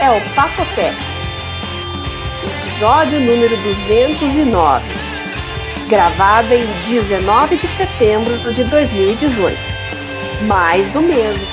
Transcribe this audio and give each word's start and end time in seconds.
é 0.00 0.10
o 0.10 0.34
Papotec. 0.34 0.96
Episódio 2.64 3.20
número 3.20 3.54
209. 3.58 4.86
Gravado 5.90 6.54
em 6.54 6.64
19 6.88 7.56
de 7.58 7.68
setembro 7.68 8.54
de 8.54 8.64
2018. 8.64 9.58
Mais 10.46 10.90
do 10.94 11.02
mesmo. 11.02 11.44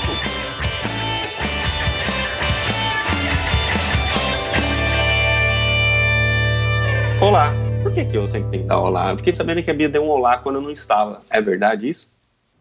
Olá. 7.20 7.52
Por 7.82 7.92
que, 7.92 8.06
que 8.06 8.16
eu 8.16 8.26
sempre 8.26 8.50
tenho 8.50 8.62
que 8.62 8.68
dar 8.68 8.80
olá? 8.80 9.10
Eu 9.10 9.18
fiquei 9.18 9.32
sabendo 9.32 9.62
que 9.62 9.70
a 9.70 9.74
Bia 9.74 9.90
deu 9.90 10.04
um 10.04 10.08
olá 10.08 10.38
quando 10.38 10.56
eu 10.56 10.62
não 10.62 10.70
estava. 10.70 11.20
É 11.28 11.42
verdade 11.42 11.86
isso? 11.86 12.10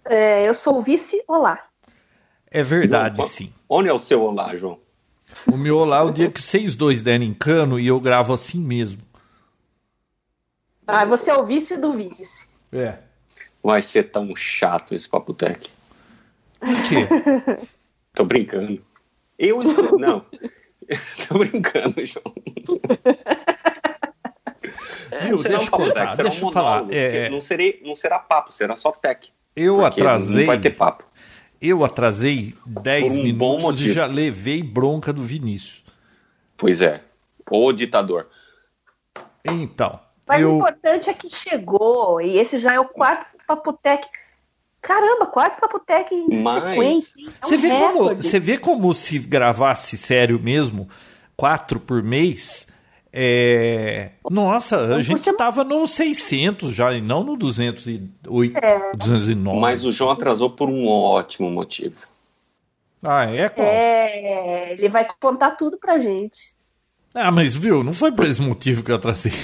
É, 0.05 0.47
eu 0.47 0.54
sou 0.54 0.79
o 0.79 0.81
vice 0.81 1.23
Olá. 1.29 1.63
É 2.52 2.62
verdade, 2.62 3.20
Não, 3.20 3.26
sim. 3.26 3.54
Onde 3.70 3.88
é 3.88 3.94
o 3.94 3.99
seu 3.99 4.22
olá, 4.22 4.54
João? 4.58 4.80
O 5.52 5.58
meu 5.58 5.77
olá 5.77 5.99
é 5.99 6.04
o 6.04 6.12
dia 6.12 6.31
que 6.31 6.41
vocês 6.41 6.76
dois 6.76 7.02
derem 7.02 7.34
cano 7.34 7.80
e 7.80 7.88
eu 7.88 7.99
gravo 7.99 8.34
assim 8.34 8.59
mesmo. 8.59 9.02
Ah, 10.85 11.05
você 11.05 11.31
é 11.31 11.35
o 11.38 11.44
vice 11.44 11.77
do 11.77 11.94
vice. 11.94 12.48
É. 12.72 12.98
Vai 13.62 13.82
ser 13.82 14.04
tão 14.04 14.34
chato 14.35 14.94
esse 14.95 15.08
Papo 15.08 15.34
Tech. 15.34 15.70
Por 16.59 16.76
quê? 16.88 17.68
Tô 18.13 18.23
brincando. 18.26 18.82
Eu. 19.38 19.59
Não. 19.99 20.26
Tô 21.27 21.38
brincando, 21.40 22.05
João. 22.05 22.34
Será 25.41 25.57
deixa 25.57 25.57
um 25.57 25.66
eu 25.66 25.71
Papo 25.71 25.77
contar, 25.84 25.94
Tech, 25.94 26.16
será 26.16 26.30
deixa 26.30 26.46
um 26.46 26.48
eu 26.48 26.54
falar. 26.54 26.85
É, 26.94 27.30
Não, 27.30 27.41
serei, 27.41 27.82
não 27.84 27.96
será 27.96 28.20
papo, 28.20 28.52
será 28.54 28.76
só 28.76 28.91
tech. 28.91 29.30
eu 29.55 29.84
atrasei. 29.84 30.40
Não 30.46 30.48
vai 30.48 30.59
ter 30.59 30.71
papo. 30.71 31.04
Eu 31.61 31.84
atrasei 31.84 32.55
10 32.66 33.03
Por 33.03 33.11
um 33.11 33.23
minutos 33.23 33.82
e 33.82 33.91
já 33.91 34.05
levei 34.05 34.62
bronca 34.62 35.12
do 35.12 35.21
Vinícius. 35.23 35.84
Pois 36.55 36.82
é. 36.82 37.01
O 37.49 37.71
ditador. 37.71 38.27
Então, 39.43 39.99
Mas 40.27 40.43
o 40.43 40.48
eu 40.48 40.55
importante 40.57 41.09
é 41.09 41.13
que 41.13 41.29
chegou, 41.29 42.20
e 42.21 42.37
esse 42.37 42.59
já 42.59 42.73
é 42.73 42.79
o 42.79 42.85
quarto 42.85 43.26
Papotec. 43.48 44.05
Caramba, 44.82 45.26
quarto 45.26 45.59
Papotec 45.59 46.13
em 46.13 46.41
Mas- 46.41 46.63
sequência. 46.63 47.21
hein? 47.21 47.29
É 47.41 47.45
um 47.45 47.49
Você 47.49 47.57
vê, 47.57 47.70
como, 47.70 48.15
você 48.15 48.39
vê 48.39 48.57
como 48.57 48.93
se 48.93 49.20
gravasse 49.20 49.98
sério 49.98 50.39
mesmo, 50.39 50.89
quatro 51.35 51.79
por 51.79 52.04
mês, 52.04 52.66
é... 53.20 54.12
Nossa, 54.29 54.77
a 54.96 55.01
gente 55.01 55.21
semana. 55.21 55.37
tava 55.40 55.63
no 55.63 55.87
600 55.87 56.71
já, 56.76 56.93
e 56.93 57.01
não 57.01 57.23
no 57.23 57.35
208, 57.35 58.57
É. 58.57 58.91
209. 58.96 59.60
Mas 59.60 59.84
o 59.84 59.91
João 59.91 60.12
atrasou 60.12 60.51
por 60.51 60.70
um 60.70 60.85
ótimo 60.87 61.49
motivo. 61.49 61.95
Ah, 63.04 63.26
é 63.26 63.49
qual? 63.49 63.68
É, 63.68 64.73
ele 64.73 64.88
vai 64.88 65.07
contar 65.19 65.51
tudo 65.51 65.78
pra 65.79 65.97
gente. 65.97 66.56
Ah, 67.12 67.31
mas 67.31 67.56
viu, 67.56 67.84
não 67.84 67.94
foi 67.94 68.12
por 68.12 68.25
esse 68.25 68.40
motivo 68.41 68.84
que 68.84 68.91
eu 68.91 68.95
atrasei. 68.95 69.34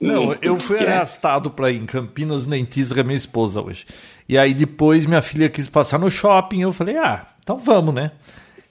Não, 0.00 0.32
eu 0.40 0.56
fui 0.56 0.78
é? 0.78 0.90
arrastado 0.90 1.50
pra 1.50 1.70
ir 1.70 1.76
em 1.76 1.84
Campinas 1.84 2.46
no 2.46 2.52
dentista 2.52 2.94
com 2.94 3.02
a 3.02 3.04
minha 3.04 3.16
esposa 3.16 3.60
hoje. 3.60 3.84
E 4.26 4.38
aí 4.38 4.54
depois 4.54 5.04
minha 5.04 5.20
filha 5.20 5.50
quis 5.50 5.68
passar 5.68 5.98
no 5.98 6.10
shopping, 6.10 6.62
eu 6.62 6.72
falei, 6.72 6.96
ah, 6.96 7.26
então 7.42 7.58
vamos, 7.58 7.92
né? 7.94 8.12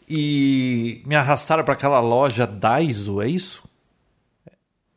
E 0.09 1.03
me 1.05 1.15
arrastaram 1.15 1.63
pra 1.63 1.73
aquela 1.75 1.99
loja 1.99 2.47
Daiso, 2.47 3.21
é 3.21 3.27
isso? 3.29 3.63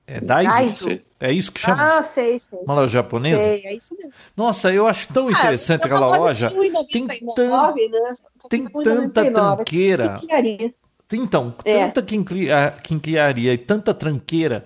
É 0.06 0.20
Daiso? 0.20 0.50
Daiso? 0.86 1.00
É 1.20 1.30
isso 1.32 1.52
que 1.52 1.60
chama? 1.60 1.98
Ah, 1.98 2.02
sei, 2.02 2.38
sei. 2.38 2.58
Uma 2.60 2.74
loja 2.74 2.92
japonesa? 2.94 3.42
Sei, 3.42 3.62
é 3.64 3.74
isso 3.76 3.94
mesmo. 3.96 4.12
Nossa, 4.36 4.72
eu 4.72 4.86
acho 4.86 5.12
tão 5.12 5.30
interessante 5.30 5.82
Ah, 5.82 5.86
aquela 5.86 6.16
loja. 6.16 6.48
de 6.48 6.54
1,99, 6.56 6.86
Tem, 6.88 7.90
né? 7.90 7.98
tan- 7.98 8.14
que 8.40 8.48
tem 8.48 8.62
1,99, 8.64 9.10
tanta 9.12 9.54
tranqueira. 9.56 10.18
que 10.18 10.26
criaria. 10.26 10.74
Então, 11.12 11.54
É. 11.64 11.84
tanta 11.86 12.02
quinqui- 12.02 12.50
ah, 12.50 12.70
quinquilharia 12.82 13.52
e 13.52 13.58
tanta 13.58 13.92
tranqueira 13.92 14.64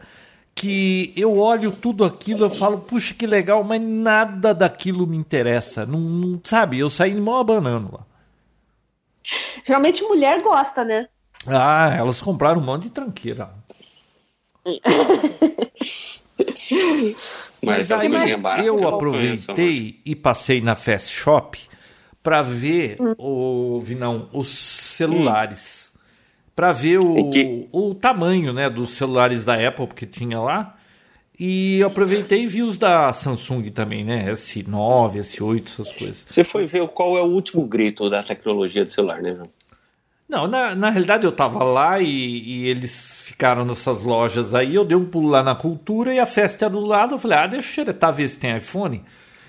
que 0.55 1.13
eu 1.17 1.37
olho 1.39 1.73
tudo 1.73 2.05
aquilo 2.05 2.47
e 2.47 2.57
falo, 2.57 2.79
puxa, 2.79 3.13
que 3.13 3.27
legal, 3.27 3.63
mas 3.65 3.83
nada 3.83 4.55
daquilo 4.55 5.07
me 5.07 5.17
interessa. 5.17 5.85
Não, 5.85 5.99
não- 6.01 6.41
sabe, 6.45 6.79
eu 6.79 6.89
saí 6.89 7.15
mó 7.21 7.41
abanando 7.41 7.93
lá. 7.93 8.07
Geralmente 9.65 10.03
mulher 10.05 10.41
gosta, 10.43 10.85
né? 10.85 11.09
Ah, 11.47 11.95
elas 11.97 12.21
compraram 12.23 12.61
um 12.61 12.65
monte 12.65 12.85
de 12.85 12.91
tranqueira. 12.91 13.51
Mas, 17.63 17.89
Mas 17.89 17.93
as 17.93 18.05
aí 18.05 18.67
eu 18.67 18.89
aproveitei 18.89 20.01
e 20.05 20.15
passei 20.15 20.61
na 20.61 20.75
Fast 20.75 21.13
Shop 21.15 21.59
para 22.23 22.43
ver 22.43 22.99
o 23.17 23.81
Vinão, 23.81 24.29
os 24.33 24.49
celulares. 24.49 25.93
Para 26.55 26.73
ver 26.73 26.99
o, 26.99 27.31
que- 27.31 27.69
o 27.71 27.95
tamanho 27.95 28.53
né, 28.53 28.69
dos 28.69 28.91
celulares 28.91 29.45
da 29.45 29.55
Apple 29.55 29.87
que 29.89 30.07
tinha 30.07 30.41
lá. 30.41 30.76
E 31.39 31.83
aproveitei 31.83 32.45
e 32.45 32.47
vi 32.47 32.63
os 32.63 32.79
da 32.79 33.13
Samsung 33.13 33.71
também, 33.71 34.03
né? 34.03 34.31
S9, 34.33 35.19
S8, 35.19 35.67
essas 35.67 35.93
coisas. 35.93 36.25
Você 36.27 36.43
foi 36.43 36.67
ver 36.67 36.87
qual 36.89 37.19
é 37.19 37.21
o 37.21 37.27
último 37.27 37.67
grito 37.67 38.09
da 38.09 38.23
tecnologia 38.23 38.85
do 38.85 38.91
celular, 38.91 39.21
né, 39.21 39.35
João? 39.35 39.51
Não, 40.29 40.47
na, 40.49 40.75
na 40.75 40.91
realidade 40.91 41.25
eu 41.25 41.31
tava 41.31 41.63
lá 41.63 42.01
e, 42.01 42.09
e 42.09 42.67
eles 42.67 43.21
ficaram 43.23 43.65
nessas 43.65 44.03
lojas 44.03 44.55
aí. 44.55 44.75
Eu 44.75 44.85
dei 44.85 44.97
um 44.97 45.05
pulo 45.05 45.29
lá 45.29 45.43
na 45.43 45.55
cultura 45.55 46.13
e 46.13 46.19
a 46.19 46.27
festa 46.27 46.65
era 46.65 46.73
do 46.73 46.81
lado. 46.81 47.15
Eu 47.15 47.19
falei, 47.19 47.39
ah, 47.39 47.47
deixa 47.47 47.69
eu 47.69 47.75
xeretar 47.75 48.13
ver 48.13 48.29
se 48.29 48.39
tem 48.39 48.57
iPhone. 48.57 49.05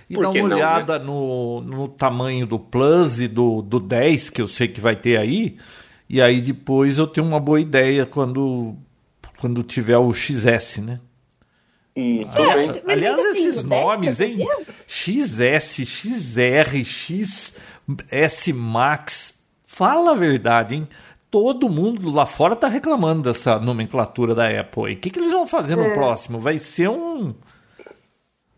E 0.10 0.14
Por 0.14 0.24
dar 0.24 0.30
uma 0.30 0.50
não, 0.50 0.56
olhada 0.56 1.00
no, 1.00 1.62
no 1.62 1.88
tamanho 1.88 2.46
do 2.46 2.60
Plus 2.60 3.20
e 3.20 3.28
do, 3.28 3.62
do 3.62 3.80
10, 3.80 4.30
que 4.30 4.42
eu 4.42 4.48
sei 4.48 4.68
que 4.68 4.80
vai 4.80 4.96
ter 4.96 5.18
aí. 5.18 5.58
E 6.10 6.22
aí 6.22 6.42
depois 6.42 6.98
eu 6.98 7.08
tenho 7.08 7.26
uma 7.26 7.40
boa 7.40 7.60
ideia 7.60 8.06
quando, 8.06 8.76
quando 9.40 9.64
tiver 9.64 9.98
o 9.98 10.14
XS, 10.14 10.78
né? 10.78 11.00
É, 12.00 12.56
mas- 12.56 12.68
mas 12.84 12.88
Aliás, 12.90 13.16
tem 13.18 13.30
esses 13.32 13.64
10, 13.64 13.66
nomes, 13.66 14.20
hein? 14.20 14.38
XS, 14.88 15.84
XR, 15.86 16.84
XS 16.86 18.52
Max. 18.54 19.34
Fala 19.66 20.12
a 20.12 20.16
verdade, 20.16 20.76
hein? 20.76 20.88
Todo 21.32 21.68
mundo 21.70 22.10
lá 22.12 22.26
fora 22.26 22.56
tá 22.56 22.68
reclamando 22.68 23.24
dessa 23.24 23.60
nomenclatura 23.60 24.34
da 24.36 24.48
Apple. 24.48 24.92
E 24.92 24.94
o 24.94 24.98
que, 24.98 25.10
que 25.10 25.20
eles 25.20 25.32
vão 25.32 25.46
fazer 25.48 25.76
no 25.76 25.92
próximo? 25.94 26.40
Vai 26.40 26.58
ser 26.60 26.88
um. 26.90 27.34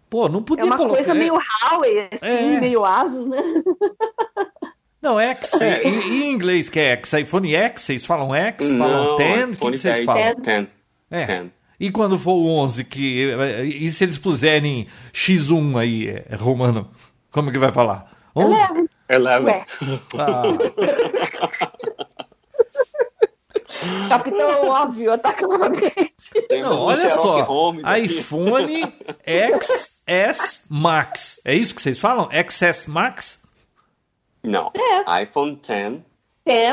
Pô, 0.10 0.28
não 0.28 0.40
É 0.40 0.44
podia 0.44 0.66
uma 0.66 0.76
colocar. 0.78 0.96
coisa 0.98 1.14
meio 1.14 1.34
Huawei, 1.36 2.10
assim, 2.12 2.28
É. 2.56 2.60
meio 2.60 2.84
Asus, 2.84 3.28
né? 3.28 3.38
Não, 5.02 5.18
X. 5.20 5.54
E, 5.54 5.88
e 5.88 6.24
em 6.24 6.32
inglês 6.34 6.70
que 6.70 6.78
é 6.80 6.92
X? 6.98 7.14
iPhone 7.14 7.56
X? 7.56 7.82
Vocês 7.84 8.06
falam 8.06 8.36
X? 8.36 8.70
falam 8.72 9.04
Não, 9.12 9.18
10? 9.18 9.44
O 9.46 9.48
que, 9.52 9.72
que 9.72 9.78
vocês 9.78 9.94
10, 9.96 10.06
falam? 10.06 10.36
10. 10.42 10.68
É. 11.12 11.26
10. 11.26 11.52
E 11.80 11.90
quando 11.92 12.20
for 12.20 12.34
o 12.34 12.46
11, 12.48 12.84
que, 12.84 13.28
e 13.64 13.90
se 13.90 14.04
eles 14.04 14.18
puserem 14.18 14.88
X1 15.14 15.80
aí, 15.80 16.10
é, 16.10 16.36
romano, 16.36 16.92
como 17.32 17.52
que 17.52 17.58
vai 17.58 17.72
falar? 17.72 18.12
11? 18.36 18.54
Eleven. 18.54 18.90
Eleven. 19.10 19.54
Ué, 19.54 19.66
Ah, 20.18 20.44
capitão 24.10 24.68
óbvio, 24.68 25.14
ataca 25.14 25.48
novamente. 25.48 26.32
Não, 26.52 26.80
olha 26.82 27.10
só, 27.10 27.42
Holmes 27.44 27.86
iPhone 28.04 28.94
XS 29.26 30.66
Max, 30.70 31.40
é 31.46 31.56
isso 31.56 31.74
que 31.76 31.82
vocês 31.82 32.00
falam? 32.00 32.30
XS 32.32 32.88
Max? 32.88 33.44
Não, 34.44 34.72
iPhone 35.22 35.60
10. 35.66 36.02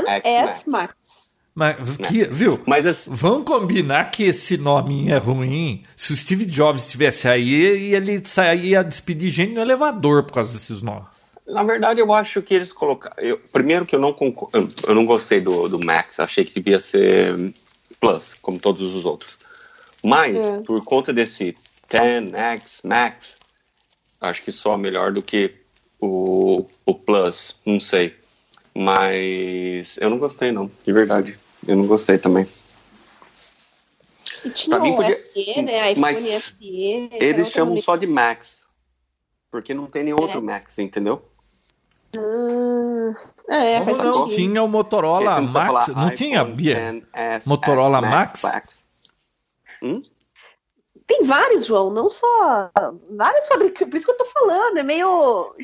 10S 0.04 0.62
Max. 0.66 1.25
Mas, 1.56 1.76
que- 2.08 2.24
viu? 2.26 2.60
Mas 2.66 2.86
assim, 2.86 3.10
Vamos 3.14 3.44
combinar 3.46 4.10
que 4.10 4.24
esse 4.24 4.58
nome 4.58 5.10
é 5.10 5.16
ruim. 5.16 5.82
Se 5.96 6.12
o 6.12 6.16
Steve 6.16 6.44
Jobs 6.44 6.82
estivesse 6.84 7.26
aí, 7.26 7.94
ele 7.94 8.20
saía 8.26 8.84
despedir 8.84 9.30
gente 9.30 9.54
no 9.54 9.62
elevador 9.62 10.22
por 10.24 10.34
causa 10.34 10.52
desses 10.52 10.82
nomes. 10.82 11.06
na 11.48 11.62
verdade, 11.62 11.98
eu 12.00 12.12
acho 12.12 12.42
que 12.42 12.52
eles 12.54 12.72
colocaram. 12.72 13.16
eu- 13.18 13.38
primeiro 13.52 13.86
que 13.86 13.94
eu 13.96 14.00
não 14.00 14.12
concor- 14.12 14.50
eu- 14.52 14.68
eu 14.88 14.94
não 14.94 15.06
gostei 15.06 15.40
do, 15.40 15.66
do 15.68 15.82
Max, 15.82 16.20
achei 16.20 16.44
que 16.44 16.60
devia 16.60 16.78
ser 16.78 17.54
Plus, 18.00 18.34
como 18.42 18.58
todos 18.58 18.94
os 18.94 19.04
outros. 19.06 19.32
Mas, 20.04 20.36
É. 20.36 20.58
por 20.60 20.84
conta 20.84 21.10
desse 21.12 21.56
10X 21.88 22.80
Max, 22.84 23.36
acho 24.20 24.42
que 24.42 24.52
só 24.52 24.76
melhor 24.76 25.10
do 25.12 25.22
que 25.22 25.54
o, 26.00 26.66
o 26.84 26.94
Plus, 26.94 27.56
não 27.64 27.80
sei. 27.80 28.14
Mas 28.74 29.96
eu 30.00 30.10
não 30.10 30.18
gostei, 30.18 30.52
não, 30.52 30.70
de 30.84 30.92
verdade. 30.92 31.38
Eu 31.66 31.76
não 31.76 31.86
gostei 31.86 32.18
também. 32.18 32.46
E 34.44 34.50
tinha 34.50 34.78
mim 34.78 34.92
o 34.92 34.96
podia- 34.96 35.22
SE, 35.22 35.62
né? 35.62 35.92
iPhone 35.92 36.00
Mas 36.00 36.18
SE. 36.18 37.08
Eles 37.12 37.50
chamam 37.50 37.80
só 37.80 37.96
de 37.96 38.06
Max. 38.06 38.60
Porque 39.50 39.74
não 39.74 39.86
tem 39.86 40.04
nenhum 40.04 40.18
É. 40.18 40.20
outro 40.22 40.42
Max, 40.42 40.78
entendeu? 40.78 41.22
Ah, 43.48 43.54
é, 43.64 43.82
faz 43.82 43.98
não 43.98 44.12
sentido. 44.12 44.34
tinha 44.36 44.62
o 44.62 44.68
Motorola 44.68 45.36
precisa 45.36 45.64
Max? 45.64 45.88
Não 45.88 46.14
tinha, 46.14 46.44
Bia? 46.44 47.02
10S, 47.14 47.46
Motorola 47.46 48.00
Max? 48.00 48.42
Max. 48.42 48.86
Hum? 49.82 50.00
Tem 51.06 51.22
vários, 51.24 51.66
João, 51.66 51.90
não 51.90 52.10
só. 52.10 52.70
Vários 53.10 53.46
fabricantes. 53.46 53.88
Por 53.90 53.96
isso 53.96 54.06
que 54.06 54.12
eu 54.12 54.18
tô 54.18 54.24
falando, 54.26 54.78
é 54.78 54.82
meio 54.82 55.54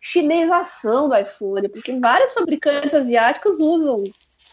chinesação 0.00 1.08
do 1.08 1.16
iPhone, 1.16 1.68
porque 1.68 1.98
vários 2.00 2.32
fabricantes 2.32 2.94
asiáticos 2.94 3.60
usam 3.60 4.02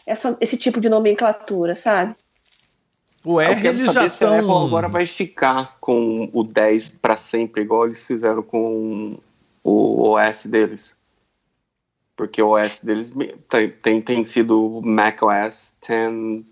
essa, 0.07 0.37
esse 0.39 0.57
tipo 0.57 0.79
de 0.79 0.87
nomenclatura, 0.87 1.75
sabe? 1.75 2.15
O 3.25 3.41
R 3.41 3.51
Eu 3.51 3.61
quero 3.61 3.67
eles 3.77 3.81
saber 3.83 3.99
já 3.99 4.07
se 4.07 4.23
a 4.23 4.39
Apple 4.39 4.49
agora 4.49 4.87
vai 4.87 5.05
ficar 5.05 5.77
com 5.81 6.29
o 6.31 6.43
10 6.45 6.89
para 7.01 7.17
sempre, 7.17 7.63
igual 7.63 7.85
eles 7.85 8.05
fizeram 8.05 8.41
com 8.41 9.19
o 9.63 10.09
OS 10.09 10.45
deles. 10.45 10.95
Porque 12.15 12.41
o 12.41 12.51
OS 12.57 12.79
deles 12.79 13.11
tem, 13.49 13.69
tem, 13.69 14.01
tem 14.01 14.23
sido 14.23 14.81
macOS 14.81 15.73
10 15.85 16.45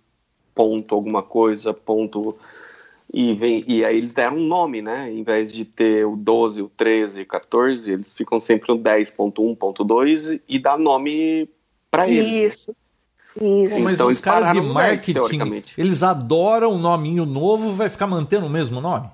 ponto 0.54 0.94
alguma 0.94 1.24
coisa, 1.24 1.74
ponto... 1.74 2.38
E, 3.14 3.34
vem, 3.36 3.64
e 3.66 3.86
aí 3.86 3.98
eles 3.98 4.14
deram 4.14 4.36
um 4.36 4.46
nome, 4.46 4.82
né? 4.82 5.10
Em 5.10 5.24
vez 5.24 5.54
de 5.54 5.64
ter 5.64 6.06
o 6.06 6.18
12, 6.18 6.62
o 6.62 6.70
13, 6.76 7.22
o 7.22 7.26
14, 7.26 7.90
eles 7.90 8.12
ficam 8.12 8.40
sempre 8.42 8.68
no 8.74 8.80
10.1.2 8.80 10.42
e 10.46 10.60
dá 10.60 10.78
nome 10.78 11.48
para 11.90 12.10
eles. 12.10 12.54
Isso. 12.54 12.76
Isso. 13.42 13.84
Mas 13.84 13.94
Então, 13.94 14.08
os 14.08 14.20
caras 14.20 14.48
de 14.54 14.60
pararam 14.60 14.68
no 14.68 14.74
10, 14.74 14.74
marketing, 14.74 15.14
teoricamente. 15.14 15.74
eles 15.78 16.04
adoram 16.04 16.72
o 16.72 16.78
nominho 16.78 17.26
novo, 17.26 17.74
vai 17.74 17.90
ficar 17.90 18.08
mantendo 18.08 18.46
o 18.46 18.50
mesmo 18.50 18.80
nome? 18.80 19.10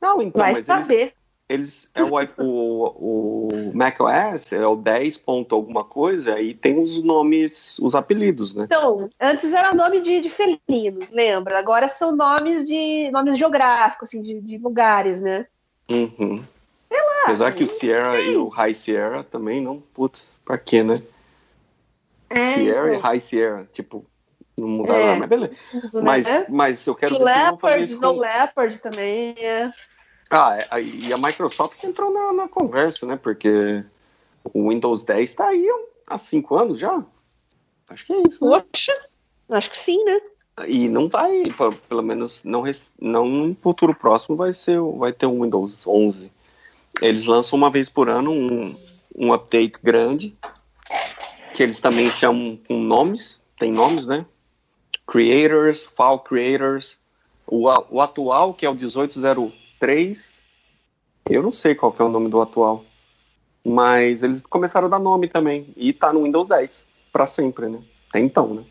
Não, 0.00 0.20
então, 0.20 0.40
Vai 0.40 0.52
mas 0.52 0.68
eles, 0.68 0.86
saber. 0.86 1.14
eles 1.48 1.90
é 1.94 2.02
o, 2.02 2.08
o, 2.38 3.48
o 3.48 3.72
macOS 3.74 4.52
é 4.52 4.66
o 4.66 4.74
10 4.74 5.16
ponto 5.18 5.54
alguma 5.54 5.84
coisa 5.84 6.40
e 6.40 6.54
tem 6.54 6.80
os 6.82 7.00
nomes, 7.02 7.78
os 7.78 7.94
apelidos, 7.94 8.52
né? 8.54 8.64
Então, 8.64 9.08
antes 9.20 9.52
era 9.52 9.72
nome 9.72 10.00
de, 10.00 10.20
de 10.20 10.28
felino, 10.30 11.00
lembra? 11.12 11.58
Agora 11.58 11.86
são 11.86 12.16
nomes 12.16 12.64
de 12.64 13.10
nomes 13.12 13.38
geográficos, 13.38 14.08
assim, 14.08 14.22
de, 14.22 14.40
de 14.40 14.58
lugares, 14.58 15.20
né? 15.20 15.46
Uhum. 15.88 16.42
Apesar 17.22 17.52
que 17.52 17.62
o 17.62 17.68
Sierra 17.68 18.20
e 18.20 18.36
o 18.36 18.48
High 18.48 18.74
Sierra 18.74 19.22
também 19.22 19.60
não, 19.60 19.80
putz, 19.94 20.28
pra 20.44 20.58
quê, 20.58 20.82
né? 20.82 20.94
É, 22.38 22.54
Sierra 22.54 22.86
e 22.86 22.96
então, 22.96 23.00
High 23.00 23.20
Sierra, 23.20 23.68
tipo, 23.72 24.06
não 24.56 24.68
mudaram 24.68 25.00
É. 25.00 25.06
nada, 25.06 25.18
mas 25.20 25.28
beleza. 25.28 25.56
uso, 25.82 26.02
Mas, 26.02 26.24
né? 26.26 26.46
mas 26.48 26.86
eu 26.86 26.94
quero 26.94 27.18
vão 27.18 27.26
fazer 27.26 27.40
Leopard, 27.40 27.84
isso 27.84 28.00
com... 28.00 28.18
Leopard 28.18 28.78
também. 28.78 29.34
É. 29.38 29.72
Ah, 30.30 30.58
é, 30.58 30.82
e 30.82 31.12
a 31.12 31.18
Microsoft 31.18 31.82
entrou 31.84 32.12
na, 32.12 32.32
na 32.32 32.48
conversa, 32.48 33.04
né? 33.06 33.18
Porque 33.22 33.84
o 34.52 34.70
Windows 34.70 35.04
10 35.04 35.34
tá 35.34 35.48
aí 35.48 35.66
há 36.06 36.16
cinco 36.18 36.56
anos 36.56 36.80
já. 36.80 37.04
Acho 37.90 38.06
que 38.06 38.12
é 38.12 38.22
isso, 38.28 38.48
né? 38.48 38.64
Poxa, 38.72 38.96
acho 39.50 39.70
que 39.70 39.76
sim, 39.76 40.02
né? 40.04 40.20
E 40.66 40.88
não 40.88 41.08
vai, 41.08 41.44
pelo 41.88 42.02
menos 42.02 42.40
não, 42.44 42.64
não 43.00 43.26
no 43.26 43.54
futuro 43.56 43.94
próximo 43.94 44.36
vai 44.36 44.52
ser, 44.52 44.80
vai 44.98 45.12
ter 45.12 45.26
um 45.26 45.42
Windows 45.42 45.86
11. 45.86 46.30
Eles 47.00 47.24
lançam 47.24 47.58
uma 47.58 47.70
vez 47.70 47.88
por 47.88 48.08
ano 48.08 48.30
um, 48.30 48.76
um 49.16 49.32
update 49.32 49.78
grande, 49.82 50.36
que 51.54 51.62
eles 51.62 51.80
também 51.80 52.10
chamam 52.10 52.58
com 52.66 52.78
nomes, 52.78 53.40
tem 53.58 53.72
nomes, 53.72 54.06
né? 54.06 54.26
Creators, 55.06 55.84
Fall 55.84 56.20
Creators, 56.20 56.98
o, 57.46 57.68
o 57.90 58.00
atual, 58.00 58.54
que 58.54 58.64
é 58.64 58.70
o 58.70 58.74
1803, 58.74 60.42
eu 61.28 61.42
não 61.42 61.52
sei 61.52 61.74
qual 61.74 61.94
é 61.98 62.02
o 62.02 62.08
nome 62.08 62.28
do 62.28 62.40
atual, 62.40 62.84
mas 63.64 64.22
eles 64.22 64.42
começaram 64.42 64.86
a 64.86 64.90
dar 64.90 64.98
nome 64.98 65.28
também, 65.28 65.72
e 65.76 65.92
tá 65.92 66.12
no 66.12 66.24
Windows 66.24 66.48
10, 66.48 66.84
para 67.12 67.26
sempre, 67.26 67.68
né? 67.68 67.82
Até 68.08 68.20
então, 68.20 68.54
né? 68.54 68.64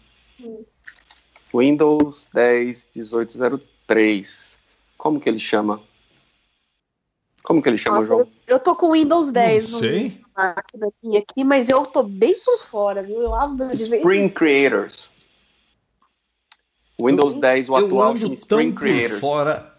Windows 1.53 2.29
10 2.33 2.87
1803. 2.95 4.57
Como 4.97 5.19
que 5.19 5.29
ele 5.29 5.39
chama? 5.39 5.81
Como 7.43 7.61
que 7.61 7.69
ele 7.69 7.77
chama, 7.77 7.97
Nossa, 7.97 8.07
João? 8.07 8.19
eu, 8.19 8.29
eu 8.47 8.59
tô 8.59 8.75
com 8.75 8.88
o 8.88 8.93
Windows 8.93 9.31
10 9.31 9.69
Não 9.69 9.71
no 9.71 9.79
sei. 9.79 10.21
máquina 10.35 10.88
aqui, 11.17 11.43
mas 11.43 11.69
eu 11.69 11.85
tô 11.85 12.03
bem 12.03 12.33
por 12.33 12.57
fora, 12.65 13.01
viu? 13.03 13.21
Eu 13.21 13.33
abro 13.35 13.67
de 13.73 13.89
vez 13.89 14.01
Spring 14.01 14.29
Creators. 14.29 15.27
Windows 17.01 17.35
10, 17.35 17.69
o 17.69 17.77
eu 17.77 17.85
atual 17.85 18.09
ando 18.11 18.19
chama 18.19 18.35
tão 18.47 18.61
Spring 18.61 18.71
por 18.73 18.79
Creators. 18.81 19.19
fora 19.19 19.73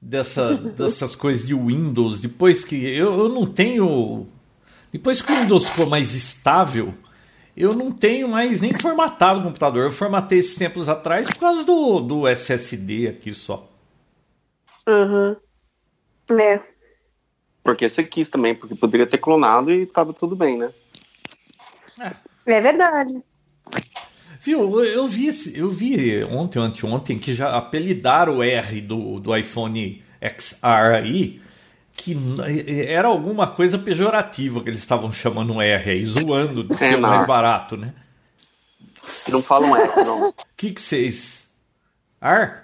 dessa, 0.00 0.54
dessas 0.56 1.16
coisas 1.16 1.46
de 1.46 1.54
Windows, 1.54 2.20
depois 2.20 2.64
que 2.64 2.76
eu, 2.76 3.12
eu 3.18 3.28
não 3.28 3.46
tenho. 3.46 4.26
Depois 4.92 5.20
que 5.20 5.32
o 5.32 5.36
Windows 5.36 5.68
ficou 5.68 5.86
mais 5.86 6.14
estável, 6.14 6.94
eu 7.56 7.74
não 7.74 7.90
tenho 7.90 8.28
mais 8.28 8.60
nem 8.60 8.72
formatado 8.72 9.40
o 9.40 9.42
computador. 9.42 9.84
Eu 9.84 9.90
formatei 9.90 10.38
esses 10.38 10.56
tempos 10.56 10.88
atrás 10.88 11.26
por 11.26 11.38
causa 11.38 11.64
do, 11.64 12.00
do 12.00 12.28
SSD 12.28 13.08
aqui 13.08 13.34
só. 13.34 13.68
Uhum. 14.88 15.36
É. 16.30 16.60
Porque 17.62 17.88
você 17.88 18.04
quis 18.04 18.30
também, 18.30 18.54
porque 18.54 18.74
poderia 18.74 19.06
ter 19.06 19.18
clonado 19.18 19.72
e 19.72 19.86
tava 19.86 20.12
tudo 20.12 20.36
bem, 20.36 20.56
né? 20.56 20.70
É 22.46 22.60
verdade. 22.60 23.20
Viu, 24.40 24.84
eu, 24.84 25.06
vi, 25.08 25.26
esse- 25.28 25.58
eu 25.58 25.68
vi 25.70 26.22
ontem, 26.24 26.60
anteontem, 26.60 27.18
que 27.18 27.34
já 27.34 27.56
apelidaram 27.56 28.36
o 28.38 28.42
R 28.42 28.80
do, 28.80 29.18
do 29.18 29.36
iPhone 29.36 30.04
XR 30.22 30.94
aí, 31.02 31.40
que 31.92 32.16
era 32.86 33.08
alguma 33.08 33.48
coisa 33.50 33.76
pejorativa 33.78 34.62
que 34.62 34.68
eles 34.68 34.80
estavam 34.80 35.10
chamando 35.10 35.54
o 35.54 35.60
R 35.62 35.90
aí, 35.90 35.96
zoando 35.96 36.62
de 36.62 36.76
ser 36.76 36.94
o 36.96 37.00
não. 37.00 37.08
mais 37.08 37.26
barato, 37.26 37.76
né? 37.76 37.92
Que 39.24 39.32
não 39.32 39.42
falam 39.42 39.74
X, 39.76 39.96
não. 39.96 40.28
O 40.28 40.34
que 40.56 40.70
que 40.72 40.80
vocês... 40.80 41.52
R? 42.20 42.60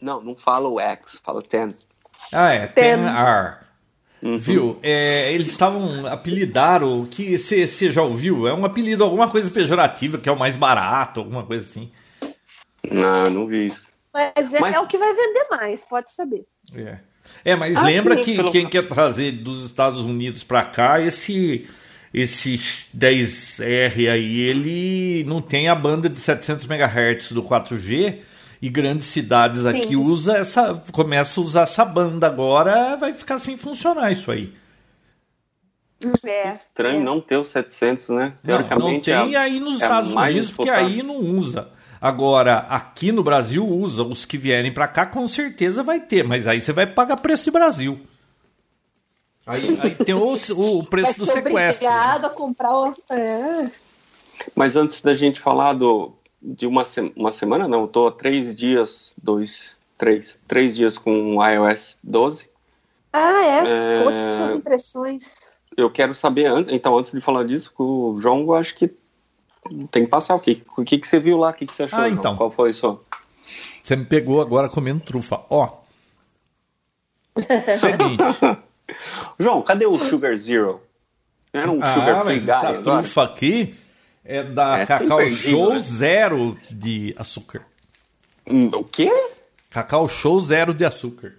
Não, 0.00 0.20
não 0.20 0.34
fala 0.34 0.68
o 0.68 0.80
X, 0.80 1.20
fala 1.22 1.42
10. 1.42 1.86
Ah, 2.32 2.52
é, 2.52 2.66
Ten. 2.66 2.98
10R. 2.98 3.58
Uhum. 4.22 4.38
Viu? 4.38 4.78
É, 4.82 5.32
eles 5.32 5.48
estavam 5.48 6.06
apelidaram 6.06 7.06
que 7.06 7.38
você 7.38 7.66
já 7.92 8.02
ouviu? 8.02 8.48
É 8.48 8.52
um 8.54 8.64
apelido, 8.64 9.04
alguma 9.04 9.28
coisa 9.30 9.48
pejorativa, 9.50 10.18
que 10.18 10.28
é 10.28 10.32
o 10.32 10.38
mais 10.38 10.56
barato, 10.56 11.20
alguma 11.20 11.44
coisa 11.44 11.64
assim. 11.64 11.90
Não, 12.90 13.30
não 13.30 13.46
vi 13.46 13.66
isso. 13.66 13.88
Mas, 14.12 14.52
é- 14.52 14.60
Mas- 14.60 14.74
é 14.74 14.80
o 14.80 14.86
que 14.86 14.98
vai 14.98 15.14
vender 15.14 15.46
mais, 15.50 15.84
pode 15.84 16.12
saber. 16.12 16.44
É, 16.74 16.98
é 17.44 17.54
mas 17.56 17.76
Ah, 17.76 17.84
lembra 17.84 18.16
sim, 18.16 18.24
que 18.24 18.36
pelo- 18.36 18.50
quem 18.50 18.66
quer 18.68 18.88
trazer 18.88 19.32
dos 19.32 19.64
Estados 19.64 20.00
Unidos 20.04 20.42
para 20.42 20.64
cá, 20.64 21.00
esse 21.00 21.68
esse 22.12 22.58
10R 22.94 24.08
aí, 24.08 24.40
ele 24.40 25.24
não 25.24 25.42
tem 25.42 25.68
a 25.68 25.74
banda 25.74 26.08
de 26.08 26.18
700 26.18 26.66
MHz 26.66 27.32
do 27.32 27.42
4G 27.42 28.20
e 28.60 28.68
grandes 28.68 29.06
cidades 29.06 29.62
Sim. 29.62 29.68
aqui 29.68 29.96
usa 29.96 30.36
essa 30.36 30.82
começa 30.92 31.40
a 31.40 31.44
usar 31.44 31.62
essa 31.62 31.84
banda 31.84 32.26
agora, 32.26 32.96
vai 32.96 33.12
ficar 33.12 33.38
sem 33.38 33.56
funcionar 33.56 34.10
isso 34.12 34.30
aí. 34.30 34.52
É. 36.24 36.48
Estranho 36.48 37.00
é. 37.00 37.04
não 37.04 37.20
ter 37.20 37.36
os 37.36 37.48
700, 37.48 38.08
né? 38.10 38.14
Não, 38.16 38.24
não 38.24 38.32
Teoricamente, 38.68 39.04
tem 39.06 39.34
é 39.34 39.36
a- 39.36 39.42
aí 39.42 39.58
nos 39.60 39.74
é 39.80 39.84
Estados 39.84 40.12
mais 40.12 40.34
Unidos, 40.34 40.50
porque 40.52 40.70
aí 40.70 41.02
não 41.02 41.16
usa. 41.16 41.68
Agora, 42.00 42.58
aqui 42.68 43.10
no 43.10 43.24
Brasil 43.24 43.66
usa. 43.66 44.04
Os 44.04 44.24
que 44.24 44.38
vierem 44.38 44.72
para 44.72 44.86
cá, 44.86 45.04
com 45.04 45.26
certeza 45.26 45.82
vai 45.82 45.98
ter, 46.00 46.22
mas 46.24 46.46
aí 46.46 46.60
você 46.60 46.72
vai 46.72 46.86
pagar 46.86 47.16
preço 47.16 47.44
de 47.44 47.50
Brasil. 47.50 47.98
Aí, 49.44 49.78
aí 49.82 49.94
tem 49.96 50.14
o, 50.14 50.32
o 50.54 50.84
preço 50.84 51.06
Vai 51.10 51.18
do 51.18 51.26
ser 51.26 51.42
sequestro. 51.42 51.86
né? 51.88 51.92
obrigado 51.96 52.24
a 52.26 52.30
comprar 52.30 52.70
o. 52.72 52.94
É. 53.10 53.70
Mas 54.54 54.76
antes 54.76 55.00
da 55.02 55.16
gente 55.16 55.40
falar 55.40 55.72
do, 55.72 56.12
de 56.40 56.66
uma, 56.66 56.84
se- 56.84 57.12
uma 57.16 57.32
semana, 57.32 57.66
não, 57.68 57.82
eu 57.82 57.88
tô 57.88 58.06
há 58.06 58.12
três 58.12 58.54
dias, 58.54 59.14
dois, 59.20 59.76
três, 59.96 60.38
três 60.46 60.74
dias 60.74 60.96
com 60.96 61.36
o 61.36 61.44
iOS 61.46 61.98
12. 62.02 62.48
Ah, 63.12 63.42
é. 63.44 63.58
É. 64.00 64.04
Conte 64.04 64.16
suas 64.34 64.52
impressões. 64.54 65.52
Eu 65.76 65.90
quero 65.90 66.14
saber, 66.14 66.46
antes, 66.46 66.72
então, 66.72 66.96
antes 66.98 67.12
de 67.12 67.20
falar 67.20 67.44
disso, 67.44 67.72
com 67.74 67.84
o 68.12 68.18
João, 68.18 68.40
eu 68.40 68.54
acho 68.54 68.74
que 68.76 68.90
tem 69.90 70.04
que 70.04 70.10
passar 70.10 70.34
o 70.34 70.40
quê? 70.40 70.62
O 70.76 70.84
que, 70.84 70.98
que 70.98 71.06
você 71.06 71.18
viu 71.20 71.38
lá? 71.38 71.50
O 71.50 71.54
que, 71.54 71.66
que 71.66 71.74
você 71.74 71.84
achou? 71.84 71.98
Ah, 71.98 72.08
João? 72.08 72.18
então. 72.18 72.36
Qual 72.36 72.50
foi 72.50 72.70
isso? 72.70 73.00
Você 73.82 73.96
me 73.96 74.04
pegou 74.04 74.40
agora 74.40 74.68
comendo 74.68 75.00
trufa. 75.00 75.40
Ó. 75.50 75.68
Seguinte. 77.78 78.22
João, 79.38 79.62
cadê 79.62 79.86
o 79.86 79.98
Sugar 79.98 80.36
Zero? 80.36 80.80
Era 81.52 81.70
um 81.70 81.74
Sugar 81.76 82.16
ah, 82.20 82.24
Free 82.24 82.34
mas 82.36 82.44
Guy 82.44 82.50
essa 82.50 82.68
agora? 82.68 82.82
trufa 82.82 83.22
aqui 83.22 83.74
é 84.28 84.42
da 84.44 84.78
É 84.80 84.86
Cacau 84.86 85.22
imperdível, 85.22 85.50
Show 85.58 85.72
né? 85.72 85.78
zero 85.80 86.58
de 86.70 87.14
açúcar. 87.18 87.66
Hum, 88.46 88.68
O 88.74 88.84
quê? 88.84 89.10
Cacau 89.70 90.08
Show 90.08 90.38
zero 90.40 90.74
de 90.74 90.84
açúcar. 90.84 91.34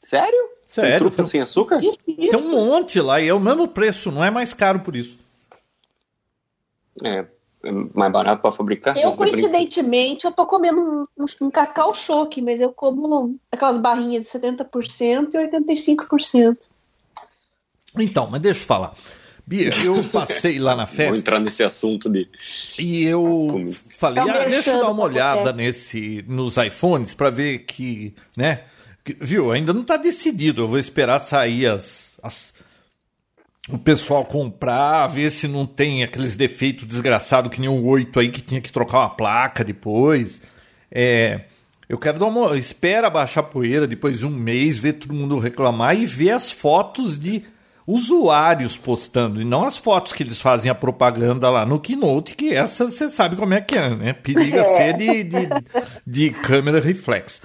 Sério? 0.00 0.48
Sério, 0.66 0.90
Tem 0.90 0.98
trufa 0.98 1.16
tem- 1.16 1.24
sem 1.26 1.40
açúcar? 1.40 1.78
Tem 1.80 2.36
um 2.36 2.50
monte 2.50 3.00
lá 3.00 3.20
e 3.20 3.28
é 3.28 3.32
o 3.34 3.40
mesmo 3.40 3.66
preço, 3.68 4.10
não 4.10 4.22
é 4.24 4.30
mais 4.30 4.52
caro 4.52 4.80
por 4.80 4.94
isso. 4.96 5.16
É, 7.02 7.24
é 7.64 7.70
mais 7.94 8.12
barato 8.12 8.42
para 8.42 8.52
fabricar? 8.52 8.96
Eu, 8.96 9.10
Não, 9.10 9.16
coincidentemente, 9.16 10.24
eu 10.26 10.32
tô 10.32 10.46
comendo 10.46 10.80
um, 10.80 11.04
um, 11.16 11.46
um 11.46 11.50
cacau 11.50 11.94
choque, 11.94 12.42
mas 12.42 12.60
eu 12.60 12.72
como 12.72 13.38
aquelas 13.52 13.78
barrinhas 13.78 14.22
de 14.26 14.28
70% 14.38 15.34
e 15.34 15.38
85%. 15.38 16.58
Então, 17.96 18.28
mas 18.30 18.40
deixa 18.42 18.60
eu 18.62 18.66
falar. 18.66 18.94
Bia, 19.48 19.70
eu 19.82 20.04
passei 20.04 20.58
lá 20.58 20.76
na 20.76 20.84
Vou 20.86 20.94
festa 20.94 21.16
entrar 21.16 21.40
nesse 21.40 21.62
assunto 21.62 22.08
de. 22.10 22.28
e 22.78 23.04
eu 23.04 23.22
Como? 23.50 23.72
falei, 23.72 24.22
o 24.22 24.30
ah, 24.30 24.44
deixa 24.44 24.70
eu 24.72 24.80
dar 24.80 24.90
uma 24.90 25.04
olhada 25.04 25.52
nesse, 25.52 26.22
nos 26.28 26.56
iPhones 26.58 27.14
para 27.14 27.30
ver 27.30 27.60
que, 27.60 28.14
né? 28.36 28.64
que- 29.02 29.16
viu, 29.20 29.50
ainda 29.50 29.72
não 29.72 29.82
tá 29.84 29.96
decidido. 29.96 30.62
Eu 30.62 30.68
vou 30.68 30.78
esperar 30.78 31.18
sair 31.18 31.66
as, 31.66 32.18
as- 32.22 32.52
o 33.70 33.78
pessoal 33.78 34.24
comprar, 34.26 35.06
ver 35.06 35.30
se 35.30 35.48
não 35.48 35.64
tem 35.66 36.02
aqueles 36.02 36.36
defeitos 36.36 36.84
desgraçados 36.84 37.50
que 37.50 37.58
nem 37.60 37.70
o 37.70 37.84
8 37.86 38.20
aí 38.20 38.28
que 38.30 38.42
tinha 38.42 38.60
que 38.60 38.70
trocar 38.72 38.98
uma 39.00 39.10
placa 39.10 39.64
depois. 39.64 40.42
É, 40.92 41.42
eu 41.88 41.96
quero 41.98 42.18
dar 42.18 42.26
uma. 42.26 42.54
Espera 42.58 43.08
baixar 43.08 43.40
a 43.40 43.44
poeira 43.44 43.86
depois 43.86 44.18
de 44.18 44.26
um 44.26 44.30
mês, 44.30 44.78
ver 44.78 44.94
todo 44.94 45.14
mundo 45.14 45.38
reclamar 45.38 45.96
e 45.98 46.04
ver 46.04 46.32
as 46.32 46.52
fotos 46.52 47.18
de 47.18 47.42
usuários 47.88 48.76
postando, 48.76 49.40
e 49.40 49.46
não 49.46 49.64
as 49.64 49.78
fotos 49.78 50.12
que 50.12 50.22
eles 50.22 50.42
fazem 50.42 50.70
a 50.70 50.74
propaganda 50.74 51.48
lá 51.48 51.64
no 51.64 51.80
Keynote, 51.80 52.36
que 52.36 52.52
essa 52.52 52.84
você 52.84 53.08
sabe 53.08 53.34
como 53.34 53.54
é 53.54 53.62
que 53.62 53.78
é, 53.78 53.88
né? 53.88 54.12
Periga 54.12 54.62
ser 54.76 54.94
de, 54.94 55.24
de, 55.24 55.48
de 56.06 56.30
câmera 56.30 56.80
reflex. 56.80 57.40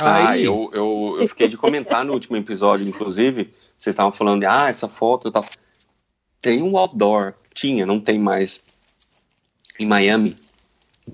Ah, 0.00 0.30
Aí... 0.30 0.44
eu, 0.44 0.70
eu, 0.72 1.16
eu 1.20 1.26
fiquei 1.26 1.48
de 1.48 1.56
comentar 1.56 2.04
no 2.04 2.12
último 2.12 2.36
episódio, 2.36 2.86
inclusive, 2.86 3.52
vocês 3.76 3.92
estavam 3.92 4.12
falando 4.12 4.40
de, 4.40 4.46
ah, 4.46 4.68
essa 4.68 4.86
foto 4.86 5.32
tal. 5.32 5.44
Tem 6.40 6.62
um 6.62 6.78
outdoor, 6.78 7.34
tinha, 7.52 7.84
não 7.84 7.98
tem 7.98 8.20
mais, 8.20 8.60
em 9.80 9.86
Miami, 9.86 10.36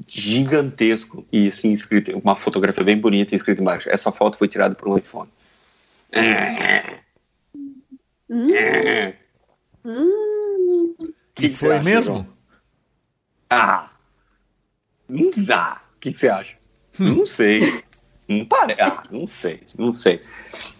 gigantesco, 0.06 1.24
e 1.32 1.48
assim, 1.48 1.72
escrito, 1.72 2.18
uma 2.22 2.36
fotografia 2.36 2.84
bem 2.84 2.98
bonita 2.98 3.34
escrito 3.34 3.62
embaixo. 3.62 3.88
Essa 3.90 4.12
foto 4.12 4.36
foi 4.36 4.46
tirada 4.46 4.74
por 4.74 4.88
um 4.88 4.98
iPhone. 4.98 5.30
É. 6.12 6.98
Hum. 8.30 8.48
Hum. 9.84 10.94
Que, 11.34 11.48
que 11.48 11.56
foi 11.56 11.74
acha, 11.74 11.84
mesmo? 11.84 12.14
João? 12.14 12.26
Ah, 13.50 13.90
não 15.08 15.30
dá. 15.36 15.80
O 15.96 16.00
que, 16.00 16.12
que 16.12 16.18
você 16.18 16.28
acha? 16.28 16.56
Hum. 17.00 17.16
Não 17.16 17.24
sei. 17.24 17.84
Não 18.28 18.44
parece. 18.44 18.82
Ah, 18.82 19.04
não 19.10 19.26
sei, 19.26 19.60
não 19.78 19.92
sei. 19.92 20.20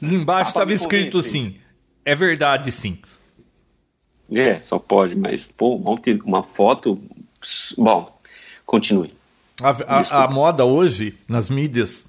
Embaixo 0.02 0.50
estava 0.50 0.72
escrito 0.72 1.18
assim: 1.18 1.56
é 2.04 2.14
verdade, 2.14 2.70
sim. 2.70 2.98
É, 4.30 4.54
só 4.56 4.78
pode, 4.78 5.16
mas, 5.16 5.46
pô, 5.46 5.80
ontem 5.86 6.20
uma 6.24 6.42
foto. 6.42 7.00
Bom, 7.78 8.20
continue. 8.66 9.14
A, 9.62 9.70
a, 9.70 10.24
a, 10.24 10.28
moda 10.28 10.64
hoje, 10.64 11.16
nas 11.26 11.48
mídias, 11.48 12.06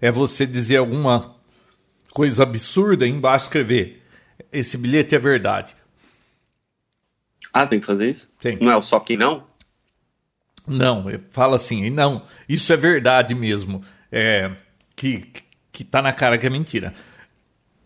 é 0.00 0.10
você 0.10 0.46
dizer 0.46 0.78
alguma 0.78 1.34
coisa 2.12 2.42
absurda 2.42 3.06
e 3.06 3.10
embaixo 3.10 3.46
escrever: 3.46 3.99
esse 4.52 4.76
bilhete 4.76 5.14
é 5.14 5.18
verdade. 5.18 5.74
Ah, 7.52 7.66
tem 7.66 7.80
que 7.80 7.86
fazer 7.86 8.08
isso? 8.08 8.30
Tem. 8.40 8.58
Não 8.60 8.70
é 8.70 8.76
o 8.76 8.82
só 8.82 9.00
que 9.00 9.16
não? 9.16 9.44
Não, 10.66 11.06
fala 11.30 11.56
assim, 11.56 11.90
não, 11.90 12.22
isso 12.48 12.72
é 12.72 12.76
verdade 12.76 13.34
mesmo. 13.34 13.82
É, 14.12 14.52
que, 14.94 15.26
que 15.72 15.82
tá 15.82 16.00
na 16.00 16.12
cara 16.12 16.38
que 16.38 16.46
é 16.46 16.50
mentira. 16.50 16.92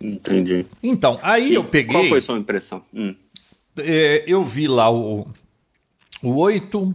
Entendi. 0.03 0.67
Então, 0.83 1.19
aí 1.23 1.49
que, 1.49 1.55
eu 1.55 1.65
peguei. 1.65 1.93
Qual 1.93 2.09
foi 2.09 2.19
a 2.19 2.23
sua 2.23 2.39
impressão? 2.39 2.85
Hum. 2.93 3.15
É, 3.79 4.25
eu 4.27 4.45
vi 4.45 4.69
lá 4.69 4.91
o, 4.91 5.27
o 6.23 6.37
8, 6.37 6.95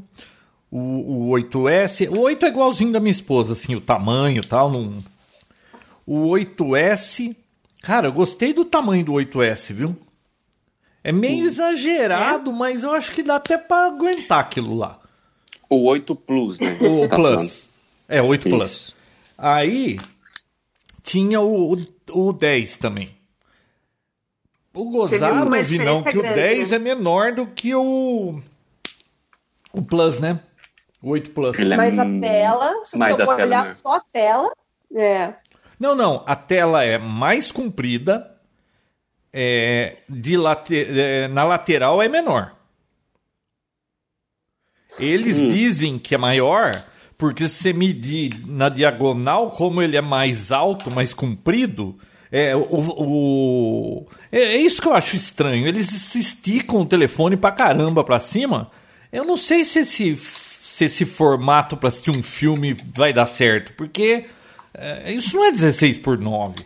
o, 0.69 1.29
o 1.29 1.31
8S. 1.31 2.09
O 2.09 2.19
8 2.21 2.45
é 2.45 2.49
igualzinho 2.49 2.91
da 2.91 2.99
minha 2.99 3.11
esposa, 3.11 3.53
assim, 3.53 3.75
o 3.75 3.81
tamanho 3.81 4.41
e 4.43 4.47
tal. 4.47 4.69
Num... 4.69 4.97
O 6.05 6.31
8S. 6.31 7.35
Cara, 7.81 8.07
eu 8.07 8.13
gostei 8.13 8.53
do 8.53 8.65
tamanho 8.65 9.05
do 9.05 9.13
8S, 9.13 9.73
viu? 9.73 9.95
É 11.03 11.11
meio 11.11 11.45
exagerado, 11.45 12.51
é? 12.51 12.53
mas 12.53 12.83
eu 12.83 12.91
acho 12.91 13.11
que 13.13 13.23
dá 13.23 13.37
até 13.37 13.57
para 13.57 13.87
aguentar 13.87 14.39
aquilo 14.39 14.77
lá. 14.77 14.99
O 15.69 15.83
8 15.85 16.15
Plus, 16.15 16.59
né? 16.59 16.77
O 16.81 17.07
tá 17.07 17.15
Plus. 17.15 17.35
Falando. 17.35 17.51
É, 18.07 18.21
8 18.21 18.47
Isso. 18.47 18.57
Plus. 18.57 18.97
Aí 19.37 19.97
tinha 21.03 21.39
o, 21.39 21.73
o 21.73 21.77
o 22.11 22.33
10 22.33 22.77
também. 22.77 23.15
O 24.73 24.89
gozado, 24.89 25.49
Vinão, 25.63 26.03
que 26.03 26.11
grande, 26.11 26.31
o 26.31 26.35
10 26.35 26.71
né? 26.71 26.75
é 26.75 26.79
menor 26.79 27.33
do 27.33 27.47
que 27.47 27.73
o. 27.73 28.41
O 29.73 29.81
Plus, 29.81 30.19
né? 30.19 30.39
O 31.01 31.09
8 31.09 31.31
Plus. 31.31 31.59
É 31.59 31.75
Mas 31.75 31.99
a 31.99 32.05
tela, 32.05 32.85
se 32.85 32.97
você 32.97 33.25
for 33.25 33.39
olhar 33.39 33.65
né? 33.65 33.73
só 33.73 33.95
a 33.95 33.99
tela, 33.99 34.51
é. 34.95 35.33
Não, 35.79 35.95
não. 35.95 36.23
A 36.25 36.35
tela 36.35 36.83
é 36.83 36.97
mais 36.97 37.51
comprida. 37.51 38.35
É, 39.31 39.97
de 40.09 40.35
late, 40.35 40.75
é, 40.75 41.27
na 41.27 41.43
lateral 41.43 42.01
é 42.01 42.09
menor. 42.09 42.55
Eles 44.99 45.39
hum. 45.39 45.49
dizem 45.49 45.99
que 45.99 46.15
é 46.15 46.17
maior 46.17 46.71
porque 47.19 47.49
se 47.49 47.55
você 47.55 47.73
medir 47.73 48.33
na 48.47 48.69
diagonal, 48.69 49.51
como 49.51 49.81
ele 49.81 49.97
é 49.97 50.01
mais 50.01 50.53
alto, 50.53 50.89
mais 50.89 51.13
comprido, 51.13 51.97
é, 52.31 52.55
o, 52.55 52.61
o, 52.61 54.07
é, 54.31 54.39
é 54.39 54.57
isso 54.57 54.81
que 54.81 54.87
eu 54.87 54.93
acho 54.93 55.17
estranho. 55.17 55.67
Eles 55.67 55.87
se 55.87 56.17
esticam 56.17 56.79
o 56.79 56.85
telefone 56.85 57.35
pra 57.35 57.51
caramba 57.51 58.05
pra 58.05 58.21
cima. 58.21 58.71
Eu 59.11 59.25
não 59.25 59.35
sei 59.35 59.65
se 59.65 59.79
esse, 59.79 60.15
se 60.15 60.85
esse 60.85 61.03
formato 61.03 61.75
para 61.75 61.89
assistir 61.89 62.11
um 62.11 62.23
filme 62.23 62.73
vai 62.95 63.11
dar 63.11 63.25
certo, 63.25 63.73
porque 63.73 64.25
é, 64.73 65.11
isso 65.11 65.35
não 65.35 65.45
é 65.45 65.51
16 65.51 65.97
por 65.97 66.17
9. 66.17 66.65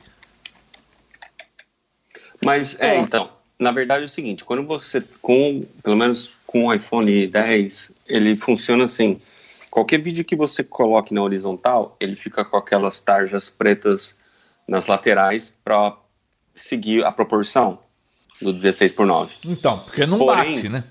Mas, 2.44 2.80
é, 2.80 2.96
é, 2.96 3.00
então, 3.00 3.30
na 3.58 3.72
verdade 3.72 4.04
é 4.04 4.06
o 4.06 4.10
seguinte, 4.10 4.44
quando 4.44 4.64
você, 4.66 5.02
com, 5.22 5.62
pelo 5.82 5.96
menos 5.96 6.32
com 6.46 6.68
o 6.68 6.74
iPhone 6.74 7.28
10, 7.28 7.92
ele 8.08 8.36
funciona 8.36 8.84
assim, 8.84 9.20
Qualquer 9.74 10.00
vídeo 10.00 10.24
que 10.24 10.36
você 10.36 10.64
coloque 10.64 11.16
na 11.16 11.24
horizontal, 11.24 11.98
ele 12.00 12.16
fica 12.16 12.46
com 12.46 12.56
aquelas 12.56 13.02
tarjas 13.02 13.50
pretas 13.50 14.20
nas 14.68 14.86
laterais 14.86 15.52
para 15.64 15.98
seguir 16.56 17.04
a 17.04 17.12
proporção 17.12 17.80
do 18.40 18.54
16 18.54 18.92
por 18.92 19.08
9. 19.08 19.34
Então, 19.48 19.80
porque 19.80 20.06
não 20.06 20.20
porém, 20.20 20.54
bate, 20.54 20.70
né? 20.70 20.84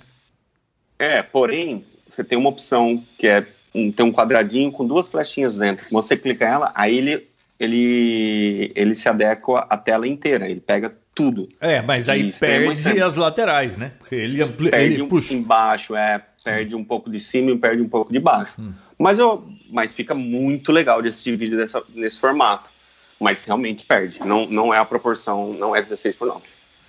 É, 0.99 1.23
porém, 1.23 1.85
você 2.11 2.25
tem 2.25 2.37
uma 2.37 2.49
opção 2.49 3.07
que 3.17 3.29
é 3.29 3.47
tem 3.73 4.07
um 4.07 4.13
quadradinho 4.13 4.71
com 4.71 4.87
duas 4.87 5.09
flechinhas 5.09 5.57
dentro. 5.57 5.87
Você 5.91 6.17
clica 6.17 6.45
ela, 6.45 6.73
aí 6.75 6.97
ele 6.99 7.29
ele 7.59 8.73
ele 8.75 8.95
se 8.95 9.09
adequa 9.09 9.67
à 9.71 9.77
tela 9.77 10.07
inteira, 10.07 10.49
ele 10.49 10.61
pega 10.61 10.93
tudo. 11.15 11.49
É, 11.61 11.81
mas 11.83 12.09
aí 12.09 12.33
perde 12.33 13.01
as 13.01 13.17
laterais, 13.17 13.77
né? 13.77 13.93
Porque 13.99 14.15
ele 14.15 14.43
amplia, 14.43 14.71
perde 14.71 14.95
ele 14.95 15.05
puxa. 15.07 15.35
embaixo, 15.35 15.95
é, 15.95 16.21
perde 16.45 16.75
um 16.75 16.85
pouco 16.85 17.11
de 17.11 17.21
cima 17.21 17.51
e 17.51 17.59
perde 17.59 17.83
um 17.83 17.89
pouco 17.89 18.13
de 18.13 18.19
baixo. 18.19 18.55
Hum. 18.59 18.73
Mas, 18.99 19.19
eu, 19.19 19.45
mas 19.71 19.95
fica 19.95 20.15
muito 20.15 20.71
legal 20.71 21.03
de 21.03 21.09
assistir 21.09 21.37
vídeo 21.37 21.57
dessa, 21.57 21.83
nesse 21.95 22.19
formato. 22.19 22.71
Mas 23.19 23.45
realmente 23.45 23.87
perde. 23.87 24.21
Não, 24.25 24.47
não 24.47 24.75
é 24.75 24.79
a 24.79 24.85
proporção, 24.85 25.53
não 25.53 25.75
é 25.75 25.83
16 25.83 26.17
por 26.17 26.27
9. 26.27 26.41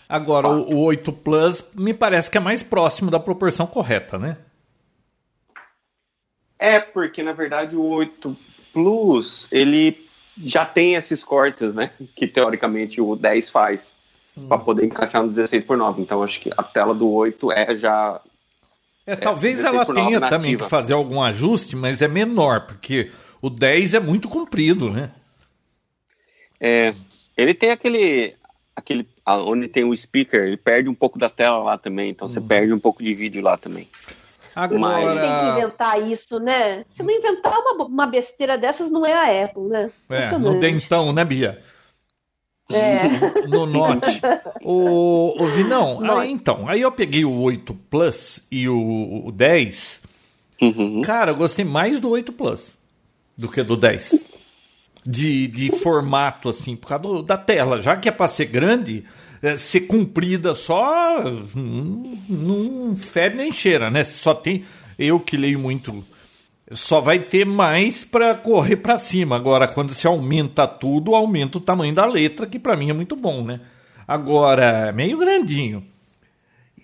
Agora, 0.10 0.48
o, 0.48 0.76
o 0.76 0.84
8 0.84 1.12
Plus 1.12 1.64
me 1.76 1.94
parece 1.94 2.30
que 2.30 2.38
é 2.38 2.42
mais 2.42 2.64
próximo 2.64 3.12
da 3.12 3.20
proporção 3.20 3.66
correta, 3.66 4.18
né? 4.18 4.38
É, 6.58 6.80
porque 6.80 7.22
na 7.24 7.34
verdade 7.34 7.76
o 7.76 7.84
8 7.84 8.36
Plus, 8.72 9.48
ele 9.52 10.08
já 10.44 10.66
tem 10.66 10.96
esses 10.96 11.24
cortes, 11.24 11.74
né? 11.74 11.92
Que 12.16 12.26
teoricamente 12.26 13.00
o 13.00 13.16
10 13.16 13.50
faz. 13.50 13.92
Hum. 14.36 14.48
Para 14.48 14.58
poder 14.58 14.86
encaixar 14.86 15.22
no 15.22 15.30
16 15.30 15.64
por 15.64 15.78
9. 15.78 16.02
Então 16.02 16.24
acho 16.24 16.40
que 16.40 16.52
a 16.58 16.64
tela 16.64 16.94
do 16.96 17.08
8 17.10 17.52
é 17.52 17.78
já 17.78 18.20
é, 19.06 19.16
talvez 19.16 19.64
é, 19.64 19.68
ela 19.68 19.86
tenha 19.86 20.22
também 20.22 20.58
que 20.58 20.64
fazer 20.64 20.94
algum 20.94 21.22
ajuste, 21.22 21.76
mas 21.76 22.02
é 22.02 22.08
menor, 22.08 22.66
porque 22.66 23.12
o 23.42 23.50
10 23.50 23.96
é 23.96 24.00
muito 24.00 24.30
comprido, 24.30 24.90
né? 24.90 25.12
É, 26.60 26.94
ele 27.36 27.54
tem 27.54 27.72
aquele, 27.72 28.34
aquele 28.74 29.06
onde 29.26 29.68
tem 29.68 29.84
o 29.84 29.96
speaker, 29.96 30.44
ele 30.44 30.58
perde 30.58 30.90
um 30.90 30.94
pouco 30.94 31.20
da 31.20 31.30
tela 31.30 31.58
lá 31.58 31.78
também, 31.78 32.12
então 32.12 32.28
você 32.28 32.40
uhum. 32.40 32.48
perde 32.48 32.74
um 32.74 32.80
pouco 32.80 33.04
de 33.04 33.14
vídeo 33.14 33.42
lá 33.42 33.58
também. 33.58 33.90
Agora... 34.56 34.80
Mas 34.80 35.20
tem 35.20 35.40
que 35.40 35.60
inventar 35.60 36.12
isso, 36.12 36.40
né? 36.40 36.86
Se 36.90 37.04
não 37.04 37.12
inventar 37.12 37.58
uma, 37.60 37.86
uma 37.86 38.08
besteira 38.08 38.58
dessas, 38.58 38.92
não 38.92 39.06
é 39.06 39.14
a 39.14 39.46
Apple, 39.46 39.64
né? 39.64 39.92
É, 40.10 40.38
no 40.38 40.60
dentão, 40.60 41.12
né, 41.12 41.26
Bia? 41.26 41.62
É. 42.72 43.48
No 43.48 43.66
Note. 43.66 44.22
o, 44.64 45.44
o 45.44 45.48
Vinão, 45.48 46.00
aí, 46.18 46.32
então, 46.32 46.68
aí 46.68 46.82
eu 46.82 46.92
peguei 46.92 47.26
o 47.26 47.42
8 47.42 47.74
Plus 47.90 48.46
e 48.52 48.68
o, 48.70 49.24
o 49.26 49.32
10. 49.32 50.02
Uhum. 50.62 51.02
Cara, 51.02 51.32
eu 51.32 51.36
gostei 51.36 51.66
mais 51.66 52.00
do 52.00 52.10
8 52.10 52.32
Plus 52.32 52.78
do 53.38 53.52
que 53.52 53.62
do 53.64 53.76
10. 53.76 54.20
De, 55.06 55.48
de 55.48 55.70
formato, 55.70 56.48
assim, 56.48 56.76
por 56.76 56.88
causa 56.88 57.04
do, 57.04 57.22
da 57.22 57.38
tela. 57.38 57.82
Já 57.82 57.98
que 57.98 58.08
é 58.08 58.12
para 58.12 58.28
ser 58.28 58.46
grande, 58.46 59.04
é, 59.42 59.58
ser 59.58 59.82
comprida 59.82 60.56
só 60.56 61.22
não, 61.54 62.18
não 62.30 62.96
fede 62.96 63.36
nem 63.36 63.52
cheira, 63.52 63.90
né? 63.92 64.04
Só 64.04 64.34
tem. 64.34 64.64
Eu 64.98 65.20
que 65.20 65.36
leio 65.36 65.60
muito 65.60 66.06
só 66.72 67.02
vai 67.02 67.20
ter 67.20 67.46
mais 67.46 68.04
para 68.04 68.36
correr 68.36 68.78
para 68.78 68.98
cima. 68.98 69.36
Agora, 69.36 69.68
quando 69.68 69.94
se 69.94 70.08
aumenta 70.08 70.68
tudo, 70.68 71.16
aumenta 71.16 71.58
o 71.58 71.62
tamanho 71.62 71.94
da 71.94 72.06
letra, 72.06 72.48
que 72.48 72.60
para 72.60 72.76
mim 72.76 72.90
é 72.90 72.94
muito 72.94 73.16
bom, 73.16 73.44
né? 73.44 73.60
Agora, 74.08 74.92
meio 74.92 75.18
grandinho. 75.18 75.86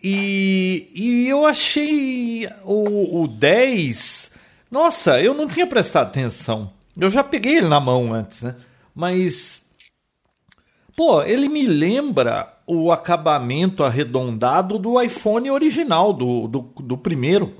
E, 0.02 0.92
e 0.94 1.28
eu 1.28 1.46
achei 1.46 2.48
o, 2.64 3.24
o 3.24 3.28
10. 3.28 4.32
Nossa, 4.72 5.22
eu 5.22 5.34
não 5.34 5.48
tinha 5.48 5.68
prestado 5.68 6.08
atenção. 6.08 6.72
Eu 7.00 7.10
já 7.10 7.24
peguei 7.24 7.58
ele 7.58 7.68
na 7.68 7.80
mão 7.80 8.14
antes, 8.14 8.42
né? 8.42 8.56
Mas 8.94 9.70
Pô, 11.00 11.24
ele 11.24 11.48
me 11.48 11.66
lembra 11.66 12.58
o 12.68 12.92
acabamento 12.92 13.86
arredondado 13.86 14.78
do 14.78 15.02
iPhone 15.02 15.50
original, 15.50 16.12
do, 16.12 16.46
do, 16.46 16.60
do 16.60 16.98
primeiro. 16.98 17.56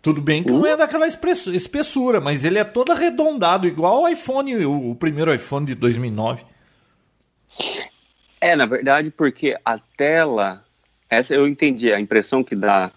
Tudo 0.00 0.22
bem 0.22 0.42
que 0.42 0.50
não 0.50 0.64
é 0.64 0.74
daquela 0.74 1.06
espessura, 1.06 2.22
mas 2.22 2.42
ele 2.42 2.58
é 2.58 2.64
todo 2.64 2.92
arredondado, 2.92 3.66
igual 3.66 4.04
o 4.04 4.08
iPhone, 4.08 4.64
o, 4.64 4.92
o 4.92 4.94
primeiro 4.94 5.34
iPhone 5.34 5.66
de 5.66 5.74
2009. 5.74 6.46
É, 8.40 8.56
na 8.56 8.64
verdade, 8.64 9.10
porque 9.10 9.58
a 9.62 9.78
tela, 9.78 10.64
essa 11.10 11.34
eu 11.34 11.46
entendi, 11.46 11.92
a 11.92 12.00
impressão 12.00 12.42
que 12.42 12.56
dá, 12.56 12.90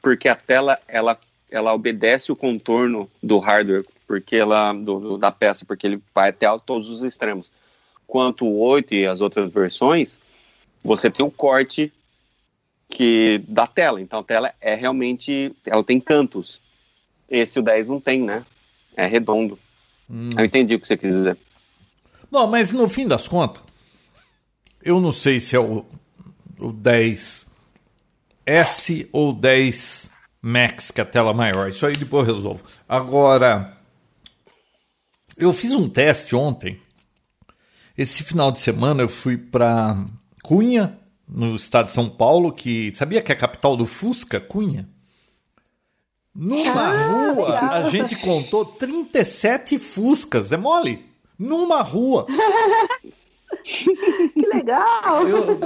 porque 0.00 0.28
a 0.28 0.36
tela, 0.36 0.78
ela, 0.86 1.18
ela 1.52 1.74
obedece 1.74 2.32
o 2.32 2.36
contorno 2.36 3.08
do 3.22 3.38
hardware, 3.38 3.84
porque 4.06 4.36
ela, 4.36 4.72
do, 4.72 4.98
do, 4.98 5.18
da 5.18 5.30
peça, 5.30 5.66
porque 5.66 5.86
ele 5.86 6.02
vai 6.14 6.30
até 6.30 6.46
todos 6.64 6.88
os 6.88 7.02
extremos. 7.02 7.52
Quanto 8.06 8.46
o 8.46 8.58
8 8.58 8.94
e 8.94 9.06
as 9.06 9.20
outras 9.20 9.52
versões, 9.52 10.18
você 10.82 11.10
tem 11.10 11.24
o 11.24 11.30
corte 11.30 11.92
que 12.88 13.42
da 13.46 13.66
tela. 13.66 14.00
Então 14.00 14.20
a 14.20 14.24
tela 14.24 14.54
é 14.60 14.74
realmente, 14.74 15.54
ela 15.66 15.84
tem 15.84 16.00
cantos. 16.00 16.58
Esse 17.28 17.58
o 17.58 17.62
10 17.62 17.90
não 17.90 18.00
tem, 18.00 18.22
né? 18.22 18.44
É 18.96 19.06
redondo. 19.06 19.58
Hum. 20.10 20.30
Eu 20.36 20.44
entendi 20.46 20.74
o 20.74 20.80
que 20.80 20.86
você 20.86 20.96
quis 20.96 21.14
dizer. 21.14 21.36
Bom, 22.30 22.46
mas 22.46 22.72
no 22.72 22.88
fim 22.88 23.06
das 23.06 23.28
contas, 23.28 23.62
eu 24.82 25.00
não 25.00 25.12
sei 25.12 25.38
se 25.38 25.54
é 25.54 25.60
o, 25.60 25.84
o 26.58 26.72
10 26.72 27.50
S 28.46 29.08
ou 29.12 29.34
10 29.34 30.11
Max, 30.42 30.90
que 30.90 31.00
é 31.00 31.04
a 31.04 31.06
tela 31.06 31.32
maior. 31.32 31.70
Isso 31.70 31.86
aí 31.86 31.94
depois 31.94 32.26
eu 32.26 32.34
resolvo. 32.34 32.64
Agora, 32.88 33.78
eu 35.36 35.52
fiz 35.52 35.70
um 35.70 35.88
teste 35.88 36.34
ontem. 36.34 36.80
Esse 37.96 38.24
final 38.24 38.50
de 38.50 38.58
semana 38.58 39.02
eu 39.02 39.08
fui 39.08 39.36
para 39.36 40.04
Cunha, 40.42 40.98
no 41.28 41.54
estado 41.54 41.86
de 41.86 41.92
São 41.92 42.10
Paulo, 42.10 42.52
que 42.52 42.92
sabia 42.94 43.22
que 43.22 43.30
é 43.30 43.34
a 43.34 43.38
capital 43.38 43.76
do 43.76 43.86
Fusca, 43.86 44.40
Cunha? 44.40 44.88
Numa 46.34 46.88
ah, 46.88 47.08
rua, 47.08 47.54
legal. 47.54 47.70
a 47.70 47.90
gente 47.90 48.16
contou 48.16 48.64
37 48.64 49.78
Fuscas, 49.78 50.50
é 50.50 50.56
mole? 50.56 51.06
Numa 51.38 51.82
rua. 51.82 52.26
que 53.62 54.46
legal! 54.54 55.26
Eu, 55.26 55.58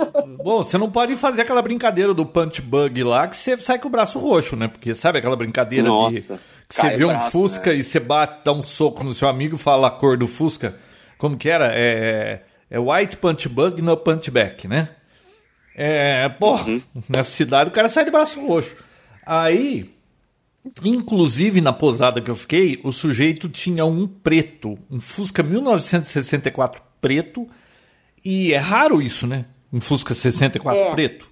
bom, 0.42 0.62
você 0.62 0.76
não 0.76 0.90
pode 0.90 1.16
fazer 1.16 1.42
aquela 1.42 1.62
brincadeira 1.62 2.12
do 2.12 2.26
punch 2.26 2.60
bug 2.62 3.02
lá 3.02 3.28
que 3.28 3.36
você 3.36 3.56
sai 3.56 3.78
com 3.78 3.88
o 3.88 3.90
braço 3.90 4.18
roxo, 4.18 4.56
né? 4.56 4.68
Porque 4.68 4.94
sabe 4.94 5.18
aquela 5.18 5.36
brincadeira 5.36 5.88
Nossa, 5.88 6.20
de 6.20 6.20
que 6.68 6.74
você 6.74 6.96
vê 6.96 7.04
um 7.04 7.08
braço, 7.08 7.30
Fusca 7.30 7.70
né? 7.70 7.76
e 7.76 7.84
você 7.84 8.00
bate, 8.00 8.44
dá 8.44 8.52
um 8.52 8.64
soco 8.64 9.04
no 9.04 9.14
seu 9.14 9.28
amigo 9.28 9.56
e 9.56 9.58
fala 9.58 9.88
a 9.88 9.90
cor 9.90 10.16
do 10.16 10.26
Fusca? 10.26 10.76
Como 11.16 11.36
que 11.36 11.48
era? 11.48 11.70
É, 11.72 12.42
é 12.70 12.78
white 12.78 13.16
punch 13.16 13.48
bug, 13.48 13.80
no 13.80 13.96
punch 13.96 14.30
back, 14.30 14.66
né? 14.66 14.88
É, 15.74 16.28
pô, 16.28 16.54
uhum. 16.54 16.80
nessa 17.08 17.30
cidade 17.30 17.68
o 17.68 17.72
cara 17.72 17.88
sai 17.88 18.04
de 18.04 18.10
braço 18.10 18.40
roxo. 18.44 18.74
Aí, 19.24 19.94
inclusive 20.82 21.60
na 21.60 21.72
posada 21.72 22.20
que 22.20 22.30
eu 22.30 22.36
fiquei, 22.36 22.80
o 22.82 22.92
sujeito 22.92 23.48
tinha 23.48 23.84
um 23.84 24.06
preto, 24.06 24.78
um 24.90 25.00
Fusca 25.00 25.42
1964 25.42 26.82
preto, 27.00 27.46
e 28.26 28.52
é 28.52 28.58
raro 28.58 29.00
isso, 29.00 29.24
né? 29.24 29.44
Um 29.72 29.80
Fusca 29.80 30.12
64 30.12 30.80
é. 30.80 30.90
preto. 30.90 31.30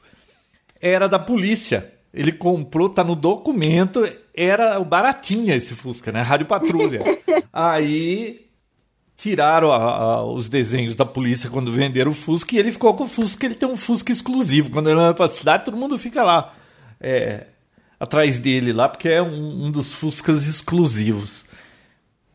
Era 0.80 1.08
da 1.08 1.18
polícia. 1.18 1.92
Ele 2.12 2.30
comprou, 2.30 2.88
tá 2.88 3.02
no 3.02 3.16
documento, 3.16 4.08
era 4.32 4.78
o 4.78 4.84
baratinha 4.84 5.56
esse 5.56 5.74
Fusca, 5.74 6.12
né? 6.12 6.22
Rádio 6.22 6.46
Patrulha. 6.46 7.02
Aí 7.52 8.46
tiraram 9.16 9.72
a, 9.72 9.76
a, 9.76 10.24
os 10.24 10.48
desenhos 10.48 10.94
da 10.94 11.04
polícia 11.04 11.50
quando 11.50 11.72
venderam 11.72 12.12
o 12.12 12.14
Fusca 12.14 12.54
e 12.54 12.58
ele 12.60 12.70
ficou 12.70 12.94
com 12.94 13.02
o 13.02 13.08
Fusca, 13.08 13.44
ele 13.44 13.56
tem 13.56 13.69
um 13.69 13.76
Fusca 13.76 14.12
exclusivo. 14.12 14.71
Quando 14.71 14.88
ele 14.88 15.00
vai 15.00 15.14
pra 15.14 15.28
cidade, 15.32 15.64
todo 15.64 15.76
mundo 15.76 15.99
fica 15.99 16.23
lá 16.23 16.54
é, 17.00 17.49
atrás 17.99 18.38
dele 18.38 18.73
lá, 18.73 18.88
porque 18.88 19.08
é 19.08 19.21
um, 19.21 19.66
um, 19.66 19.71
dos 19.73 19.92
Fuscas 19.92 20.47
exclusivos. 20.47 21.45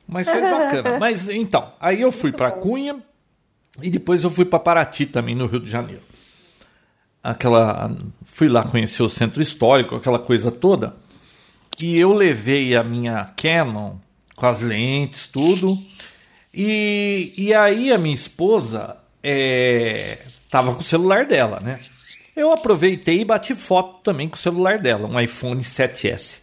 Mas 0.05 0.27
foi 0.27 0.41
bacana. 0.51 0.99
Mas 0.99 1.29
então, 1.29 1.71
aí 1.79 2.01
eu 2.01 2.11
fui 2.11 2.33
para 2.33 2.51
Cunha 2.51 3.01
e 3.81 3.89
depois 3.89 4.23
eu 4.23 4.29
fui 4.29 4.45
para 4.45 4.59
Paraty 4.59 5.05
também, 5.05 5.35
no 5.35 5.45
Rio 5.45 5.59
de 5.59 5.69
Janeiro. 5.69 6.03
Aquela, 7.23 7.95
fui 8.25 8.47
lá 8.47 8.63
conhecer 8.63 9.03
o 9.03 9.09
centro 9.09 9.41
histórico, 9.41 9.95
aquela 9.95 10.19
coisa 10.19 10.51
toda. 10.51 10.95
E 11.81 11.97
eu 11.97 12.13
levei 12.13 12.75
a 12.75 12.83
minha 12.83 13.25
Canon 13.37 13.97
com 14.35 14.45
as 14.45 14.61
lentes, 14.61 15.27
tudo. 15.27 15.77
E, 16.53 17.33
e 17.37 17.53
aí 17.53 17.91
a 17.91 17.97
minha 17.97 18.15
esposa 18.15 18.97
estava 19.21 20.71
é, 20.71 20.73
com 20.73 20.81
o 20.81 20.83
celular 20.83 21.25
dela, 21.25 21.59
né? 21.61 21.79
Eu 22.35 22.51
aproveitei 22.51 23.21
e 23.21 23.25
bati 23.25 23.53
foto 23.53 24.01
também 24.01 24.29
com 24.29 24.35
o 24.35 24.39
celular 24.39 24.79
dela, 24.79 25.07
um 25.07 25.19
iPhone 25.19 25.61
7S. 25.61 26.39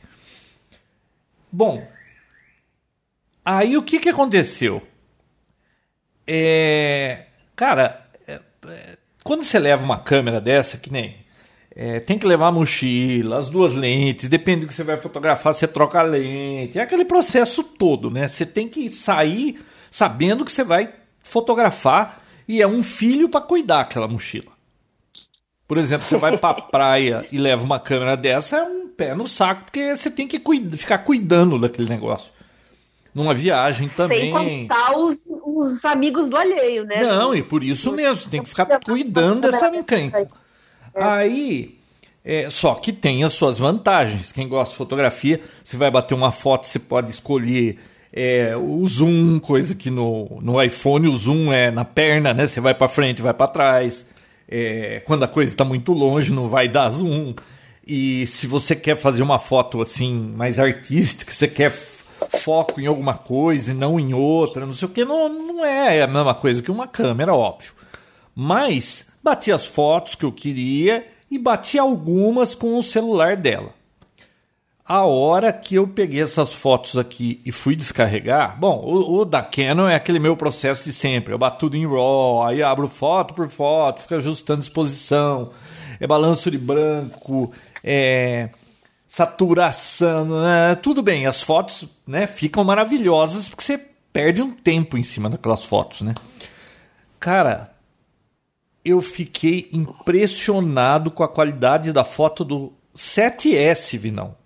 Bom, 1.50 1.86
aí 3.44 3.76
o 3.76 3.82
que, 3.82 3.98
que 3.98 4.10
aconteceu? 4.10 4.86
É, 6.26 7.26
cara, 7.54 8.06
é, 8.26 8.40
é, 8.68 8.96
quando 9.22 9.44
você 9.44 9.58
leva 9.58 9.84
uma 9.84 9.98
câmera 9.98 10.40
dessa, 10.40 10.76
que 10.76 10.92
nem 10.92 11.16
é, 11.74 12.00
tem 12.00 12.18
que 12.18 12.26
levar 12.26 12.48
a 12.48 12.52
mochila, 12.52 13.36
as 13.36 13.50
duas 13.50 13.74
lentes, 13.74 14.28
depende 14.28 14.62
do 14.62 14.66
que 14.66 14.74
você 14.74 14.82
vai 14.82 14.96
fotografar, 14.96 15.52
você 15.52 15.68
troca 15.68 15.98
a 15.98 16.02
lente, 16.02 16.78
é 16.78 16.82
aquele 16.82 17.04
processo 17.04 17.62
todo, 17.62 18.10
né? 18.10 18.26
Você 18.26 18.46
tem 18.46 18.66
que 18.66 18.88
sair 18.88 19.60
sabendo 19.90 20.44
que 20.44 20.50
você 20.50 20.64
vai 20.64 20.92
fotografar 21.22 22.22
e 22.48 22.62
é 22.62 22.66
um 22.66 22.82
filho 22.82 23.28
para 23.28 23.42
cuidar 23.42 23.80
aquela 23.82 24.08
mochila. 24.08 24.56
Por 25.68 25.78
exemplo, 25.78 26.06
você 26.06 26.16
vai 26.16 26.38
para 26.38 26.62
praia 26.70 27.26
e 27.30 27.36
leva 27.36 27.62
uma 27.62 27.78
câmera 27.78 28.16
dessa, 28.16 28.56
é 28.56 28.62
um 28.62 28.88
pé 28.88 29.14
no 29.14 29.26
saco, 29.26 29.64
porque 29.64 29.94
você 29.94 30.10
tem 30.10 30.26
que 30.26 30.38
cuida, 30.38 30.76
ficar 30.76 30.98
cuidando 30.98 31.58
daquele 31.58 31.88
negócio. 31.88 32.32
Numa 33.14 33.34
viagem 33.34 33.88
também. 33.88 34.32
Sem 34.34 34.68
contar 34.68 34.96
os, 34.96 35.24
os 35.56 35.84
amigos 35.84 36.28
do 36.28 36.36
alheio, 36.36 36.84
né? 36.84 37.00
Não, 37.02 37.34
e 37.34 37.42
por 37.42 37.64
isso 37.64 37.92
mesmo, 37.92 38.30
tem 38.30 38.42
que 38.42 38.48
ficar 38.48 38.66
cuidando 38.80 39.40
dessa 39.40 39.74
encrenca. 39.74 40.28
Aí, 40.94 41.78
é, 42.24 42.50
só 42.50 42.74
que 42.74 42.92
tem 42.92 43.24
as 43.24 43.32
suas 43.32 43.58
vantagens. 43.58 44.32
Quem 44.32 44.48
gosta 44.48 44.72
de 44.72 44.76
fotografia, 44.76 45.40
você 45.64 45.76
vai 45.76 45.90
bater 45.90 46.14
uma 46.14 46.30
foto, 46.30 46.66
você 46.66 46.78
pode 46.78 47.10
escolher 47.10 47.78
é, 48.12 48.54
o 48.56 48.86
zoom, 48.86 49.38
coisa 49.38 49.74
que 49.74 49.90
no, 49.90 50.40
no 50.42 50.62
iPhone 50.62 51.08
o 51.08 51.14
zoom 51.16 51.52
é 51.52 51.70
na 51.70 51.84
perna, 51.84 52.34
né? 52.34 52.46
Você 52.46 52.60
vai 52.60 52.74
para 52.74 52.88
frente, 52.88 53.22
vai 53.22 53.32
para 53.32 53.48
trás. 53.48 54.04
É, 54.48 55.02
quando 55.06 55.22
a 55.22 55.28
coisa 55.28 55.52
está 55.52 55.64
muito 55.64 55.92
longe, 55.92 56.32
não 56.32 56.48
vai 56.48 56.68
dar 56.68 56.90
zoom. 56.90 57.34
E 57.86 58.26
se 58.26 58.46
você 58.46 58.76
quer 58.76 58.96
fazer 58.96 59.22
uma 59.22 59.38
foto 59.38 59.80
assim 59.80 60.34
mais 60.36 60.58
artística, 60.58 61.32
você 61.32 61.48
quer 61.48 61.70
foco 62.28 62.80
em 62.80 62.86
alguma 62.86 63.14
coisa 63.14 63.70
e 63.70 63.74
não 63.74 63.98
em 63.98 64.14
outra, 64.14 64.66
não 64.66 64.74
sei 64.74 64.88
o 64.88 64.90
que, 64.90 65.04
não, 65.04 65.28
não 65.28 65.64
é 65.64 66.02
a 66.02 66.06
mesma 66.06 66.34
coisa 66.34 66.62
que 66.62 66.70
uma 66.70 66.86
câmera, 66.86 67.34
óbvio. 67.34 67.72
Mas 68.34 69.08
bati 69.22 69.50
as 69.50 69.66
fotos 69.66 70.14
que 70.14 70.24
eu 70.24 70.32
queria 70.32 71.06
e 71.30 71.38
bati 71.38 71.78
algumas 71.78 72.54
com 72.54 72.78
o 72.78 72.82
celular 72.82 73.36
dela. 73.36 73.74
A 74.88 75.04
hora 75.04 75.52
que 75.52 75.74
eu 75.74 75.88
peguei 75.88 76.22
essas 76.22 76.54
fotos 76.54 76.96
aqui 76.96 77.40
e 77.44 77.50
fui 77.50 77.74
descarregar, 77.74 78.56
bom, 78.56 78.80
o, 78.84 79.18
o, 79.18 79.24
da 79.24 79.42
Canon 79.42 79.88
é 79.88 79.96
aquele 79.96 80.20
meu 80.20 80.36
processo 80.36 80.84
de 80.84 80.92
sempre. 80.92 81.34
Eu 81.34 81.38
bato 81.38 81.58
tudo 81.58 81.76
em 81.76 81.84
RAW, 81.84 82.44
aí 82.44 82.62
abro 82.62 82.86
foto 82.88 83.34
por 83.34 83.48
foto, 83.48 84.02
fico 84.02 84.14
ajustando 84.14 84.60
exposição, 84.60 85.50
é 85.98 86.06
balanço 86.06 86.52
de 86.52 86.58
branco, 86.58 87.50
é 87.82 88.50
saturação, 89.16 90.26
né? 90.26 90.74
tudo 90.74 91.00
bem. 91.00 91.24
As 91.24 91.42
fotos, 91.42 91.88
né, 92.06 92.26
ficam 92.26 92.62
maravilhosas 92.62 93.48
porque 93.48 93.64
você 93.64 93.78
perde 94.12 94.42
um 94.42 94.50
tempo 94.50 94.98
em 94.98 95.02
cima 95.02 95.30
daquelas 95.30 95.64
fotos, 95.64 96.02
né? 96.02 96.14
Cara, 97.18 97.74
eu 98.84 99.00
fiquei 99.00 99.70
impressionado 99.72 101.10
com 101.10 101.22
a 101.22 101.28
qualidade 101.28 101.94
da 101.94 102.04
foto 102.04 102.44
do 102.44 102.74
7S, 102.94 103.96
Vinão. 103.96 104.36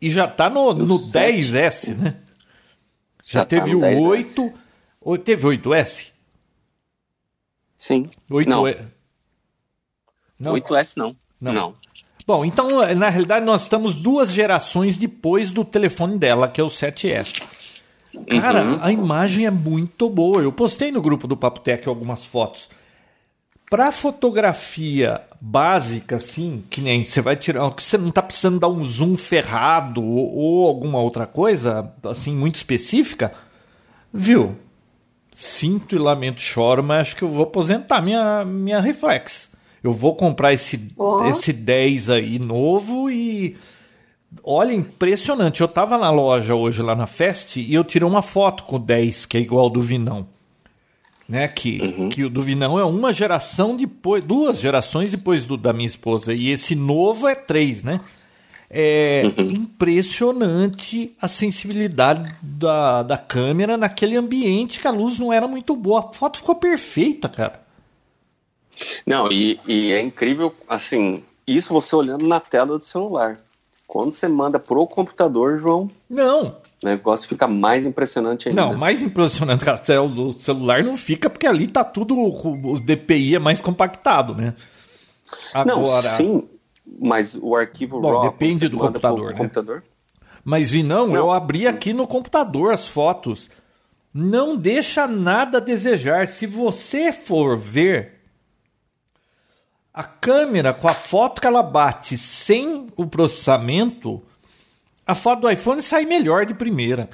E 0.00 0.10
já 0.10 0.26
tá 0.26 0.50
no, 0.50 0.72
no 0.72 0.96
10S, 0.96 1.94
né? 1.94 2.16
Já, 3.24 3.40
já 3.40 3.40
tá 3.40 3.46
teve 3.46 3.78
tá 3.78 3.86
o 3.86 4.02
8. 4.02 4.52
Ou 5.00 5.18
teve 5.18 5.46
8S? 5.46 6.10
Sim. 7.78 8.10
8 8.28 8.48
não. 8.48 8.64
não. 10.36 10.54
8S 10.54 10.96
não. 10.96 11.16
não. 11.40 11.52
Não. 11.52 11.76
Bom, 12.26 12.44
então, 12.44 12.94
na 12.94 13.08
realidade, 13.08 13.44
nós 13.44 13.62
estamos 13.62 13.96
duas 13.96 14.30
gerações 14.30 14.96
depois 14.96 15.52
do 15.52 15.64
telefone 15.64 16.18
dela, 16.18 16.48
que 16.48 16.60
é 16.60 16.64
o 16.64 16.68
7S. 16.68 17.42
Cara, 18.40 18.64
uhum. 18.64 18.78
a 18.82 18.92
imagem 18.92 19.46
é 19.46 19.50
muito 19.50 20.08
boa. 20.08 20.42
Eu 20.42 20.52
postei 20.52 20.90
no 20.90 21.00
grupo 21.00 21.26
do 21.26 21.36
Papo 21.36 21.60
Tech 21.60 21.88
algumas 21.88 22.24
fotos. 22.24 22.68
Para 23.70 23.92
fotografia 23.92 25.20
básica, 25.40 26.16
assim, 26.16 26.64
que 26.68 26.80
nem 26.80 27.04
você 27.04 27.20
vai 27.20 27.36
tirar, 27.36 27.70
que 27.70 27.82
você 27.82 27.96
não 27.96 28.08
está 28.08 28.20
precisando 28.20 28.58
dar 28.58 28.68
um 28.68 28.84
zoom 28.84 29.16
ferrado 29.16 30.02
ou, 30.02 30.34
ou, 30.36 30.68
alguma 30.68 31.00
outra 31.00 31.24
coisa, 31.24 31.92
assim, 32.04 32.34
muito 32.34 32.56
específica, 32.56 33.32
viu? 34.12 34.56
sinto 35.40 35.96
e 35.96 35.98
lamento 35.98 36.40
choro, 36.40 36.82
mas 36.82 37.00
acho 37.00 37.16
que 37.16 37.22
eu 37.22 37.28
vou 37.28 37.44
aposentar 37.44 38.02
minha, 38.02 38.44
minha 38.44 38.78
reflex. 38.78 39.49
Eu 39.82 39.92
vou 39.92 40.14
comprar 40.14 40.52
esse, 40.52 40.88
Ó. 40.98 41.26
esse 41.28 41.52
10 41.52 42.10
aí 42.10 42.38
novo 42.38 43.10
e. 43.10 43.56
Olha, 44.44 44.72
impressionante. 44.72 45.60
Eu 45.60 45.68
tava 45.68 45.98
na 45.98 46.10
loja 46.10 46.54
hoje 46.54 46.82
lá 46.82 46.94
na 46.94 47.06
Fest 47.06 47.56
e 47.56 47.74
eu 47.74 47.82
tirei 47.82 48.06
uma 48.06 48.22
foto 48.22 48.64
com 48.64 48.76
o 48.76 48.78
10, 48.78 49.26
que 49.26 49.36
é 49.36 49.40
igual 49.40 49.64
ao 49.64 49.70
do 49.70 49.80
Vinão. 49.80 50.28
Né? 51.28 51.48
Que, 51.48 52.08
que 52.10 52.24
o 52.24 52.30
do 52.30 52.42
Vinão 52.42 52.78
é 52.78 52.84
uma 52.84 53.12
geração 53.12 53.76
depois, 53.76 54.24
duas 54.24 54.58
gerações 54.58 55.10
depois 55.10 55.46
do 55.46 55.56
da 55.56 55.72
minha 55.72 55.86
esposa. 55.86 56.32
E 56.32 56.50
esse 56.50 56.74
novo 56.74 57.26
é 57.26 57.34
três, 57.34 57.82
né? 57.82 58.00
É 58.72 59.22
impressionante 59.52 61.10
a 61.20 61.26
sensibilidade 61.26 62.32
da, 62.40 63.02
da 63.02 63.18
câmera 63.18 63.76
naquele 63.76 64.16
ambiente 64.16 64.78
que 64.78 64.86
a 64.86 64.92
luz 64.92 65.18
não 65.18 65.32
era 65.32 65.48
muito 65.48 65.74
boa. 65.74 66.00
A 66.00 66.12
foto 66.12 66.38
ficou 66.38 66.54
perfeita, 66.54 67.28
cara. 67.28 67.69
Não, 69.06 69.30
e, 69.30 69.58
e 69.66 69.92
é 69.92 70.00
incrível, 70.00 70.54
assim, 70.68 71.22
isso 71.46 71.72
você 71.72 71.94
olhando 71.94 72.26
na 72.26 72.40
tela 72.40 72.78
do 72.78 72.84
celular. 72.84 73.38
Quando 73.86 74.12
você 74.12 74.28
manda 74.28 74.58
pro 74.58 74.86
computador, 74.86 75.58
João, 75.58 75.90
Não, 76.08 76.56
o 76.82 76.86
negócio 76.86 77.28
fica 77.28 77.48
mais 77.48 77.84
impressionante 77.84 78.48
ainda. 78.48 78.60
não, 78.62 78.74
mais 78.76 79.02
impressionante 79.02 79.64
que 79.64 79.70
a 79.70 79.76
tela 79.78 80.08
do 80.08 80.32
celular 80.34 80.82
não 80.84 80.96
fica, 80.96 81.28
porque 81.28 81.46
ali 81.46 81.66
tá 81.66 81.82
tudo, 81.82 82.16
o 82.16 82.80
DPI 82.80 83.34
é 83.34 83.38
mais 83.38 83.60
compactado, 83.60 84.34
né? 84.34 84.54
Não, 85.66 85.80
Agora, 85.80 86.10
sim, 86.16 86.48
mas 87.00 87.34
o 87.40 87.54
arquivo 87.56 88.00
Bom, 88.00 88.12
RAW... 88.12 88.30
depende 88.30 88.68
do 88.68 88.76
computador, 88.78 89.32
né? 89.32 89.38
computador? 89.38 89.82
Mas 90.44 90.70
vi 90.70 90.82
não, 90.82 91.08
Não. 91.08 91.16
eu 91.16 91.30
abri 91.30 91.66
aqui 91.66 91.92
no 91.92 92.06
computador 92.06 92.72
as 92.72 92.86
fotos. 92.88 93.50
Não 94.12 94.56
deixa 94.56 95.06
nada 95.06 95.58
a 95.58 95.60
desejar. 95.60 96.26
Se 96.28 96.46
você 96.46 97.12
for 97.12 97.56
ver 97.58 98.19
a 99.92 100.04
câmera 100.04 100.72
com 100.72 100.88
a 100.88 100.94
foto 100.94 101.40
que 101.40 101.46
ela 101.46 101.62
bate 101.62 102.16
sem 102.16 102.86
o 102.96 103.06
processamento, 103.06 104.22
a 105.06 105.14
foto 105.14 105.40
do 105.40 105.50
iPhone 105.50 105.82
sai 105.82 106.04
melhor 106.04 106.46
de 106.46 106.54
primeira. 106.54 107.08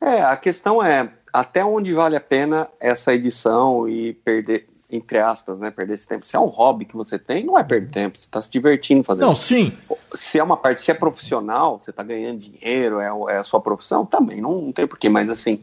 É, 0.00 0.22
a 0.22 0.36
questão 0.36 0.82
é 0.82 1.10
até 1.32 1.64
onde 1.64 1.92
vale 1.92 2.16
a 2.16 2.20
pena 2.20 2.68
essa 2.78 3.12
edição 3.14 3.88
e 3.88 4.14
perder, 4.14 4.68
entre 4.90 5.18
aspas, 5.18 5.60
né, 5.60 5.70
perder 5.70 5.94
esse 5.94 6.06
tempo. 6.06 6.24
Se 6.24 6.36
é 6.36 6.40
um 6.40 6.46
hobby 6.46 6.84
que 6.84 6.96
você 6.96 7.18
tem, 7.18 7.44
não 7.44 7.58
é 7.58 7.64
perder 7.64 7.90
tempo, 7.90 8.18
você 8.18 8.26
está 8.26 8.40
se 8.40 8.50
divertindo 8.50 9.02
fazendo. 9.04 9.26
Não, 9.26 9.34
sim. 9.34 9.76
Se 10.14 10.38
é 10.38 10.42
uma 10.42 10.56
parte, 10.56 10.80
se 10.80 10.90
é 10.90 10.94
profissional, 10.94 11.78
você 11.78 11.90
está 11.90 12.02
ganhando 12.02 12.38
dinheiro, 12.38 13.00
é, 13.00 13.08
é 13.34 13.36
a 13.38 13.44
sua 13.44 13.60
profissão, 13.60 14.06
também, 14.06 14.40
não, 14.40 14.60
não 14.60 14.72
tem 14.72 14.86
porquê, 14.86 15.08
mas 15.08 15.28
assim, 15.28 15.62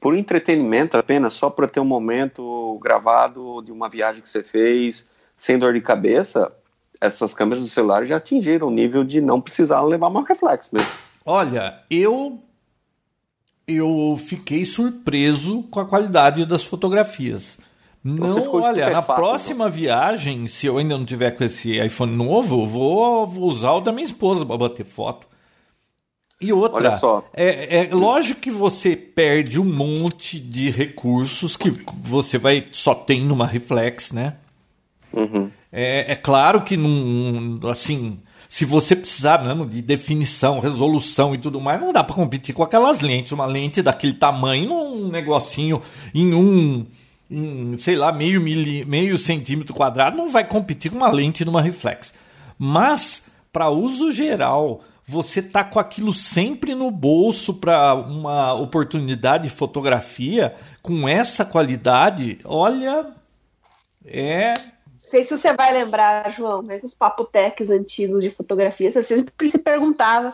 por 0.00 0.16
entretenimento 0.16 0.96
apenas, 0.96 1.34
só 1.34 1.50
para 1.50 1.68
ter 1.68 1.78
um 1.78 1.84
momento 1.84 2.78
gravado 2.82 3.62
de 3.62 3.70
uma 3.70 3.88
viagem 3.88 4.22
que 4.22 4.28
você 4.28 4.42
fez, 4.42 5.06
sem 5.36 5.58
dor 5.58 5.74
de 5.74 5.80
cabeça, 5.80 6.50
essas 7.00 7.34
câmeras 7.34 7.62
do 7.62 7.68
celular 7.68 8.06
já 8.06 8.16
atingiram 8.16 8.68
o 8.68 8.70
nível 8.70 9.04
de 9.04 9.20
não 9.20 9.40
precisar 9.40 9.82
levar 9.82 10.08
uma 10.08 10.26
reflex 10.26 10.70
mesmo. 10.70 10.90
Olha, 11.24 11.82
eu 11.90 12.42
eu 13.66 14.18
fiquei 14.18 14.64
surpreso 14.64 15.62
com 15.70 15.78
a 15.78 15.86
qualidade 15.86 16.44
das 16.44 16.64
fotografias. 16.64 17.58
Não, 18.02 18.54
olha, 18.54 18.86
na 18.86 18.92
estupefato, 18.92 19.20
próxima 19.20 19.68
viagem, 19.68 20.46
se 20.46 20.66
eu 20.66 20.78
ainda 20.78 20.96
não 20.96 21.04
tiver 21.04 21.32
com 21.32 21.44
esse 21.44 21.78
iPhone 21.78 22.16
novo, 22.16 22.66
vou 22.66 23.28
usar 23.42 23.72
o 23.72 23.80
da 23.80 23.92
minha 23.92 24.04
esposa 24.04 24.44
para 24.44 24.56
bater 24.56 24.86
foto. 24.86 25.29
E 26.40 26.52
outra. 26.52 26.98
É, 27.34 27.86
é 27.86 27.94
lógico 27.94 28.40
que 28.40 28.50
você 28.50 28.96
perde 28.96 29.60
um 29.60 29.64
monte 29.64 30.40
de 30.40 30.70
recursos 30.70 31.56
que 31.56 31.70
você 31.98 32.38
vai 32.38 32.66
só 32.72 32.94
tem 32.94 33.22
numa 33.22 33.46
reflex, 33.46 34.10
né? 34.10 34.36
Uhum. 35.12 35.50
É, 35.70 36.12
é 36.12 36.16
claro 36.16 36.62
que 36.62 36.76
não, 36.76 37.68
assim, 37.68 38.18
se 38.48 38.64
você 38.64 38.96
precisar 38.96 39.44
mesmo 39.44 39.66
de 39.66 39.82
definição, 39.82 40.60
resolução 40.60 41.34
e 41.34 41.38
tudo 41.38 41.60
mais, 41.60 41.80
não 41.80 41.92
dá 41.92 42.02
para 42.02 42.16
competir 42.16 42.54
com 42.54 42.62
aquelas 42.62 43.00
lentes. 43.00 43.32
Uma 43.32 43.46
lente 43.46 43.82
daquele 43.82 44.14
tamanho, 44.14 44.72
um 44.72 45.08
negocinho 45.08 45.82
em 46.14 46.34
um, 46.34 46.86
em, 47.30 47.76
sei 47.78 47.96
lá, 47.96 48.10
meio, 48.10 48.40
mili, 48.40 48.84
meio 48.84 49.16
centímetro 49.16 49.74
quadrado, 49.74 50.16
não 50.16 50.26
vai 50.26 50.44
competir 50.44 50.90
com 50.90 50.96
uma 50.96 51.10
lente 51.10 51.44
numa 51.44 51.62
reflex. 51.62 52.12
Mas, 52.58 53.26
para 53.52 53.70
uso 53.70 54.10
geral, 54.10 54.82
você 55.10 55.42
tá 55.42 55.64
com 55.64 55.80
aquilo 55.80 56.12
sempre 56.12 56.72
no 56.72 56.88
bolso 56.88 57.54
para 57.54 57.94
uma 57.94 58.54
oportunidade 58.54 59.48
de 59.48 59.50
fotografia 59.50 60.54
com 60.80 61.08
essa 61.08 61.44
qualidade, 61.44 62.38
olha, 62.44 63.08
é 64.04 64.54
Não 64.54 64.64
sei 65.00 65.24
se 65.24 65.36
você 65.36 65.52
vai 65.52 65.72
lembrar, 65.72 66.30
João, 66.30 66.62
mas 66.62 66.84
os 66.84 66.94
papoteques 66.94 67.70
antigos 67.70 68.22
de 68.22 68.30
fotografia, 68.30 68.92
você 68.92 69.02
sempre 69.02 69.50
se 69.50 69.58
perguntava 69.58 70.32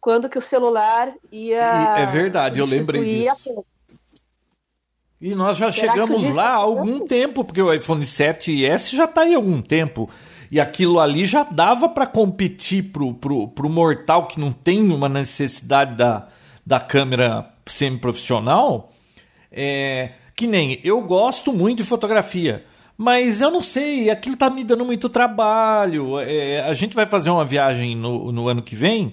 quando 0.00 0.28
que 0.28 0.38
o 0.38 0.42
celular 0.42 1.12
ia. 1.30 1.96
É 1.96 2.06
verdade, 2.06 2.58
eu 2.58 2.66
lembrei 2.66 3.22
disso. 3.22 3.64
E 5.20 5.36
nós 5.36 5.56
já 5.56 5.70
Será 5.70 5.92
chegamos 5.92 6.28
lá 6.30 6.48
há 6.48 6.56
algum 6.56 7.06
tempo, 7.06 7.44
porque 7.44 7.62
o 7.62 7.72
iPhone 7.72 8.04
7S 8.04 8.96
já 8.96 9.04
está 9.04 9.20
aí 9.20 9.34
há 9.34 9.36
algum 9.36 9.62
tempo. 9.62 10.10
E 10.54 10.60
aquilo 10.60 11.00
ali 11.00 11.26
já 11.26 11.42
dava 11.42 11.88
para 11.88 12.06
competir 12.06 12.84
pro, 12.92 13.12
pro, 13.12 13.48
pro 13.48 13.68
mortal 13.68 14.28
que 14.28 14.38
não 14.38 14.52
tem 14.52 14.88
uma 14.92 15.08
necessidade 15.08 15.96
da, 15.96 16.28
da 16.64 16.78
câmera 16.78 17.50
semi-profissional. 17.66 18.92
É, 19.50 20.12
que 20.36 20.46
nem 20.46 20.78
eu 20.84 21.00
gosto 21.02 21.52
muito 21.52 21.78
de 21.78 21.84
fotografia, 21.84 22.64
mas 22.96 23.40
eu 23.40 23.50
não 23.50 23.60
sei, 23.60 24.10
aquilo 24.10 24.36
tá 24.36 24.48
me 24.48 24.62
dando 24.62 24.84
muito 24.84 25.08
trabalho. 25.08 26.20
É, 26.20 26.60
a 26.60 26.72
gente 26.72 26.94
vai 26.94 27.06
fazer 27.06 27.30
uma 27.30 27.44
viagem 27.44 27.96
no, 27.96 28.30
no 28.30 28.48
ano 28.48 28.62
que 28.62 28.76
vem 28.76 29.12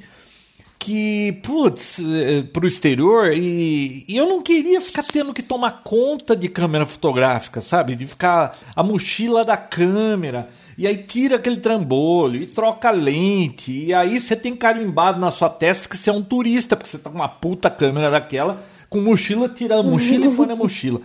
que, 0.77 1.39
putz, 1.43 1.99
eh, 1.99 2.41
pro 2.41 2.67
exterior 2.67 3.32
e, 3.34 4.04
e 4.08 4.17
eu 4.17 4.27
não 4.27 4.41
queria 4.41 4.82
ficar 4.82 5.04
tendo 5.04 5.32
que 5.32 5.43
tomar 5.43 5.84
conta 5.84 6.36
de 6.36 6.49
câmera 6.49 6.88
fotográfica, 6.88 7.62
sabe? 7.62 7.93
De 7.93 8.08
ficar 8.08 8.51
a 8.75 8.82
mochila 8.82 9.45
da 9.45 9.56
câmera 9.56 10.49
e 10.82 10.88
aí 10.88 10.98
tira 10.98 11.36
aquele 11.36 11.58
trambolho 11.58 12.41
e 12.41 12.48
troca 12.48 12.88
a 12.88 12.91
lente 12.91 13.72
e 13.72 13.94
aí 13.94 14.20
você 14.20 14.36
tem 14.36 14.56
carimbado 14.56 15.20
na 15.20 15.30
sua 15.30 15.48
testa 15.48 15.88
que 15.88 15.96
você 15.96 16.10
é 16.10 16.13
um 16.13 16.24
turista, 16.24 16.76
porque 16.76 16.89
você 16.89 16.98
tá 16.98 17.08
com 17.08 17.17
uma 17.17 17.30
puta 17.30 17.70
câmera 17.70 18.10
daquela 18.10 18.63
com 18.89 19.00
mochila, 19.00 19.48
tira 19.48 19.78
a 19.78 19.84
mochila 19.84 20.26
e 20.26 20.36
põe 20.36 20.48
na 20.48 20.56
mochila. 20.56 21.00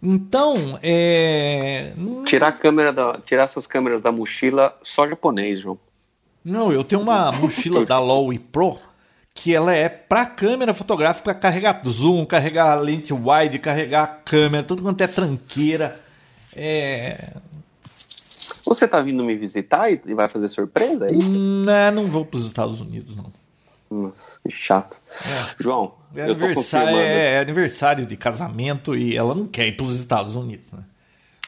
Então, 0.00 0.78
é... 0.80 1.92
Tirar 2.24 2.48
a 2.48 2.52
câmera 2.52 2.92
da, 2.92 3.18
tirar 3.26 3.42
essas 3.42 3.66
câmeras 3.66 4.00
da 4.00 4.12
mochila 4.12 4.78
só 4.80 5.08
japonês, 5.08 5.58
João. 5.58 5.76
Não, 6.44 6.72
eu 6.72 6.84
tenho 6.84 7.02
uma 7.02 7.32
mochila 7.34 7.84
da 7.84 7.98
Lowy 7.98 8.38
Pro 8.38 8.78
que 9.34 9.52
ela 9.52 9.74
é 9.74 9.88
para 9.88 10.24
câmera 10.24 10.72
fotográfica, 10.72 11.34
carregar 11.34 11.82
zoom, 11.84 12.24
carregar 12.24 12.76
lente 12.80 13.12
wide, 13.12 13.58
carregar 13.58 14.22
câmera, 14.24 14.62
tudo 14.62 14.82
quanto 14.82 15.00
é 15.00 15.08
tranqueira. 15.08 15.92
É... 16.54 17.32
Você 18.66 18.86
tá 18.88 19.00
vindo 19.00 19.22
me 19.24 19.34
visitar 19.36 19.90
e 19.90 19.96
vai 20.14 20.28
fazer 20.28 20.48
surpresa? 20.48 21.06
É 21.08 21.14
isso? 21.14 21.28
Não, 21.30 21.90
não 21.92 22.06
vou 22.06 22.24
para 22.24 22.38
os 22.38 22.46
Estados 22.46 22.80
Unidos, 22.80 23.16
não. 23.16 23.32
Nossa, 23.88 24.40
que 24.46 24.50
chato. 24.52 24.98
João, 25.60 25.94
É 26.14 26.28
eu 26.28 26.34
tô 26.34 26.52
confirmando. 26.54 26.98
é, 26.98 27.34
é 27.34 27.38
aniversário 27.38 28.04
de 28.04 28.16
casamento 28.16 28.96
e 28.96 29.16
ela 29.16 29.34
não 29.34 29.46
quer 29.46 29.66
ir 29.68 29.76
para 29.76 29.86
os 29.86 29.98
Estados 29.98 30.34
Unidos, 30.34 30.72
né? 30.72 30.80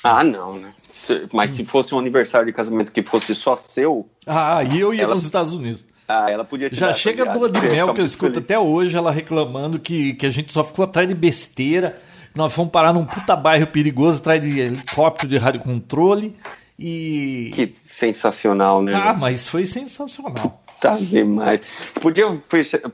Ah, 0.04 0.22
não, 0.22 0.57
né? 0.57 0.72
Se- 0.92 1.28
mas 1.33 1.50
se 1.50 1.64
fosse 1.64 1.92
um 1.92 1.98
aniversário 1.98 2.46
de 2.46 2.52
casamento 2.52 2.92
que 2.92 3.02
fosse 3.02 3.35
só 3.35 3.57
seu, 3.57 4.09
Ah, 4.24 4.62
e 4.62 4.78
eu 4.78 4.94
ia 4.94 5.00
Ela- 5.02 5.09
para 5.09 5.16
os 5.18 5.24
Estados 5.24 5.52
Unidos. 5.52 5.85
ah, 6.07 6.31
ela 6.31 6.44
podia 6.44 6.68
Já 6.72 6.92
chega 6.92 7.28
a 7.28 7.35
lua 7.35 7.50
de 7.50 7.61
mel 7.61 7.92
que 7.92 8.00
eu 8.00 8.07
escuto 8.07 8.35
feliz. 8.35 8.44
até 8.44 8.57
hoje 8.59 8.96
ela 8.96 9.11
reclamando 9.11 9.81
que, 9.81 10.14
que 10.14 10.24
a 10.24 10.31
gente 10.31 10.52
só 10.52 10.62
ficou 10.62 10.85
atrás 10.85 11.09
de 11.09 11.14
besteira. 11.14 11.98
Nós 12.37 12.52
fomos 12.52 12.70
parar 12.70 12.92
num 12.92 13.04
puta 13.04 13.35
bairro 13.35 13.66
perigoso 13.66 14.18
atrás 14.20 14.40
de 14.40 14.61
helicóptero 14.61 15.28
de 15.28 15.38
radiocontrole. 15.38 16.37
E. 16.79 17.51
Que 17.55 17.75
sensacional, 17.83 18.83
né? 18.83 18.93
Ah, 18.95 19.14
mas 19.14 19.49
foi 19.49 19.67
sensacional. 19.67 20.62
Tá 20.81 20.97
demais. 20.97 21.61
Podia, 22.01 22.27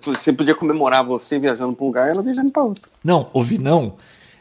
você 0.03 0.33
podia 0.33 0.55
comemorar 0.55 1.05
você 1.05 1.39
viajando 1.39 1.75
pra 1.75 1.85
um 1.85 1.89
lugar 1.89 2.09
e 2.09 2.13
ela 2.13 2.23
viajando 2.23 2.51
pra 2.51 2.63
outro. 2.63 2.91
Não, 3.03 3.29
ouvi 3.33 3.59
não. 3.59 3.97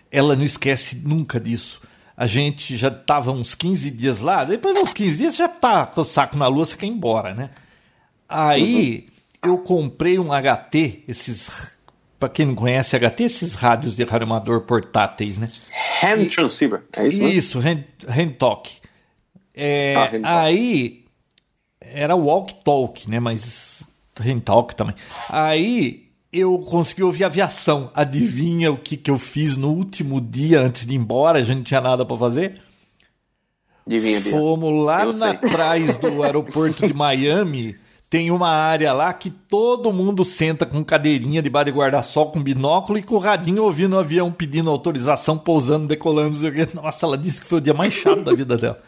Ela 0.09 0.35
não 0.35 0.45
esquece 0.45 1.01
nunca 1.03 1.39
disso. 1.39 1.81
A 2.15 2.25
gente 2.25 2.77
já 2.77 2.89
tava 2.89 3.31
uns 3.31 3.53
15 3.53 3.91
dias 3.91 4.21
lá, 4.21 4.45
depois 4.45 4.75
de 4.75 4.81
uns 4.81 4.93
15 4.93 5.17
dias 5.17 5.35
já 5.35 5.49
tá 5.49 5.85
com 5.87 6.01
o 6.01 6.05
saco 6.05 6.37
na 6.37 6.47
lua, 6.47 6.63
você 6.63 6.77
quer 6.77 6.85
ir 6.85 6.91
embora, 6.91 7.33
né? 7.33 7.49
Aí 8.29 9.07
eu 9.43 9.57
comprei 9.57 10.17
um 10.19 10.29
HT, 10.29 11.03
esses. 11.07 11.73
Pra 12.19 12.29
quem 12.29 12.45
não 12.45 12.55
conhece 12.55 12.97
HT, 12.97 13.23
esses 13.23 13.55
rádios 13.55 13.97
de 13.97 14.05
radioamador 14.05 14.61
portáteis, 14.61 15.37
né? 15.37 15.49
Hand 16.01 16.29
transceiver, 16.29 16.83
é 16.93 17.07
isso? 17.07 17.23
Isso, 17.23 17.59
hand, 17.59 17.83
hand 18.07 18.29
talk. 18.39 18.71
É, 19.55 19.95
Ah. 20.23 20.41
Aí 20.41 21.03
era 21.79 22.15
walk 22.15 22.55
talk, 22.63 23.09
né? 23.09 23.19
Mas 23.19 23.83
hand 24.19 24.39
talk 24.41 24.75
também. 24.75 24.95
Aí 25.29 26.09
eu 26.31 26.57
consegui 26.59 27.03
ouvir 27.03 27.23
aviação. 27.23 27.91
Adivinha 27.93 28.71
o 28.71 28.77
que, 28.77 28.97
que 28.97 29.11
eu 29.11 29.19
fiz 29.19 29.55
no 29.55 29.69
último 29.71 30.19
dia 30.19 30.61
antes 30.61 30.85
de 30.85 30.93
ir 30.93 30.97
embora? 30.97 31.39
A 31.39 31.43
gente 31.43 31.57
não 31.57 31.63
tinha 31.63 31.81
nada 31.81 32.05
para 32.05 32.17
fazer? 32.17 32.59
Adivinha. 33.85 34.21
Fomos 34.21 34.85
lá 34.85 35.05
na, 35.13 35.31
atrás 35.31 35.97
do 35.99 36.23
aeroporto 36.23 36.87
de 36.87 36.93
Miami. 36.93 37.75
Tem 38.09 38.29
uma 38.29 38.49
área 38.49 38.93
lá 38.93 39.11
que 39.11 39.31
todo 39.31 39.91
mundo 39.91 40.23
senta 40.23 40.67
com 40.67 40.83
cadeirinha 40.83 41.41
debaixo 41.41 41.71
de 41.71 41.77
guarda-sol, 41.77 42.31
com 42.31 42.41
binóculo 42.41 42.99
e 42.99 43.03
com 43.03 43.15
o 43.15 43.19
radinho 43.19 43.63
ouvindo 43.63 43.95
o 43.95 43.99
avião 43.99 44.31
pedindo 44.31 44.69
autorização, 44.69 45.35
pousando, 45.35 45.87
decolando. 45.87 46.37
Nossa, 46.75 47.05
ela 47.07 47.17
disse 47.17 47.41
que 47.41 47.47
foi 47.47 47.57
o 47.57 47.61
dia 47.61 47.73
mais 47.73 47.91
chato 47.91 48.23
da 48.23 48.33
vida 48.33 48.55
dela. 48.55 48.79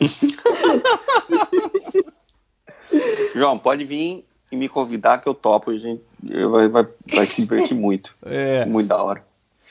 João, 3.34 3.58
pode 3.58 3.84
vir 3.84 4.24
e 4.50 4.56
me 4.56 4.68
convidar 4.68 5.18
que 5.18 5.28
eu 5.28 5.34
topo, 5.34 5.70
a 5.70 5.78
gente 5.78 6.02
vai, 6.50 6.68
vai, 6.68 6.86
vai 7.14 7.26
se 7.26 7.42
divertir 7.42 7.76
muito. 7.76 8.14
É. 8.24 8.64
Muito 8.66 8.88
da 8.88 9.02
hora. 9.02 9.24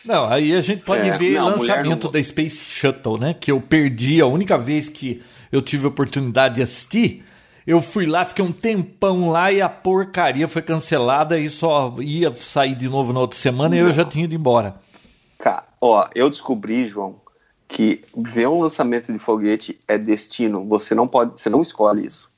Não, 0.05 0.25
aí 0.25 0.55
a 0.55 0.61
gente 0.61 0.81
pode 0.83 1.09
É, 1.09 1.17
ver 1.17 1.33
não, 1.33 1.49
lançamento 1.49 2.05
não- 2.05 2.11
da 2.11 2.23
Space 2.23 2.55
Shuttle, 2.57 3.17
né? 3.19 3.35
Que 3.37 3.51
eu 3.51 3.59
perdi 3.59 4.21
a 4.21 4.25
única 4.25 4.57
vez 4.57 4.87
que 4.87 5.21
eu 5.51 5.61
tive 5.61 5.85
a 5.85 5.89
oportunidade 5.89 6.55
de 6.55 6.61
assistir. 6.61 7.25
Eu 7.67 7.81
fui 7.81 8.05
lá, 8.05 8.23
fiquei 8.23 8.43
um 8.43 8.51
tempão 8.53 9.29
lá 9.29 9.51
e 9.51 9.61
a 9.61 9.67
porcaria 9.67 10.47
foi 10.47 10.61
cancelada 10.61 11.37
e 11.37 11.49
só 11.49 11.93
ia 11.99 12.31
sair 12.33 12.75
de 12.75 12.87
novo 12.87 13.11
na 13.11 13.19
outra 13.19 13.37
semana 13.37 13.75
e 13.75 13.79
eu 13.79 13.91
já 13.91 14.05
tinha 14.05 14.23
ido 14.23 14.33
embora. 14.33 14.75
Cara, 15.37 15.65
ó, 15.81 16.07
eu 16.15 16.29
descobri, 16.29 16.87
João, 16.87 17.17
que 17.69 18.03
ver 18.17 18.47
um 18.49 18.60
lançamento 18.62 19.13
de 19.13 19.19
foguete 19.19 19.79
é 19.88 19.95
destino. 19.97 20.65
Você 20.67 20.93
não 20.95 21.08
pode, 21.08 21.39
você 21.39 21.49
não 21.49 21.62
escolhe 21.62 22.05
isso. 22.05 22.29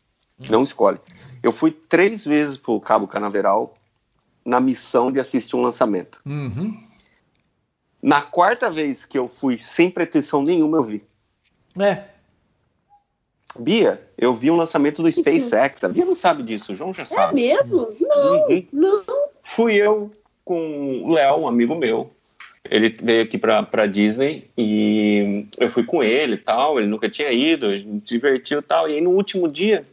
Não 0.50 0.62
escolhe. 0.64 1.00
Eu 1.42 1.52
fui 1.52 1.72
três 1.72 2.26
vezes 2.26 2.58
pro 2.58 2.80
Cabo 2.82 3.08
Canaveral 3.08 3.74
na 4.44 4.60
missão 4.60 5.12
de 5.12 5.20
assistir 5.20 5.56
um 5.56 5.62
lançamento. 5.62 6.20
Uhum. 6.26 6.84
Na 8.02 8.22
quarta 8.22 8.70
vez 8.70 9.06
que 9.06 9.18
eu 9.18 9.28
fui 9.30 9.58
sem 9.58 9.90
pretensão 9.90 10.42
nenhuma, 10.44 10.78
eu 10.78 10.84
vi. 10.84 11.04
É. 11.80 12.06
Bia, 13.58 14.02
eu 14.18 14.34
vi 14.34 14.50
um 14.50 14.56
lançamento 14.56 15.02
do 15.04 15.12
SpaceX. 15.12 15.84
A 15.84 15.90
Bia 15.90 16.06
não 16.06 16.16
sabe 16.16 16.42
disso, 16.44 16.72
o 16.72 16.76
João 16.76 16.94
já 16.94 17.04
É 17.04 17.06
sabe. 17.06 17.36
mesmo? 17.36 17.96
Não, 18.00 18.48
Uhum. 18.48 18.68
não. 18.74 19.04
Fui 19.44 19.76
eu 19.76 20.12
com 20.44 21.04
o 21.04 21.14
Léo, 21.14 21.38
um 21.42 21.48
amigo 21.48 21.76
meu. 21.76 22.12
Ele 22.70 22.96
veio 23.02 23.24
aqui 23.24 23.38
pra, 23.38 23.64
pra 23.64 23.86
Disney 23.88 24.46
e 24.58 25.46
eu 25.60 25.70
fui 25.70 25.84
com 25.84 26.04
ele 26.04 26.36
e 26.36 26.38
tal. 26.38 26.78
Ele 26.80 26.88
nunca 26.88 27.10
tinha 27.10 27.32
ido, 27.32 27.66
a 27.68 27.76
gente 27.76 28.08
se 28.08 28.14
divertiu 28.16 28.60
e 28.60 28.62
tal. 28.62 28.88
E 28.90 28.94
aí 28.96 29.02
no 29.02 29.10
último 29.12 29.48
dia, 29.48 29.86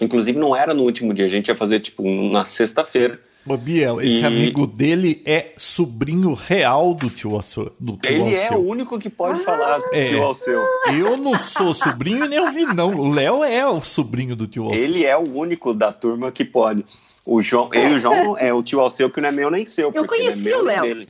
inclusive 0.00 0.38
não 0.38 0.54
era 0.54 0.72
no 0.72 0.84
último 0.84 1.12
dia, 1.12 1.26
a 1.26 1.28
gente 1.28 1.48
ia 1.48 1.56
fazer 1.56 1.80
tipo 1.80 2.02
na 2.30 2.44
sexta-feira. 2.44 3.18
Ô, 3.48 3.56
Bia, 3.56 3.92
esse 4.00 4.22
E- 4.22 4.24
amigo 4.24 4.66
dele 4.66 5.22
é 5.24 5.52
sobrinho 5.56 6.32
real 6.34 6.92
do 6.94 7.08
tio, 7.08 7.34
Alceu- 7.36 7.72
do 7.78 7.96
tio 7.96 8.10
Ele 8.26 8.34
é 8.34 8.42
Alceu. 8.48 8.58
o 8.58 8.68
único 8.68 8.98
que 8.98 9.08
pode 9.08 9.40
falar 9.44 9.78
do 9.78 9.94
É. 9.94 10.08
tio 10.08 10.22
Alceu. 10.22 10.64
Eu 10.98 11.16
não 11.16 11.38
sou 11.38 11.72
sobrinho 11.72 12.24
e 12.24 12.28
nem 12.28 12.40
ouvi, 12.40 12.64
não. 12.66 12.92
O 12.96 13.08
Léo 13.12 13.44
é 13.44 13.64
o 13.64 13.80
sobrinho 13.80 14.34
do 14.34 14.48
tio 14.48 14.64
Alceu. 14.64 14.80
Ele 14.82 15.04
é 15.04 15.16
o 15.16 15.28
único 15.32 15.72
da 15.74 15.92
turma 15.92 16.32
que 16.32 16.44
pode. 16.44 16.84
O 17.24 17.40
João, 17.40 17.68
ele 17.72 17.94
e 17.94 17.96
o 17.96 18.00
João 18.00 18.36
é 18.38 18.52
o 18.52 18.62
tio 18.64 18.80
Alceu 18.80 19.08
que 19.10 19.20
não 19.20 19.28
é 19.28 19.32
meu 19.32 19.48
nem 19.50 19.64
seu. 19.64 19.92
porque 19.92 20.08
conheci 20.18 20.48
não 20.50 20.50
é 20.50 20.52
meu 20.54 20.60
o 20.60 20.64
Léo. 20.94 21.06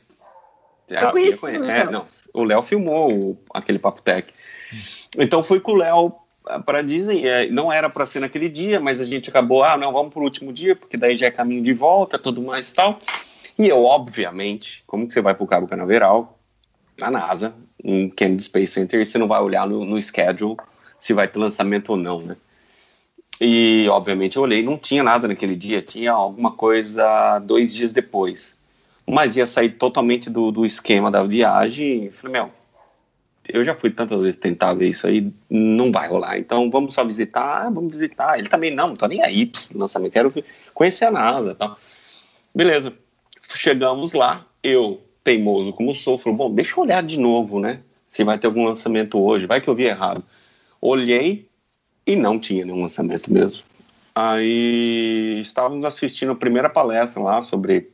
Dele. 0.89 1.05
Eu 1.05 1.11
conheci 1.11 1.47
o 1.47 1.65
é, 1.65 1.85
Léo. 1.85 1.91
não, 1.91 2.07
o 2.33 2.45
Léo 2.45 2.63
filmou 2.63 3.13
o- 3.13 3.39
aquele 3.53 3.79
Papo 3.79 4.03
Tech. 4.03 4.33
Então 5.19 5.43
fui 5.43 5.61
com 5.61 5.73
o 5.73 5.77
Léo 5.77 6.13
para 6.65 6.83
Disney. 6.83 7.27
é, 7.27 7.47
Não 7.51 7.73
era 7.73 7.89
para 7.91 8.07
ser 8.07 8.21
naquele 8.21 8.49
dia, 8.49 8.79
mas 8.81 9.01
a 9.01 9.05
gente 9.05 9.29
acabou, 9.31 9.65
ah, 9.65 9.77
não, 9.77 9.93
vamos 9.93 10.13
pro 10.13 10.23
último 10.23 10.53
dia, 10.53 10.77
porque 10.77 10.97
daí 10.97 11.17
já 11.17 11.27
é 11.27 11.31
caminho 11.31 11.63
de 11.63 11.73
volta, 11.73 12.19
tudo 12.19 12.41
mais 12.43 12.69
e 12.71 12.75
tal. 12.75 13.01
E 13.59 13.67
eu, 13.69 13.85
obviamente, 13.85 14.85
como 14.87 15.07
que 15.07 15.13
você 15.13 15.21
vai 15.21 15.35
pro 15.35 15.47
Cabo 15.47 15.67
Canaveral, 15.67 16.39
na 16.99 17.11
NASA, 17.11 17.55
em 17.83 18.09
Kennedy 18.11 18.43
Space 18.43 18.73
Center, 18.73 19.01
e 19.01 19.07
você 19.07 19.19
não 19.19 19.29
vai 19.29 19.41
olhar 19.41 19.67
no, 19.67 19.85
no 19.85 20.01
schedule 20.01 20.57
se 20.99 21.13
vai 21.13 21.27
ter 21.29 21.39
lançamento 21.39 21.91
ou 21.91 21.97
não, 21.97 22.19
né? 22.19 22.37
E, 23.41 23.87
obviamente, 23.91 24.37
eu 24.37 24.43
olhei, 24.43 24.63
não 24.63 24.79
tinha 24.79 25.03
nada 25.03 25.29
naquele 25.29 25.55
dia, 25.55 25.83
tinha 25.83 26.13
alguma 26.13 26.53
coisa 26.53 27.39
dois 27.41 27.75
dias 27.75 27.93
depois. 27.93 28.56
Mas 29.09 29.37
ia 29.37 29.47
sair 29.47 29.71
totalmente 29.71 30.29
do, 30.29 30.51
do 30.51 30.67
esquema 30.67 31.11
da 31.11 31.23
viagem. 31.23 32.11
Falei, 32.11 32.33
meu, 32.41 32.51
eu 33.49 33.65
já 33.65 33.75
fui 33.75 33.91
tantas 33.91 34.21
vezes 34.21 34.37
tentar 34.37 34.75
ver 34.75 34.89
isso 34.89 35.07
aí, 35.07 35.33
não 35.49 35.93
vai 35.93 36.09
rolar. 36.09 36.39
Então 36.39 36.71
vamos 36.71 36.95
só 36.95 37.05
visitar, 37.05 37.67
ah, 37.67 37.71
vamos 37.71 37.95
visitar. 37.95 38.39
Ele 38.39 38.49
também, 38.49 38.75
não, 38.75 38.89
não 38.89 38.97
tô 38.97 39.07
nem 39.07 39.23
aí 39.23 39.47
pro 39.47 39.79
lançamento, 39.79 40.13
quero 40.13 40.33
conhecer 40.75 41.05
a 41.05 41.11
NASA 41.11 41.55
tal. 41.55 41.79
Beleza. 42.55 42.93
Chegamos 43.55 44.13
lá, 44.13 44.45
eu, 44.63 45.01
teimoso 45.23 45.73
como 45.73 45.95
sou, 45.95 46.19
falei, 46.19 46.37
bom, 46.37 46.53
deixa 46.53 46.79
eu 46.79 46.83
olhar 46.83 47.03
de 47.03 47.19
novo, 47.19 47.61
né? 47.61 47.81
Se 48.09 48.25
vai 48.25 48.39
ter 48.39 48.49
algum 48.49 48.65
lançamento 48.65 49.19
hoje, 49.19 49.47
vai 49.47 49.61
que 49.61 49.69
eu 49.69 49.75
vi 49.75 49.85
errado. 49.85 50.25
Olhei 50.81 51.49
e 52.07 52.17
não 52.17 52.39
tinha 52.39 52.65
nenhum 52.65 52.83
lançamento 52.83 53.33
mesmo. 53.33 53.63
Aí 54.15 55.39
estávamos 55.41 55.85
assistindo 55.85 56.33
a 56.33 56.37
primeira 56.37 56.69
palestra 56.69 57.23
lá 57.23 57.43
sobre 57.43 57.91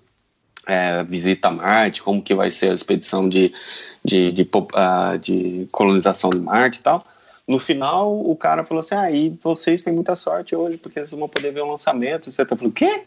é, 0.67 1.03
visita 1.05 1.49
a 1.49 1.51
Marte, 1.51 2.03
como 2.03 2.23
que 2.23 2.35
vai 2.35 2.51
ser 2.51 2.71
a 2.71 2.75
expedição 2.75 3.29
de, 3.29 3.53
de, 4.05 4.33
de, 4.33 4.49
ah, 4.75 5.17
de 5.17 5.67
colonização 5.73 6.31
de 6.31 6.39
Marte 6.39 6.79
e 6.79 6.83
tal. 6.83 7.05
No 7.47 7.59
final, 7.59 8.15
o 8.15 8.37
cara 8.37 8.65
falou 8.65 8.81
assim, 8.81 8.95
ah, 8.95 9.11
e 9.11 9.37
vocês 9.43 9.83
têm 9.83 9.93
muita 9.93 10.15
sorte 10.15 10.55
hoje, 10.55 10.77
porque 10.77 11.01
vocês 11.01 11.19
vão 11.19 11.29
poder 11.29 11.53
ver 11.53 11.63
o 11.63 11.71
lançamento. 11.71 12.29
E 12.29 12.33
você 12.33 12.45
tá 12.45 12.57
falando, 12.57 12.71
o 12.71 12.75
quê? 12.75 13.05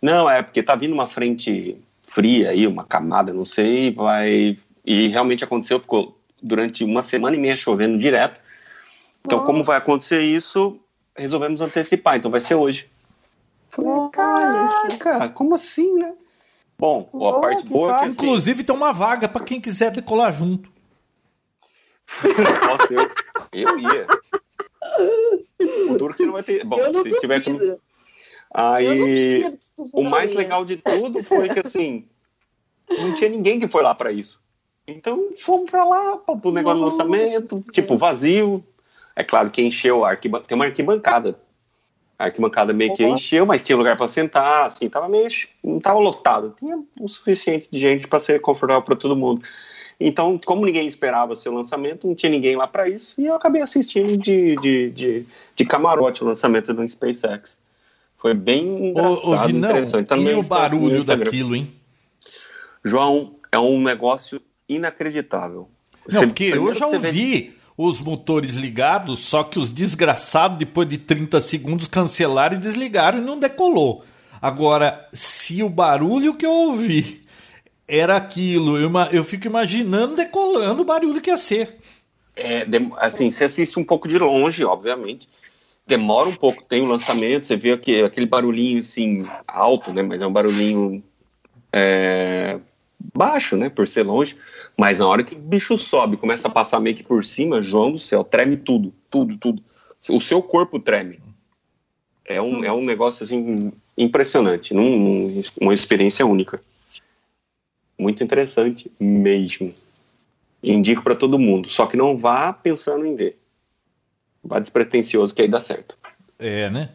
Não, 0.00 0.30
é 0.30 0.42
porque 0.42 0.62
tá 0.62 0.74
vindo 0.74 0.92
uma 0.92 1.08
frente 1.08 1.76
fria 2.06 2.50
aí, 2.50 2.66
uma 2.66 2.84
camada, 2.84 3.32
não 3.32 3.44
sei, 3.44 3.92
vai... 3.92 4.56
E 4.84 5.08
realmente 5.08 5.44
aconteceu, 5.44 5.80
ficou 5.80 6.16
durante 6.42 6.84
uma 6.84 7.02
semana 7.02 7.36
e 7.36 7.38
meia 7.38 7.56
chovendo 7.56 7.98
direto. 7.98 8.40
Então, 9.24 9.44
como 9.44 9.62
vai 9.62 9.76
acontecer 9.76 10.22
isso, 10.22 10.80
resolvemos 11.14 11.60
antecipar, 11.60 12.16
então 12.16 12.30
vai 12.30 12.40
ser 12.40 12.54
hoje. 12.54 12.88
Falei, 13.68 13.90
caraca, 14.98 15.28
como 15.28 15.54
assim, 15.54 15.92
né? 15.94 16.12
Bom, 16.80 17.10
a 17.12 17.16
Oh, 17.16 17.40
parte 17.40 17.62
que 17.62 17.68
boa 17.68 17.94
é 17.94 17.98
que 18.00 18.04
assim, 18.06 18.12
Inclusive 18.12 18.64
tem 18.64 18.74
uma 18.74 18.92
vaga 18.92 19.28
pra 19.28 19.44
quem 19.44 19.60
quiser 19.60 19.90
decolar 19.90 20.32
junto. 20.32 20.72
Nossa, 22.66 22.94
eu, 22.94 23.10
eu 23.52 23.78
ia. 23.78 24.06
O 25.90 25.98
duro 25.98 26.14
que 26.14 26.18
você 26.22 26.26
não 26.26 26.32
vai 26.32 26.42
ter. 26.42 26.64
Bom, 26.64 26.78
eu 26.78 26.92
não 26.92 27.02
se 27.02 27.20
tiver 27.20 27.40
duvido. 27.40 27.64
Eu 27.64 27.68
não 27.68 27.78
Aí. 28.52 29.58
O 29.76 30.02
mais 30.02 30.24
faria. 30.32 30.38
legal 30.38 30.64
de 30.64 30.76
tudo 30.78 31.22
foi 31.22 31.48
que 31.50 31.60
assim. 31.60 32.08
Não 32.90 33.14
tinha 33.14 33.30
ninguém 33.30 33.60
que 33.60 33.68
foi 33.68 33.82
lá 33.82 33.94
pra 33.94 34.10
isso. 34.10 34.40
Então 34.86 35.28
fomos 35.38 35.70
pra 35.70 35.84
lá, 35.84 36.16
pra- 36.16 36.34
pro 36.34 36.50
negócio 36.50 36.80
do 36.80 36.86
lançamento, 36.90 37.64
tipo, 37.70 37.96
vazio. 37.96 38.64
É 39.14 39.22
claro 39.22 39.50
que 39.50 39.62
encheu 39.62 40.04
a 40.04 40.10
arquibancada. 40.10 40.48
Tem 40.48 40.56
uma 40.56 40.64
arquibancada. 40.64 41.38
A 42.20 42.24
arquibancada 42.26 42.70
meio 42.74 42.92
que 42.94 43.02
Uhum. 43.02 43.14
encheu, 43.14 43.46
mas 43.46 43.62
tinha 43.62 43.78
lugar 43.78 43.96
pra 43.96 44.06
sentar, 44.06 44.66
assim, 44.66 44.90
tava 44.90 45.08
meio. 45.08 45.26
Não 45.64 45.80
tava 45.80 45.98
lotado. 45.98 46.54
Tinha 46.58 46.78
o 47.00 47.08
suficiente 47.08 47.66
de 47.72 47.78
gente 47.78 48.06
pra 48.06 48.18
ser 48.18 48.38
confortável 48.42 48.82
pra 48.82 48.94
todo 48.94 49.16
mundo. 49.16 49.40
Então, 49.98 50.38
como 50.44 50.66
ninguém 50.66 50.86
esperava 50.86 51.34
seu 51.34 51.52
lançamento, 51.54 52.06
não 52.06 52.14
tinha 52.14 52.28
ninguém 52.30 52.56
lá 52.56 52.66
pra 52.66 52.88
isso, 52.88 53.14
e 53.18 53.24
eu 53.26 53.34
acabei 53.34 53.62
assistindo 53.62 54.18
de, 54.18 54.54
de, 54.56 54.90
de, 54.90 55.26
de 55.56 55.64
camarote 55.64 56.22
o 56.22 56.26
lançamento 56.26 56.74
do 56.74 56.86
SpaceX. 56.86 57.56
Foi 58.18 58.34
bem 58.34 58.88
engraçado, 58.90 59.28
ô 59.46 59.48
interessante. 59.48 60.06
Tá 60.06 60.16
no 60.16 60.30
e 60.30 60.34
o 60.34 60.42
barulho 60.42 61.02
daquilo, 61.04 61.56
hein? 61.56 61.72
João, 62.84 63.34
é 63.50 63.58
um 63.58 63.80
negócio 63.82 64.40
inacreditável. 64.68 65.68
Não, 66.10 66.20
Você- 66.20 66.26
porque 66.26 66.44
eu 66.44 66.74
já 66.74 66.86
ouvi 66.86 67.54
os 67.82 67.98
motores 67.98 68.56
ligados, 68.56 69.20
só 69.20 69.42
que 69.42 69.58
os 69.58 69.70
desgraçados, 69.70 70.58
depois 70.58 70.86
de 70.86 70.98
30 70.98 71.40
segundos, 71.40 71.86
cancelaram 71.86 72.56
e 72.56 72.60
desligaram 72.60 73.18
e 73.18 73.22
não 73.22 73.38
decolou. 73.38 74.04
Agora, 74.40 75.08
se 75.14 75.62
o 75.62 75.68
barulho 75.68 76.34
que 76.34 76.44
eu 76.44 76.50
ouvi 76.50 77.22
era 77.88 78.16
aquilo, 78.16 78.78
eu, 78.78 78.90
eu 79.10 79.24
fico 79.24 79.46
imaginando 79.46 80.14
decolando 80.14 80.82
o 80.82 80.84
barulho 80.84 81.22
que 81.22 81.30
ia 81.30 81.38
ser. 81.38 81.78
É, 82.36 82.66
assim, 82.98 83.30
você 83.30 83.44
assiste 83.44 83.78
um 83.78 83.84
pouco 83.84 84.06
de 84.06 84.18
longe, 84.18 84.62
obviamente. 84.62 85.26
Demora 85.86 86.28
um 86.28 86.36
pouco, 86.36 86.62
tem 86.62 86.82
o 86.82 86.86
lançamento, 86.86 87.46
você 87.46 87.56
vê 87.56 87.72
aquele, 87.72 88.04
aquele 88.04 88.26
barulhinho 88.26 88.80
assim, 88.80 89.26
alto, 89.48 89.92
né? 89.92 90.02
Mas 90.02 90.20
é 90.20 90.26
um 90.26 90.32
barulhinho 90.32 91.02
é, 91.72 92.58
baixo, 93.14 93.56
né? 93.56 93.70
Por 93.70 93.88
ser 93.88 94.02
longe. 94.02 94.36
Mas 94.80 94.96
na 94.96 95.06
hora 95.06 95.22
que 95.22 95.34
o 95.34 95.38
bicho 95.38 95.76
sobe, 95.76 96.16
começa 96.16 96.48
a 96.48 96.50
passar 96.50 96.80
meio 96.80 96.96
que 96.96 97.02
por 97.02 97.22
cima, 97.22 97.60
João 97.60 97.92
do 97.92 97.98
céu, 97.98 98.24
treme 98.24 98.56
tudo, 98.56 98.94
tudo, 99.10 99.36
tudo. 99.36 99.62
O 100.08 100.18
seu 100.18 100.42
corpo 100.42 100.80
treme. 100.80 101.20
É 102.24 102.40
um, 102.40 102.64
é 102.64 102.72
um 102.72 102.80
negócio 102.80 103.22
assim 103.22 103.56
impressionante, 103.94 104.72
num- 104.72 104.96
num- 104.98 105.42
uma 105.60 105.74
experiência 105.74 106.24
única. 106.24 106.62
Muito 107.98 108.24
interessante 108.24 108.90
mesmo. 108.98 109.74
Indico 110.62 111.02
para 111.02 111.14
todo 111.14 111.38
mundo, 111.38 111.68
só 111.68 111.86
que 111.86 111.94
não 111.94 112.16
vá 112.16 112.50
pensando 112.50 113.04
em 113.04 113.14
ver. 113.14 113.38
Vá 114.42 114.58
despretensioso 114.60 115.34
que 115.34 115.42
aí 115.42 115.48
dá 115.48 115.60
certo. 115.60 115.98
É, 116.38 116.70
né? 116.70 116.88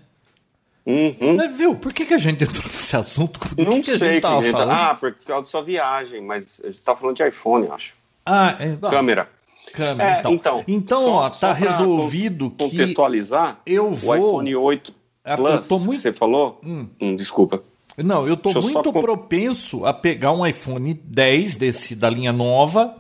Uhum. 0.85 1.35
Mas, 1.35 1.57
viu, 1.57 1.75
por 1.75 1.91
que, 1.91 2.05
que 2.05 2.13
a 2.13 2.17
gente 2.17 2.43
entrou 2.43 2.63
nesse 2.65 2.95
assunto? 2.95 3.39
Do 3.55 3.63
Não 3.65 3.71
que, 3.81 3.81
que 3.83 3.91
a 3.91 3.97
sei. 3.97 4.13
gente 4.13 4.21
que- 4.21 4.51
falando? 4.51 4.71
Ah, 4.71 4.95
por 4.99 5.11
causa 5.15 5.41
da 5.41 5.45
sua 5.47 5.63
viagem, 5.63 6.21
mas 6.21 6.61
a 6.63 6.67
gente 6.67 6.81
tá 6.81 6.95
falando 6.95 7.15
de 7.15 7.27
iPhone, 7.27 7.65
eu 7.67 7.73
acho. 7.73 7.93
Ah, 8.25 8.55
é, 8.59 8.75
Câmera. 8.89 9.29
câmera, 9.73 10.09
É, 10.15 10.19
então. 10.19 10.33
então, 10.33 10.63
Então, 10.67 11.01
só- 11.01 11.11
ó, 11.15 11.33
só 11.33 11.39
tá 11.39 11.53
resolvido 11.53 12.51
que 12.51 12.57
Contextualizar, 12.69 13.59
eu 13.65 13.87
o 13.89 13.93
vou... 13.95 14.15
iPhone 14.15 14.55
8 14.55 14.93
Ah, 15.27 15.35
Plus, 15.37 15.69
eu 15.71 15.79
muito- 15.79 15.95
que 15.97 16.01
você 16.03 16.13
falou, 16.13 16.59
Hum. 16.63 16.87
Hum, 17.01 17.15
desculpa. 17.15 17.63
Não, 17.97 18.27
eu 18.27 18.37
tô 18.37 18.49
eu 18.51 18.61
só 18.61 18.61
muito 18.61 18.93
com- 18.93 19.01
propenso 19.01 19.85
a 19.85 19.93
pegar 19.93 20.31
um 20.33 20.45
iPhone 20.45 20.93
10 20.93 21.55
desse 21.55 21.95
da 21.95 22.09
linha 22.09 22.31
nova 22.31 22.95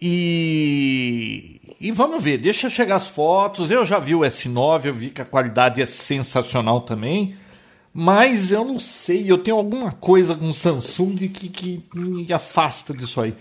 e 0.00 1.60
e 1.80 1.90
vamos 1.90 2.22
ver, 2.22 2.36
deixa 2.36 2.68
chegar 2.68 2.96
as 2.96 3.08
fotos. 3.08 3.70
Eu 3.70 3.86
já 3.86 3.98
vi 3.98 4.14
o 4.14 4.20
S9, 4.20 4.84
eu 4.84 4.94
vi 4.94 5.08
que 5.08 5.22
a 5.22 5.24
qualidade 5.24 5.80
é 5.80 5.86
sensacional 5.86 6.82
também. 6.82 7.34
Mas 7.92 8.52
eu 8.52 8.66
não 8.66 8.78
sei, 8.78 9.30
eu 9.30 9.38
tenho 9.38 9.56
alguma 9.56 9.90
coisa 9.90 10.34
com 10.34 10.50
o 10.50 10.54
Samsung 10.54 11.16
que, 11.16 11.48
que 11.48 11.82
me 11.94 12.30
afasta 12.30 12.92
disso 12.92 13.20
aí. 13.20 13.34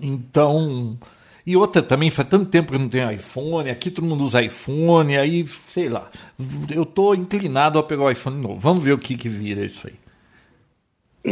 Então. 0.00 0.98
E 1.44 1.56
outra 1.56 1.82
também, 1.82 2.08
faz 2.08 2.28
tanto 2.28 2.46
tempo 2.46 2.72
que 2.72 2.78
não 2.78 2.88
tenho 2.88 3.10
iPhone, 3.10 3.68
aqui 3.68 3.90
todo 3.90 4.06
mundo 4.06 4.24
usa 4.24 4.42
iPhone, 4.42 5.16
aí, 5.16 5.46
sei 5.46 5.88
lá. 5.88 6.08
Eu 6.70 6.86
tô 6.86 7.12
inclinado 7.14 7.78
a 7.78 7.82
pegar 7.82 8.04
o 8.04 8.10
iPhone 8.10 8.40
novo. 8.40 8.56
Vamos 8.56 8.82
ver 8.82 8.92
o 8.92 8.98
que, 8.98 9.16
que 9.16 9.28
vira 9.28 9.64
isso 9.64 9.88
aí. 9.88 9.94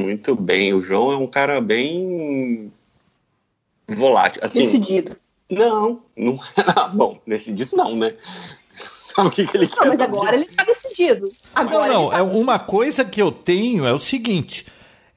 Muito 0.02 0.34
bem. 0.34 0.74
O 0.74 0.80
João 0.80 1.12
é 1.12 1.16
um 1.16 1.26
cara 1.26 1.60
bem 1.60 2.70
volátil. 3.96 4.40
Assim, 4.44 4.60
Decidido. 4.60 5.16
Não, 5.48 6.00
não 6.16 6.34
é 6.56 6.94
bom. 6.94 7.18
Decidido 7.26 7.76
não, 7.76 7.96
né? 7.96 8.14
Sabe 8.94 9.28
o 9.28 9.30
que, 9.32 9.46
que 9.46 9.56
ele 9.56 9.66
quer? 9.66 9.80
Não, 9.80 9.88
mas 9.88 10.00
agora 10.00 10.36
ele 10.36 10.46
tá 10.46 10.62
decidido. 10.64 11.22
Não, 11.26 11.30
Agora 11.54 11.92
não, 11.92 12.02
ele 12.04 12.10
tá- 12.12 12.18
é 12.18 12.22
uma 12.22 12.58
coisa 12.58 13.04
que 13.04 13.20
eu 13.20 13.32
tenho 13.32 13.84
é 13.84 13.92
o 13.92 13.98
seguinte: 13.98 14.64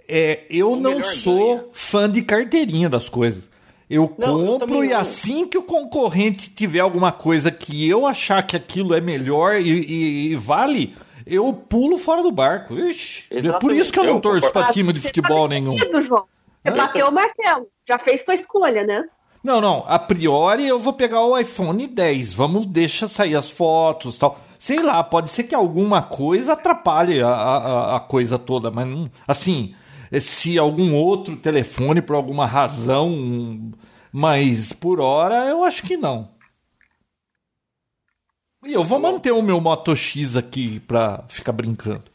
é, 0.08 0.42
eu 0.50 0.72
O 0.74 0.76
não 0.76 1.04
sou 1.04 1.56
ganha. 1.58 1.66
fã 1.74 2.10
de 2.10 2.22
carteirinha 2.24 2.90
das 2.90 3.08
coisas. 3.10 3.44
Eu 3.90 4.12
Não, 4.18 4.40
eu 4.40 4.46
compro 4.48 4.68
também 4.68 4.90
e 4.90 4.94
não. 4.94 5.00
assim 5.00 5.46
que 5.48 5.58
o 5.58 5.62
concorrente 5.64 6.50
tiver 6.50 6.80
alguma 6.80 7.12
coisa 7.12 7.52
que 7.52 7.88
eu 7.88 8.08
achar 8.08 8.42
que 8.42 8.56
aquilo 8.56 8.96
é 8.96 9.02
melhor 9.02 9.58
e, 9.58 9.70
e- 9.70 10.32
e 10.32 10.36
vale, 10.36 10.96
eu 11.28 11.54
pulo 11.54 11.98
fora 12.00 12.24
do 12.24 12.32
barco. 12.32 12.74
Ixi, 12.76 13.26
é 13.30 13.52
por 13.60 13.72
isso 13.72 13.94
que 13.94 14.00
eu 14.00 14.04
não 14.06 14.16
eu 14.16 14.20
torço 14.22 14.48
concordo. 14.48 14.66
pra 14.66 14.74
time 14.74 14.92
de 14.94 15.00
Você 15.00 15.10
futebol 15.10 15.48
tá 15.48 15.54
nenhum. 15.54 15.76
João. 16.04 16.26
Você 16.64 16.70
Não, 16.72 16.78
bateu 16.78 17.02
eu 17.02 17.12
o 17.12 17.14
martelo. 17.14 17.68
Já 17.88 18.00
fez 18.00 18.24
tua 18.24 18.34
escolha, 18.34 18.86
né? 18.86 19.04
Não, 19.44 19.60
não. 19.60 19.84
A 19.86 20.00
priori 20.00 20.66
eu 20.66 20.80
vou 20.80 20.94
pegar 20.94 21.22
o 21.22 21.38
iPhone 21.38 21.86
10. 21.86 22.34
Vamos 22.34 22.66
deixar 22.66 23.10
sair 23.10 23.36
as 23.36 23.50
fotos 23.50 24.18
tal. 24.18 24.40
Sei 24.58 24.82
lá, 24.82 25.04
pode 25.04 25.30
ser 25.30 25.44
que 25.44 25.54
alguma 25.54 26.02
coisa 26.02 26.54
atrapalhe 26.54 27.22
a, 27.22 27.28
a, 27.28 27.98
a 27.98 28.00
coisa 28.00 28.40
toda, 28.40 28.72
mas 28.72 28.88
não. 28.88 29.12
Assim, 29.28 29.76
se 30.22 30.58
algum 30.58 30.96
outro 30.96 31.36
telefone 31.36 32.02
por 32.02 32.16
alguma 32.16 32.46
razão. 32.46 33.72
Mas 34.12 34.72
por 34.72 35.02
hora 35.02 35.48
eu 35.48 35.64
acho 35.64 35.84
que 35.84 35.98
não. 35.98 36.32
E 38.64 38.72
eu 38.72 38.84
vou 38.84 39.00
manter 39.00 39.32
o 39.32 39.42
meu 39.42 39.60
Moto 39.60 39.94
X 39.94 40.38
aqui 40.38 40.80
pra 40.80 41.26
ficar 41.28 41.52
brincando. 41.52 42.13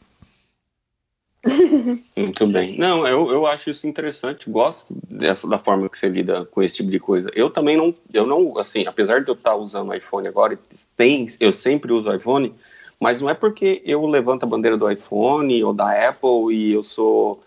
Muito 2.15 2.45
bem. 2.47 2.77
Não, 2.77 3.07
eu, 3.07 3.31
eu 3.31 3.47
acho 3.47 3.69
isso 3.69 3.87
interessante, 3.87 4.49
gosto 4.49 4.93
dessa 5.09 5.47
da 5.47 5.57
forma 5.57 5.89
que 5.89 5.97
você 5.97 6.09
lida 6.09 6.45
com 6.45 6.61
esse 6.61 6.75
tipo 6.77 6.91
de 6.91 6.99
coisa. 6.99 7.29
Eu 7.33 7.49
também 7.49 7.77
não, 7.77 7.95
eu 8.13 8.25
não, 8.25 8.57
assim, 8.57 8.85
apesar 8.85 9.21
de 9.23 9.29
eu 9.29 9.35
estar 9.35 9.55
usando 9.55 9.93
iPhone 9.93 10.27
agora, 10.27 10.59
tem, 10.97 11.27
eu 11.39 11.53
sempre 11.53 11.93
uso 11.93 12.13
iPhone, 12.13 12.53
mas 12.99 13.21
não 13.21 13.29
é 13.29 13.33
porque 13.33 13.81
eu 13.85 14.05
levanto 14.05 14.43
a 14.43 14.47
bandeira 14.47 14.77
do 14.77 14.89
iPhone 14.89 15.63
ou 15.63 15.73
da 15.73 16.09
Apple 16.09 16.53
e 16.53 16.73
eu 16.73 16.83
sou 16.83 17.41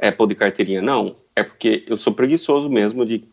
Apple 0.00 0.26
de 0.26 0.34
carteirinha, 0.34 0.82
não. 0.82 1.14
É 1.34 1.42
porque 1.42 1.84
eu 1.86 1.96
sou 1.96 2.12
preguiçoso 2.12 2.68
mesmo 2.68 3.06
de 3.06 3.24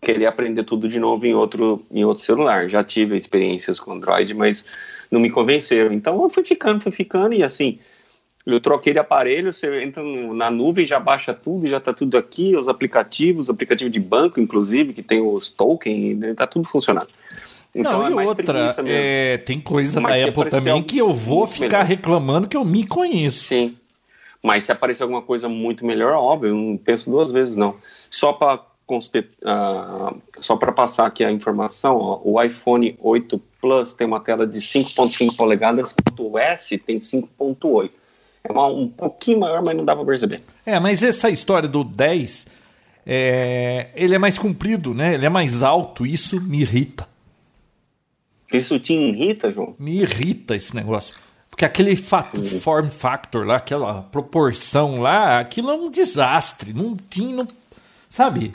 querer 0.00 0.26
aprender 0.26 0.64
tudo 0.64 0.88
de 0.88 0.98
novo 0.98 1.26
em 1.26 1.34
outro, 1.34 1.84
em 1.90 2.04
outro 2.04 2.22
celular. 2.22 2.68
Já 2.70 2.82
tive 2.82 3.16
experiências 3.16 3.78
com 3.78 3.92
Android, 3.92 4.32
mas 4.32 4.64
não 5.10 5.20
me 5.20 5.28
convenceram. 5.28 5.92
Então 5.92 6.22
eu 6.22 6.30
fui 6.30 6.44
ficando, 6.44 6.80
fui 6.80 6.92
ficando 6.92 7.34
e 7.34 7.42
assim, 7.42 7.78
eu 8.46 8.60
troquei 8.60 8.92
de 8.92 8.98
aparelho, 8.98 9.52
você 9.52 9.82
entra 9.82 10.02
na 10.02 10.50
nuvem, 10.50 10.86
já 10.86 10.98
baixa 10.98 11.34
tudo, 11.34 11.68
já 11.68 11.78
tá 11.78 11.92
tudo 11.92 12.16
aqui, 12.16 12.56
os 12.56 12.68
aplicativos, 12.68 13.50
aplicativo 13.50 13.90
de 13.90 14.00
banco, 14.00 14.40
inclusive, 14.40 14.92
que 14.92 15.02
tem 15.02 15.20
os 15.20 15.48
tokens, 15.48 16.18
né, 16.18 16.34
tá 16.34 16.46
tudo 16.46 16.66
funcionando. 16.66 17.08
Então 17.74 18.10
não, 18.10 18.20
é 18.20 18.24
e 18.24 18.26
outra, 18.26 18.74
é, 18.84 19.38
tem 19.38 19.60
coisa 19.60 20.00
Mas 20.00 20.16
da 20.16 20.28
Apple 20.28 20.50
também 20.50 20.82
que 20.82 20.98
eu 20.98 21.14
vou 21.14 21.46
ficar 21.46 21.78
melhor. 21.78 21.84
reclamando 21.84 22.48
que 22.48 22.56
eu 22.56 22.64
me 22.64 22.84
conheço. 22.84 23.44
Sim. 23.44 23.76
Mas 24.42 24.64
se 24.64 24.72
aparecer 24.72 25.02
alguma 25.02 25.22
coisa 25.22 25.48
muito 25.48 25.84
melhor, 25.84 26.14
óbvio, 26.14 26.48
eu 26.48 26.54
não 26.56 26.76
penso 26.76 27.10
duas 27.10 27.30
vezes, 27.30 27.54
não. 27.56 27.76
Só 28.08 28.32
para 28.32 28.60
só 30.40 30.56
para 30.56 30.72
passar 30.72 31.06
aqui 31.06 31.24
a 31.24 31.30
informação, 31.30 31.96
ó, 31.96 32.20
o 32.24 32.42
iPhone 32.42 32.96
8 32.98 33.40
Plus 33.60 33.94
tem 33.94 34.04
uma 34.04 34.18
tela 34.18 34.44
de 34.44 34.58
5.5 34.58 35.36
polegadas, 35.36 35.94
o 36.18 36.36
S 36.36 36.76
tem 36.76 36.98
5.8. 36.98 37.90
É 38.42 38.50
uma, 38.52 38.66
um 38.68 38.88
pouquinho 38.88 39.40
maior, 39.40 39.62
mas 39.62 39.76
não 39.76 39.84
dá 39.84 39.94
para 39.94 40.04
perceber. 40.04 40.40
É, 40.64 40.78
mas 40.80 41.02
essa 41.02 41.28
história 41.28 41.68
do 41.68 41.84
10, 41.84 42.46
é, 43.06 43.90
ele 43.94 44.14
é 44.14 44.18
mais 44.18 44.38
comprido, 44.38 44.94
né? 44.94 45.14
Ele 45.14 45.26
é 45.26 45.28
mais 45.28 45.62
alto, 45.62 46.06
isso 46.06 46.40
me 46.40 46.60
irrita. 46.60 47.06
Isso 48.52 48.78
te 48.80 48.92
irrita, 48.94 49.52
João? 49.52 49.74
Me 49.78 50.00
irrita 50.02 50.56
esse 50.56 50.74
negócio. 50.74 51.14
Porque 51.50 51.64
aquele 51.64 51.94
form 51.94 52.88
factor 52.88 53.46
lá, 53.46 53.56
aquela 53.56 54.02
proporção 54.02 54.96
lá, 55.00 55.38
aquilo 55.40 55.70
é 55.70 55.74
um 55.74 55.90
desastre. 55.90 56.72
Não 56.72 56.96
tinha, 57.08 57.36
não- 57.36 57.46
sabe? 58.08 58.52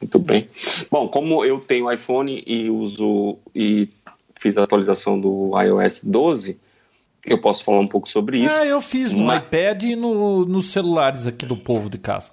Muito 0.00 0.18
bem. 0.20 0.48
Bom, 0.90 1.08
como 1.08 1.44
eu 1.44 1.58
tenho 1.58 1.90
iPhone 1.92 2.42
e 2.46 2.70
uso 2.70 3.36
e 3.54 3.88
fiz 4.38 4.56
a 4.56 4.62
atualização 4.62 5.20
do 5.20 5.50
iOS 5.60 6.02
12, 6.04 6.56
eu 7.32 7.40
posso 7.40 7.64
falar 7.64 7.80
um 7.80 7.86
pouco 7.86 8.08
sobre 8.08 8.38
isso. 8.44 8.56
Ah, 8.56 8.66
eu 8.66 8.80
fiz 8.80 9.12
no 9.12 9.24
Mas- 9.24 9.42
iPad 9.42 9.82
e 9.84 9.96
no- 9.96 10.44
nos 10.44 10.66
celulares 10.72 11.26
aqui 11.26 11.44
do 11.46 11.56
povo 11.56 11.88
de 11.90 11.98
casa. 11.98 12.30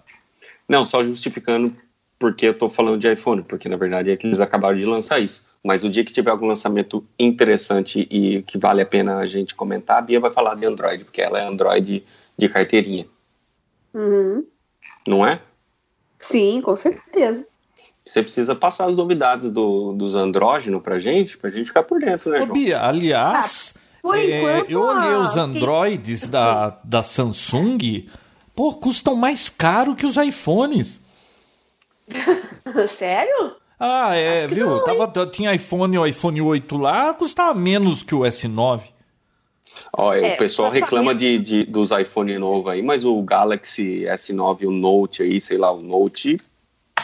Não, 0.67 0.85
só 0.85 1.03
justificando 1.03 1.75
porque 2.17 2.47
eu 2.47 2.53
tô 2.57 2.69
falando 2.69 2.99
de 2.99 3.11
iPhone, 3.11 3.43
porque 3.43 3.67
na 3.69 3.75
verdade 3.77 4.09
é 4.09 4.15
que 4.17 4.25
eles 4.25 4.39
acabaram 4.39 4.77
de 4.77 4.85
lançar 4.85 5.19
isso. 5.19 5.45
Mas 5.63 5.83
o 5.83 5.89
dia 5.89 6.03
que 6.05 6.13
tiver 6.13 6.31
algum 6.31 6.45
lançamento 6.47 7.05
interessante 7.19 8.07
e 8.09 8.41
que 8.43 8.57
vale 8.57 8.81
a 8.81 8.85
pena 8.85 9.17
a 9.17 9.27
gente 9.27 9.53
comentar, 9.55 9.97
a 9.97 10.01
Bia 10.01 10.19
vai 10.19 10.31
falar 10.31 10.55
de 10.55 10.65
Android, 10.65 11.03
porque 11.03 11.21
ela 11.21 11.39
é 11.39 11.45
Android 11.47 12.03
de 12.37 12.49
carteirinha, 12.49 13.05
Uhum. 13.93 14.45
não 15.07 15.25
é? 15.25 15.39
Sim, 16.19 16.61
com 16.61 16.75
certeza. 16.75 17.47
Você 18.05 18.21
precisa 18.21 18.53
passar 18.55 18.85
as 18.87 18.95
novidades 18.95 19.49
do, 19.49 19.91
dos 19.93 20.13
andrógenos 20.15 20.81
pra 20.83 20.99
gente, 20.99 21.37
pra 21.37 21.49
gente 21.49 21.65
ficar 21.67 21.83
por 21.83 21.99
dentro, 21.99 22.29
né, 22.29 22.37
Ô, 22.41 22.45
João? 22.45 22.53
Bia, 22.53 22.79
aliás, 22.81 23.73
Por 24.05 24.19
é, 24.19 24.23
enquanto, 24.39 24.69
eu 24.69 24.81
olhei 24.81 25.13
os 25.15 25.33
que- 25.33 25.39
Androids 25.39 26.27
da, 26.27 26.77
da 26.83 27.01
Samsung, 27.01 28.07
pô, 28.55 28.73
custam 28.75 29.15
mais 29.15 29.49
caro 29.49 29.95
que 29.95 30.05
os 30.05 30.15
iPhones. 30.15 30.99
Sério? 32.87 33.55
Ah, 33.79 34.13
é, 34.15 34.47
viu? 34.47 34.67
não, 34.67 34.83
Tava, 34.83 35.25
tinha 35.27 35.53
iPhone, 35.53 35.97
o 35.97 36.05
iPhone 36.05 36.39
8 36.41 36.77
lá, 36.77 37.13
custava 37.13 37.53
menos 37.57 38.03
que 38.03 38.15
o 38.15 38.19
S9. 38.19 38.83
Ó, 39.91 40.13
É, 40.13 40.33
o 40.35 40.37
pessoal 40.37 40.67
lançamento- 40.69 40.83
reclama 40.85 41.13
de, 41.15 41.39
de- 41.39 41.63
dos 41.65 41.91
iPhone 41.91 42.37
novo 42.37 42.69
aí, 42.69 42.81
mas 42.81 43.03
o 43.03 43.21
Galaxy 43.23 44.05
S9, 44.05 44.65
o 44.67 44.71
Note 44.71 45.23
aí, 45.23 45.41
sei 45.41 45.57
lá, 45.57 45.71
o 45.71 45.81
Note 45.81 46.37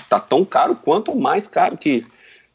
tá 0.08 0.20
tão 0.20 0.46
caro 0.46 0.76
quanto 0.76 1.10
ou 1.12 1.20
mais 1.20 1.48
caro 1.48 1.78
que, 1.78 2.06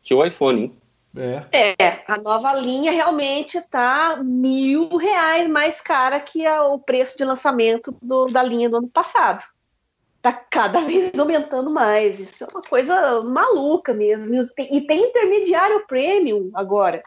que 0.02 0.14
o 0.14 0.24
iPhone, 0.24 0.62
hein? 0.62 0.72
É. 1.16 1.76
É, 1.78 2.02
a 2.06 2.18
nova 2.18 2.52
linha 2.54 2.92
realmente 2.92 3.60
tá 3.68 4.20
mil 4.22 4.96
reais 4.96 5.48
mais 5.48 5.80
cara 5.80 6.20
que 6.20 6.44
a- 6.46 6.64
o 6.64 6.78
preço 6.78 7.16
de 7.16 7.24
lançamento 7.24 7.96
do- 8.02 8.26
da 8.26 8.42
linha 8.42 8.68
do 8.68 8.76
ano 8.76 8.88
passado. 8.88 9.42
Tá 10.20 10.32
cada 10.32 10.80
vez 11.10 11.18
aumentando 11.18 11.70
mais. 11.70 12.18
Isso 12.20 12.44
é 12.44 12.46
uma 12.52 12.62
coisa 12.62 13.22
maluca 13.22 13.94
mesmo. 13.94 14.34
E 14.58 14.80
tem- 14.82 15.08
intermediário 15.08 15.86
premium 15.86 16.50
agora. 16.54 17.02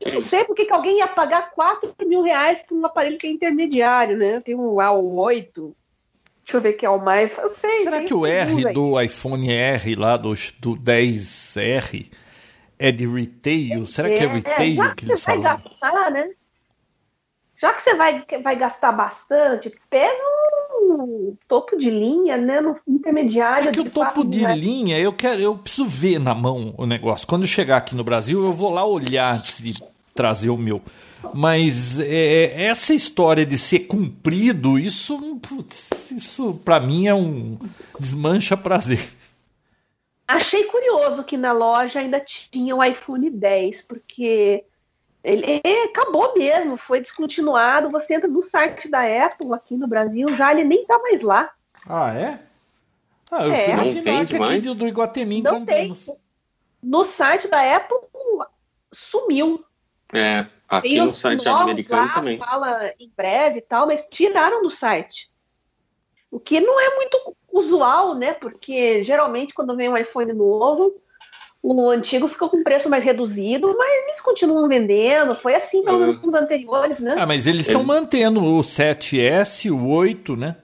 Eu 0.00 0.14
não 0.14 0.20
sei 0.20 0.44
por 0.44 0.56
que 0.56 0.68
alguém 0.70 0.98
ia 0.98 1.06
pagar 1.06 1.52
4 1.52 1.94
mil 2.06 2.22
reais 2.22 2.60
por 2.62 2.76
um 2.76 2.84
aparelho 2.84 3.18
que 3.18 3.26
é 3.26 3.30
intermediário, 3.30 4.16
né? 4.18 4.40
Tem 4.40 4.54
um 4.54 4.74
A8. 4.76 5.72
Deixa 6.44 6.56
eu 6.56 6.60
ver 6.60 6.72
que 6.72 6.84
é 6.84 6.90
o 6.90 6.98
mais. 6.98 7.38
Eu 7.38 7.48
sei. 7.48 7.84
Será 7.84 8.02
que 8.02 8.12
o 8.12 8.26
R 8.26 8.72
do 8.72 9.00
iPhone 9.00 9.48
R 9.52 9.94
lá, 9.94 10.16
do, 10.16 10.34
do 10.58 10.76
10R, 10.76 12.10
é 12.82 12.90
de 12.90 13.06
retail? 13.06 13.84
Será 13.84 14.08
que 14.08 14.22
é 14.22 14.26
retail 14.26 14.74
já 14.74 14.94
que 14.94 15.06
você 15.06 15.12
eles 15.12 15.24
vai 15.24 15.36
falam? 15.36 15.42
gastar, 15.42 16.10
né? 16.10 16.30
Já 17.56 17.72
que 17.72 17.82
você 17.82 17.94
vai, 17.94 18.24
vai 18.42 18.56
gastar 18.56 18.90
bastante, 18.90 19.72
pega 19.88 20.18
um 20.80 21.36
topo 21.46 21.76
de 21.76 21.90
linha, 21.90 22.36
né? 22.36 22.60
No 22.60 22.76
intermediário. 22.88 23.66
Porque 23.66 23.80
o 23.80 23.84
de 23.84 23.90
topo 23.90 24.24
de 24.24 24.40
reais. 24.40 24.58
linha, 24.58 24.98
eu 24.98 25.12
quero, 25.12 25.40
eu 25.40 25.56
preciso 25.56 25.84
ver 25.84 26.18
na 26.18 26.34
mão 26.34 26.74
o 26.76 26.84
negócio. 26.84 27.24
Quando 27.24 27.42
eu 27.42 27.48
chegar 27.48 27.76
aqui 27.76 27.94
no 27.94 28.02
Brasil, 28.02 28.42
eu 28.42 28.52
vou 28.52 28.72
lá 28.72 28.84
olhar 28.84 29.32
antes 29.32 29.62
de 29.62 29.72
trazer 30.12 30.50
o 30.50 30.56
meu. 30.56 30.82
Mas 31.32 32.00
é, 32.00 32.64
essa 32.64 32.92
história 32.92 33.46
de 33.46 33.56
ser 33.56 33.80
cumprido, 33.80 34.76
isso, 34.76 35.16
putz, 35.40 35.88
isso 36.10 36.60
para 36.64 36.80
mim 36.80 37.06
é 37.06 37.14
um 37.14 37.56
desmancha 37.96 38.56
prazer. 38.56 39.08
Achei 40.32 40.64
curioso 40.64 41.24
que 41.24 41.36
na 41.36 41.52
loja 41.52 42.00
ainda 42.00 42.18
tinha 42.20 42.74
o 42.74 42.82
iPhone 42.82 43.28
10, 43.28 43.82
porque 43.82 44.64
ele 45.22 45.60
acabou 45.84 46.34
mesmo, 46.36 46.76
foi 46.76 47.00
descontinuado. 47.00 47.90
Você 47.90 48.14
entra 48.14 48.28
no 48.28 48.42
site 48.42 48.88
da 48.88 49.02
Apple 49.02 49.52
aqui 49.52 49.76
no 49.76 49.86
Brasil, 49.86 50.26
já 50.28 50.50
ele 50.52 50.64
nem 50.64 50.86
tá 50.86 50.98
mais 50.98 51.20
lá. 51.20 51.50
Ah, 51.86 52.14
é? 52.14 52.40
Ah, 53.30 53.46
eu 53.46 53.52
é. 53.52 53.64
fui 53.64 53.74
na 53.74 53.84
FINAC 53.84 54.36
aqui 54.36 54.60
do, 54.60 54.74
do 54.74 54.88
Iguatemi. 54.88 55.42
Não 55.42 55.66
tem. 55.66 55.94
No 56.82 57.04
site 57.04 57.48
da 57.48 57.76
Apple 57.76 57.98
sumiu. 58.90 59.62
É, 60.14 60.46
aqui 60.68 60.88
tem 60.88 61.00
no 61.00 61.14
site 61.14 61.46
americano 61.46 62.06
lá, 62.06 62.14
também. 62.14 62.38
Fala 62.38 62.92
em 62.98 63.12
breve 63.14 63.58
e 63.58 63.62
tal, 63.62 63.86
mas 63.86 64.08
tiraram 64.08 64.62
do 64.62 64.70
site. 64.70 65.30
O 66.30 66.40
que 66.40 66.58
não 66.58 66.80
é 66.80 66.96
muito 66.96 67.36
usual, 67.52 68.14
né? 68.14 68.32
Porque 68.32 69.02
geralmente 69.02 69.54
quando 69.54 69.76
vem 69.76 69.88
um 69.88 69.96
iPhone 69.96 70.32
novo, 70.32 70.94
o 71.62 71.88
antigo 71.90 72.26
fica 72.26 72.48
com 72.48 72.64
preço 72.64 72.90
mais 72.90 73.04
reduzido, 73.04 73.74
mas 73.78 74.08
eles 74.08 74.20
continuam 74.20 74.66
vendendo. 74.66 75.36
Foi 75.36 75.54
assim 75.54 75.84
pelo 75.84 76.00
menos 76.00 76.20
nos 76.20 76.34
anteriores, 76.34 76.98
né? 76.98 77.14
Ah, 77.16 77.26
mas 77.26 77.46
eles 77.46 77.62
estão 77.62 77.80
eles... 77.80 77.86
mantendo 77.86 78.42
o 78.42 78.60
7S, 78.60 79.70
o 79.70 79.88
8, 79.88 80.36
né? 80.36 80.56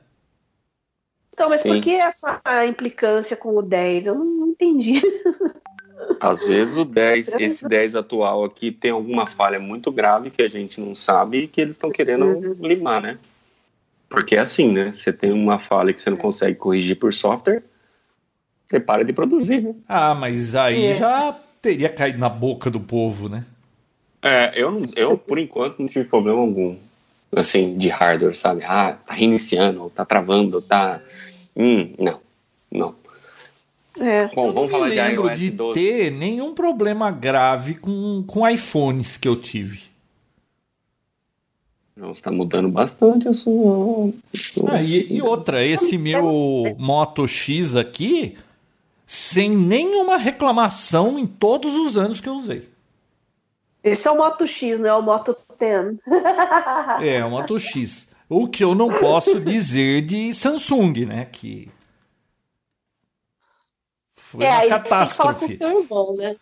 Então, 1.32 1.48
mas 1.48 1.60
Sim. 1.60 1.68
por 1.68 1.80
que 1.80 1.94
essa 1.94 2.40
implicância 2.66 3.36
com 3.36 3.56
o 3.56 3.62
10? 3.62 4.06
Eu 4.06 4.14
não 4.16 4.48
entendi. 4.48 5.00
Às 6.20 6.44
vezes 6.44 6.76
o 6.76 6.84
10, 6.84 7.34
esse 7.38 7.68
10 7.68 7.94
atual 7.94 8.44
aqui 8.44 8.72
tem 8.72 8.90
alguma 8.90 9.26
falha 9.26 9.60
muito 9.60 9.92
grave 9.92 10.30
que 10.30 10.42
a 10.42 10.48
gente 10.48 10.80
não 10.80 10.94
sabe 10.94 11.44
e 11.44 11.48
que 11.48 11.60
eles 11.60 11.74
estão 11.74 11.90
querendo 11.90 12.24
uhum. 12.24 12.56
limar, 12.60 13.00
né? 13.00 13.18
Porque 14.08 14.36
é 14.36 14.38
assim, 14.38 14.72
né? 14.72 14.92
Você 14.92 15.12
tem 15.12 15.32
uma 15.32 15.58
falha 15.58 15.92
que 15.92 16.00
você 16.00 16.10
não 16.10 16.16
consegue 16.16 16.54
corrigir 16.54 16.96
por 16.96 17.12
software, 17.12 17.62
você 18.68 18.80
para 18.80 19.04
de 19.04 19.12
produzir, 19.12 19.62
né? 19.62 19.74
Ah, 19.88 20.14
mas 20.14 20.54
aí 20.54 20.86
é. 20.86 20.94
já 20.94 21.38
teria 21.60 21.88
caído 21.88 22.18
na 22.18 22.28
boca 22.28 22.70
do 22.70 22.80
povo, 22.80 23.28
né? 23.28 23.44
É, 24.22 24.52
eu, 24.60 24.82
eu 24.96 25.16
por 25.18 25.38
enquanto 25.38 25.78
não 25.78 25.86
tive 25.86 26.06
problema 26.06 26.40
algum, 26.40 26.76
assim, 27.34 27.76
de 27.76 27.88
hardware, 27.88 28.36
sabe? 28.36 28.64
Ah, 28.64 28.98
tá 29.06 29.14
reiniciando, 29.14 29.90
tá 29.90 30.04
travando, 30.04 30.60
tá... 30.62 31.00
Hum, 31.56 31.92
não, 31.98 32.20
não. 32.70 32.94
É. 34.00 34.28
Bom, 34.28 34.52
vamos 34.52 34.70
falar 34.70 34.90
de 34.90 34.96
iOS 34.96 35.38
de 35.38 35.50
12. 35.50 35.74
ter 35.74 36.10
nenhum 36.12 36.54
problema 36.54 37.10
grave 37.10 37.74
com, 37.74 38.22
com 38.26 38.48
iPhones 38.48 39.16
que 39.16 39.26
eu 39.26 39.34
tive. 39.34 39.87
Não, 41.98 42.12
está 42.12 42.30
mudando 42.30 42.68
bastante 42.68 43.28
isso. 43.28 44.14
Ah, 44.68 44.80
e, 44.80 45.14
e, 45.14 45.20
outra, 45.20 45.66
esse 45.66 45.98
meu 45.98 46.76
Moto 46.78 47.26
X 47.26 47.74
aqui, 47.74 48.38
sem 49.04 49.50
nenhuma 49.50 50.16
reclamação 50.16 51.18
em 51.18 51.26
todos 51.26 51.74
os 51.74 51.96
anos 51.96 52.20
que 52.20 52.28
eu 52.28 52.34
usei. 52.34 52.68
Esse 53.82 54.06
é 54.06 54.12
o 54.12 54.16
Moto 54.16 54.46
X, 54.46 54.78
não 54.78 54.88
é 54.88 54.94
o 54.94 55.02
Moto 55.02 55.36
10. 55.58 55.96
é, 57.02 57.24
o 57.24 57.30
Moto 57.30 57.58
X. 57.58 58.06
O 58.28 58.46
que 58.46 58.62
eu 58.62 58.76
não 58.76 59.00
posso 59.00 59.40
dizer 59.40 60.02
de 60.02 60.32
Samsung, 60.32 61.04
né? 61.04 61.24
Que 61.24 61.68
foi 64.14 64.44
é, 64.44 64.50
uma 64.50 64.68
catástrofe. 64.68 65.48
Tem 65.48 65.48
que 65.48 65.58
falar 65.58 65.72
com 65.72 65.78
o 65.78 65.82
seu 65.82 65.82
irmão, 65.82 66.16
né? 66.16 66.36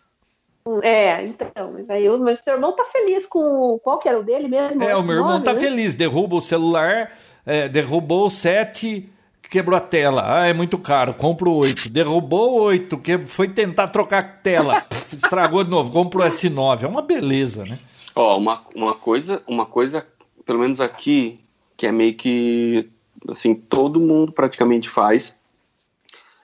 É, 0.81 1.25
então, 1.25 1.71
mas 1.73 1.89
aí 1.89 2.09
o 2.09 2.17
meu 2.17 2.35
seu 2.35 2.55
irmão 2.55 2.75
tá 2.75 2.83
feliz 2.85 3.25
com. 3.25 3.79
Qual 3.83 3.99
que 3.99 4.09
era 4.09 4.19
o 4.19 4.23
dele 4.23 4.47
mesmo? 4.47 4.83
É, 4.83 4.95
o 4.95 5.03
meu 5.03 5.15
irmão 5.15 5.33
nome, 5.33 5.45
tá 5.45 5.53
né? 5.53 5.59
feliz, 5.59 5.95
derruba 5.95 6.35
o 6.35 6.41
celular, 6.41 7.11
é, 7.45 7.69
derrubou 7.69 8.25
o 8.25 8.29
7, 8.29 9.09
quebrou 9.49 9.77
a 9.77 9.81
tela. 9.81 10.23
Ah, 10.25 10.47
é 10.47 10.53
muito 10.53 10.77
caro, 10.77 11.13
compro 11.13 11.51
o 11.51 11.57
8. 11.57 11.91
Derrubou 11.91 12.59
o 12.59 12.61
8, 12.63 12.97
que 12.97 13.17
foi 13.19 13.47
tentar 13.47 13.87
trocar 13.87 14.19
a 14.19 14.23
tela, 14.23 14.81
estragou 15.13 15.63
de 15.63 15.69
novo, 15.69 15.91
compro 15.91 16.21
o 16.21 16.25
S9. 16.25 16.83
É 16.83 16.87
uma 16.87 17.01
beleza, 17.01 17.63
né? 17.63 17.79
Ó, 18.15 18.37
uma, 18.37 18.63
uma 18.75 18.93
coisa, 18.93 19.41
uma 19.47 19.65
coisa, 19.65 20.05
pelo 20.45 20.59
menos 20.59 20.81
aqui, 20.81 21.39
que 21.75 21.85
é 21.85 21.91
meio 21.91 22.15
que 22.15 22.89
assim, 23.29 23.55
todo 23.55 23.99
mundo 23.99 24.31
praticamente 24.31 24.89
faz, 24.89 25.35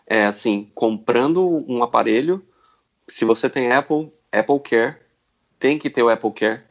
é 0.07 0.25
assim, 0.25 0.69
comprando 0.73 1.65
um 1.67 1.83
aparelho, 1.83 2.43
se 3.07 3.25
você 3.25 3.49
tem 3.49 3.71
Apple, 3.71 4.11
Apple 4.31 4.59
Care, 4.59 4.95
tem 5.59 5.77
que 5.77 5.89
ter 5.89 6.03
o 6.03 6.09
Apple 6.09 6.31
Care. 6.31 6.61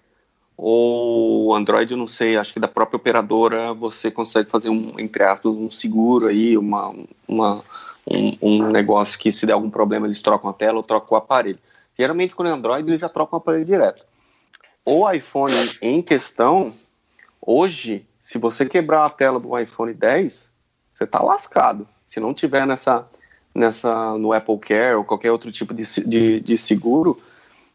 Ou 0.56 1.54
Android, 1.54 1.90
eu 1.90 1.98
não 1.98 2.06
sei, 2.06 2.36
acho 2.36 2.52
que 2.52 2.60
da 2.60 2.68
própria 2.68 2.96
operadora 2.96 3.72
você 3.72 4.10
consegue 4.10 4.48
fazer 4.50 4.68
um, 4.68 4.92
entre 4.98 5.24
aspas, 5.24 5.50
um 5.52 5.70
seguro 5.70 6.28
aí, 6.28 6.56
uma, 6.56 6.94
uma, 7.26 7.64
um, 8.06 8.36
um 8.40 8.70
negócio 8.70 9.18
que 9.18 9.32
se 9.32 9.46
der 9.46 9.54
algum 9.54 9.70
problema 9.70 10.06
eles 10.06 10.20
trocam 10.20 10.50
a 10.50 10.52
tela 10.52 10.76
ou 10.76 10.82
trocam 10.82 11.16
o 11.16 11.18
aparelho. 11.18 11.58
Geralmente 11.98 12.34
quando 12.34 12.48
é 12.48 12.52
Android 12.52 12.88
eles 12.88 13.00
já 13.00 13.08
trocam 13.08 13.38
o 13.38 13.40
aparelho 13.40 13.64
direto. 13.64 14.04
O 14.84 15.10
iPhone 15.10 15.54
em 15.80 16.02
questão, 16.02 16.72
hoje, 17.40 18.06
se 18.20 18.38
você 18.38 18.66
quebrar 18.66 19.06
a 19.06 19.10
tela 19.10 19.40
do 19.40 19.58
iPhone 19.58 19.92
10, 19.92 20.50
você 20.92 21.06
tá 21.06 21.22
lascado. 21.22 21.88
Se 22.06 22.20
não 22.20 22.34
tiver 22.34 22.66
nessa 22.66 23.08
nessa 23.54 24.16
no 24.18 24.32
Apple 24.32 24.58
Care 24.58 24.96
ou 24.96 25.04
qualquer 25.04 25.30
outro 25.30 25.50
tipo 25.52 25.74
de, 25.74 25.84
de, 26.06 26.40
de 26.40 26.58
seguro, 26.58 27.20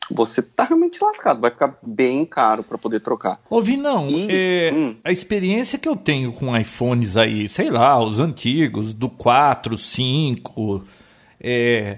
você 0.09 0.41
tá 0.41 0.63
realmente 0.63 1.03
lascado, 1.03 1.41
vai 1.41 1.51
ficar 1.51 1.77
bem 1.81 2.25
caro 2.25 2.63
para 2.63 2.77
poder 2.77 2.99
trocar. 3.01 3.39
Ouvi 3.49 3.75
não, 3.75 4.07
e, 4.07 4.27
é, 4.29 4.73
hum. 4.73 4.95
a 5.03 5.11
experiência 5.11 5.77
que 5.77 5.87
eu 5.87 5.95
tenho 5.95 6.31
com 6.31 6.57
iPhones 6.57 7.17
aí, 7.17 7.49
sei 7.49 7.69
lá, 7.69 8.01
os 8.01 8.19
antigos, 8.19 8.93
do 8.93 9.09
4, 9.09 9.77
5, 9.77 10.83
é, 11.41 11.97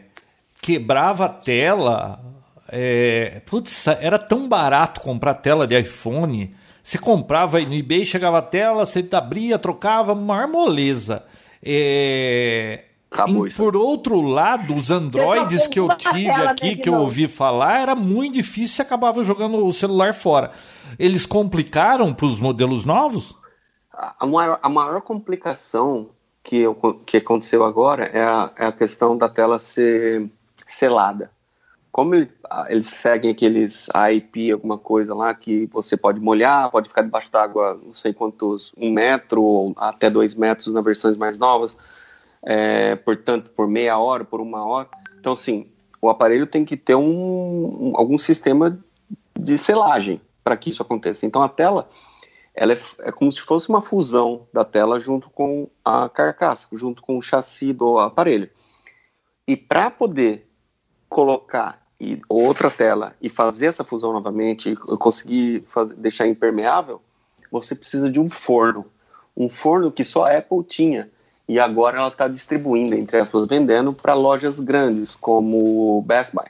quebrava 0.62 1.26
a 1.26 1.30
tela, 1.30 2.20
é, 2.68 3.42
putz, 3.46 3.88
era 3.88 4.18
tão 4.18 4.48
barato 4.48 5.02
comprar 5.02 5.36
tela 5.36 5.68
de 5.68 5.80
iPhone, 5.80 6.54
você 6.84 6.98
comprava 6.98 7.60
no 7.60 7.74
eBay, 7.74 8.04
chegava 8.04 8.40
a 8.40 8.42
tela, 8.42 8.86
você 8.86 9.08
abria, 9.12 9.60
trocava, 9.60 10.16
maior 10.16 10.48
moleza. 10.48 11.24
É, 11.62 12.86
Acabou 13.12 13.48
e, 13.48 13.52
por 13.52 13.76
outro 13.76 14.22
lado, 14.22 14.76
os 14.76 14.92
Androids 14.92 15.66
que 15.66 15.80
eu 15.80 15.88
tive 15.98 16.30
aqui, 16.30 16.76
que 16.76 16.88
eu 16.88 16.94
ouvi 16.94 17.28
falar, 17.28 17.80
era 17.80 17.96
muito 17.96 18.36
difícil 18.36 18.84
e 18.84 18.86
acabava 18.86 19.24
jogando 19.24 19.66
o 19.66 19.74
celular 19.74 20.14
fora. 20.14 20.52
Eles 20.98 21.26
complicaram 21.26 22.14
para 22.14 22.28
os 22.28 22.40
modelos 22.40 22.86
novos? 22.86 23.36
A 23.92 24.26
maior, 24.28 24.60
a 24.62 24.70
maior 24.70 25.02
complicação 25.02 26.10
que, 26.44 26.58
eu, 26.58 26.76
que 27.06 27.18
aconteceu 27.18 27.66
agora 27.66 28.06
é 28.06 28.22
a, 28.22 28.52
é 28.56 28.66
a 28.68 28.72
questão 28.72 29.18
da 29.18 29.28
tela 29.28 29.60
ser 29.60 30.30
selada. 30.68 31.32
Como 31.92 32.14
ele, 32.14 32.32
eles 32.68 32.86
seguem 32.86 33.32
aqueles 33.32 33.88
IP, 34.14 34.52
alguma 34.52 34.78
coisa 34.78 35.16
lá, 35.16 35.34
que 35.34 35.66
você 35.74 35.98
pode 35.98 36.20
molhar, 36.20 36.70
pode 36.70 36.88
ficar 36.88 37.02
debaixo 37.02 37.32
d'água 37.32 37.80
não 37.84 37.94
sei 37.94 38.14
quantos, 38.14 38.72
um 38.78 38.92
metro 38.92 39.42
ou 39.42 39.74
até 39.78 40.12
dois 40.12 40.36
metros 40.36 40.72
nas 40.72 40.84
versões 40.84 41.18
mais 41.18 41.40
novas 41.40 41.76
é, 42.44 42.96
portanto, 42.96 43.50
por 43.52 43.68
meia 43.68 43.98
hora, 43.98 44.24
por 44.24 44.42
uma 44.42 44.64
hora. 44.66 44.90
Então, 45.20 45.34
assim, 45.34 45.72
o 46.02 46.10
aparelho 46.10 46.48
tem 46.48 46.64
que 46.64 46.78
ter 46.78 46.96
um, 46.96 47.90
um 47.90 47.94
algum 47.96 48.18
sistema 48.18 48.80
de 49.38 49.58
selagem 49.58 50.22
para 50.44 50.56
que 50.58 50.70
isso 50.70 50.82
aconteça. 50.82 51.26
Então, 51.26 51.42
a 51.42 51.50
tela 51.50 51.90
ela 52.60 52.74
é, 52.74 52.78
é, 53.00 53.12
como 53.12 53.32
se 53.32 53.40
fosse 53.40 53.70
uma 53.70 53.82
fusão 53.82 54.46
da 54.52 54.66
tela 54.66 55.00
junto 55.00 55.30
com 55.30 55.70
a 55.84 56.10
carcaça, 56.10 56.68
junto 56.74 57.02
com 57.02 57.18
o 57.18 57.22
chassi 57.22 57.72
do 57.72 57.98
aparelho. 58.00 58.50
E 59.48 59.56
para 59.56 59.90
poder 59.90 60.46
colocar 61.08 61.82
e, 62.00 62.22
outra 62.28 62.70
tela 62.70 63.16
e 63.22 63.30
fazer 63.30 63.68
essa 63.68 63.84
fusão 63.84 64.12
novamente 64.12 64.72
e 64.72 64.76
conseguir 64.76 65.64
fazer, 65.68 65.96
deixar 65.96 66.28
impermeável, 66.28 67.02
você 67.50 67.74
precisa 67.74 68.12
de 68.12 68.20
um 68.20 68.30
forno. 68.30 68.86
Um 69.36 69.48
forno 69.48 69.90
que 69.90 70.04
só 70.04 70.26
a 70.26 70.38
Apple 70.38 70.64
tinha 70.64 71.10
e 71.50 71.60
agora 71.60 71.98
ela 71.98 72.10
está 72.10 72.28
distribuindo, 72.28 72.94
entre 72.94 73.18
aspas, 73.18 73.48
vendendo 73.48 73.92
para 73.92 74.14
lojas 74.14 74.60
grandes, 74.60 75.16
como 75.16 76.00
Best 76.04 76.32
Buy. 76.32 76.46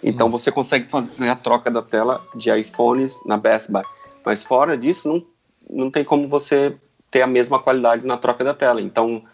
Então 0.00 0.26
uhum. 0.28 0.30
você 0.30 0.52
consegue 0.52 0.88
fazer 0.88 1.28
a 1.28 1.34
troca 1.34 1.68
da 1.72 1.82
tela 1.82 2.24
de 2.32 2.48
iPhones 2.56 3.20
na 3.26 3.36
Best 3.36 3.72
Buy. 3.72 3.82
Mas 4.24 4.44
fora 4.44 4.78
disso, 4.78 5.08
não, 5.08 5.26
não 5.68 5.90
tem 5.90 6.04
como 6.04 6.28
você 6.28 6.76
ter 7.10 7.22
a 7.22 7.26
mesma 7.26 7.58
qualidade 7.58 8.06
na 8.06 8.16
troca 8.16 8.44
da 8.44 8.54
tela. 8.54 8.80
Então, 8.80 9.24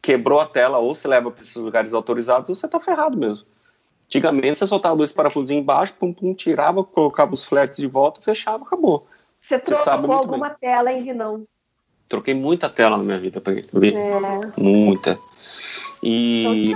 quebrou 0.00 0.40
a 0.40 0.46
tela, 0.46 0.78
ou 0.78 0.94
você 0.94 1.06
leva 1.06 1.30
para 1.30 1.42
esses 1.42 1.56
lugares 1.56 1.92
autorizados, 1.92 2.48
ou 2.48 2.54
você 2.54 2.64
está 2.64 2.80
ferrado 2.80 3.18
mesmo. 3.18 3.44
Antigamente, 4.06 4.58
você 4.58 4.66
soltava 4.66 4.96
dois 4.96 5.12
parafusinhos 5.12 5.62
embaixo, 5.62 5.92
pum, 5.98 6.14
pum, 6.14 6.32
tirava, 6.32 6.82
colocava 6.82 7.34
os 7.34 7.44
flats 7.44 7.76
de 7.76 7.86
volta, 7.86 8.22
fechava, 8.22 8.64
acabou. 8.64 9.06
Você 9.38 9.58
trocou 9.58 10.14
alguma 10.14 10.48
bem. 10.48 10.58
tela, 10.60 10.90
hein, 10.90 11.12
não? 11.12 11.46
Troquei 12.08 12.34
muita 12.34 12.68
tela 12.68 12.96
na 12.96 13.04
minha 13.04 13.18
vida, 13.18 13.42
é. 13.46 14.60
muita. 14.60 15.18
E 16.02 16.72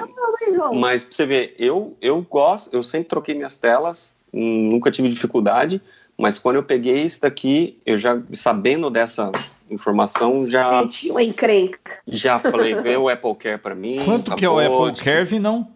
então, 0.49 0.75
mas 0.75 1.05
pra 1.05 1.13
você 1.15 1.27
ver, 1.27 1.55
eu 1.59 1.97
eu 2.01 2.23
gosto, 2.23 2.75
eu 2.75 2.83
sempre 2.83 3.09
troquei 3.09 3.35
minhas 3.35 3.59
telas, 3.59 4.13
nunca 4.33 4.91
tive 4.91 5.09
dificuldade, 5.09 5.81
Mas 6.19 6.37
quando 6.37 6.57
eu 6.57 6.65
peguei 6.65 7.05
esse 7.05 7.21
daqui, 7.21 7.79
eu 7.87 7.97
já 7.97 8.21
sabendo 8.35 8.91
dessa 8.91 9.31
informação, 9.71 10.49
já 10.49 10.83
Sentiu 10.83 11.17
a 11.17 11.23
encrenca. 11.23 11.79
já 12.09 12.41
falei, 12.41 12.75
vê 12.75 12.97
o 12.97 13.09
Apple 13.09 13.37
Care 13.37 13.59
para 13.59 13.75
mim. 13.75 14.01
Quanto 14.05 14.35
que 14.35 14.45
é 14.45 14.51
o 14.51 14.59
Apple 14.59 15.01
Care, 15.01 15.39
não? 15.39 15.71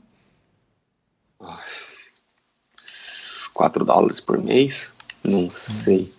4 3.55 3.85
dólares 3.85 4.21
por 4.21 4.43
mês? 4.43 4.91
Não 5.23 5.49
sei. 5.49 6.11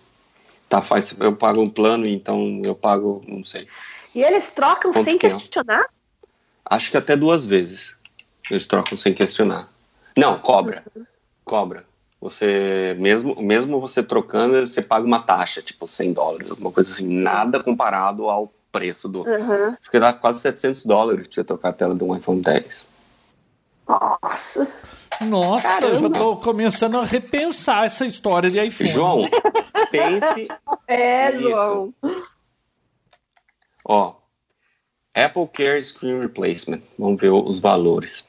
Tá, 0.74 0.82
faz, 0.82 1.14
eu 1.20 1.36
pago 1.36 1.60
um 1.60 1.70
plano, 1.70 2.04
então 2.04 2.60
eu 2.64 2.74
pago, 2.74 3.22
não 3.28 3.44
sei. 3.44 3.68
E 4.12 4.20
eles 4.20 4.50
trocam 4.50 4.92
Quanto 4.92 5.04
sem 5.04 5.16
que 5.16 5.26
é? 5.26 5.30
questionar? 5.30 5.84
Acho 6.64 6.90
que 6.90 6.96
até 6.96 7.16
duas 7.16 7.46
vezes. 7.46 7.96
Eles 8.50 8.66
trocam 8.66 8.96
sem 8.96 9.14
questionar. 9.14 9.68
Não, 10.18 10.36
cobra. 10.40 10.84
Cobra. 11.44 11.84
Você, 12.20 12.96
mesmo, 12.98 13.36
mesmo 13.40 13.80
você 13.80 14.02
trocando, 14.02 14.66
você 14.66 14.82
paga 14.82 15.06
uma 15.06 15.20
taxa, 15.20 15.62
tipo 15.62 15.86
100 15.86 16.12
dólares, 16.12 16.50
alguma 16.50 16.72
coisa 16.72 16.90
assim. 16.90 17.06
Nada 17.06 17.62
comparado 17.62 18.28
ao 18.28 18.52
preço 18.72 19.08
do. 19.08 19.20
Uhum. 19.20 19.76
Acho 19.80 19.90
que 19.92 20.00
dá 20.00 20.12
quase 20.12 20.40
700 20.40 20.84
dólares 20.84 21.28
pra 21.28 21.36
você 21.36 21.44
trocar 21.44 21.68
a 21.68 21.72
tela 21.72 21.94
de 21.94 22.02
um 22.02 22.16
iPhone 22.16 22.40
10. 22.40 22.84
Nossa. 23.86 24.66
Nossa, 25.22 25.66
eu 25.84 25.96
já 25.96 25.96
Caramba. 25.96 26.18
tô 26.18 26.36
começando 26.36 26.98
a 26.98 27.04
repensar 27.04 27.84
essa 27.84 28.04
história 28.06 28.50
de 28.50 28.60
iPhone. 28.60 28.90
João, 28.90 29.28
pense. 29.90 30.48
É, 30.88 31.30
Isso. 31.30 31.40
João. 31.40 31.94
Ó, 33.84 34.14
Apple 35.14 35.48
Care 35.52 35.82
Screen 35.82 36.20
Replacement. 36.20 36.82
Vamos 36.98 37.20
ver 37.20 37.30
os 37.30 37.60
valores. 37.60 38.24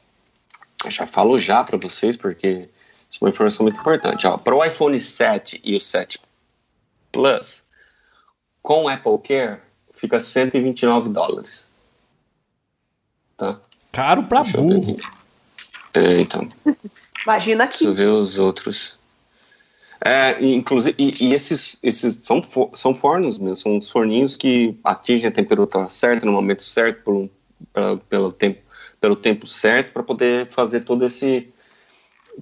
Eu 0.84 0.92
já 0.92 1.08
falo 1.08 1.40
já 1.40 1.64
para 1.64 1.78
vocês, 1.78 2.16
porque 2.16 2.70
isso 3.10 3.20
é 3.22 3.26
uma 3.26 3.30
informação 3.30 3.64
muito 3.64 3.80
importante. 3.80 4.28
Ó, 4.28 4.38
para 4.38 4.56
o 4.56 4.64
iPhone 4.64 5.00
7 5.00 5.62
e 5.64 5.76
o 5.76 5.82
7 5.82 6.20
Plus, 7.12 7.64
com 8.62 8.84
o 8.84 8.90
Apple 8.90 9.18
Care, 9.20 9.62
fica 9.94 10.20
129 10.20 11.10
dólares. 11.10 11.66
Tá? 13.38 13.60
Caro 13.92 14.24
pra 14.24 14.44
burro. 14.44 14.92
aqui. 14.92 15.15
É, 15.96 16.22
então. 16.22 16.48
Imagina 17.26 17.66
Deixa 17.66 17.86
eu 17.86 17.90
aqui. 17.92 17.98
ver 17.98 18.08
os 18.08 18.38
outros. 18.38 18.98
É, 20.04 20.40
e, 20.42 20.54
inclusive, 20.54 20.96
e, 21.00 21.26
e 21.30 21.34
esses, 21.34 21.78
esses 21.82 22.16
são, 22.24 22.44
fo- 22.44 22.70
são 22.76 22.94
fornos 22.94 23.40
mesmo, 23.40 23.56
são 23.56 23.78
os 23.78 23.90
forninhos 23.90 24.38
que 24.38 24.78
atingem 24.84 25.28
a 25.28 25.32
temperatura 25.32 25.90
certa, 25.90 26.26
no 26.26 26.32
momento 26.34 26.62
certo, 26.62 27.02
por 27.04 27.16
um, 27.16 27.30
pela- 27.74 27.98
pelo, 27.98 28.32
tempo, 28.32 28.62
pelo 29.00 29.16
tempo 29.16 29.48
certo, 29.48 29.94
para 29.94 30.04
poder 30.04 30.48
fazer 30.52 30.84
todo 30.84 31.06
esse. 31.06 31.48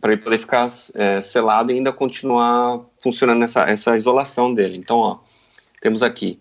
para 0.02 0.14
ele 0.14 0.22
poder 0.22 0.40
ficar 0.40 0.68
é, 0.96 1.22
selado 1.22 1.72
e 1.72 1.76
ainda 1.76 1.94
continuar 1.94 2.82
funcionando 3.00 3.44
essa, 3.44 3.62
essa 3.70 3.96
isolação 3.96 4.54
dele. 4.54 4.78
Então, 4.78 4.98
ó, 4.98 5.20
temos 5.80 6.02
aqui 6.04 6.40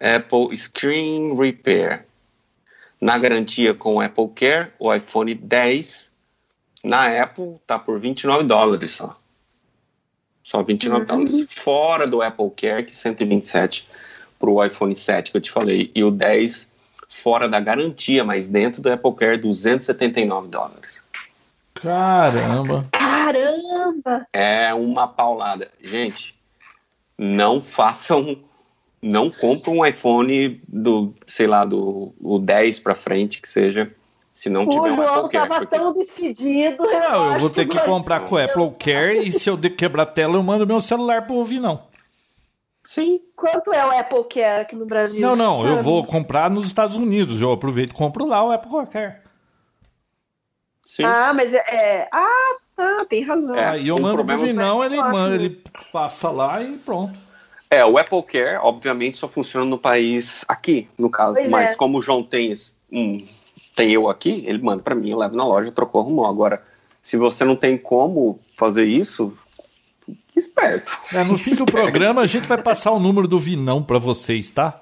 Apple 0.00 0.56
Screen 0.56 1.36
Repair. 1.36 2.06
Na 3.00 3.18
garantia 3.18 3.74
com 3.74 4.00
Apple 4.00 4.28
Care, 4.34 4.70
o 4.78 4.92
iPhone 4.92 5.34
10 5.34 6.03
na 6.84 7.22
Apple 7.22 7.56
tá 7.66 7.78
por 7.78 7.98
29 7.98 8.44
dólares 8.44 8.92
só. 8.92 9.18
Só 10.44 10.62
29 10.62 11.00
Uhum. 11.00 11.06
dólares. 11.06 11.46
Fora 11.48 12.06
do 12.06 12.20
Apple 12.22 12.50
Care, 12.50 12.84
que 12.84 12.92
é 12.92 12.94
127 12.94 13.88
pro 14.38 14.62
iPhone 14.64 14.94
7 14.94 15.30
que 15.30 15.36
eu 15.38 15.40
te 15.40 15.50
falei. 15.50 15.90
E 15.94 16.04
o 16.04 16.10
10 16.10 16.70
fora 17.08 17.48
da 17.48 17.58
garantia, 17.60 18.22
mas 18.24 18.48
dentro 18.48 18.82
do 18.82 18.92
Apple 18.92 19.14
Care, 19.14 19.38
279 19.38 20.48
dólares. 20.48 21.02
Caramba. 21.74 22.86
Caramba! 22.92 24.26
É 24.32 24.72
uma 24.74 25.08
paulada. 25.08 25.70
Gente, 25.82 26.34
não 27.18 27.62
façam. 27.62 28.38
Não 29.02 29.30
comprem 29.30 29.78
um 29.78 29.84
iPhone 29.84 30.60
do, 30.66 31.14
sei 31.26 31.46
lá, 31.46 31.64
do 31.66 32.14
o 32.20 32.38
10 32.38 32.78
pra 32.80 32.94
frente, 32.94 33.40
que 33.42 33.48
seja, 33.48 33.94
se 34.34 34.50
não 34.50 34.64
O 34.66 34.70
tiver 34.70 34.92
um 34.92 34.96
João 34.96 35.14
Apple 35.14 35.30
Care. 35.30 35.48
tava 35.48 35.60
porque- 35.60 35.76
tão 35.76 35.92
decidido. 35.94 36.82
Não, 36.84 37.32
eu 37.34 37.38
vou 37.38 37.48
ter 37.48 37.66
que 37.66 37.78
comprar 37.80 38.20
com 38.20 38.34
o 38.34 38.38
Apple 38.38 38.72
Care 38.78 39.26
e 39.26 39.32
se 39.32 39.48
eu 39.48 39.56
quebrar 39.58 40.02
a 40.02 40.06
tela, 40.06 40.34
eu 40.36 40.42
mando 40.42 40.66
meu 40.66 40.80
celular 40.80 41.24
pro 41.26 41.36
ouvir, 41.36 41.60
não. 41.60 41.82
Sim, 42.84 43.20
Quanto 43.36 43.72
é 43.72 43.84
o 43.84 43.90
Apple 43.98 44.24
Care 44.24 44.62
aqui 44.62 44.76
no 44.76 44.86
Brasil? 44.86 45.20
Não, 45.20 45.34
não, 45.36 45.66
eu 45.66 45.82
vou 45.82 46.04
comprar 46.04 46.48
nos 46.50 46.66
Estados 46.66 46.96
Unidos. 46.96 47.40
Eu 47.40 47.52
aproveito 47.52 47.90
e 47.90 47.94
compro 47.94 48.26
lá 48.26 48.42
o 48.44 48.50
Apple 48.52 48.70
Care. 48.90 49.16
sim. 50.86 51.02
Ah, 51.04 51.32
mas 51.34 51.52
é. 51.52 51.58
é- 51.68 52.08
Ah, 52.12 52.54
tá, 52.76 53.04
tem 53.08 53.22
razão. 53.22 53.54
É. 53.56 53.64
Aí 53.70 53.88
eu 53.88 53.96
o 53.96 54.00
mando 54.02 54.24
pro 54.24 54.36
Vinão, 54.38 54.82
ele, 54.84 54.96
manda, 54.96 55.34
ele 55.34 55.60
passa 55.92 56.30
lá 56.30 56.62
e 56.62 56.76
pronto. 56.78 57.14
É, 57.70 57.84
o 57.84 57.98
Apple 57.98 58.22
Care, 58.22 58.58
obviamente, 58.62 59.18
só 59.18 59.26
funciona 59.28 59.66
no 59.66 59.78
país 59.78 60.44
aqui, 60.46 60.88
no 60.96 61.10
caso. 61.10 61.36
Pois 61.38 61.50
mas 61.50 61.70
é. 61.70 61.74
como 61.74 61.98
o 61.98 62.02
João 62.02 62.22
tem, 62.22 62.52
esse- 62.52 62.72
um, 62.92 63.22
tem 63.74 63.92
eu 63.92 64.08
aqui, 64.08 64.44
ele 64.46 64.62
manda 64.62 64.82
pra 64.82 64.94
mim, 64.94 65.10
eu 65.10 65.18
levo 65.18 65.36
na 65.36 65.46
loja, 65.46 65.72
trocou, 65.72 66.00
arrumou. 66.00 66.26
Agora, 66.26 66.62
se 67.00 67.16
você 67.16 67.44
não 67.44 67.56
tem 67.56 67.76
como 67.76 68.40
fazer 68.56 68.84
isso, 68.84 69.32
esperto. 70.36 70.92
É, 71.12 71.22
no 71.22 71.38
fim 71.38 71.54
do 71.54 71.66
programa, 71.66 72.22
a 72.22 72.26
gente 72.26 72.48
vai 72.48 72.60
passar 72.60 72.92
o 72.92 73.00
número 73.00 73.28
do 73.28 73.38
Vinão 73.38 73.82
pra 73.82 73.98
vocês, 73.98 74.50
tá? 74.50 74.80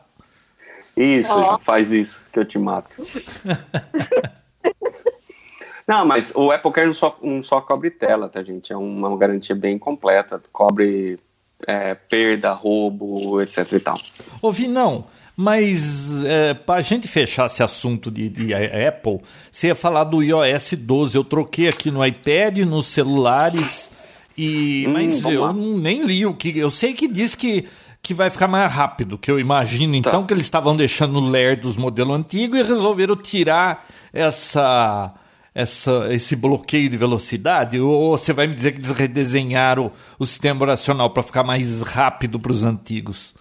Isso, 0.97 1.33
Ó. 1.33 1.59
faz 1.59 1.91
isso, 1.91 2.25
que 2.33 2.39
eu 2.39 2.45
te 2.45 2.59
mato. 2.59 3.07
não, 5.89 6.05
mas 6.05 6.33
o 6.35 6.51
Apple 6.51 6.70
Care 6.70 6.87
não 6.87 6.95
só, 6.95 7.18
não 7.23 7.43
só 7.43 7.61
cobre 7.61 7.91
tela, 7.91 8.29
tá, 8.29 8.43
gente? 8.43 8.73
É 8.73 8.77
uma 8.77 9.16
garantia 9.16 9.55
bem 9.55 9.79
completa. 9.79 10.41
Cobre 10.53 11.18
é, 11.66 11.95
perda, 11.95 12.53
roubo, 12.53 13.41
etc 13.41 13.73
e 13.73 13.81
tal. 13.81 13.97
Ô, 14.41 14.53
Vinão, 14.53 15.07
mas 15.37 16.22
é, 16.24 16.55
pra 16.55 16.80
gente 16.83 17.09
fechar 17.09 17.47
esse 17.47 17.62
assunto 17.62 18.11
de, 18.11 18.28
de 18.28 18.53
Apple, 18.55 19.20
você 19.51 19.68
ia 19.68 19.74
falar 19.74 20.05
do 20.05 20.22
iOS 20.22 20.74
12. 20.78 21.16
Eu 21.16 21.24
troquei 21.24 21.68
aqui 21.68 21.91
no 21.91 22.05
iPad, 22.05 22.59
nos 22.61 22.87
celulares, 22.87 23.91
e 24.37 24.85
Hum, 24.89 24.93
mas 24.93 25.24
eu 25.24 25.43
lá. 25.43 25.53
nem 25.53 26.05
li 26.05 26.24
o 26.26 26.35
que. 26.35 26.57
Eu 26.59 26.70
sei 26.70 26.93
que 26.93 27.07
diz 27.09 27.35
que, 27.35 27.66
que 28.03 28.14
vai 28.14 28.30
ficar 28.30 28.49
mais 28.49 28.72
rápido, 28.72 29.16
que 29.18 29.30
eu 29.30 29.39
imagino 29.41 29.95
então 29.97 30.22
Tá. 30.22 30.26
que 30.26 30.35
eles 30.35 30.45
estavam 30.45 30.76
deixando 30.76 31.20
ler 31.20 31.57
dos 31.61 31.76
modelos 31.76 32.16
antigos 32.16 32.59
e 32.59 32.62
resolveram 32.62 33.16
tirar 33.16 33.87
essa. 34.12 35.14
Essa, 35.55 36.09
esse 36.11 36.35
bloqueio 36.35 36.89
de 36.89 36.97
velocidade? 36.97 37.78
Ou 37.78 38.16
você 38.16 38.33
vai 38.33 38.47
me 38.47 38.55
dizer 38.55 38.72
que 38.72 38.78
eles 38.78 38.91
redesenharam 38.91 39.93
o 40.18 40.24
sistema 40.24 40.57
operacional 40.57 41.11
para 41.11 41.22
ficar 41.22 41.45
mais 41.45 41.83
rápido 41.83 42.41
para 42.41 42.53
os 42.53 42.64
antigos? 42.64 43.35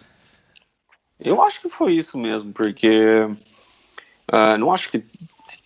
Eu 1.23 1.41
acho 1.41 1.61
que 1.61 1.69
foi 1.69 1.93
isso 1.93 2.17
mesmo, 2.17 2.51
porque 2.51 3.27
ah, 4.27 4.57
não 4.57 4.73
acho 4.73 4.89
que 4.89 5.03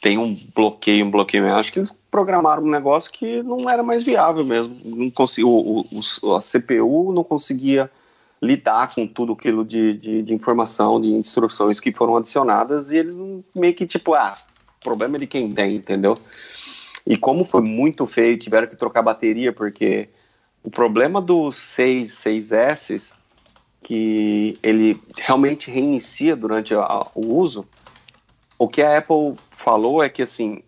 tem 0.01 0.17
um 0.17 0.35
bloqueio, 0.53 1.05
um 1.05 1.11
bloqueio 1.11 1.43
mesmo. 1.43 1.57
Acho 1.57 1.71
que 1.71 1.79
eles 1.79 1.93
programaram 2.11 2.63
um 2.63 2.69
negócio 2.69 3.11
que 3.11 3.41
não 3.43 3.69
era 3.69 3.81
mais 3.81 4.03
viável 4.03 4.43
mesmo. 4.45 4.73
Não 4.97 5.09
consegui, 5.11 5.45
o, 5.45 5.81
o- 6.23 6.35
a 6.35 6.41
CPU 6.41 7.11
não 7.13 7.23
conseguia 7.23 7.89
lidar 8.41 8.93
com 8.93 9.07
tudo 9.07 9.33
aquilo 9.33 9.63
de, 9.63 9.93
de, 9.93 10.21
de 10.21 10.33
informação, 10.33 10.99
de 10.99 11.07
instruções 11.07 11.79
que 11.79 11.93
foram 11.93 12.17
adicionadas 12.17 12.91
e 12.91 12.97
eles 12.97 13.17
meio 13.55 13.73
que 13.73 13.87
tipo, 13.87 14.13
ah, 14.13 14.37
problema 14.83 15.15
é 15.17 15.19
de 15.21 15.27
quem 15.27 15.51
tem, 15.51 15.75
entendeu? 15.77 16.17
E 17.07 17.15
como 17.15 17.45
foi 17.45 17.61
muito 17.61 18.05
feio, 18.05 18.37
tiveram 18.37 18.67
que 18.67 18.75
trocar 18.75 19.01
bateria, 19.01 19.53
porque 19.53 20.09
o 20.63 20.69
problema 20.69 21.21
do 21.21 21.51
6, 21.51 22.11
6S 22.11 23.13
que 23.85 24.57
ele 24.63 24.99
realmente 25.15 25.69
reinicia 25.69 26.35
durante 26.35 26.73
a- 26.73 27.05
o 27.13 27.35
uso, 27.35 27.67
o 28.57 28.67
que 28.67 28.81
a 28.81 28.97
Apple 28.97 29.35
falou 29.51 30.01
é 30.01 30.09
que 30.09 30.23
assim, 30.23 30.63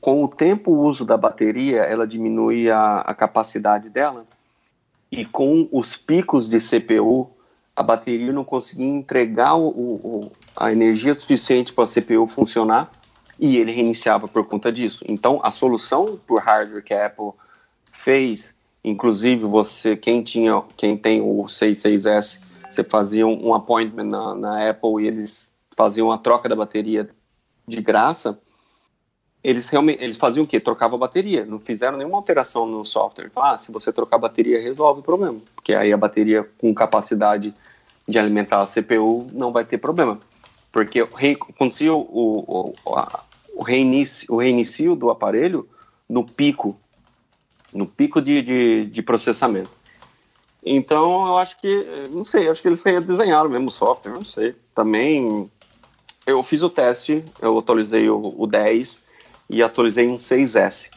com 0.00 0.24
o 0.24 0.28
tempo 0.28 0.70
o 0.72 0.86
uso 0.86 1.04
da 1.04 1.18
bateria, 1.18 1.82
ela 1.82 2.06
diminui 2.06 2.70
a, 2.70 3.00
a 3.00 3.12
capacidade 3.14 3.90
dela 3.90 4.24
e 5.12 5.22
com 5.26 5.68
os 5.70 5.94
picos 5.94 6.48
de 6.48 6.58
CPU, 6.60 7.28
a 7.76 7.82
bateria 7.82 8.32
não 8.32 8.42
conseguia 8.44 8.88
entregar 8.88 9.54
o, 9.56 9.68
o- 9.68 10.32
a 10.56 10.72
energia 10.72 11.12
suficiente 11.12 11.74
para 11.74 11.84
a 11.84 11.86
CPU 11.86 12.26
funcionar 12.26 12.90
e 13.38 13.58
ele 13.58 13.72
reiniciava 13.72 14.26
por 14.26 14.46
conta 14.46 14.72
disso. 14.72 15.04
Então, 15.06 15.40
a 15.42 15.50
solução 15.50 16.18
por 16.26 16.40
hardware 16.40 16.82
que 16.82 16.94
a 16.94 17.04
Apple 17.04 17.32
fez, 17.92 18.54
inclusive 18.84 19.44
você, 19.44 19.96
quem 19.96 20.22
tinha, 20.22 20.62
quem 20.76 20.96
tem 20.96 21.20
o 21.20 21.44
66S, 21.44 22.40
você 22.70 22.84
fazia 22.84 23.26
um, 23.26 23.54
appointment 23.54 24.04
na, 24.04 24.34
na 24.34 24.70
Apple 24.70 25.02
e 25.02 25.06
eles 25.06 25.52
faziam 25.76 26.10
a 26.12 26.18
troca 26.18 26.48
da 26.48 26.56
bateria 26.56 27.08
de 27.66 27.80
graça. 27.82 28.38
Eles 29.42 29.68
realmente, 29.68 30.02
eles 30.02 30.16
faziam 30.16 30.44
o 30.44 30.46
quê? 30.46 30.60
Trocava 30.60 30.96
a 30.96 30.98
bateria, 30.98 31.46
não 31.46 31.58
fizeram 31.58 31.96
nenhuma 31.96 32.18
alteração 32.18 32.66
no 32.66 32.84
software. 32.84 33.30
Ah, 33.34 33.56
se 33.56 33.72
você 33.72 33.92
trocar 33.92 34.16
a 34.16 34.20
bateria, 34.20 34.60
resolve 34.60 35.00
o 35.00 35.02
problema, 35.02 35.40
porque 35.54 35.74
aí 35.74 35.92
a 35.92 35.96
bateria 35.96 36.48
com 36.58 36.74
capacidade 36.74 37.54
de 38.06 38.18
alimentar 38.18 38.60
a 38.62 38.66
CPU 38.66 39.28
não 39.32 39.50
vai 39.52 39.64
ter 39.64 39.78
problema, 39.78 40.20
porque 40.70 41.00
acontecia 41.00 41.92
o, 41.94 42.00
o, 42.00 42.74
o, 42.84 42.94
a- 42.96 43.24
o 43.54 43.64
o 44.28 44.36
reinicio 44.38 44.94
do 44.96 45.10
aparelho 45.10 45.68
no 46.08 46.24
pico, 46.24 46.76
no 47.72 47.86
pico 47.86 48.20
de, 48.20 48.42
de, 48.42 48.86
de 48.86 49.02
processamento. 49.02 49.70
Então, 50.64 51.26
eu 51.26 51.38
acho 51.38 51.58
que, 51.58 51.86
não 52.10 52.24
sei, 52.24 52.48
acho 52.48 52.60
que 52.60 52.68
eles 52.68 52.82
desenharam 52.82 53.48
mesmo 53.48 53.68
o 53.68 53.70
software, 53.70 54.12
não 54.12 54.24
sei. 54.24 54.54
Também, 54.74 55.50
eu 56.26 56.42
fiz 56.42 56.62
o 56.62 56.68
teste, 56.68 57.24
eu 57.40 57.58
atualizei 57.58 58.10
o, 58.10 58.34
o 58.36 58.46
10 58.46 58.98
e 59.48 59.62
atualizei 59.62 60.08
um 60.08 60.16
6S. 60.16 60.90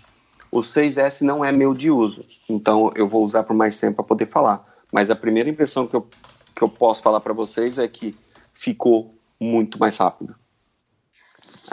O 0.51 0.59
6S 0.59 1.21
não 1.21 1.43
é 1.43 1.51
meu 1.51 1.73
de 1.73 1.89
uso, 1.89 2.23
então 2.47 2.91
eu 2.95 3.07
vou 3.07 3.23
usar 3.23 3.43
por 3.43 3.55
mais 3.55 3.79
tempo 3.79 3.95
para 3.95 4.03
poder 4.05 4.27
falar. 4.27 4.63
Mas 4.91 5.09
a 5.09 5.15
primeira 5.15 5.49
impressão 5.49 5.87
que 5.87 5.95
eu, 5.95 6.07
que 6.55 6.61
eu 6.61 6.69
posso 6.69 7.01
falar 7.01 7.19
para 7.21 7.33
vocês 7.33 7.79
é 7.79 7.87
que 7.87 8.15
ficou 8.53 9.15
muito 9.39 9.79
mais 9.79 9.97
rápido. 9.97 10.35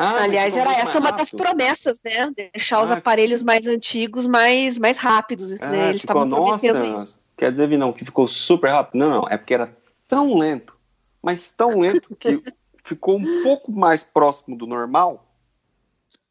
Ah, 0.02 0.22
Aliás, 0.22 0.56
era 0.56 0.72
essa 0.72 0.98
uma 0.98 1.10
das 1.10 1.30
promessas, 1.30 2.00
né? 2.02 2.32
Deixar 2.54 2.78
ah, 2.78 2.84
os 2.84 2.90
aparelhos 2.90 3.42
mais 3.42 3.66
antigos 3.66 4.26
mais, 4.26 4.78
mais 4.78 4.96
rápidos. 4.96 5.60
Ah, 5.60 5.68
né? 5.68 5.88
Eles 5.90 6.00
estavam 6.00 6.26
prometendo 6.26 7.02
isso. 7.02 7.20
Quer 7.36 7.52
dizer, 7.52 7.76
não, 7.76 7.92
que 7.92 8.02
ficou 8.02 8.26
super 8.26 8.70
rápido? 8.70 8.98
Não, 8.98 9.10
não, 9.10 9.28
é 9.28 9.36
porque 9.36 9.52
era 9.52 9.76
tão 10.08 10.38
lento, 10.38 10.74
mas 11.22 11.48
tão 11.48 11.80
lento 11.80 12.16
que 12.16 12.42
ficou 12.82 13.18
um 13.18 13.42
pouco 13.42 13.70
mais 13.70 14.02
próximo 14.02 14.56
do 14.56 14.66
normal, 14.66 15.30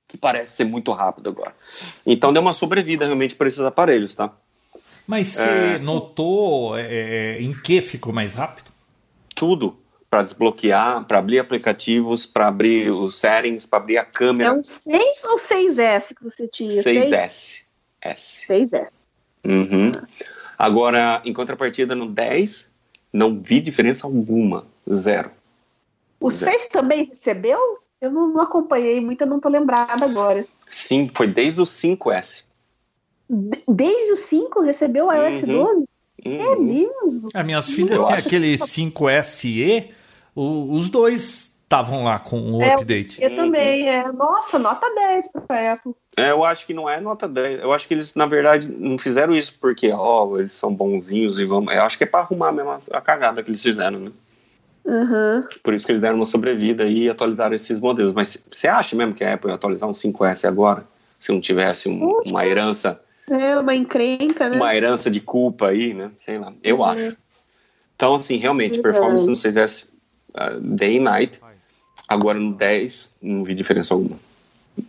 que 0.07 0.17
parece 0.17 0.55
ser 0.55 0.63
muito 0.63 0.91
rápido 0.91 1.29
agora. 1.29 1.55
Então 2.03 2.33
deu 2.33 2.41
uma 2.41 2.53
sobrevida 2.53 3.05
realmente 3.05 3.35
para 3.35 3.47
esses 3.47 3.59
aparelhos, 3.59 4.15
tá? 4.15 4.33
Mas 5.05 5.27
você 5.27 5.41
é, 5.41 5.79
notou 5.79 6.75
é, 6.75 7.39
em 7.39 7.51
que 7.51 7.81
ficou 7.81 8.11
mais 8.11 8.33
rápido? 8.33 8.71
Tudo 9.35 9.77
para 10.09 10.23
desbloquear, 10.23 11.05
para 11.05 11.19
abrir 11.19 11.39
aplicativos, 11.39 12.25
para 12.25 12.47
abrir 12.47 12.91
os 12.91 13.15
settings, 13.15 13.65
para 13.65 13.79
abrir 13.79 13.97
a 13.97 14.05
câmera. 14.05 14.49
É 14.49 14.53
um 14.53 14.63
6 14.63 15.23
ou 15.25 15.37
6S 15.37 16.15
que 16.15 16.23
você 16.23 16.47
tinha? 16.47 16.83
6S. 16.83 17.61
6? 18.01 18.39
6S. 18.49 18.89
Uhum. 19.45 19.91
Agora, 20.57 21.21
em 21.23 21.31
contrapartida, 21.31 21.95
no 21.95 22.07
10, 22.07 22.71
não 23.13 23.39
vi 23.39 23.61
diferença 23.61 24.07
alguma. 24.07 24.65
Zero. 24.91 25.31
O 26.19 26.31
Zero. 26.31 26.51
6 26.51 26.67
também 26.67 27.05
recebeu? 27.05 27.79
Eu 28.01 28.11
não, 28.11 28.29
não 28.29 28.41
acompanhei 28.41 28.99
muito, 28.99 29.21
eu 29.21 29.27
não 29.27 29.37
estou 29.37 29.51
lembrada 29.51 30.05
agora. 30.05 30.45
Sim, 30.67 31.07
foi 31.13 31.27
desde 31.27 31.61
o 31.61 31.65
5S. 31.65 32.43
Desde 33.67 34.11
o 34.11 34.17
5 34.17 34.61
recebeu 34.61 35.07
o 35.07 35.13
iOS 35.13 35.43
uhum. 35.43 35.63
12? 35.65 35.89
É 36.25 36.29
uhum. 36.29 36.41
É 36.41 36.55
mesmo? 36.55 37.29
As 37.33 37.45
minhas 37.45 37.65
filhas 37.67 38.03
têm 38.03 38.15
aquele 38.15 38.57
5SE 38.57 39.91
o, 40.39 40.71
os 40.71 40.89
dois 40.89 41.51
estavam 41.63 42.05
lá 42.05 42.17
com 42.17 42.39
o 42.39 42.63
é, 42.63 42.73
update. 42.73 43.21
Eu 43.21 43.35
também, 43.35 43.89
é. 43.89 44.09
Nossa, 44.11 44.57
nota 44.57 44.89
10 44.95 45.29
para 45.45 45.73
Apple. 45.73 45.93
É, 46.15 46.31
eu 46.31 46.43
acho 46.45 46.65
que 46.65 46.73
não 46.73 46.89
é 46.89 46.99
nota 47.01 47.27
10. 47.27 47.59
Eu 47.59 47.73
acho 47.73 47.87
que 47.87 47.93
eles, 47.93 48.15
na 48.15 48.25
verdade, 48.25 48.67
não 48.69 48.97
fizeram 48.97 49.33
isso 49.33 49.53
porque, 49.59 49.91
ó, 49.91 50.37
eles 50.37 50.53
são 50.53 50.73
bonzinhos 50.73 51.39
e 51.39 51.45
vamos. 51.45 51.73
Eu 51.73 51.83
acho 51.83 51.97
que 51.97 52.05
é 52.05 52.07
para 52.07 52.21
arrumar 52.21 52.53
mesmo 52.53 52.71
a, 52.71 52.79
a, 52.93 53.01
cagada 53.01 53.43
que 53.43 53.49
eles 53.49 53.61
fizeram, 53.61 53.99
né? 53.99 54.11
Uhum. 54.85 55.43
Por 55.61 55.73
isso 55.73 55.85
que 55.85 55.91
eles 55.91 56.01
deram 56.01 56.15
uma 56.15 56.25
sobrevida 56.25 56.85
e 56.85 57.09
atualizaram 57.09 57.53
esses 57.53 57.79
modelos. 57.81 58.13
Mas 58.13 58.43
você 58.49 58.67
acha 58.67 58.95
mesmo 58.95 59.13
que 59.13 59.23
a 59.23 59.33
Apple 59.33 59.49
ia 59.49 59.55
atualizar 59.55 59.89
um 59.89 59.93
5S 59.93 60.47
agora? 60.47 60.87
Se 61.19 61.33
não 61.33 61.41
tivesse 61.41 61.89
um, 61.89 62.21
uma 62.27 62.45
herança. 62.45 62.99
É, 63.29 63.59
uma 63.59 63.75
encrenca, 63.75 64.49
né? 64.49 64.55
Uma 64.55 64.73
herança 64.73 65.11
de 65.11 65.19
culpa 65.19 65.67
aí, 65.67 65.93
né? 65.93 66.09
Sei 66.21 66.39
lá. 66.39 66.53
Eu 66.63 66.77
uhum. 66.77 66.85
acho. 66.85 67.17
Então, 67.95 68.15
assim, 68.15 68.37
realmente, 68.37 68.81
performance 68.81 69.27
no 69.27 69.35
6S 69.35 69.89
uh, 70.35 70.59
day 70.59 70.97
e 70.97 70.99
night. 70.99 71.39
Agora 72.07 72.39
no 72.39 72.53
10, 72.53 73.17
não 73.21 73.43
vi 73.43 73.53
diferença 73.53 73.93
alguma. 73.93 74.17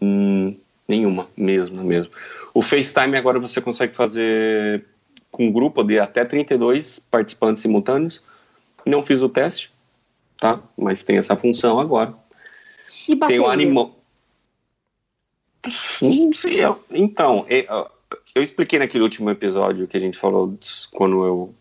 Hum, 0.01 0.57
nenhuma, 0.89 1.29
mesmo, 1.37 1.83
mesmo. 1.85 2.11
O 2.55 2.63
FaceTime 2.63 3.17
agora 3.17 3.39
você 3.39 3.61
consegue 3.61 3.95
fazer 3.95 4.85
com 5.31 5.47
um 5.47 5.53
grupo 5.53 5.83
de 5.83 5.99
até 5.99 6.25
32 6.25 6.99
participantes 6.99 7.63
simultâneos. 7.63 8.23
Não 8.85 9.03
fiz 9.03 9.23
o 9.23 9.29
teste, 9.29 9.71
tá? 10.39 10.61
Mas 10.77 11.05
tem 11.05 11.17
essa 11.17 11.37
função 11.37 11.79
agora. 11.79 12.15
E 13.09 13.17
tem 13.17 13.39
o 13.39 13.49
animal. 13.49 13.97
Então, 16.91 17.47
eu 18.35 18.43
expliquei 18.43 18.79
naquele 18.79 19.05
último 19.05 19.31
episódio 19.31 19.87
que 19.87 19.97
a 19.97 20.01
gente 20.01 20.19
falou 20.19 20.59
quando 20.91 21.25
eu. 21.25 21.55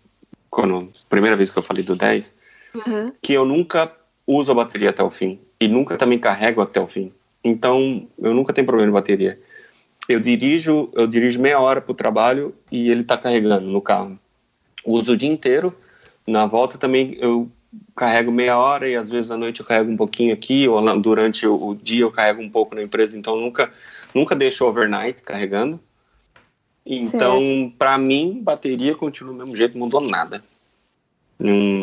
Quando, 0.49 0.91
primeira 1.07 1.35
vez 1.35 1.51
que 1.51 1.59
eu 1.59 1.63
falei 1.63 1.83
do 1.83 1.95
10, 1.95 2.33
uhum. 2.73 3.11
que 3.21 3.33
eu 3.33 3.45
nunca 3.45 3.91
uso 4.25 4.51
a 4.51 4.55
bateria 4.55 4.89
até 4.89 5.03
o 5.03 5.09
fim 5.09 5.39
e 5.59 5.67
nunca 5.67 5.97
também 5.97 6.19
carrego 6.19 6.61
até 6.61 6.79
o 6.79 6.87
fim. 6.87 7.11
Então, 7.43 8.07
eu 8.17 8.33
nunca 8.33 8.53
tenho 8.53 8.67
problema 8.67 8.91
de 8.91 8.93
bateria. 8.93 9.39
Eu 10.07 10.19
dirijo, 10.19 10.89
eu 10.93 11.07
dirijo 11.07 11.41
meia 11.41 11.59
hora 11.59 11.81
para 11.81 11.91
o 11.91 11.95
trabalho 11.95 12.53
e 12.71 12.89
ele 12.89 13.01
está 13.01 13.17
carregando 13.17 13.67
no 13.67 13.81
carro. 13.81 14.19
Uso 14.85 15.13
o 15.13 15.17
dia 15.17 15.29
inteiro. 15.29 15.75
Na 16.25 16.45
volta 16.45 16.77
também 16.77 17.15
eu 17.19 17.49
carrego 17.95 18.31
meia 18.31 18.57
hora 18.57 18.89
e 18.89 18.95
às 18.95 19.09
vezes 19.09 19.29
à 19.29 19.37
noite 19.37 19.59
eu 19.59 19.65
carrego 19.65 19.91
um 19.91 19.97
pouquinho 19.97 20.33
aqui 20.33 20.67
ou 20.67 20.99
durante 20.99 21.45
o, 21.45 21.75
dia 21.75 22.01
eu 22.01 22.11
carrego 22.11 22.41
um 22.41 22.49
pouco 22.49 22.75
na 22.75 22.81
empresa. 22.81 23.17
Então 23.17 23.37
nunca 23.37 23.71
nunca 24.13 24.35
deixo 24.35 24.65
overnight 24.65 25.21
carregando. 25.21 25.79
Então, 26.85 27.71
para 27.77 27.97
mim, 27.99 28.41
bateria 28.41 28.95
continua 28.95 29.31
do 29.31 29.37
mesmo 29.37 29.55
jeito, 29.55 29.77
não 29.77 29.85
mudou 29.85 30.01
nada. 30.01 30.43
Hum, 31.39 31.79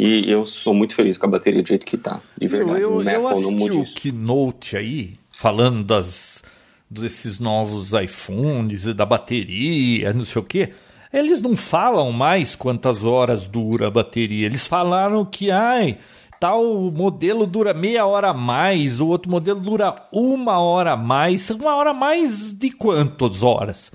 e 0.00 0.30
eu 0.30 0.46
sou 0.46 0.72
muito 0.72 0.94
feliz 0.94 1.18
com 1.18 1.26
a 1.26 1.28
bateria 1.28 1.62
do 1.62 1.68
jeito 1.68 1.84
que 1.84 1.98
tá. 1.98 2.20
De 2.38 2.46
verdade. 2.46 2.80
Eu, 2.80 3.02
eu, 3.02 3.10
eu 3.10 3.28
assisti 3.28 3.70
o 3.70 3.84
Keynote 3.84 4.74
aí, 4.74 5.14
falando 5.30 5.84
das, 5.84 6.42
desses 6.88 7.38
novos 7.38 7.92
iPhones 7.92 8.86
e 8.86 8.94
da 8.94 9.04
bateria, 9.04 10.10
não 10.14 10.24
sei 10.24 10.40
o 10.40 10.44
quê. 10.44 10.70
Eles 11.12 11.42
não 11.42 11.54
falam 11.54 12.10
mais 12.12 12.56
quantas 12.56 13.04
horas 13.04 13.46
dura 13.46 13.88
a 13.88 13.90
bateria. 13.90 14.46
Eles 14.46 14.66
falaram 14.66 15.22
que, 15.22 15.50
ai, 15.50 15.98
tal 16.38 16.90
modelo 16.90 17.46
dura 17.46 17.74
meia 17.74 18.06
hora 18.06 18.30
a 18.30 18.34
mais, 18.34 19.00
o 19.00 19.08
outro 19.08 19.30
modelo 19.30 19.60
dura 19.60 20.08
uma 20.10 20.58
hora 20.60 20.92
a 20.92 20.96
mais. 20.96 21.50
Uma 21.50 21.76
hora 21.76 21.90
a 21.90 21.94
mais 21.94 22.54
de 22.54 22.70
quantas 22.70 23.42
horas? 23.42 23.92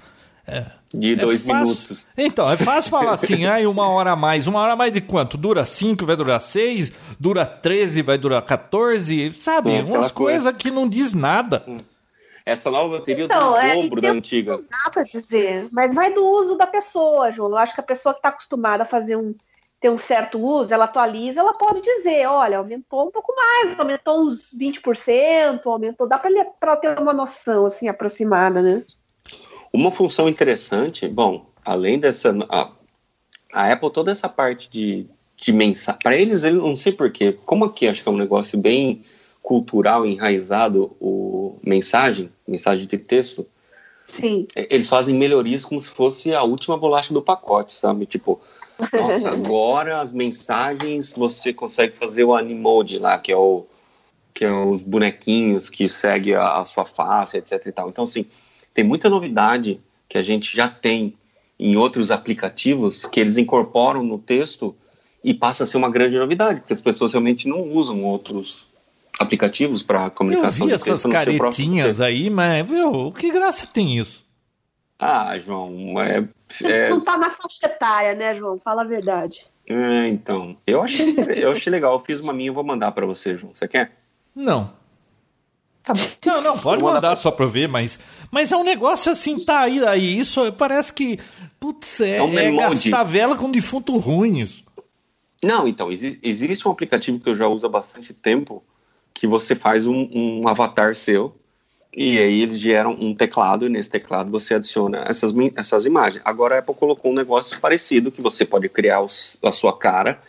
É. 0.47 0.65
De 0.93 1.13
é 1.13 1.15
dois 1.15 1.41
fácil... 1.41 1.73
minutos. 1.73 2.05
Então, 2.17 2.49
é 2.49 2.55
fácil 2.55 2.91
falar 2.91 3.13
assim, 3.13 3.45
aí 3.45 3.65
uma 3.65 3.89
hora 3.89 4.11
a 4.11 4.15
mais. 4.15 4.47
Uma 4.47 4.61
hora 4.61 4.73
a 4.73 4.75
mais 4.75 4.93
de 4.93 5.01
quanto? 5.01 5.37
Dura 5.37 5.65
5, 5.65 6.05
vai 6.05 6.15
durar 6.15 6.39
6, 6.39 6.91
dura 7.19 7.45
13, 7.45 8.01
vai 8.01 8.17
durar 8.17 8.41
14, 8.43 9.35
sabe? 9.39 9.75
É, 9.75 9.81
Umas 9.81 10.11
coisas 10.11 10.43
coisa. 10.43 10.53
que 10.53 10.69
não 10.71 10.87
diz 10.87 11.13
nada. 11.13 11.63
Hum. 11.67 11.77
Essa 12.45 12.69
nova 12.69 12.99
bateria 12.99 13.25
então, 13.25 13.57
é 13.57 13.75
o 13.75 13.81
dobro 13.83 14.01
da 14.01 14.11
antiga. 14.11 14.57
Não 14.57 14.65
dá 14.69 14.91
pra 14.91 15.01
dizer, 15.01 15.67
mas 15.71 15.95
vai 15.95 16.13
do 16.13 16.23
uso 16.23 16.55
da 16.55 16.67
pessoa, 16.67 17.31
João. 17.31 17.49
Eu 17.49 17.57
acho 17.57 17.73
que 17.73 17.81
a 17.81 17.83
pessoa 17.83 18.13
que 18.13 18.19
está 18.19 18.29
acostumada 18.29 18.83
a 18.83 18.85
fazer 18.85 19.15
um 19.15 19.33
ter 19.79 19.89
um 19.89 19.97
certo 19.97 20.39
uso, 20.39 20.73
ela 20.73 20.85
atualiza, 20.85 21.41
ela 21.41 21.53
pode 21.53 21.81
dizer, 21.81 22.25
olha, 22.27 22.57
aumentou 22.57 23.07
um 23.07 23.11
pouco 23.11 23.35
mais, 23.35 23.77
aumentou 23.77 24.23
uns 24.23 24.49
20%, 24.51 25.61
aumentou, 25.65 26.07
dá 26.07 26.17
para 26.17 26.75
ter 26.77 26.97
uma 26.99 27.13
noção 27.13 27.65
assim 27.65 27.87
aproximada, 27.87 28.61
né? 28.61 28.83
Uma 29.75 29.91
função 29.91 30.29
interessante, 30.29 31.05
bom, 31.05 31.47
além 31.63 31.99
dessa. 31.99 32.33
A, 32.47 32.71
a 33.51 33.73
Apple, 33.73 33.91
toda 33.91 34.09
essa 34.09 34.29
parte 34.29 34.69
de, 34.69 35.05
de 35.35 35.51
mensagem. 35.51 35.99
Para 36.01 36.15
eles, 36.15 36.45
eu 36.45 36.53
não 36.53 36.77
sei 36.77 36.93
porquê, 36.93 37.37
como 37.45 37.65
aqui 37.65 37.85
acho 37.85 38.01
que 38.01 38.07
é 38.07 38.11
um 38.11 38.17
negócio 38.17 38.57
bem 38.57 39.03
cultural, 39.41 40.05
enraizado, 40.05 40.95
o 40.97 41.59
mensagem, 41.61 42.31
mensagem 42.47 42.87
de 42.87 42.97
texto. 42.97 43.45
Sim. 44.05 44.47
Eles 44.55 44.87
fazem 44.87 45.13
melhorias 45.13 45.65
como 45.65 45.81
se 45.81 45.89
fosse 45.89 46.33
a 46.33 46.41
última 46.41 46.77
bolacha 46.77 47.13
do 47.13 47.21
pacote, 47.21 47.73
sabe? 47.73 48.05
Tipo, 48.05 48.39
nossa, 48.93 49.27
agora 49.35 49.99
as 49.99 50.13
mensagens 50.13 51.13
você 51.13 51.51
consegue 51.51 51.97
fazer 51.97 52.23
o 52.23 52.33
Animode 52.33 52.97
lá, 52.97 53.19
que 53.19 53.31
é 53.31 53.37
o 53.37 53.65
que 54.33 54.45
é 54.45 54.51
os 54.51 54.81
bonequinhos 54.81 55.69
que 55.69 55.87
segue 55.89 56.33
a, 56.33 56.53
a 56.53 56.65
sua 56.65 56.85
face, 56.85 57.37
etc 57.37 57.65
e 57.65 57.71
tal. 57.73 57.89
Então, 57.89 58.05
assim, 58.05 58.25
tem 58.75 58.83
muita 58.83 59.09
novidade 59.09 59.79
que 60.07 60.17
a 60.17 60.21
gente 60.21 60.55
já 60.55 60.67
tem 60.67 61.15
em 61.57 61.77
outros 61.77 62.11
aplicativos 62.11 63.05
que 63.05 63.19
eles 63.19 63.37
incorporam 63.37 64.03
no 64.03 64.19
texto 64.19 64.75
e 65.23 65.33
passa 65.33 65.63
a 65.63 65.65
ser 65.65 65.77
uma 65.77 65.89
grande 65.89 66.17
novidade, 66.19 66.59
porque 66.59 66.73
as 66.73 66.81
pessoas 66.81 67.13
realmente 67.13 67.47
não 67.47 67.61
usam 67.61 68.03
outros 68.03 68.67
aplicativos 69.17 69.81
para 69.81 70.09
comunicação. 70.09 70.69
Eu 70.69 70.77
vi 70.77 70.89
essas 70.89 71.03
caretinhas 71.03 72.01
aí, 72.01 72.29
mas 72.29 72.69
viu, 72.69 73.11
que 73.13 73.31
graça 73.31 73.65
tem 73.65 73.97
isso? 73.97 74.25
Ah, 74.99 75.39
João, 75.39 75.99
é, 76.01 76.27
é... 76.63 76.89
não 76.89 76.99
tá 76.99 77.17
na 77.17 77.29
faixa 77.29 77.65
etária, 77.65 78.13
né, 78.13 78.35
João? 78.35 78.59
Fala 78.59 78.81
a 78.81 78.85
verdade. 78.85 79.45
É, 79.67 80.07
então, 80.09 80.57
eu 80.67 80.81
achei, 80.83 81.15
eu 81.35 81.51
achei 81.51 81.71
legal, 81.71 81.93
eu 81.93 81.99
fiz 81.99 82.19
uma 82.19 82.33
minha, 82.33 82.49
eu 82.49 82.53
vou 82.53 82.63
mandar 82.63 82.91
para 82.91 83.05
você, 83.05 83.37
João. 83.37 83.55
Você 83.55 83.67
quer? 83.67 83.97
Não. 84.35 84.73
Tá 85.85 85.93
não, 86.25 86.41
não, 86.41 86.57
pode 86.57 86.81
mandar 86.81 87.15
só 87.15 87.29
pra 87.29 87.45
ver, 87.45 87.67
mas, 87.67 87.99
mas 88.31 88.51
é 88.51 88.57
um 88.57 88.63
negócio 88.63 89.11
assim, 89.11 89.43
tá 89.43 89.61
aí, 89.61 89.85
aí 89.85 90.17
isso 90.17 90.51
parece 90.53 90.91
que, 90.91 91.19
putz, 91.59 92.01
é, 92.01 92.17
é, 92.17 92.23
um 92.23 92.37
é 92.37 92.51
gastar 92.51 93.03
vela 93.03 93.37
com 93.37 93.51
defunto 93.51 93.95
ruim 93.97 94.41
isso. 94.41 94.63
Não, 95.43 95.67
então, 95.67 95.89
existe 95.91 96.67
um 96.67 96.71
aplicativo 96.71 97.19
que 97.19 97.29
eu 97.29 97.35
já 97.35 97.47
uso 97.47 97.67
há 97.67 97.69
bastante 97.69 98.13
tempo, 98.13 98.63
que 99.13 99.27
você 99.27 99.53
faz 99.53 99.85
um, 99.85 100.09
um 100.11 100.47
avatar 100.47 100.95
seu, 100.95 101.35
E 101.95 102.17
aí 102.17 102.41
eles 102.41 102.59
geram 102.59 102.97
um 102.99 103.13
teclado, 103.13 103.67
e 103.67 103.69
nesse 103.69 103.89
teclado 103.89 104.31
você 104.31 104.55
adiciona 104.55 105.05
essas, 105.07 105.31
essas 105.55 105.85
imagens. 105.85 106.23
Agora 106.25 106.55
a 106.55 106.59
Apple 106.59 106.73
colocou 106.73 107.11
um 107.11 107.15
negócio 107.15 107.59
parecido, 107.59 108.11
que 108.11 108.21
você 108.21 108.43
pode 108.43 108.67
criar 108.69 109.01
os, 109.01 109.37
a 109.43 109.51
sua 109.51 109.77
cara 109.77 110.19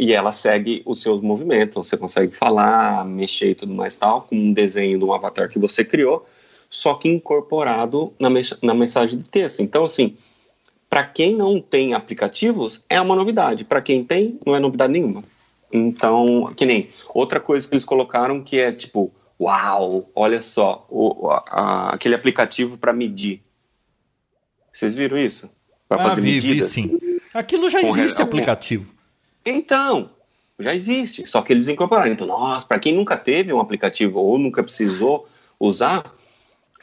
e 0.00 0.14
ela 0.14 0.32
segue 0.32 0.82
os 0.86 1.02
seus 1.02 1.20
movimentos. 1.20 1.86
Você 1.86 1.94
consegue 1.94 2.34
falar, 2.34 3.04
mexer 3.04 3.50
e 3.50 3.54
tudo 3.54 3.74
mais 3.74 3.94
tal, 3.96 4.22
com 4.22 4.34
um 4.34 4.50
desenho 4.50 4.98
de 4.98 5.04
um 5.04 5.12
avatar 5.12 5.46
que 5.46 5.58
você 5.58 5.84
criou, 5.84 6.26
só 6.70 6.94
que 6.94 7.06
incorporado 7.06 8.14
na, 8.18 8.30
na 8.62 8.72
mensagem 8.72 9.18
de 9.18 9.28
texto. 9.28 9.60
Então, 9.60 9.84
assim, 9.84 10.16
para 10.88 11.04
quem 11.04 11.36
não 11.36 11.60
tem 11.60 11.92
aplicativos, 11.92 12.82
é 12.88 12.98
uma 12.98 13.14
novidade. 13.14 13.62
Para 13.62 13.82
quem 13.82 14.02
tem, 14.02 14.40
não 14.46 14.56
é 14.56 14.58
novidade 14.58 14.90
nenhuma. 14.90 15.22
Então, 15.70 16.50
que 16.56 16.64
nem 16.64 16.88
outra 17.14 17.38
coisa 17.38 17.68
que 17.68 17.74
eles 17.74 17.84
colocaram 17.84 18.42
que 18.42 18.58
é 18.58 18.72
tipo 18.72 19.12
Uau, 19.38 20.10
olha 20.14 20.40
só, 20.42 20.86
o, 20.90 21.30
a, 21.30 21.94
aquele 21.94 22.14
aplicativo 22.14 22.76
para 22.76 22.92
medir. 22.92 23.42
Vocês 24.72 24.94
viram 24.94 25.16
isso? 25.18 25.50
Para 25.88 26.02
ah, 26.02 26.08
fazer 26.08 26.20
vi, 26.20 26.34
medidas? 26.34 26.68
Vi, 26.68 26.82
sim. 26.82 26.98
Aquilo 27.32 27.68
já 27.70 27.82
existe 27.82 28.18
re... 28.18 28.22
aplicativo. 28.22 28.99
Então, 29.44 30.10
já 30.58 30.74
existe, 30.74 31.26
só 31.26 31.42
que 31.42 31.52
eles 31.52 31.68
incorporaram. 31.68 32.12
Então, 32.12 32.26
nossa, 32.26 32.66
para 32.66 32.78
quem 32.78 32.94
nunca 32.94 33.16
teve 33.16 33.52
um 33.52 33.60
aplicativo 33.60 34.18
ou 34.18 34.38
nunca 34.38 34.62
precisou 34.62 35.28
usar. 35.58 36.04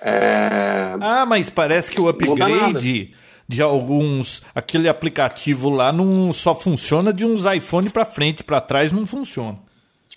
É... 0.02 0.96
Ah, 1.00 1.26
mas 1.26 1.50
parece 1.50 1.92
que 1.92 2.02
o 2.02 2.08
upgrade 2.08 3.14
de 3.48 3.62
alguns. 3.62 4.44
Aquele 4.54 4.90
aplicativo 4.90 5.70
lá 5.70 5.92
não 5.92 6.34
só 6.34 6.54
funciona 6.54 7.14
de 7.14 7.26
uns 7.26 7.46
iPhone 7.46 7.90
para 7.90 8.06
frente, 8.06 8.44
para 8.44 8.60
trás 8.60 8.92
não 8.92 9.06
funciona. 9.06 9.60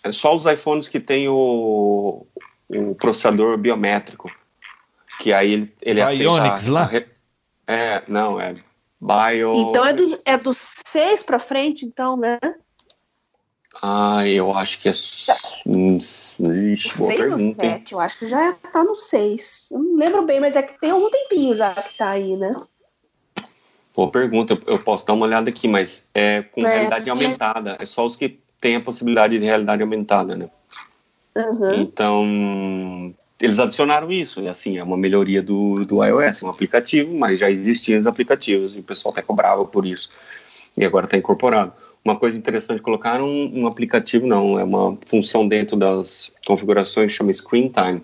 É 0.03 0.11
só 0.11 0.34
os 0.34 0.47
iPhones 0.47 0.88
que 0.88 0.99
tem 0.99 1.28
o, 1.28 2.26
o 2.68 2.95
processador 2.95 3.57
biométrico. 3.59 4.30
Que 5.18 5.32
aí 5.32 5.53
ele, 5.53 5.72
ele 5.82 6.05
Bionics 6.16 6.68
aceita. 6.68 6.72
lá? 6.72 6.91
É, 7.66 8.03
não, 8.09 8.41
é 8.41 8.57
Bio. 9.01 9.55
Então 9.55 9.84
é 9.84 9.92
do, 9.92 10.20
é 10.24 10.36
do 10.36 10.53
6 10.53 11.22
para 11.22 11.38
frente, 11.38 11.86
então, 11.86 12.16
né? 12.16 12.38
Ah, 13.82 14.26
eu 14.26 14.55
acho 14.57 14.78
que 14.78 14.88
é. 14.88 14.92
Ixi, 14.92 16.98
boa 16.98 17.14
pergunta. 17.14 17.70
7, 17.70 17.92
eu 17.92 18.01
acho 18.01 18.18
que 18.18 18.28
já 18.28 18.53
tá 18.53 18.84
no 18.84 18.94
6. 18.94 19.68
Eu 19.72 19.78
não 19.78 19.96
lembro 19.96 20.26
bem, 20.26 20.40
mas 20.40 20.55
é 20.55 20.62
que 20.62 20.78
tem 20.78 20.90
algum 20.90 21.11
tempinho 21.11 21.55
já 21.55 21.72
que 21.74 21.96
tá 21.96 22.11
aí, 22.11 22.36
né? 22.36 22.55
Boa 23.94 24.11
pergunta, 24.11 24.59
eu 24.66 24.78
posso 24.78 25.07
dar 25.07 25.14
uma 25.14 25.26
olhada 25.26 25.48
aqui, 25.48 25.66
mas 25.66 26.07
é 26.14 26.42
com 26.42 26.66
é, 26.66 26.68
realidade 26.68 27.09
aumentada. 27.09 27.76
É 27.80 27.86
só 27.86 28.05
os 28.05 28.16
que 28.16 28.38
tem 28.61 28.76
a 28.76 28.80
possibilidade 28.80 29.38
de 29.38 29.44
realidade 29.44 29.82
aumentada, 29.82 30.36
né? 30.36 30.51
Uhum. 31.36 31.74
Então, 31.74 33.14
eles 33.41 33.59
adicionaram 33.59 34.12
isso, 34.12 34.41
e 34.41 34.49
assim, 34.49 34.78
é 34.78 34.82
uma 34.82 34.97
melhoria 34.97 35.43
do, 35.43 35.74
do 35.86 36.05
iOS, 36.05 36.43
um 36.43 36.49
aplicativo, 36.49 37.14
mas 37.16 37.38
já 37.38 37.51
existiam 37.51 37.99
os 37.99 38.07
aplicativos, 38.07 38.76
e 38.76 38.80
o 38.80 38.82
pessoal 38.82 39.12
até 39.12 39.22
cobrava 39.22 39.64
por 39.64 39.86
isso, 39.86 40.11
e 40.76 40.84
agora 40.84 41.07
está 41.07 41.16
incorporado. 41.16 41.72
Uma 42.05 42.16
coisa 42.16 42.36
interessante, 42.36 42.80
colocaram 42.80 43.26
um, 43.26 43.62
um, 43.62 43.66
aplicativo, 43.66 44.26
não, 44.26 44.59
é 44.59 44.64
uma 44.64 44.97
função 45.07 45.47
dentro 45.47 45.76
das 45.76 46.32
configurações, 46.47 47.12
chama 47.12 47.32
Screen 47.32 47.68
Time. 47.68 48.03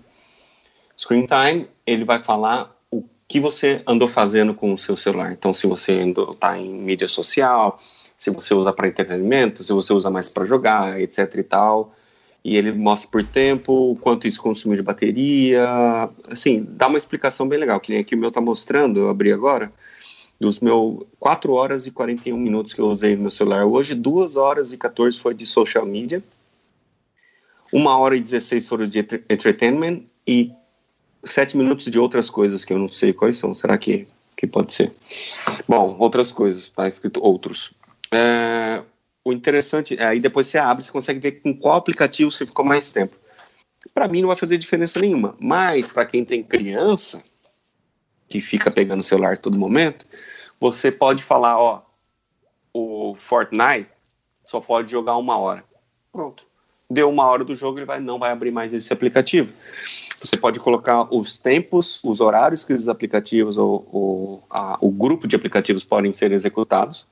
Screen 0.95 1.25
Time, 1.25 1.67
ele 1.85 2.03
vai 2.03 2.19
falar 2.19 2.75
o 2.91 3.03
que 3.27 3.39
você 3.39 3.81
andou 3.87 4.07
fazendo 4.07 4.53
com 4.53 4.73
o 4.73 4.77
seu 4.77 4.95
celular. 4.95 5.31
Então, 5.31 5.53
se 5.53 5.65
você 5.65 5.93
está 5.93 6.57
em 6.57 6.73
mídia 6.73 7.07
social, 7.07 7.79
se 8.15 8.31
você 8.31 8.53
usa 8.53 8.71
para 8.71 8.87
entretenimento, 8.87 9.63
se 9.63 9.73
você 9.73 9.93
usa 9.93 10.09
mais 10.09 10.29
para 10.29 10.45
jogar, 10.45 10.99
etc 10.99 11.33
e 11.35 11.43
tal. 11.43 11.93
E 12.43 12.55
ele 12.55 12.71
mostra 12.71 13.09
por 13.09 13.23
tempo 13.23 13.97
quanto 14.01 14.27
isso 14.27 14.41
consumiu 14.41 14.77
de 14.77 14.83
bateria. 14.83 15.65
Assim, 16.29 16.65
dá 16.69 16.87
uma 16.87 16.97
explicação 16.97 17.47
bem 17.47 17.59
legal. 17.59 17.79
Que 17.79 17.91
nem 17.91 18.01
aqui 18.01 18.15
o 18.15 18.17
meu 18.17 18.31
tá 18.31 18.39
mostrando, 18.39 18.99
eu 18.99 19.09
abri 19.09 19.31
agora, 19.31 19.71
dos 20.39 20.59
meus 20.59 21.03
4 21.19 21.51
horas 21.51 21.87
e 21.87 21.91
41 21.91 22.37
minutos 22.37 22.73
que 22.73 22.79
eu 22.79 22.87
usei 22.87 23.15
no 23.15 23.23
meu 23.23 23.31
celular 23.31 23.65
hoje, 23.65 23.95
2 23.95 24.35
horas 24.35 24.71
e 24.71 24.77
14 24.77 25.19
foi 25.19 25.33
de 25.33 25.45
social 25.45 25.85
media, 25.85 26.23
1 27.73 27.85
hora 27.85 28.15
e 28.15 28.21
16 28.21 28.67
foram 28.67 28.87
de 28.87 28.99
entertainment 28.99 30.01
e 30.25 30.51
7 31.23 31.57
minutos 31.57 31.85
de 31.85 31.99
outras 31.99 32.29
coisas 32.29 32.63
que 32.63 32.71
eu 32.71 32.79
não 32.79 32.87
sei 32.87 33.11
quais 33.13 33.37
são. 33.37 33.53
Será 33.53 33.77
que, 33.77 34.07
que 34.35 34.47
pode 34.47 34.73
ser? 34.73 34.93
Bom, 35.67 35.95
outras 35.99 36.31
coisas, 36.31 36.69
tá 36.69 36.87
escrito 36.87 37.21
outros. 37.21 37.73
É, 38.11 38.81
o 39.27 39.33
interessante, 39.33 40.01
aí 40.01 40.21
depois 40.21 40.47
você 40.47 40.57
abre, 40.57 40.83
você 40.83 40.91
consegue 40.91 41.19
ver 41.19 41.31
com 41.41 41.53
qual 41.53 41.75
aplicativo 41.75 42.31
você 42.31 42.45
ficou 42.45 42.63
mais 42.63 42.93
tempo. 42.93 43.17
Para 43.93 44.07
mim 44.07 44.21
não 44.21 44.27
vai 44.27 44.37
fazer 44.37 44.57
diferença 44.57 44.99
nenhuma, 45.01 45.35
mas 45.37 45.89
para 45.89 46.05
quem 46.05 46.23
tem 46.23 46.41
criança 46.41 47.21
que 48.29 48.39
fica 48.39 48.71
pegando 48.71 49.01
o 49.01 49.03
celular 49.03 49.37
todo 49.37 49.57
momento, 49.57 50.05
você 50.59 50.89
pode 50.89 51.23
falar, 51.23 51.59
ó, 51.59 51.81
o 52.73 53.15
Fortnite 53.15 53.89
só 54.45 54.61
pode 54.61 54.89
jogar 54.89 55.17
uma 55.17 55.37
hora. 55.37 55.63
Pronto. 56.13 56.45
Deu 56.89 57.09
uma 57.09 57.25
hora 57.25 57.43
do 57.43 57.53
jogo, 57.53 57.79
ele 57.79 57.85
vai, 57.85 57.99
não 57.99 58.17
vai 58.17 58.31
abrir 58.31 58.51
mais 58.51 58.71
esse 58.71 58.93
aplicativo. 58.93 59.51
Você 60.21 60.37
pode 60.37 60.57
colocar 60.61 61.13
os 61.13 61.37
tempos, 61.37 61.99
os 62.01 62.21
horários 62.21 62.63
que 62.63 62.71
esses 62.71 62.87
aplicativos 62.87 63.57
ou, 63.57 63.87
ou 63.91 64.43
a, 64.49 64.77
o 64.79 64.89
grupo 64.89 65.27
de 65.27 65.35
aplicativos 65.35 65.83
podem 65.83 66.13
ser 66.13 66.31
executados. 66.31 67.05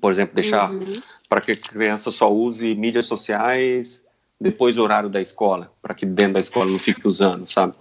Por 0.00 0.10
exemplo, 0.10 0.34
deixar 0.34 0.70
uhum. 0.70 1.00
Para 1.28 1.40
que 1.40 1.52
a 1.52 1.56
criança 1.56 2.10
só 2.10 2.32
use 2.32 2.74
mídias 2.74 3.06
sociais 3.06 4.04
depois 4.40 4.76
do 4.76 4.82
horário 4.82 5.08
da 5.08 5.20
escola, 5.20 5.72
para 5.80 5.94
que 5.94 6.04
dentro 6.04 6.34
da 6.34 6.40
escola 6.40 6.66
não 6.66 6.78
fique 6.78 7.06
usando, 7.06 7.48
sabe? 7.48 7.74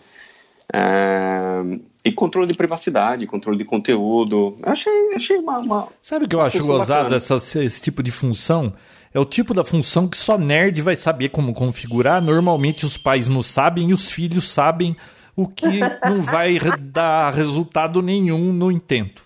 É, 0.73 1.61
e 2.03 2.11
controle 2.11 2.47
de 2.47 2.53
privacidade, 2.53 3.27
controle 3.27 3.57
de 3.57 3.65
conteúdo. 3.65 4.57
Achei, 4.63 5.13
achei 5.15 5.37
uma, 5.37 5.59
uma 5.59 5.87
Sabe 6.01 6.25
o 6.25 6.27
que 6.27 6.35
eu 6.35 6.41
acho 6.41 6.65
gozado 6.65 7.13
essa, 7.13 7.35
esse 7.35 7.81
tipo 7.81 8.01
de 8.01 8.11
função? 8.11 8.73
É 9.13 9.19
o 9.19 9.25
tipo 9.25 9.53
da 9.53 9.63
função 9.63 10.07
que 10.07 10.17
só 10.17 10.37
nerd 10.37 10.81
vai 10.81 10.95
saber 10.95 11.29
como 11.29 11.53
configurar. 11.53 12.23
Normalmente 12.23 12.85
os 12.85 12.97
pais 12.97 13.27
não 13.27 13.41
sabem 13.41 13.89
e 13.89 13.93
os 13.93 14.11
filhos 14.11 14.49
sabem, 14.49 14.95
o 15.35 15.47
que 15.47 15.79
não 16.03 16.21
vai 16.21 16.59
dar 16.79 17.33
resultado 17.33 18.01
nenhum 18.01 18.51
no 18.51 18.71
intento. 18.71 19.24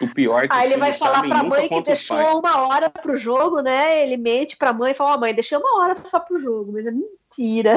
O 0.00 0.08
pior 0.08 0.44
é 0.44 0.48
que 0.48 0.54
Aí 0.54 0.72
ele 0.72 0.78
vai 0.78 0.92
falar 0.92 1.22
pra 1.22 1.42
mãe 1.42 1.68
que 1.68 1.82
deixou 1.82 2.38
uma 2.38 2.66
hora 2.66 2.88
pro 2.88 3.14
jogo, 3.16 3.60
né? 3.60 4.02
Ele 4.02 4.16
mente 4.16 4.56
pra 4.56 4.72
mãe 4.72 4.92
e 4.92 4.94
fala: 4.94 5.10
Ó, 5.10 5.14
oh, 5.16 5.20
mãe, 5.20 5.34
deixei 5.34 5.58
uma 5.58 5.78
hora 5.78 5.96
só 6.04 6.18
pro 6.18 6.40
jogo, 6.40 6.72
mas 6.72 6.86
é 6.86 6.90
mentira. 6.90 7.76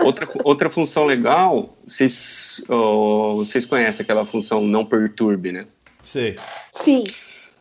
Outra, 0.00 0.28
outra 0.44 0.70
função 0.70 1.06
legal, 1.06 1.68
vocês, 1.84 2.64
oh, 2.68 3.36
vocês 3.38 3.66
conhecem 3.66 4.04
aquela 4.04 4.24
função 4.24 4.60
não 4.60 4.84
perturbe, 4.84 5.50
né? 5.50 5.66
Sim. 6.02 6.36
Sim. 6.72 7.04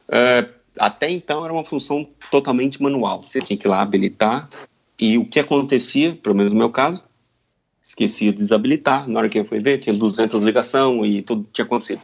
É, 0.08 0.48
até 0.78 1.10
então 1.10 1.44
era 1.44 1.52
uma 1.52 1.64
função 1.64 2.08
totalmente 2.30 2.82
manual. 2.82 3.24
Você 3.24 3.42
tinha 3.42 3.58
que 3.58 3.68
ir 3.68 3.70
lá 3.70 3.82
habilitar. 3.82 4.48
E 5.00 5.18
o 5.18 5.26
que 5.26 5.40
acontecia, 5.40 6.16
pelo 6.16 6.36
menos 6.36 6.54
no 6.54 6.60
meu 6.60 6.70
caso, 6.70 7.04
esquecia 7.84 8.32
de 8.32 8.38
desabilitar. 8.38 9.08
Na 9.08 9.20
hora 9.20 9.30
que 9.30 9.40
eu 9.40 9.46
fui 9.46 9.60
ver, 9.60 9.80
tinha 9.80 9.96
200 9.96 10.44
ligação 10.44 11.06
e 11.06 11.22
tudo 11.22 11.48
tinha 11.52 11.66
acontecido. 11.66 12.02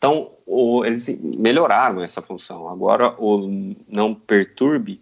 Então, 0.00 0.30
o, 0.46 0.82
eles 0.82 1.06
melhoraram 1.38 2.00
essa 2.00 2.22
função. 2.22 2.70
Agora, 2.70 3.14
o 3.18 3.74
não 3.86 4.14
perturbe, 4.14 4.98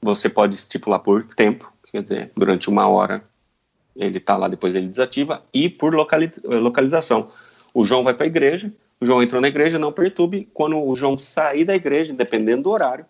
você 0.00 0.28
pode 0.28 0.54
estipular 0.54 1.00
por 1.00 1.24
tempo, 1.34 1.72
quer 1.90 2.02
dizer, 2.02 2.32
durante 2.36 2.68
uma 2.68 2.86
hora 2.86 3.24
ele 3.96 4.18
está 4.18 4.36
lá, 4.36 4.46
depois 4.46 4.72
ele 4.72 4.86
desativa, 4.86 5.42
e 5.52 5.68
por 5.68 5.92
locali 5.92 6.32
localização. 6.44 7.32
O 7.72 7.82
João 7.82 8.04
vai 8.04 8.14
para 8.14 8.24
a 8.24 8.28
igreja, 8.28 8.72
o 9.00 9.06
João 9.06 9.20
entrou 9.20 9.42
na 9.42 9.48
igreja, 9.48 9.80
não 9.80 9.90
perturbe. 9.90 10.48
Quando 10.54 10.78
o 10.78 10.94
João 10.94 11.18
sair 11.18 11.64
da 11.64 11.74
igreja, 11.74 12.12
dependendo 12.12 12.62
do 12.62 12.70
horário, 12.70 13.04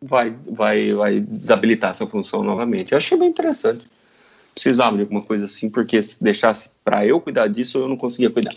vai, 0.00 0.34
vai, 0.46 0.94
vai 0.94 1.20
desabilitar 1.20 1.90
essa 1.90 2.06
função 2.06 2.42
novamente. 2.42 2.92
Eu 2.92 2.98
achei 2.98 3.18
bem 3.18 3.28
interessante. 3.28 3.86
Precisava 4.54 4.96
de 4.96 5.02
alguma 5.02 5.20
coisa 5.20 5.44
assim, 5.44 5.68
porque 5.68 6.02
se 6.02 6.22
deixasse 6.22 6.70
para 6.82 7.06
eu 7.06 7.20
cuidar 7.20 7.46
disso, 7.46 7.76
eu 7.76 7.88
não 7.88 7.96
conseguia 7.98 8.30
cuidar. 8.30 8.54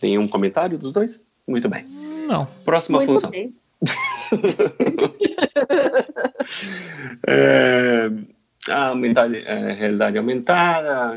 Tem 0.00 0.18
um 0.18 0.26
comentário 0.26 0.78
dos 0.78 0.92
dois? 0.92 1.20
Muito 1.46 1.68
bem. 1.68 1.84
Não. 2.26 2.48
Próxima 2.64 2.98
Muito 2.98 3.12
função. 3.12 3.30
Bem. 3.30 3.54
é, 7.26 8.10
a 8.68 8.88
aumentar, 8.88 9.34
é, 9.34 9.72
realidade 9.72 10.18
aumentada, 10.18 11.16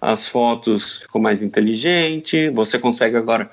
as 0.00 0.28
fotos 0.28 0.98
ficou 0.98 1.20
mais 1.20 1.40
inteligente, 1.40 2.50
você 2.50 2.78
consegue 2.78 3.16
agora 3.16 3.50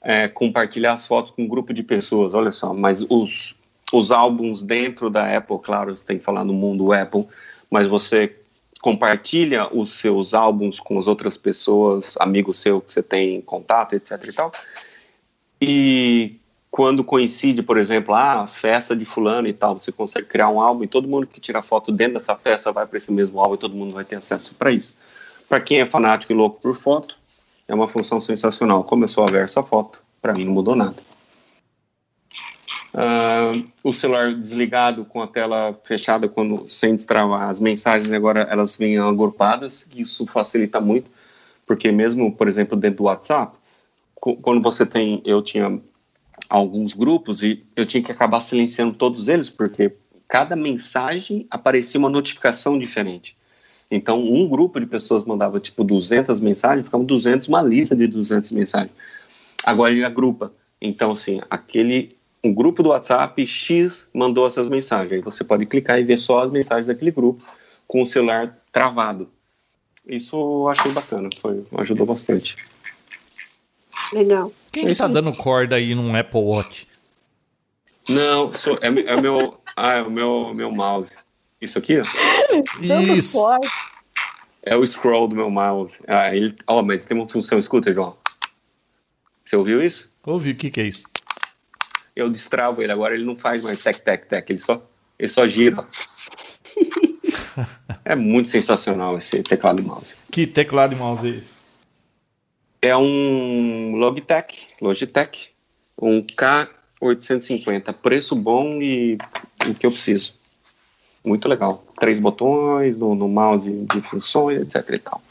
é, 0.00 0.28
compartilhar 0.28 0.94
as 0.94 1.06
fotos 1.06 1.32
com 1.32 1.42
um 1.42 1.48
grupo 1.48 1.74
de 1.74 1.82
pessoas, 1.82 2.32
olha 2.32 2.52
só, 2.52 2.72
mas 2.72 3.04
os, 3.08 3.54
os 3.92 4.10
álbuns 4.10 4.62
dentro 4.62 5.10
da 5.10 5.36
Apple, 5.36 5.58
claro, 5.62 5.94
você 5.94 6.06
tem 6.06 6.18
que 6.18 6.24
falar 6.24 6.42
no 6.42 6.54
mundo 6.54 6.92
Apple, 6.92 7.26
mas 7.70 7.86
você 7.86 8.34
compartilha 8.80 9.68
os 9.72 9.90
seus 9.90 10.32
álbuns 10.34 10.80
com 10.80 10.98
as 10.98 11.06
outras 11.06 11.36
pessoas, 11.36 12.14
amigos 12.18 12.58
seu 12.58 12.80
que 12.80 12.92
você 12.92 13.02
tem 13.02 13.40
contato, 13.42 13.94
etc 13.94 14.24
e 14.24 14.32
tal. 14.32 14.52
E 15.60 16.36
quando 16.70 17.04
coincide, 17.04 17.62
por 17.62 17.76
exemplo, 17.76 18.14
ah, 18.14 18.46
festa 18.46 18.96
de 18.96 19.04
fulano 19.04 19.48
e 19.48 19.52
tal, 19.52 19.78
você 19.78 19.92
consegue 19.92 20.26
criar 20.26 20.48
um 20.48 20.60
álbum 20.60 20.84
e 20.84 20.88
todo 20.88 21.08
mundo 21.08 21.26
que 21.26 21.40
tira 21.40 21.62
foto 21.62 21.92
dentro 21.92 22.14
dessa 22.14 22.36
festa 22.36 22.72
vai 22.72 22.86
para 22.86 22.96
esse 22.96 23.12
mesmo 23.12 23.38
álbum 23.40 23.54
e 23.54 23.58
todo 23.58 23.74
mundo 23.74 23.92
vai 23.92 24.04
ter 24.04 24.16
acesso 24.16 24.54
para 24.54 24.70
isso. 24.70 24.96
Para 25.48 25.60
quem 25.60 25.80
é 25.80 25.86
fanático 25.86 26.32
e 26.32 26.36
louco 26.36 26.60
por 26.60 26.74
foto, 26.74 27.18
é 27.66 27.74
uma 27.74 27.88
função 27.88 28.20
sensacional. 28.20 28.84
Começou 28.84 29.24
a 29.24 29.26
Versa 29.30 29.62
Foto, 29.62 30.00
para 30.22 30.32
mim 30.32 30.44
não 30.44 30.52
mudou 30.52 30.74
nada. 30.74 31.09
Uh, 32.94 33.66
o 33.82 33.92
celular 33.92 34.34
desligado 34.34 35.04
com 35.04 35.22
a 35.22 35.26
tela 35.26 35.78
fechada 35.84 36.28
quando 36.28 36.68
sem 36.68 36.94
destravar 36.94 37.48
as 37.48 37.58
mensagens 37.60 38.12
agora 38.12 38.48
elas 38.50 38.76
vêm 38.76 38.98
agrupadas 38.98 39.86
isso 39.94 40.26
facilita 40.26 40.80
muito 40.80 41.10
porque 41.66 41.90
mesmo 41.92 42.32
por 42.32 42.48
exemplo 42.48 42.76
dentro 42.76 42.98
do 42.98 43.04
WhatsApp 43.04 43.56
quando 44.14 44.60
você 44.60 44.84
tem 44.84 45.22
eu 45.24 45.40
tinha 45.40 45.80
alguns 46.48 46.92
grupos 46.92 47.42
e 47.42 47.64
eu 47.76 47.86
tinha 47.86 48.02
que 48.02 48.12
acabar 48.12 48.40
silenciando 48.40 48.94
todos 48.94 49.28
eles 49.28 49.48
porque 49.48 49.92
cada 50.28 50.54
mensagem 50.56 51.46
aparecia 51.50 51.98
uma 51.98 52.10
notificação 52.10 52.78
diferente. 52.78 53.36
Então 53.90 54.22
um 54.22 54.48
grupo 54.48 54.78
de 54.78 54.86
pessoas 54.86 55.24
mandava 55.24 55.58
tipo 55.58 55.82
200 55.84 56.40
mensagens 56.40 56.84
ficavam 56.84 57.06
200 57.06 57.48
uma 57.48 57.62
lista 57.62 57.96
de 57.96 58.06
200 58.06 58.52
mensagens. 58.52 58.92
Agora 59.64 59.92
ele 59.92 60.04
agrupa. 60.04 60.52
Então 60.80 61.12
assim 61.12 61.40
aquele 61.48 62.16
um 62.42 62.52
grupo 62.52 62.82
do 62.82 62.90
WhatsApp 62.90 63.46
X 63.46 64.08
mandou 64.14 64.46
essas 64.46 64.68
mensagens. 64.68 65.12
Aí 65.12 65.20
você 65.20 65.44
pode 65.44 65.66
clicar 65.66 65.98
e 65.98 66.04
ver 66.04 66.16
só 66.16 66.42
as 66.42 66.50
mensagens 66.50 66.86
daquele 66.86 67.10
grupo 67.10 67.44
com 67.86 68.02
o 68.02 68.06
celular 68.06 68.58
travado. 68.72 69.28
Isso 70.06 70.36
eu 70.36 70.68
achei 70.68 70.90
bacana, 70.90 71.28
foi, 71.40 71.64
ajudou 71.78 72.06
bastante. 72.06 72.56
Legal. 74.12 74.52
Quem 74.72 74.86
está 74.86 75.06
dando 75.06 75.32
corda 75.32 75.76
aí 75.76 75.94
num 75.94 76.16
Apple 76.16 76.40
Watch? 76.40 76.88
Não, 78.08 78.52
sou, 78.54 78.78
é, 78.80 78.86
é 78.86 79.20
meu, 79.20 79.60
ah, 79.76 79.98
é 79.98 80.02
o 80.02 80.10
meu, 80.10 80.52
meu 80.54 80.72
mouse. 80.72 81.12
Isso 81.60 81.78
aqui? 81.78 82.00
Isso. 82.80 83.38
É 84.62 84.76
o 84.76 84.86
scroll 84.86 85.28
do 85.28 85.36
meu 85.36 85.50
mouse. 85.50 85.98
Ah, 86.08 86.34
ele, 86.34 86.56
oh, 86.66 86.82
mas 86.82 87.04
tem 87.04 87.16
uma 87.16 87.28
função, 87.28 87.58
escuta, 87.58 87.92
João. 87.92 88.16
Você 89.44 89.56
ouviu 89.56 89.82
isso? 89.82 90.10
Ouvi, 90.24 90.52
o 90.52 90.56
que, 90.56 90.70
que 90.70 90.80
é 90.80 90.84
isso? 90.84 91.02
Eu 92.22 92.30
destravo 92.30 92.82
ele. 92.82 92.92
Agora 92.92 93.14
ele 93.14 93.24
não 93.24 93.36
faz 93.36 93.62
mais 93.62 93.78
tec, 93.82 93.98
tec, 94.00 94.26
tec. 94.26 94.50
Ele 94.50 94.58
só, 94.58 94.82
ele 95.18 95.28
só 95.28 95.46
gira. 95.46 95.84
é 98.04 98.14
muito 98.14 98.50
sensacional 98.50 99.16
esse 99.18 99.42
teclado 99.42 99.80
e 99.80 99.84
mouse. 99.84 100.14
Que 100.30 100.46
teclado 100.46 100.94
e 100.94 100.96
mouse 100.96 101.26
é 101.26 101.30
esse? 101.38 101.50
É 102.82 102.96
um 102.96 103.96
Logitech, 103.96 104.68
Logitech, 104.80 105.50
um 106.00 106.22
K850, 106.22 107.92
preço 107.92 108.34
bom 108.34 108.80
e 108.80 109.18
o 109.68 109.74
que 109.74 109.84
eu 109.84 109.90
preciso. 109.90 110.34
Muito 111.22 111.46
legal. 111.46 111.84
Três 111.98 112.18
botões 112.18 112.96
no, 112.96 113.14
no 113.14 113.28
mouse 113.28 113.70
de 113.70 114.00
funções, 114.00 114.62
etc 114.62 114.94
e 114.94 114.98
tal. 114.98 115.22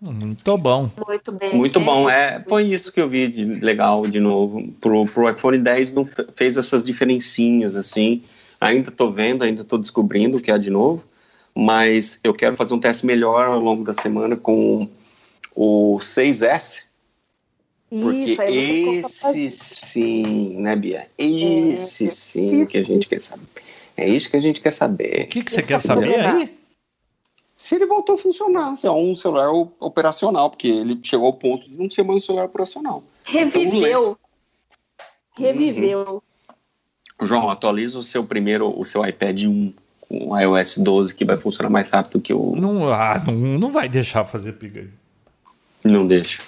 Muito 0.00 0.56
bom. 0.56 0.90
Muito 1.06 1.32
bem. 1.32 1.54
Muito 1.54 1.78
bom. 1.78 2.08
É, 2.08 2.42
foi 2.48 2.64
isso 2.64 2.90
que 2.90 3.00
eu 3.00 3.08
vi 3.08 3.28
de 3.28 3.44
legal 3.44 4.06
de 4.06 4.18
novo. 4.18 4.72
Pro, 4.80 5.04
pro 5.04 5.28
iPhone 5.28 5.58
10 5.58 5.92
não 5.92 6.08
fez 6.34 6.56
essas 6.56 6.84
diferencinhas 6.86 7.76
assim. 7.76 8.22
Ainda 8.58 8.88
estou 8.88 9.12
vendo, 9.12 9.44
ainda 9.44 9.60
estou 9.60 9.78
descobrindo 9.78 10.38
o 10.38 10.40
que 10.40 10.50
é 10.50 10.56
de 10.56 10.70
novo. 10.70 11.04
Mas 11.54 12.18
eu 12.24 12.32
quero 12.32 12.56
fazer 12.56 12.72
um 12.72 12.80
teste 12.80 13.04
melhor 13.04 13.46
ao 13.46 13.60
longo 13.60 13.84
da 13.84 13.92
semana 13.92 14.36
com 14.36 14.88
o 15.54 15.98
6S. 15.98 16.84
Porque 17.90 18.36
isso, 18.48 19.26
esse 19.34 19.86
sim, 19.86 20.56
né, 20.60 20.76
Bia? 20.76 21.08
Esse 21.18 22.06
é, 22.06 22.10
sim 22.10 22.64
que 22.64 22.78
a 22.78 22.84
gente 22.84 23.08
quer 23.08 23.20
saber. 23.20 23.48
É 23.96 24.08
isso 24.08 24.30
que 24.30 24.36
a 24.36 24.40
gente 24.40 24.60
quer 24.60 24.72
saber. 24.72 25.24
O 25.24 25.26
que, 25.26 25.42
que 25.42 25.52
você 25.52 25.62
quer 25.62 25.80
saber 25.80 26.14
aí? 26.20 26.59
Se 27.60 27.74
ele 27.74 27.84
voltou 27.84 28.14
a 28.14 28.18
funcionar, 28.18 28.74
se 28.74 28.86
é 28.86 28.90
um 28.90 29.14
celular 29.14 29.50
operacional, 29.78 30.48
porque 30.48 30.66
ele 30.66 30.98
chegou 31.02 31.26
ao 31.26 31.34
ponto 31.34 31.68
de 31.68 31.76
não 31.76 31.90
ser 31.90 32.02
mais 32.02 32.22
um 32.22 32.26
celular 32.26 32.46
operacional. 32.46 33.04
Reviveu. 33.22 34.00
Então, 34.00 34.16
Reviveu. 35.36 36.22
Uhum. 37.20 37.26
João, 37.26 37.50
atualiza 37.50 37.98
o 37.98 38.02
seu 38.02 38.24
primeiro, 38.24 38.72
o 38.74 38.82
seu 38.86 39.06
iPad 39.06 39.42
1 39.42 39.74
com 40.00 40.30
o 40.30 40.38
iOS 40.40 40.78
12, 40.78 41.14
que 41.14 41.22
vai 41.22 41.36
funcionar 41.36 41.68
mais 41.68 41.90
rápido 41.90 42.18
que 42.18 42.32
o. 42.32 42.56
Não, 42.56 42.90
ah, 42.90 43.22
não, 43.26 43.34
não 43.34 43.68
vai 43.68 43.90
deixar 43.90 44.24
fazer 44.24 44.54
piga. 44.54 44.88
Não 45.84 46.06
deixa. 46.06 46.38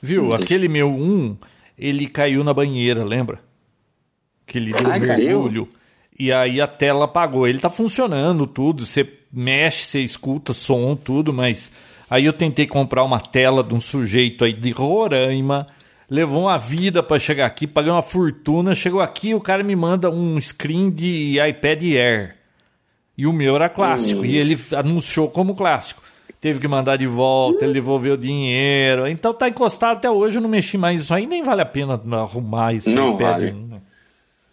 Viu? 0.00 0.26
Não 0.26 0.32
Aquele 0.32 0.68
deixa. 0.68 0.72
meu 0.72 0.90
1, 0.90 1.36
ele 1.76 2.06
caiu 2.06 2.44
na 2.44 2.54
banheira, 2.54 3.04
lembra? 3.04 3.40
Que 4.46 4.58
ele 4.58 4.70
deu 4.70 4.86
um 4.86 4.98
mergulho. 5.00 5.66
Caiu? 5.66 5.82
E 6.16 6.32
aí 6.32 6.60
a 6.60 6.68
tela 6.68 7.06
apagou. 7.06 7.48
Ele 7.48 7.58
tá 7.58 7.68
funcionando 7.68 8.46
tudo, 8.46 8.86
você 8.86 9.21
mexe, 9.32 9.86
você 9.86 10.00
escuta 10.00 10.52
som, 10.52 10.94
tudo, 10.94 11.32
mas 11.32 11.72
aí 12.10 12.26
eu 12.26 12.32
tentei 12.32 12.66
comprar 12.66 13.02
uma 13.02 13.18
tela 13.18 13.64
de 13.64 13.72
um 13.72 13.80
sujeito 13.80 14.44
aí 14.44 14.52
de 14.52 14.70
Roraima, 14.70 15.66
levou 16.10 16.42
uma 16.42 16.58
vida 16.58 17.02
para 17.02 17.18
chegar 17.18 17.46
aqui, 17.46 17.66
paguei 17.66 17.90
uma 17.90 18.02
fortuna, 18.02 18.74
chegou 18.74 19.00
aqui 19.00 19.34
o 19.34 19.40
cara 19.40 19.62
me 19.62 19.74
manda 19.74 20.10
um 20.10 20.38
screen 20.38 20.90
de 20.90 21.38
iPad 21.40 21.82
Air. 21.82 22.36
E 23.16 23.26
o 23.26 23.32
meu 23.32 23.56
era 23.56 23.68
clássico, 23.68 24.20
uhum. 24.20 24.26
e 24.26 24.36
ele 24.36 24.58
anunciou 24.74 25.30
como 25.30 25.54
clássico. 25.54 26.02
Teve 26.40 26.58
que 26.58 26.66
mandar 26.66 26.96
de 26.96 27.06
volta, 27.06 27.64
ele 27.64 27.74
devolveu 27.74 28.14
o 28.14 28.18
dinheiro. 28.18 29.06
Então 29.06 29.32
tá 29.32 29.48
encostado 29.48 29.98
até 29.98 30.10
hoje, 30.10 30.38
eu 30.38 30.42
não 30.42 30.48
mexi 30.48 30.76
mais 30.76 31.02
isso 31.02 31.14
aí, 31.14 31.26
nem 31.26 31.42
vale 31.42 31.62
a 31.62 31.66
pena 31.66 32.00
arrumar 32.16 32.74
esse 32.74 32.90
não 32.90 33.14
iPad. 33.14 33.42
Vale. 33.42 33.80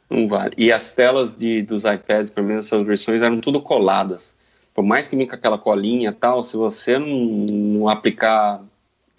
Não 0.09 0.27
vale. 0.27 0.53
E 0.57 0.71
as 0.71 0.91
telas 0.91 1.35
de, 1.35 1.61
dos 1.61 1.83
iPads, 1.83 2.29
pelo 2.29 2.47
menos 2.47 2.65
essas 2.65 2.85
versões, 2.85 3.21
eram 3.21 3.39
tudo 3.39 3.61
coladas 3.61 4.33
por 4.79 4.85
mais 4.85 5.09
que 5.09 5.15
venha 5.17 5.27
com 5.27 5.35
aquela 5.35 5.57
colinha 5.57 6.09
e 6.09 6.13
tal, 6.13 6.41
se 6.41 6.55
você 6.55 6.97
não, 6.97 7.09
não 7.09 7.89
aplicar 7.89 8.63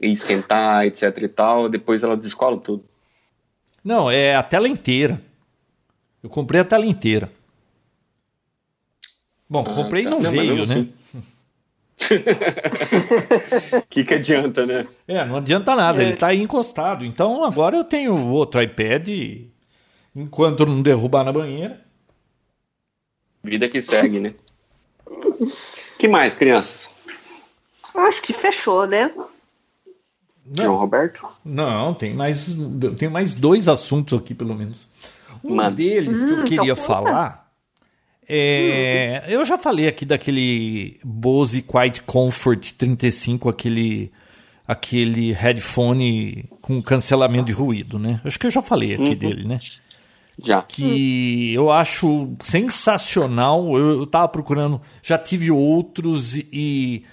e 0.00 0.10
esquentar, 0.10 0.86
etc 0.86 1.14
e 1.18 1.28
tal, 1.28 1.68
depois 1.68 2.02
ela 2.02 2.16
descola 2.16 2.56
tudo. 2.56 2.82
Não, 3.84 4.10
é 4.10 4.34
a 4.34 4.42
tela 4.42 4.66
inteira. 4.66 5.20
Eu 6.22 6.30
comprei 6.30 6.62
a 6.62 6.64
tela 6.64 6.86
inteira. 6.86 7.30
Bom, 9.46 9.62
ah, 9.68 9.74
comprei 9.74 10.04
e 10.04 10.04
tá. 10.04 10.10
não, 10.12 10.18
não 10.18 10.30
veio, 10.30 10.56
né? 10.56 10.62
Assim. 10.62 10.92
que 13.90 14.02
que 14.02 14.14
adianta, 14.14 14.64
né? 14.64 14.86
É, 15.06 15.26
não 15.26 15.36
adianta 15.36 15.76
nada, 15.76 16.02
é. 16.02 16.06
ele 16.06 16.16
tá 16.16 16.28
aí 16.28 16.40
encostado. 16.40 17.04
Então 17.04 17.44
agora 17.44 17.76
eu 17.76 17.84
tenho 17.84 18.16
outro 18.28 18.62
iPad 18.62 19.06
enquanto 20.16 20.64
não 20.64 20.80
derrubar 20.80 21.22
na 21.22 21.32
banheira. 21.34 21.84
Vida 23.44 23.68
que 23.68 23.82
segue, 23.82 24.20
né? 24.20 24.34
Que 25.98 26.08
mais, 26.08 26.34
crianças? 26.34 26.88
Acho 27.94 28.22
que 28.22 28.32
fechou, 28.32 28.86
né? 28.86 29.10
Não. 30.46 30.64
João 30.64 30.76
Roberto? 30.76 31.26
Não, 31.44 31.94
tem 31.94 32.14
mais, 32.14 32.48
tem 32.98 33.08
mais 33.08 33.34
dois 33.34 33.68
assuntos 33.68 34.18
aqui, 34.18 34.34
pelo 34.34 34.54
menos. 34.54 34.88
Um 35.42 35.56
Mano. 35.56 35.76
deles 35.76 36.16
hum, 36.16 36.26
que 36.26 36.32
eu 36.32 36.38
hum, 36.38 36.44
queria 36.44 36.72
então 36.72 36.76
falar 36.76 37.50
é. 38.32 39.24
Hum. 39.26 39.30
Eu 39.30 39.44
já 39.44 39.58
falei 39.58 39.88
aqui 39.88 40.04
daquele 40.04 41.00
Bose 41.02 41.62
Quiet 41.62 42.02
Comfort 42.02 42.72
35, 42.78 43.48
aquele, 43.48 44.12
aquele 44.68 45.32
headphone 45.32 46.48
com 46.62 46.80
cancelamento 46.80 47.46
de 47.46 47.52
ruído, 47.52 47.98
né? 47.98 48.20
Acho 48.24 48.38
que 48.38 48.46
eu 48.46 48.50
já 48.50 48.62
falei 48.62 48.94
aqui 48.94 49.10
uhum. 49.10 49.14
dele, 49.16 49.48
né? 49.48 49.58
Já. 50.42 50.62
Que 50.62 51.52
eu 51.52 51.70
acho 51.70 52.34
sensacional. 52.40 53.76
Eu, 53.78 54.00
eu 54.00 54.06
tava 54.06 54.28
procurando, 54.28 54.80
já 55.02 55.18
tive 55.18 55.50
outros 55.50 56.36
e. 56.36 57.04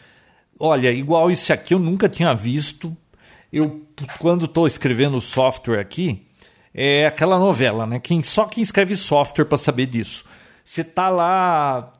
Olha, 0.60 0.92
igual 0.92 1.30
esse 1.30 1.54
aqui 1.54 1.74
eu 1.74 1.80
nunca 1.80 2.10
tinha 2.10 2.34
visto. 2.34 2.96
Eu, 3.52 3.82
quando 4.20 4.46
estou 4.46 4.68
escrevendo 4.68 5.22
software 5.22 5.80
aqui, 5.80 6.26
é 6.74 7.08
aquela 7.08 7.38
novela, 7.40 7.86
né? 7.86 8.00
Quem, 8.00 8.24
só 8.24 8.46
quem 8.46 8.62
escreve 8.62 8.96
software 8.96 9.46
para 9.46 9.58
saber 9.58 9.86
disso. 9.86 10.26
Você 10.64 10.84
tá 10.84 11.10
lá 11.10 11.94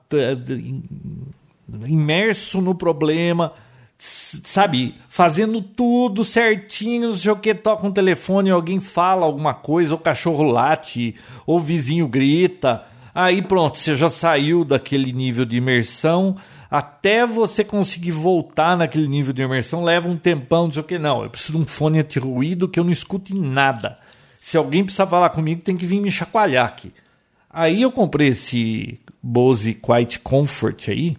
imerso 1.86 2.62
no 2.62 2.76
problema 2.76 3.54
sabe, 3.98 4.96
fazendo 5.10 5.62
tudo 5.62 6.24
certinho, 6.24 7.10
não 7.10 7.18
sei 7.18 7.32
o 7.32 7.36
que, 7.36 7.54
toca 7.54 7.88
um 7.88 7.92
telefone, 7.92 8.50
alguém 8.50 8.80
fala 8.80 9.26
alguma 9.26 9.54
coisa, 9.54 9.96
o 9.96 10.00
cachorro 10.00 10.44
late, 10.44 11.16
ou 11.46 11.60
vizinho 11.60 12.08
grita. 12.08 12.84
Aí 13.14 13.42
pronto, 13.42 13.78
você 13.78 13.96
já 13.96 14.10
saiu 14.10 14.64
daquele 14.64 15.12
nível 15.12 15.46
de 15.46 15.58
imersão. 15.58 16.36
Até 16.70 17.26
você 17.26 17.64
conseguir 17.64 18.12
voltar 18.12 18.76
naquele 18.76 19.08
nível 19.08 19.34
de 19.34 19.42
imersão, 19.42 19.84
leva 19.84 20.10
um 20.10 20.18
tempão, 20.18 20.66
não 20.66 20.72
sei 20.72 20.82
o 20.82 20.86
que. 20.86 21.00
Não, 21.00 21.24
eu 21.24 21.30
preciso 21.30 21.54
de 21.54 21.64
um 21.64 21.68
fone 21.68 22.00
anti-ruído 22.00 22.68
que 22.68 22.80
eu 22.80 22.84
não 22.84 22.92
escute 22.92 23.34
nada. 23.34 23.98
Se 24.40 24.58
alguém 24.58 24.84
precisar 24.84 25.08
falar 25.08 25.30
comigo, 25.30 25.62
tem 25.62 25.78
que 25.78 25.86
vir 25.86 26.00
me 26.00 26.12
chacoalhar 26.12 26.68
aqui. 26.68 26.94
Aí 27.50 27.82
eu 27.82 27.92
comprei 27.92 28.28
esse 28.28 29.00
Bose 29.24 29.74
Quiet 29.74 30.20
Comfort 30.20 30.90
aí, 30.90 31.18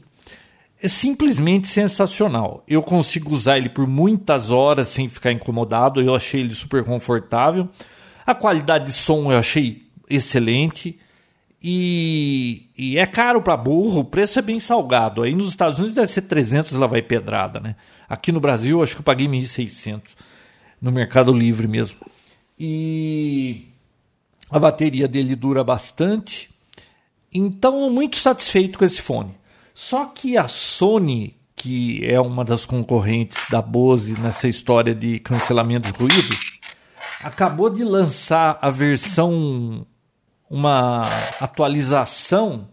é 0.81 0.89
simplesmente 0.89 1.67
sensacional. 1.67 2.63
Eu 2.67 2.83
consigo 2.83 3.35
usar 3.35 3.59
ele 3.59 3.69
por 3.69 3.87
muitas 3.87 4.51
horas 4.51 4.89
sem 4.89 5.09
ficar 5.09 5.33
incomodado. 5.33 6.01
Eu 6.01 6.15
achei 6.15 6.41
ele 6.41 6.53
super 6.53 6.85
confortável. 6.85 7.69
A 8.25 8.35
qualidade 8.35 8.87
de 8.87 8.93
som 8.93 9.33
eu 9.33 9.39
achei 9.39 9.89
excelente. 10.09 10.99
E, 11.61 12.69
e 12.79 12.99
é 12.99 13.07
caro 13.07 13.43
para 13.43 13.57
burro, 13.57 14.01
o 14.01 14.05
preço 14.05 14.39
é 14.39 14.43
bem 14.43 14.61
salgado. 14.61 15.23
Aí 15.23 15.35
nos 15.35 15.49
Estados 15.49 15.79
Unidos 15.79 15.97
deve 15.97 16.07
ser 16.07 16.23
300 16.23 16.73
lá 16.73 16.87
vai 16.87 17.03
pedrada, 17.03 17.59
né? 17.59 17.75
Aqui 18.09 18.31
no 18.31 18.39
Brasil 18.39 18.83
acho 18.83 18.95
que 18.95 19.01
eu 19.01 19.05
paguei 19.05 19.27
1.600 19.27 20.03
no 20.81 20.93
Mercado 20.93 21.33
Livre 21.33 21.67
mesmo. 21.67 21.99
E 22.59 23.67
a 24.49 24.59
bateria 24.59 25.09
dele 25.09 25.35
dura 25.35 25.65
bastante. 25.65 26.51
Então, 27.33 27.91
muito 27.91 28.17
satisfeito 28.17 28.79
com 28.79 28.85
esse 28.85 29.03
fone. 29.03 29.38
Só 29.79 30.07
que 30.07 30.37
a 30.37 30.49
Sony, 30.49 31.37
que 31.55 32.05
é 32.05 32.21
uma 32.21 32.45
das 32.45 32.67
concorrentes 32.67 33.39
da 33.49 33.63
Bose 33.63 34.19
nessa 34.19 34.49
história 34.49 34.93
de 34.93 35.21
cancelamento 35.21 35.93
de 35.93 35.97
ruído, 35.97 36.37
acabou 37.23 37.71
de 37.71 37.85
lançar 37.85 38.59
a 38.61 38.71
versão, 38.71 39.87
uma 40.51 41.09
atualização 41.41 42.69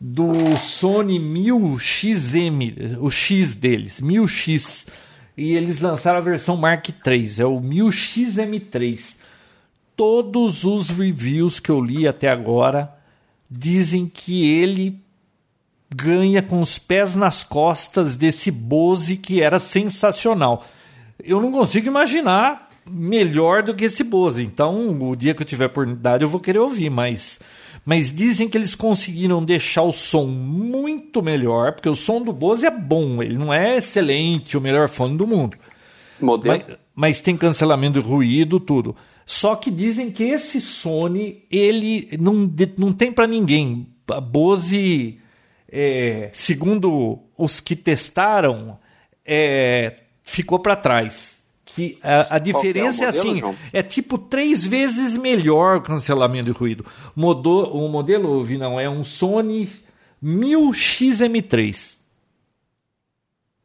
do 0.00 0.56
Sony 0.56 1.20
1000XM, 1.20 2.98
o 2.98 3.08
X 3.12 3.54
deles, 3.54 4.00
1000X. 4.00 4.88
E 5.36 5.52
eles 5.52 5.80
lançaram 5.80 6.18
a 6.18 6.20
versão 6.20 6.56
Mark 6.56 6.88
III, 6.88 7.42
é 7.42 7.44
o 7.44 7.60
1000XM3. 7.60 9.18
Todos 9.96 10.64
os 10.64 10.90
reviews 10.90 11.60
que 11.60 11.70
eu 11.70 11.80
li 11.80 12.08
até 12.08 12.28
agora 12.28 12.92
dizem 13.48 14.08
que 14.08 14.50
ele 14.50 15.03
ganha 15.94 16.42
com 16.42 16.60
os 16.60 16.78
pés 16.78 17.14
nas 17.14 17.44
costas 17.44 18.16
desse 18.16 18.50
Bose 18.50 19.16
que 19.16 19.40
era 19.40 19.58
sensacional. 19.58 20.64
Eu 21.22 21.40
não 21.40 21.52
consigo 21.52 21.86
imaginar 21.86 22.68
melhor 22.86 23.62
do 23.62 23.74
que 23.74 23.84
esse 23.84 24.02
Bose. 24.02 24.42
Então, 24.42 24.98
o 25.00 25.16
dia 25.16 25.34
que 25.34 25.42
eu 25.42 25.46
tiver 25.46 25.66
oportunidade, 25.66 26.24
eu 26.24 26.28
vou 26.28 26.40
querer 26.40 26.58
ouvir, 26.58 26.90
mas 26.90 27.40
mas 27.86 28.10
dizem 28.10 28.48
que 28.48 28.56
eles 28.56 28.74
conseguiram 28.74 29.44
deixar 29.44 29.82
o 29.82 29.92
som 29.92 30.24
muito 30.24 31.22
melhor, 31.22 31.72
porque 31.72 31.88
o 31.88 31.94
som 31.94 32.22
do 32.22 32.32
Bose 32.32 32.64
é 32.64 32.70
bom, 32.70 33.22
ele 33.22 33.36
não 33.36 33.52
é 33.52 33.76
excelente, 33.76 34.56
o 34.56 34.60
melhor 34.60 34.88
fone 34.88 35.18
do 35.18 35.26
mundo. 35.26 35.58
Modelo. 36.18 36.64
Mas, 36.66 36.78
mas 36.94 37.20
tem 37.20 37.36
cancelamento 37.36 38.00
de 38.00 38.06
ruído, 38.06 38.58
tudo. 38.58 38.96
Só 39.26 39.54
que 39.54 39.70
dizem 39.70 40.10
que 40.10 40.24
esse 40.24 40.62
Sony, 40.62 41.44
ele 41.50 42.08
não, 42.18 42.50
não 42.78 42.92
tem 42.92 43.12
para 43.12 43.26
ninguém. 43.26 43.86
A 44.08 44.20
Bose, 44.20 45.18
é, 45.76 46.30
segundo 46.32 47.18
os 47.36 47.58
que 47.58 47.74
testaram, 47.74 48.78
é, 49.26 49.96
ficou 50.22 50.60
para 50.60 50.76
trás. 50.76 51.34
Que 51.64 51.98
a, 52.00 52.36
a 52.36 52.38
diferença 52.38 53.02
é, 53.02 53.06
modelo, 53.06 53.26
é, 53.26 53.30
assim, 53.30 53.40
João? 53.40 53.56
é 53.72 53.82
tipo 53.82 54.16
três 54.16 54.64
vezes 54.64 55.16
melhor 55.16 55.78
o 55.78 55.82
cancelamento 55.82 56.52
de 56.52 56.56
ruído. 56.56 56.84
Modo, 57.16 57.64
o 57.74 57.88
modelo, 57.88 58.46
não 58.56 58.78
é 58.78 58.88
um 58.88 59.02
Sony 59.02 59.68
1000XM3. 60.22 61.96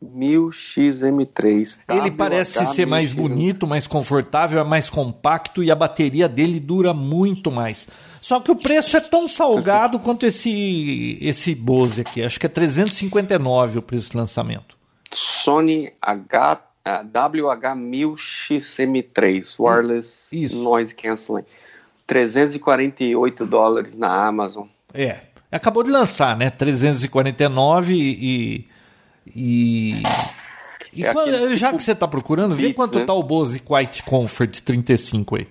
1000XM3. 0.03 1.81
Ele 1.89 2.09
parece 2.09 2.65
ser 2.73 2.87
mais 2.87 3.13
bonito, 3.13 3.67
mais 3.67 3.85
confortável, 3.85 4.59
é 4.59 4.63
mais 4.63 4.89
compacto 4.89 5.63
e 5.63 5.69
a 5.69 5.75
bateria 5.75 6.27
dele 6.27 6.59
dura 6.59 6.91
muito 6.91 7.51
mais. 7.51 7.87
Só 8.21 8.39
que 8.39 8.51
o 8.51 8.55
preço 8.55 8.95
é 8.97 8.99
tão 8.99 9.27
salgado 9.27 9.97
quanto 9.99 10.23
esse 10.25 11.17
esse 11.21 11.53
Bose 11.55 12.01
aqui. 12.01 12.23
Acho 12.23 12.39
que 12.39 12.45
é 12.45 12.49
359 12.49 13.79
o 13.79 13.81
preço 13.81 14.11
de 14.11 14.17
lançamento. 14.17 14.77
Sony 15.11 15.91
H, 16.01 16.61
WH1000XM3 16.85 19.55
Wireless 19.59 20.27
Isso. 20.31 20.61
Noise 20.61 20.93
Cancelling. 20.93 21.45
348 22.05 23.45
dólares 23.45 23.97
na 23.97 24.27
Amazon. 24.27 24.67
É. 24.93 25.21
Acabou 25.51 25.83
de 25.83 25.89
lançar, 25.89 26.37
né? 26.37 26.49
349 26.49 27.93
e 27.93 28.65
e, 29.35 30.01
e 30.93 31.05
é 31.05 31.13
quando, 31.13 31.55
já 31.55 31.67
tipo 31.67 31.77
que 31.77 31.83
você 31.83 31.91
está 31.91 32.07
procurando, 32.07 32.55
vê 32.55 32.73
quanto 32.73 32.99
está 32.99 33.13
né? 33.13 33.19
o 33.19 33.23
Bose 33.23 33.59
Quiet 33.59 34.03
Comfort 34.03 34.61
35 34.61 35.35
aí. 35.35 35.47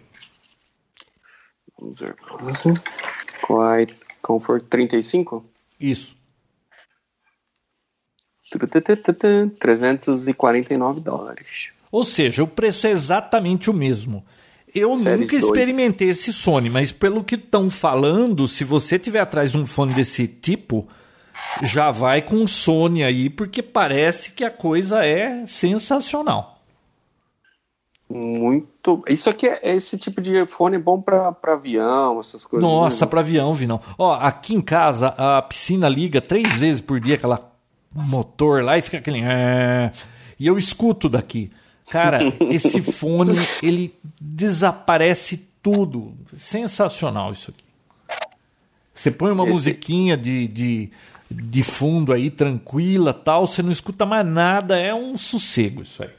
Vamos 1.79 2.01
ver. 2.01 2.17
Quiet 3.47 3.95
Comfort 4.21 4.65
35? 4.69 5.45
Isso. 5.81 6.17
349 9.59 11.01
dólares. 11.01 11.71
Ou 11.91 12.05
seja, 12.05 12.43
o 12.43 12.47
preço 12.47 12.87
é 12.87 12.91
exatamente 12.91 13.71
o 13.71 13.75
mesmo. 13.75 14.25
Eu 14.75 14.91
nunca 14.91 15.37
experimentei 15.37 16.09
2. 16.09 16.19
esse 16.19 16.33
Sony, 16.33 16.69
mas 16.69 16.93
pelo 16.93 17.25
que 17.25 17.37
estão 17.37 17.71
falando, 17.71 18.47
se 18.47 18.65
você 18.65 18.99
tiver 18.99 19.21
atrás 19.21 19.53
de 19.53 19.59
um 19.59 19.65
fone 19.65 19.95
desse 19.95 20.27
tipo, 20.27 20.87
já 21.63 21.91
vai 21.91 22.21
com 22.21 22.47
Sony 22.47 23.03
aí, 23.03 23.31
porque 23.31 23.63
parece 23.63 24.33
que 24.33 24.45
a 24.45 24.51
coisa 24.51 25.05
é 25.05 25.47
sensacional. 25.47 26.63
Muito. 28.11 28.69
Isso 29.09 29.29
aqui 29.29 29.47
é 29.47 29.75
esse 29.75 29.97
tipo 29.99 30.21
de 30.21 30.47
fone 30.47 30.77
é 30.77 30.79
bom 30.79 31.01
para 31.01 31.35
avião, 31.43 32.21
essas 32.21 32.45
coisas. 32.45 32.69
Nossa, 32.69 33.07
para 33.07 33.21
avião, 33.21 33.55
Vinão. 33.55 33.81
Ó, 33.99 34.15
aqui 34.15 34.55
em 34.55 34.61
casa 34.61 35.09
a 35.09 35.43
piscina 35.43 35.89
liga 35.89 36.21
três 36.21 36.53
vezes 36.55 36.81
por 36.81 37.01
dia 37.01 37.17
aquela 37.17 37.51
motor 37.93 38.63
lá 38.63 38.79
e 38.79 38.83
fica 38.83 38.99
aquele. 38.99 39.23
É, 39.23 39.93
e 40.39 40.47
eu 40.47 40.59
escuto 40.59 41.09
daqui. 41.09 41.51
Cara, 41.91 42.21
esse 42.51 42.83
fone 42.83 43.39
ele 43.63 43.95
desaparece 44.21 45.49
tudo. 45.63 46.15
Sensacional 46.35 47.33
isso 47.33 47.51
aqui. 47.51 47.65
Você 48.95 49.11
põe 49.11 49.33
uma 49.33 49.45
esse... 49.45 49.53
musiquinha 49.53 50.17
de, 50.17 50.49
de 50.49 50.91
de 51.31 51.63
fundo 51.63 52.13
aí, 52.13 52.31
tranquila 52.31 53.13
tal, 53.13 53.47
você 53.47 53.63
não 53.63 53.71
escuta 53.71 54.07
mais 54.07 54.27
nada, 54.27 54.79
é 54.79 54.95
um 54.95 55.17
sossego 55.19 55.83
isso 55.83 56.03
aí. 56.03 56.11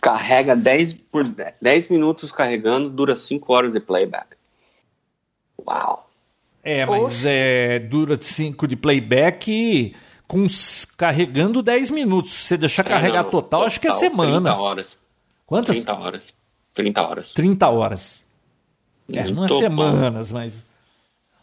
Carrega 0.00 0.56
10 0.56 0.92
por 0.92 1.24
10 1.60 1.88
minutos 1.88 2.32
carregando, 2.32 2.88
dura 2.88 3.14
5 3.14 3.52
horas 3.52 3.72
de 3.72 3.80
playback. 3.80 4.36
Uau! 5.66 6.08
É, 6.62 6.84
mas 6.84 7.24
é, 7.24 7.78
dura 7.78 8.18
5 8.20 8.66
de 8.66 8.76
playback 8.76 9.94
com, 10.26 10.46
carregando 10.96 11.62
10 11.62 11.90
minutos. 11.90 12.32
Se 12.32 12.48
você 12.48 12.56
deixar 12.56 12.84
é, 12.86 12.88
carregar 12.88 13.22
não, 13.22 13.30
total, 13.30 13.60
total, 13.60 13.66
acho 13.66 13.80
que 13.80 13.88
é 13.88 13.92
semanas. 13.92 14.54
30 14.54 14.60
horas. 14.60 14.98
Quantas? 15.46 15.76
30 15.76 15.94
horas. 15.94 16.34
30 16.74 17.02
horas. 17.02 17.32
30 17.32 17.68
horas. 17.68 18.24
É, 19.10 19.30
não 19.30 19.44
é 19.44 19.48
semanas, 19.48 20.30
bom. 20.30 20.38
mas 20.38 20.68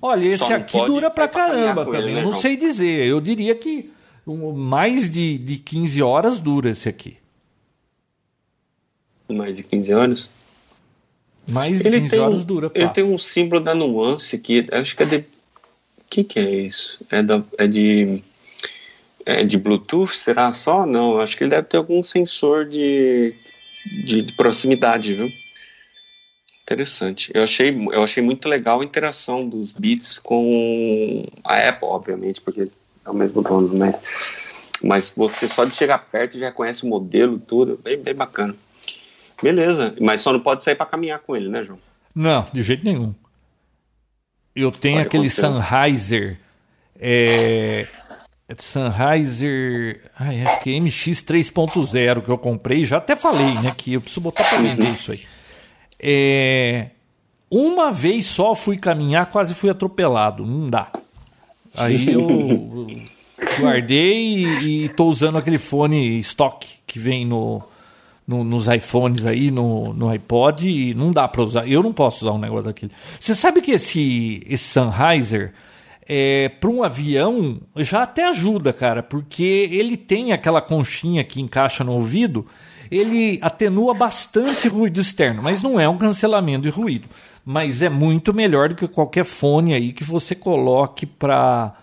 Olha, 0.01 0.27
esse 0.27 0.53
aqui 0.53 0.77
dura 0.85 1.09
pra 1.09 1.27
caramba 1.27 1.83
também. 1.85 2.01
Ele, 2.01 2.13
né, 2.13 2.21
eu 2.21 2.25
não 2.25 2.33
sei 2.33 2.55
dizer. 2.55 3.07
Eu 3.07 3.19
diria 3.19 3.55
que 3.55 3.91
mais 4.55 5.09
de, 5.09 5.37
de 5.39 5.57
15 5.57 6.01
horas 6.03 6.39
dura 6.39 6.69
esse 6.69 6.87
aqui. 6.87 7.17
Mais 9.27 9.57
de 9.57 9.63
15 9.63 9.93
horas? 9.93 10.29
Mais 11.47 11.79
de 11.79 11.87
ele 11.87 12.01
15 12.01 12.19
horas 12.19 12.37
um, 12.39 12.43
dura. 12.43 12.71
Ele 12.73 12.89
tem 12.89 13.03
um 13.03 13.17
símbolo 13.17 13.61
da 13.61 13.75
nuance 13.75 14.35
aqui. 14.35 14.65
Acho 14.71 14.95
que 14.95 15.03
é 15.03 15.05
de. 15.05 15.17
O 15.17 15.23
que, 16.09 16.23
que 16.23 16.39
é 16.39 16.49
isso? 16.49 16.99
É, 17.09 17.21
da, 17.21 17.43
é 17.57 17.67
de. 17.67 18.21
É 19.25 19.43
de 19.43 19.57
Bluetooth? 19.57 20.15
Será 20.15 20.51
só? 20.51 20.85
Não, 20.85 21.19
acho 21.19 21.35
que 21.35 21.43
ele 21.43 21.51
deve 21.51 21.67
ter 21.67 21.77
algum 21.77 22.03
sensor 22.03 22.65
de, 22.65 23.33
de, 24.05 24.21
de 24.21 24.33
proximidade, 24.33 25.13
viu? 25.13 25.31
Interessante. 26.61 27.31
Eu 27.33 27.43
achei, 27.43 27.69
eu 27.91 28.03
achei 28.03 28.23
muito 28.23 28.49
legal 28.49 28.81
a 28.81 28.83
interação 28.83 29.47
dos 29.47 29.71
Beats 29.71 30.17
com 30.17 31.25
a 31.43 31.57
Apple, 31.57 31.87
obviamente, 31.87 32.41
porque 32.41 32.69
é 33.05 33.09
o 33.09 33.13
mesmo 33.13 33.43
dono, 33.43 33.75
mas, 33.77 33.95
mas 34.81 35.13
você 35.15 35.47
só 35.47 35.63
de 35.63 35.75
chegar 35.75 35.99
perto 35.99 36.39
já 36.39 36.51
conhece 36.51 36.83
o 36.83 36.87
modelo, 36.87 37.39
tudo, 37.39 37.79
bem, 37.83 37.97
bem 37.97 38.15
bacana. 38.15 38.55
Beleza, 39.41 39.95
mas 39.99 40.21
só 40.21 40.31
não 40.31 40.39
pode 40.39 40.63
sair 40.63 40.75
para 40.75 40.85
caminhar 40.85 41.19
com 41.19 41.35
ele, 41.35 41.49
né, 41.49 41.63
João? 41.63 41.79
Não, 42.13 42.47
de 42.53 42.61
jeito 42.61 42.83
nenhum. 42.83 43.13
Eu 44.55 44.71
tenho 44.71 44.97
pode 44.97 45.07
aquele 45.07 45.29
Sennheiser, 45.29 46.39
é, 46.97 47.87
é 48.47 48.55
Sennheiser, 48.57 50.09
ai, 50.17 50.41
acho 50.41 50.61
que 50.61 50.73
é 50.73 50.79
MX 50.79 51.23
3.0 51.23 52.21
que 52.23 52.29
eu 52.29 52.37
comprei, 52.37 52.85
já 52.85 52.97
até 52.97 53.15
falei, 53.15 53.53
né, 53.55 53.73
que 53.77 53.93
eu 53.93 54.01
preciso 54.01 54.21
botar 54.21 54.45
para 54.45 54.59
vender 54.59 54.89
isso 54.89 55.11
aí. 55.11 55.19
É, 55.99 56.89
uma 57.49 57.91
vez 57.91 58.25
só 58.25 58.55
fui 58.55 58.77
caminhar, 58.77 59.27
quase 59.27 59.53
fui 59.53 59.69
atropelado. 59.69 60.45
Não 60.45 60.69
dá. 60.69 60.91
Aí 61.75 62.11
eu 62.11 62.87
guardei 63.59 64.45
e 64.61 64.85
estou 64.85 65.09
usando 65.09 65.37
aquele 65.37 65.57
fone 65.57 66.19
stock 66.19 66.67
que 66.85 66.99
vem 66.99 67.25
no, 67.25 67.63
no, 68.27 68.43
nos 68.43 68.67
iPhones 68.67 69.25
aí, 69.25 69.51
no, 69.51 69.93
no 69.93 70.09
iPod, 70.09 70.69
e 70.69 70.93
não 70.93 71.11
dá 71.11 71.27
para 71.27 71.41
usar. 71.41 71.67
Eu 71.67 71.83
não 71.83 71.93
posso 71.93 72.25
usar 72.25 72.33
um 72.33 72.39
negócio 72.39 72.65
daquele. 72.65 72.91
Você 73.19 73.35
sabe 73.35 73.61
que 73.61 73.71
esse, 73.71 74.43
esse 74.47 74.63
Sennheiser, 74.63 75.53
é, 76.07 76.49
para 76.49 76.69
um 76.69 76.83
avião, 76.83 77.59
já 77.77 78.03
até 78.03 78.25
ajuda, 78.25 78.73
cara, 78.73 79.03
porque 79.03 79.69
ele 79.71 79.97
tem 79.97 80.31
aquela 80.31 80.61
conchinha 80.61 81.23
que 81.23 81.41
encaixa 81.41 81.83
no 81.83 81.93
ouvido 81.93 82.45
ele 82.91 83.39
atenua 83.41 83.93
bastante 83.93 84.67
ruído 84.67 84.99
externo, 84.99 85.41
mas 85.41 85.61
não 85.61 85.79
é 85.79 85.89
um 85.89 85.97
cancelamento 85.97 86.61
de 86.63 86.69
ruído. 86.69 87.07
mas 87.43 87.83
é 87.83 87.89
muito 87.89 88.33
melhor 88.33 88.69
do 88.69 88.75
que 88.75 88.87
qualquer 88.87 89.23
fone 89.23 89.73
aí 89.75 89.93
que 89.93 90.03
você 90.03 90.33
coloque 90.33 91.05
para 91.05 91.75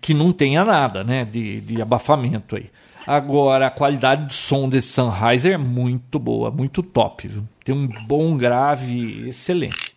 que 0.00 0.14
não 0.14 0.32
tenha 0.32 0.64
nada, 0.64 1.04
né, 1.04 1.22
de, 1.24 1.60
de 1.60 1.82
abafamento 1.82 2.56
aí. 2.56 2.70
Agora, 3.06 3.66
a 3.66 3.70
qualidade 3.70 4.26
do 4.26 4.32
som 4.32 4.68
desse 4.68 4.88
Sennheiser 4.88 5.54
é 5.54 5.58
muito 5.58 6.18
boa, 6.18 6.50
muito 6.50 6.82
top, 6.82 7.28
viu? 7.28 7.44
Tem 7.64 7.74
um 7.74 7.86
bom 8.06 8.36
grave 8.36 9.28
excelente. 9.28 9.96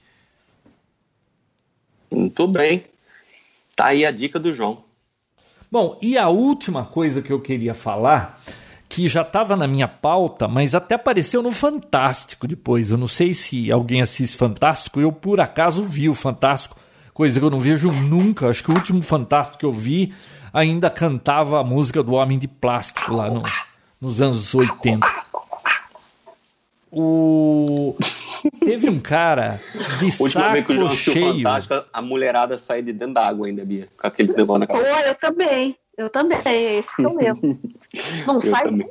Muito 2.09 2.47
bem. 2.47 2.85
Tá 3.75 3.87
aí 3.87 4.05
a 4.05 4.11
dica 4.11 4.39
do 4.39 4.53
João. 4.53 4.83
Bom, 5.71 5.97
e 6.01 6.17
a 6.17 6.29
última 6.29 6.85
coisa 6.85 7.21
que 7.21 7.33
eu 7.33 7.39
queria 7.41 7.73
falar, 7.73 8.39
que 8.87 9.07
já 9.07 9.23
estava 9.23 9.57
na 9.57 9.67
minha 9.67 9.87
pauta, 9.87 10.47
mas 10.47 10.75
até 10.75 10.93
apareceu 10.93 11.41
no 11.41 11.51
Fantástico 11.51 12.47
depois. 12.47 12.91
Eu 12.91 12.97
não 12.97 13.07
sei 13.07 13.33
se 13.33 13.71
alguém 13.71 14.01
assiste 14.01 14.37
Fantástico, 14.37 15.01
eu 15.01 15.11
por 15.11 15.39
acaso 15.39 15.81
vi 15.81 16.07
o 16.07 16.13
Fantástico, 16.13 16.77
coisa 17.11 17.39
que 17.39 17.45
eu 17.45 17.49
não 17.49 17.59
vejo 17.59 17.91
nunca. 17.91 18.49
Acho 18.49 18.63
que 18.63 18.71
o 18.71 18.75
último 18.75 19.01
Fantástico 19.01 19.57
que 19.57 19.65
eu 19.65 19.71
vi 19.71 20.13
ainda 20.53 20.89
cantava 20.89 21.59
a 21.59 21.63
música 21.63 22.03
do 22.03 22.13
Homem 22.13 22.37
de 22.37 22.47
Plástico 22.47 23.15
lá 23.15 23.29
no, 23.29 23.43
nos 23.99 24.21
anos 24.21 24.53
80. 24.53 25.05
O... 26.91 27.95
Teve 28.63 28.87
um 28.87 28.99
cara 28.99 29.59
de 29.99 30.11
saco 30.29 30.89
cheio. 30.91 31.47
A 31.91 32.01
mulherada 32.01 32.59
sair 32.59 32.83
de 32.83 32.93
dentro 32.93 33.15
da 33.15 33.27
água 33.27 33.47
ainda, 33.47 33.65
Bia, 33.65 33.89
com 33.99 34.05
aquele 34.05 34.31
negócio 34.31 34.59
na 34.59 34.67
cabeça. 34.67 34.93
Pô, 34.93 34.99
eu 34.99 35.15
também. 35.15 35.75
Eu 35.97 36.09
também, 36.09 36.39
é 36.45 36.75
esse 36.75 36.95
que 36.95 37.03
é 37.03 37.07
o 37.07 37.15
meu. 37.15 37.35
Não 38.27 38.35
eu 38.35 38.41
sai 38.41 38.65
também. 38.65 38.87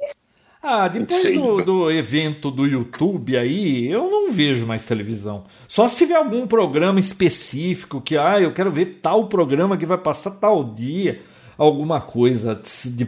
Ah, 0.62 0.86
depois 0.86 1.34
do, 1.34 1.64
do, 1.64 1.90
evento 1.90 2.48
do 2.48 2.64
YouTube 2.64 3.36
aí, 3.36 3.90
eu 3.90 4.08
não 4.08 4.30
vejo 4.30 4.64
mais 4.64 4.84
televisão. 4.84 5.42
Só 5.66 5.88
se 5.88 5.96
tiver 5.96 6.14
algum 6.14 6.46
programa 6.46 7.00
específico 7.00 8.00
que, 8.00 8.16
ah, 8.16 8.40
eu 8.40 8.52
quero 8.52 8.70
ver 8.70 9.00
tal 9.02 9.26
programa 9.26 9.76
que 9.76 9.84
vai 9.84 9.98
passar 9.98 10.30
tal 10.30 10.62
dia, 10.62 11.20
alguma 11.56 12.00
coisa 12.00 12.60
de. 12.84 13.06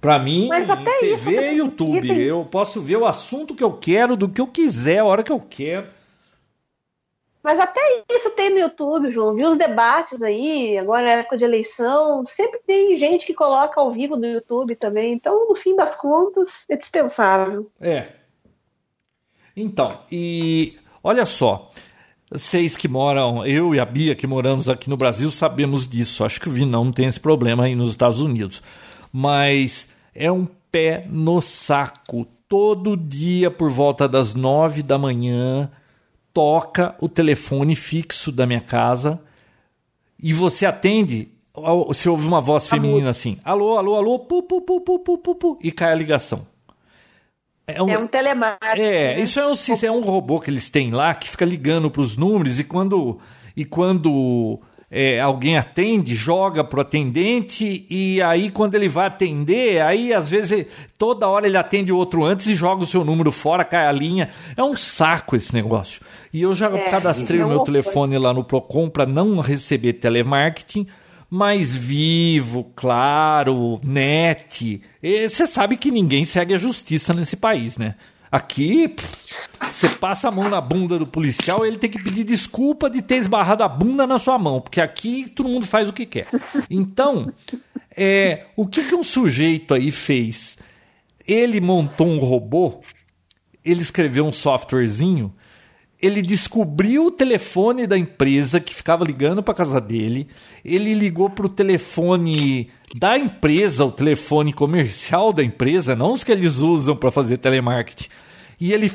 Pra 0.00 0.18
mim, 0.18 0.48
TV 1.00 1.14
isso, 1.14 1.30
é 1.30 1.54
YouTube. 1.54 2.08
Tem... 2.08 2.20
Eu 2.22 2.44
posso 2.44 2.80
ver 2.80 2.96
o 2.96 3.06
assunto 3.06 3.54
que 3.54 3.62
eu 3.62 3.72
quero, 3.72 4.16
do 4.16 4.28
que 4.28 4.40
eu 4.40 4.46
quiser, 4.46 4.98
a 4.98 5.04
hora 5.04 5.22
que 5.22 5.30
eu 5.30 5.40
quero. 5.40 5.88
Mas 7.42 7.58
até 7.58 7.80
isso 8.10 8.30
tem 8.30 8.50
no 8.50 8.58
YouTube, 8.58 9.10
João. 9.10 9.34
Vi 9.34 9.44
os 9.44 9.56
debates 9.56 10.22
aí, 10.22 10.76
agora 10.76 11.08
é 11.08 11.20
época 11.20 11.38
de 11.38 11.44
eleição. 11.44 12.24
Sempre 12.26 12.60
tem 12.66 12.96
gente 12.96 13.26
que 13.26 13.32
coloca 13.32 13.80
ao 13.80 13.90
vivo 13.90 14.16
no 14.16 14.26
YouTube 14.26 14.74
também. 14.74 15.12
Então, 15.14 15.48
no 15.48 15.54
fim 15.54 15.74
das 15.74 15.96
contas, 15.96 16.64
é 16.68 16.76
dispensável. 16.76 17.70
É. 17.80 18.08
Então, 19.56 20.02
e 20.12 20.78
olha 21.02 21.24
só. 21.24 21.70
Vocês 22.32 22.76
que 22.76 22.86
moram, 22.86 23.44
eu 23.44 23.74
e 23.74 23.80
a 23.80 23.84
Bia 23.84 24.14
que 24.14 24.24
moramos 24.24 24.68
aqui 24.68 24.88
no 24.88 24.96
Brasil, 24.96 25.32
sabemos 25.32 25.88
disso. 25.88 26.24
Acho 26.24 26.40
que 26.40 26.48
o 26.48 26.52
Vinão 26.52 26.84
não 26.84 26.92
tem 26.92 27.06
esse 27.06 27.18
problema 27.18 27.64
aí 27.64 27.74
nos 27.74 27.90
Estados 27.90 28.20
Unidos. 28.20 28.62
Mas 29.12 29.88
é 30.14 30.30
um 30.30 30.46
pé 30.70 31.06
no 31.10 31.40
saco. 31.40 32.24
Todo 32.48 32.96
dia, 32.96 33.50
por 33.50 33.68
volta 33.68 34.08
das 34.08 34.32
nove 34.32 34.80
da 34.80 34.96
manhã, 34.96 35.68
toca 36.32 36.94
o 37.00 37.08
telefone 37.08 37.74
fixo 37.74 38.30
da 38.30 38.46
minha 38.46 38.60
casa 38.60 39.20
e 40.22 40.32
você 40.32 40.64
atende. 40.64 41.28
Você 41.88 42.08
ouve 42.08 42.28
uma 42.28 42.40
voz 42.40 42.68
feminina 42.68 43.10
assim: 43.10 43.38
alô, 43.44 43.76
alô, 43.76 43.96
alô, 43.96 44.18
pu, 44.20 44.42
pu, 44.44 44.60
pu, 44.60 44.80
pu, 44.80 44.98
pu, 45.00 45.18
pu, 45.18 45.34
pu, 45.34 45.58
e 45.60 45.72
cai 45.72 45.90
a 45.90 45.96
ligação. 45.96 46.46
É 47.76 47.82
um, 47.82 47.88
é 47.90 47.98
um 47.98 48.06
telemarketing. 48.06 48.82
É, 48.82 49.16
né? 49.16 49.20
isso 49.20 49.40
é 49.40 49.46
um, 49.46 49.54
é 49.84 49.90
um 49.90 50.00
robô 50.00 50.40
que 50.40 50.50
eles 50.50 50.70
têm 50.70 50.90
lá 50.90 51.14
que 51.14 51.28
fica 51.28 51.44
ligando 51.44 51.90
para 51.90 52.02
os 52.02 52.16
números 52.16 52.60
e 52.60 52.64
quando, 52.64 53.18
e 53.56 53.64
quando 53.64 54.60
é, 54.90 55.20
alguém 55.20 55.56
atende, 55.56 56.16
joga 56.16 56.64
pro 56.64 56.80
atendente 56.80 57.86
e 57.88 58.20
aí 58.22 58.50
quando 58.50 58.74
ele 58.74 58.88
vai 58.88 59.06
atender, 59.06 59.80
aí 59.80 60.12
às 60.12 60.32
vezes 60.32 60.66
toda 60.98 61.28
hora 61.28 61.46
ele 61.46 61.56
atende 61.56 61.92
o 61.92 61.96
outro 61.96 62.24
antes 62.24 62.46
e 62.46 62.56
joga 62.56 62.82
o 62.82 62.86
seu 62.86 63.04
número 63.04 63.30
fora, 63.30 63.64
cai 63.64 63.86
a 63.86 63.92
linha. 63.92 64.28
É 64.56 64.62
um 64.62 64.74
saco 64.74 65.36
esse 65.36 65.54
negócio. 65.54 66.02
E 66.32 66.42
eu 66.42 66.54
já 66.54 66.68
é, 66.70 66.90
cadastrei 66.90 67.40
o 67.40 67.48
meu 67.48 67.60
telefone 67.60 68.18
lá 68.18 68.34
no 68.34 68.42
Procon 68.42 68.90
para 68.90 69.06
não 69.06 69.38
receber 69.38 69.94
telemarketing, 69.94 70.86
mas 71.30 71.76
vivo, 71.76 72.72
claro, 72.74 73.80
net. 73.84 74.82
Você 75.00 75.46
sabe 75.46 75.76
que 75.76 75.90
ninguém 75.90 76.24
segue 76.24 76.52
a 76.52 76.58
justiça 76.58 77.12
nesse 77.12 77.36
país, 77.36 77.78
né? 77.78 77.94
Aqui, 78.32 78.94
você 79.72 79.88
passa 79.88 80.28
a 80.28 80.30
mão 80.30 80.48
na 80.48 80.60
bunda 80.60 80.98
do 80.98 81.06
policial, 81.06 81.64
ele 81.64 81.78
tem 81.78 81.90
que 81.90 82.02
pedir 82.02 82.24
desculpa 82.24 82.88
de 82.88 83.02
ter 83.02 83.16
esbarrado 83.16 83.62
a 83.62 83.68
bunda 83.68 84.06
na 84.06 84.18
sua 84.18 84.38
mão, 84.38 84.60
porque 84.60 84.80
aqui 84.80 85.28
todo 85.28 85.48
mundo 85.48 85.66
faz 85.66 85.88
o 85.88 85.92
que 85.92 86.06
quer. 86.06 86.26
Então, 86.68 87.32
é, 87.96 88.46
o 88.56 88.66
que, 88.66 88.84
que 88.84 88.94
um 88.94 89.02
sujeito 89.02 89.74
aí 89.74 89.90
fez? 89.90 90.58
Ele 91.26 91.60
montou 91.60 92.06
um 92.06 92.18
robô, 92.18 92.80
ele 93.64 93.82
escreveu 93.82 94.24
um 94.24 94.32
softwarezinho, 94.32 95.34
ele 96.00 96.22
descobriu 96.22 97.06
o 97.06 97.10
telefone 97.10 97.86
da 97.86 97.98
empresa 97.98 98.58
que 98.58 98.74
ficava 98.74 99.04
ligando 99.04 99.42
para 99.42 99.52
casa 99.52 99.80
dele, 99.80 100.28
ele 100.64 100.94
ligou 100.94 101.28
para 101.28 101.46
o 101.46 101.48
telefone 101.48 102.70
da 102.94 103.18
empresa, 103.18 103.84
o 103.84 103.92
telefone 103.92 104.52
comercial 104.52 105.32
da 105.32 105.44
empresa, 105.44 105.94
não 105.94 106.12
os 106.12 106.24
que 106.24 106.32
eles 106.32 106.58
usam 106.58 106.96
para 106.96 107.10
fazer 107.10 107.36
telemarketing. 107.36 108.08
E 108.58 108.72
ele 108.72 108.90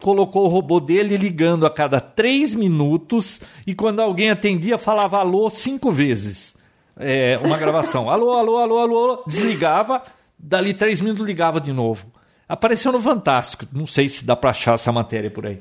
colocou 0.00 0.44
o 0.44 0.48
robô 0.48 0.78
dele 0.78 1.16
ligando 1.16 1.66
a 1.66 1.70
cada 1.70 2.00
três 2.00 2.54
minutos 2.54 3.40
e 3.66 3.74
quando 3.74 4.00
alguém 4.00 4.30
atendia 4.30 4.78
falava 4.78 5.18
alô 5.18 5.50
cinco 5.50 5.90
vezes. 5.90 6.56
É, 6.96 7.38
uma 7.42 7.56
gravação. 7.56 8.08
alô, 8.10 8.32
alô, 8.32 8.58
alô, 8.58 8.78
alô, 8.78 8.98
alô, 8.98 9.24
desligava, 9.26 10.02
dali 10.38 10.74
três 10.74 11.00
minutos 11.00 11.26
ligava 11.26 11.60
de 11.60 11.72
novo. 11.72 12.06
Apareceu 12.48 12.90
no 12.90 13.00
Fantástico, 13.00 13.66
não 13.72 13.86
sei 13.86 14.08
se 14.08 14.24
dá 14.24 14.34
para 14.34 14.50
achar 14.50 14.74
essa 14.74 14.90
matéria 14.90 15.30
por 15.30 15.46
aí. 15.46 15.60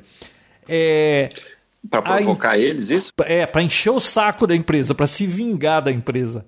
É, 0.67 1.29
para 1.89 2.01
provocar 2.01 2.57
eles, 2.57 2.89
isso? 2.89 3.11
É, 3.25 3.45
para 3.45 3.61
encher 3.61 3.91
o 3.91 3.99
saco 3.99 4.47
da 4.47 4.55
empresa, 4.55 4.95
para 4.95 5.07
se 5.07 5.27
vingar 5.27 5.81
da 5.81 5.91
empresa 5.91 6.45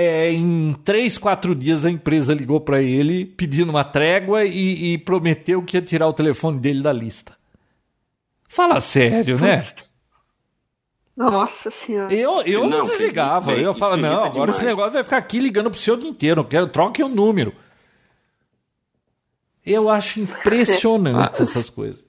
é, 0.00 0.30
em 0.30 0.72
três, 0.84 1.18
quatro 1.18 1.56
dias 1.56 1.84
a 1.84 1.90
empresa 1.90 2.32
ligou 2.32 2.60
para 2.60 2.80
ele 2.80 3.24
pedindo 3.24 3.70
uma 3.70 3.82
trégua 3.82 4.44
e, 4.44 4.92
e, 4.92 4.98
prometeu 4.98 5.60
que 5.60 5.76
ia 5.76 5.82
tirar 5.82 6.06
o 6.06 6.12
telefone 6.12 6.60
dele 6.60 6.80
da 6.80 6.92
lista. 6.92 7.32
Fala 8.48 8.80
sério, 8.80 9.36
né? 9.40 9.60
Nossa 11.16 11.68
senhora. 11.68 12.14
Eu, 12.14 12.42
eu 12.42 12.68
não, 12.68 12.78
não 12.78 12.84
desligava. 12.84 13.54
eu 13.54 13.74
falava, 13.74 13.96
não, 13.96 14.18
agora 14.18 14.30
demais. 14.30 14.56
esse 14.56 14.64
negócio 14.64 14.92
vai 14.92 15.02
ficar 15.02 15.16
aqui 15.16 15.40
ligando 15.40 15.68
pro 15.68 15.80
seu 15.80 15.96
dia 15.96 16.08
inteiro. 16.08 16.44
quero, 16.44 16.68
troque 16.68 17.02
o 17.02 17.08
número. 17.08 17.52
Eu 19.70 19.88
acho 19.88 20.20
impressionante 20.20 21.40
essas 21.42 21.68
coisas. 21.70 22.04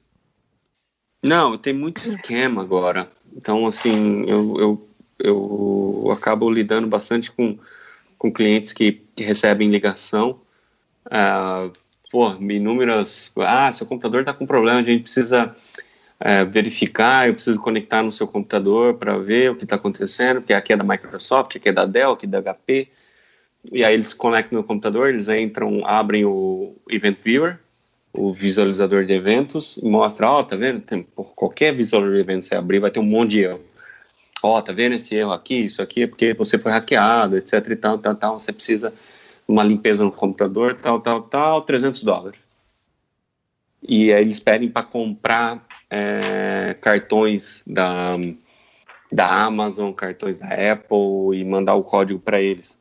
Não, 1.22 1.58
tem 1.58 1.74
muito 1.74 2.04
esquema 2.06 2.62
agora. 2.62 3.10
Então, 3.36 3.68
assim, 3.68 4.24
eu, 4.28 4.58
eu, 4.60 4.90
eu 5.20 6.12
acabo 6.12 6.50
lidando 6.50 6.88
bastante 6.88 7.32
com 7.32 7.58
com 8.20 8.32
clientes 8.32 8.74
que, 8.74 9.02
que 9.16 9.24
recebem 9.24 9.72
ligação, 9.72 10.42
uh, 11.08 11.72
pô, 12.12 12.30
inúmeras, 12.36 13.32
ah, 13.38 13.72
seu 13.72 13.88
computador 13.88 14.20
está 14.20 14.34
com 14.34 14.46
problema, 14.46 14.80
a 14.80 14.84
gente 14.84 15.04
precisa 15.04 15.56
uh, 16.20 16.52
verificar, 16.52 17.28
eu 17.28 17.34
preciso 17.34 17.60
conectar 17.62 18.04
no 18.04 18.12
seu 18.12 18.28
computador 18.28 18.96
para 18.96 19.18
ver 19.18 19.52
o 19.52 19.56
que 19.56 19.64
está 19.64 19.78
acontecendo, 19.78 20.42
porque 20.42 20.54
aqui 20.54 20.74
é 20.74 20.78
da 20.78 20.84
Microsoft, 20.84 21.56
aqui 21.56 21.70
é 21.70 21.72
da 21.72 21.86
Dell, 21.86 22.12
aqui 22.12 22.26
é 22.26 22.30
da 22.30 22.42
HP, 22.42 22.90
e 23.72 23.84
aí 23.84 23.94
eles 23.94 24.14
conectam 24.14 24.58
no 24.58 24.64
computador, 24.64 25.10
eles 25.10 25.28
entram, 25.30 25.86
abrem 25.86 26.26
o 26.26 26.76
Event 26.90 27.18
Viewer, 27.24 27.60
o 28.14 28.34
visualizador 28.34 29.06
de 29.06 29.14
eventos, 29.14 29.78
e 29.78 29.88
mostra, 29.88 30.30
ó, 30.30 30.40
oh, 30.40 30.44
tá 30.44 30.56
vendo, 30.56 30.82
Tem, 30.82 31.06
qualquer 31.36 31.74
visualizador 31.74 32.16
de 32.16 32.22
eventos 32.22 32.48
você 32.48 32.56
abrir 32.56 32.80
vai 32.80 32.92
ter 32.92 33.00
um 33.00 33.04
monte 33.04 33.32
de 33.32 33.42
erro 33.42 33.70
ó, 34.44 34.58
oh, 34.58 34.62
tá 34.62 34.72
vendo 34.72 34.96
esse 34.96 35.16
erro 35.16 35.32
aqui? 35.32 35.66
Isso 35.66 35.82
aqui 35.82 36.04
é 36.04 36.08
porque 36.08 36.34
você 36.34 36.58
foi 36.58 36.72
hackeado, 36.72 37.38
etc 37.38 37.54
e 37.70 37.76
tal, 37.76 37.98
tal, 37.98 38.16
tal. 38.16 38.40
Você 38.40 38.52
precisa 38.52 38.94
uma 39.48 39.64
limpeza 39.64 40.04
no 40.04 40.12
computador, 40.12 40.76
tal, 40.76 41.00
tal, 41.02 41.22
tal, 41.24 41.62
300 41.62 42.04
dólares. 42.04 42.40
E 43.82 44.12
aí 44.14 44.22
eles 44.22 44.40
pedem 44.40 44.70
para 44.70 44.84
comprar 44.84 45.66
é, 45.90 46.76
cartões 46.82 47.64
da, 47.66 48.16
da 49.12 49.44
Amazon, 49.44 49.92
cartões 49.92 50.38
da 50.38 50.48
Apple 50.48 51.38
e 51.38 51.44
mandar 51.44 51.76
o 51.76 51.84
código 51.84 52.20
para 52.20 52.42
eles. 52.42 52.78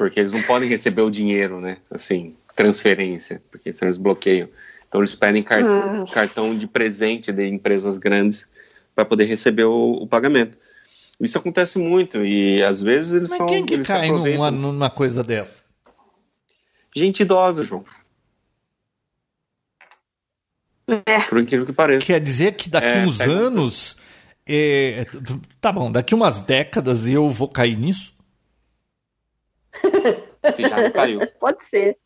Porque 0.00 0.18
eles 0.18 0.32
não 0.32 0.40
podem 0.44 0.66
receber 0.66 1.02
o 1.02 1.10
dinheiro, 1.10 1.60
né? 1.60 1.76
Assim, 1.90 2.34
transferência, 2.56 3.42
porque 3.50 3.70
senão 3.70 3.90
eles 3.90 3.98
bloqueiam. 3.98 4.48
Então 4.88 5.02
eles 5.02 5.14
pedem 5.14 5.42
cartão, 5.42 6.06
cartão 6.06 6.56
de 6.56 6.66
presente 6.66 7.30
de 7.30 7.46
empresas 7.46 7.98
grandes 7.98 8.48
para 8.94 9.04
poder 9.04 9.26
receber 9.26 9.64
o, 9.64 9.98
o 10.00 10.06
pagamento. 10.06 10.56
Isso 11.20 11.36
acontece 11.36 11.78
muito 11.78 12.24
e 12.24 12.62
às 12.62 12.80
vezes 12.80 13.12
eles 13.12 13.28
Mas 13.28 13.36
são. 13.36 13.46
Quem 13.46 13.66
que 13.66 13.76
cai 13.84 14.10
numa, 14.10 14.50
numa 14.50 14.88
coisa 14.88 15.22
dessa? 15.22 15.62
Gente 16.96 17.20
idosa, 17.20 17.62
João. 17.62 17.84
É. 21.04 21.20
Por 21.28 21.40
incrível 21.40 21.66
que 21.66 21.74
pareça. 21.74 22.06
Quer 22.06 22.20
dizer 22.20 22.54
que 22.54 22.70
daqui 22.70 22.96
é, 22.96 23.04
uns 23.04 23.20
anos. 23.20 23.98
É, 24.46 25.06
tá 25.60 25.70
bom, 25.70 25.92
daqui 25.92 26.14
umas 26.14 26.40
décadas 26.40 27.06
eu 27.06 27.28
vou 27.28 27.48
cair 27.48 27.76
nisso? 27.76 28.18
Você 30.42 30.62
já 30.68 30.82
não 30.82 30.90
caiu. 30.90 31.20
Pode 31.38 31.64
ser. 31.64 31.96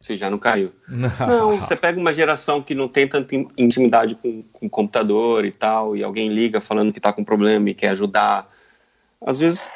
Você 0.00 0.16
já 0.16 0.28
não 0.28 0.38
caiu. 0.38 0.70
Não. 0.86 1.58
você 1.58 1.74
pega 1.74 1.98
uma 1.98 2.12
geração 2.12 2.60
que 2.60 2.74
não 2.74 2.88
tem 2.88 3.08
tanta 3.08 3.34
intimidade 3.56 4.14
com, 4.16 4.42
com 4.52 4.66
o 4.66 4.70
computador 4.70 5.46
e 5.46 5.50
tal, 5.50 5.96
e 5.96 6.04
alguém 6.04 6.28
liga 6.28 6.60
falando 6.60 6.92
que 6.92 7.00
tá 7.00 7.10
com 7.12 7.24
problema 7.24 7.70
e 7.70 7.74
quer 7.74 7.88
ajudar. 7.90 8.50
Às 9.24 9.38
vezes, 9.38 9.70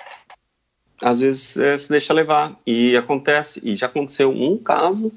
às 1.00 1.20
vezes 1.20 1.56
é, 1.56 1.78
se 1.78 1.88
deixa 1.88 2.12
levar. 2.12 2.54
E 2.66 2.94
acontece, 2.94 3.60
e 3.64 3.74
já 3.74 3.86
aconteceu 3.86 4.30
um 4.30 4.58
caso 4.58 5.10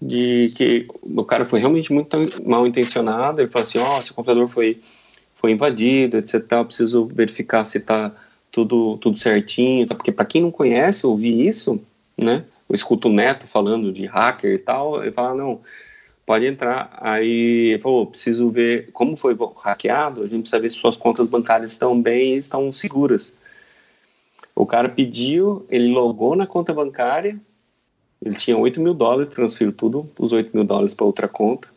de 0.00 0.52
que 0.56 0.88
o 1.02 1.24
cara 1.24 1.44
foi 1.44 1.60
realmente 1.60 1.92
muito 1.92 2.16
mal 2.46 2.66
intencionado. 2.66 3.42
Ele 3.42 3.50
falou 3.50 3.68
assim: 3.68 3.78
Ó, 3.78 3.98
oh, 3.98 4.02
seu 4.02 4.14
computador 4.14 4.48
foi, 4.48 4.80
foi 5.34 5.50
invadido, 5.50 6.16
etc. 6.16 6.46
Eu 6.50 6.64
preciso 6.64 7.06
verificar 7.06 7.66
se 7.66 7.78
tá 7.78 8.10
tudo, 8.50 8.96
tudo 8.98 9.18
certinho. 9.18 9.86
Tá? 9.86 9.94
Porque 9.94 10.12
para 10.12 10.24
quem 10.24 10.42
não 10.42 10.50
conhece, 10.50 11.06
ouvir 11.06 11.46
isso, 11.46 11.80
né? 12.16 12.44
eu 12.70 12.74
escuto 12.74 13.08
o 13.08 13.12
Neto 13.12 13.48
falando 13.48 13.92
de 13.92 14.06
hacker 14.06 14.54
e 14.54 14.58
tal, 14.58 15.02
ele 15.02 15.10
fala, 15.10 15.34
não, 15.34 15.60
pode 16.24 16.46
entrar. 16.46 16.96
Aí 17.00 17.72
ele 17.72 17.82
falou, 17.82 18.06
preciso 18.06 18.48
ver 18.48 18.90
como 18.92 19.16
foi 19.16 19.36
hackeado, 19.56 20.22
a 20.22 20.26
gente 20.28 20.42
precisa 20.42 20.60
ver 20.60 20.70
se 20.70 20.76
suas 20.76 20.96
contas 20.96 21.26
bancárias 21.26 21.72
estão 21.72 22.00
bem 22.00 22.36
e 22.36 22.38
estão 22.38 22.72
seguras. 22.72 23.32
O 24.54 24.64
cara 24.64 24.88
pediu, 24.88 25.66
ele 25.68 25.88
logou 25.88 26.36
na 26.36 26.46
conta 26.46 26.72
bancária, 26.72 27.36
ele 28.24 28.36
tinha 28.36 28.56
8 28.56 28.80
mil 28.80 28.94
dólares, 28.94 29.28
transferiu 29.28 29.72
tudo, 29.72 30.08
os 30.16 30.32
8 30.32 30.54
mil 30.54 30.64
dólares 30.64 30.94
para 30.94 31.06
outra 31.06 31.26
conta. 31.26 31.68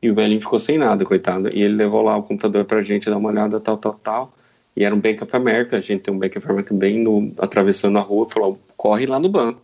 E 0.00 0.10
o 0.10 0.14
velhinho 0.14 0.40
ficou 0.40 0.58
sem 0.58 0.78
nada, 0.78 1.04
coitado. 1.04 1.48
E 1.54 1.62
ele 1.62 1.74
levou 1.74 2.02
lá 2.02 2.16
o 2.16 2.22
computador 2.22 2.64
para 2.64 2.78
a 2.78 2.82
gente 2.82 3.10
dar 3.10 3.18
uma 3.18 3.28
olhada, 3.28 3.60
tal, 3.60 3.76
tal, 3.76 3.94
tal. 4.02 4.34
E 4.76 4.84
era 4.84 4.94
um 4.94 5.00
Bank 5.00 5.22
of 5.22 5.36
America, 5.36 5.76
a 5.76 5.80
gente 5.80 6.02
tem 6.02 6.14
um 6.14 6.18
Bank 6.18 6.36
of 6.38 6.46
America 6.48 6.74
bem 6.74 6.98
no, 6.98 7.32
atravessando 7.38 7.98
a 7.98 8.00
rua, 8.00 8.28
falou, 8.28 8.58
corre 8.76 9.06
lá 9.06 9.18
no 9.18 9.28
banco 9.28 9.60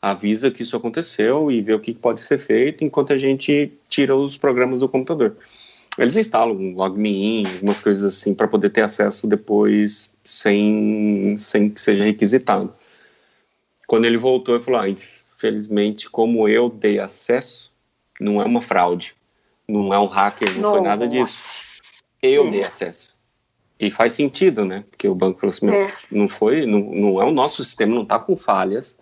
avisa 0.00 0.50
que 0.50 0.62
isso 0.62 0.76
aconteceu 0.76 1.50
e 1.50 1.60
vê 1.60 1.74
o 1.74 1.80
que 1.80 1.92
pode 1.92 2.22
ser 2.22 2.38
feito 2.38 2.84
enquanto 2.84 3.12
a 3.12 3.16
gente 3.16 3.72
tira 3.88 4.14
os 4.14 4.36
programas 4.36 4.80
do 4.80 4.88
computador. 4.88 5.36
Eles 5.98 6.16
instalam 6.16 6.56
um 6.56 6.74
logme 6.74 7.44
algumas 7.54 7.80
coisas 7.80 8.04
assim, 8.04 8.32
para 8.32 8.46
poder 8.46 8.70
ter 8.70 8.82
acesso 8.82 9.26
depois 9.26 10.12
sem, 10.24 11.36
sem 11.38 11.68
que 11.68 11.80
seja 11.80 12.04
requisitado. 12.04 12.72
Quando 13.86 14.04
ele 14.04 14.16
voltou, 14.16 14.54
ele 14.54 14.62
falou: 14.62 14.80
ah, 14.80 14.88
infelizmente, 14.88 16.08
como 16.08 16.48
eu 16.48 16.68
dei 16.68 17.00
acesso, 17.00 17.72
não 18.20 18.40
é 18.40 18.44
uma 18.44 18.60
fraude, 18.60 19.14
não 19.66 19.92
é 19.92 19.98
um 19.98 20.06
hacker, 20.06 20.54
não 20.54 20.60
Nossa. 20.60 20.78
foi 20.78 20.86
nada 20.86 21.08
disso. 21.08 21.80
Eu 22.22 22.48
dei 22.48 22.62
acesso. 22.62 23.07
E 23.78 23.90
faz 23.90 24.12
sentido, 24.12 24.64
né? 24.64 24.84
Porque 24.90 25.06
o 25.06 25.14
banco 25.14 25.40
falou 25.40 25.50
assim: 25.50 25.68
é. 25.68 25.92
não 26.10 26.26
foi, 26.26 26.66
não, 26.66 26.80
não 26.80 27.22
é 27.22 27.24
o 27.24 27.30
nosso 27.30 27.64
sistema, 27.64 27.94
não 27.94 28.02
está 28.02 28.18
com 28.18 28.36
falhas 28.36 28.98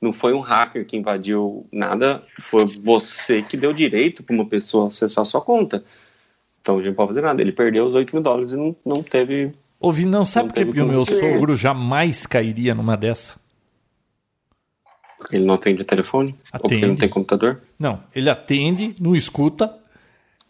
não 0.00 0.12
foi 0.12 0.32
um 0.32 0.40
hacker 0.40 0.86
que 0.86 0.96
invadiu 0.96 1.66
nada, 1.72 2.22
foi 2.40 2.64
você 2.64 3.42
que 3.42 3.56
deu 3.56 3.72
direito 3.72 4.22
para 4.22 4.34
uma 4.34 4.46
pessoa 4.46 4.88
acessar 4.88 5.24
sua 5.24 5.40
conta. 5.40 5.82
Então 6.60 6.76
a 6.76 6.78
gente 6.78 6.88
não 6.88 6.94
pode 6.94 7.08
fazer 7.08 7.22
nada. 7.22 7.40
Ele 7.40 7.52
perdeu 7.52 7.86
os 7.86 7.94
8 7.94 8.14
mil 8.14 8.22
dólares 8.22 8.52
e 8.52 8.56
não, 8.56 8.76
não 8.84 9.02
teve. 9.02 9.52
Ouvi, 9.80 10.04
não 10.04 10.24
sabe 10.24 10.52
por 10.52 10.72
que 10.72 10.80
o 10.80 10.86
meu 10.86 11.04
sogro 11.04 11.56
jamais 11.56 12.26
cairia 12.26 12.74
numa 12.74 12.96
dessa? 12.96 13.34
Porque 15.18 15.36
ele 15.36 15.44
não 15.44 15.54
atende 15.54 15.82
o 15.82 15.84
telefone? 15.84 16.34
Atende. 16.52 16.62
Ou 16.62 16.68
porque 16.68 16.86
não 16.86 16.96
tem 16.96 17.08
computador? 17.08 17.62
Não, 17.78 18.02
ele 18.14 18.28
atende, 18.28 18.94
não 19.00 19.16
escuta 19.16 19.74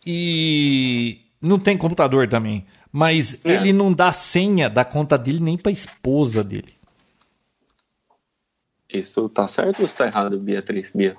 e 0.05 1.20
não 1.40 1.59
tem 1.59 1.77
computador 1.77 2.28
também. 2.28 2.66
Mas 2.92 3.44
é. 3.44 3.52
ele 3.52 3.72
não 3.72 3.92
dá 3.92 4.12
senha 4.12 4.70
da 4.70 4.84
conta 4.84 5.18
dele 5.18 5.40
nem 5.40 5.58
para 5.58 5.70
a 5.70 5.72
esposa 5.72 6.42
dele. 6.42 6.74
Isso 8.88 9.28
tá 9.28 9.48
certo 9.48 9.80
ou 9.80 9.84
está 9.84 10.06
errado, 10.06 10.38
Beatriz? 10.38 10.90
Bia? 10.94 11.16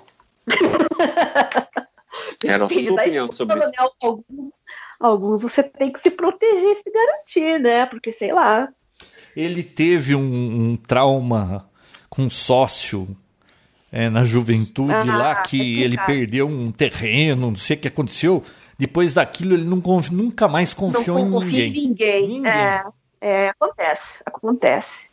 Era 2.45 2.65
a 2.65 2.69
sua 2.69 2.93
opinião 2.93 3.31
sobre 3.31 3.59
isso. 3.59 3.67
Né? 3.67 3.73
Alguns, 3.77 4.49
alguns 4.99 5.41
você 5.41 5.63
tem 5.63 5.91
que 5.91 5.99
se 5.99 6.11
proteger 6.11 6.71
e 6.71 6.75
se 6.75 6.91
garantir, 6.91 7.59
né? 7.59 7.85
Porque, 7.85 8.11
sei 8.11 8.31
lá. 8.31 8.69
Ele 9.35 9.63
teve 9.63 10.15
um, 10.15 10.71
um 10.71 10.77
trauma 10.77 11.69
com 12.09 12.23
um 12.23 12.29
sócio 12.29 13.15
é, 13.91 14.09
na 14.09 14.23
juventude 14.23 14.93
ah, 14.93 15.03
lá, 15.03 15.35
que 15.41 15.81
ele 15.81 15.97
perdeu 16.05 16.47
um 16.47 16.71
terreno, 16.71 17.47
não 17.47 17.55
sei 17.55 17.77
o 17.77 17.79
que 17.79 17.87
aconteceu. 17.87 18.43
Depois 18.77 19.13
daquilo, 19.13 19.55
ele 19.55 19.63
não, 19.63 19.81
nunca 20.11 20.47
mais 20.47 20.73
confiou 20.73 21.25
não 21.25 21.41
em 21.41 21.45
ninguém. 21.45 21.69
Em 21.69 21.87
ninguém. 21.87 22.27
ninguém. 22.27 22.51
É, 22.51 22.83
é, 23.19 23.49
acontece, 23.49 24.21
acontece. 24.25 25.09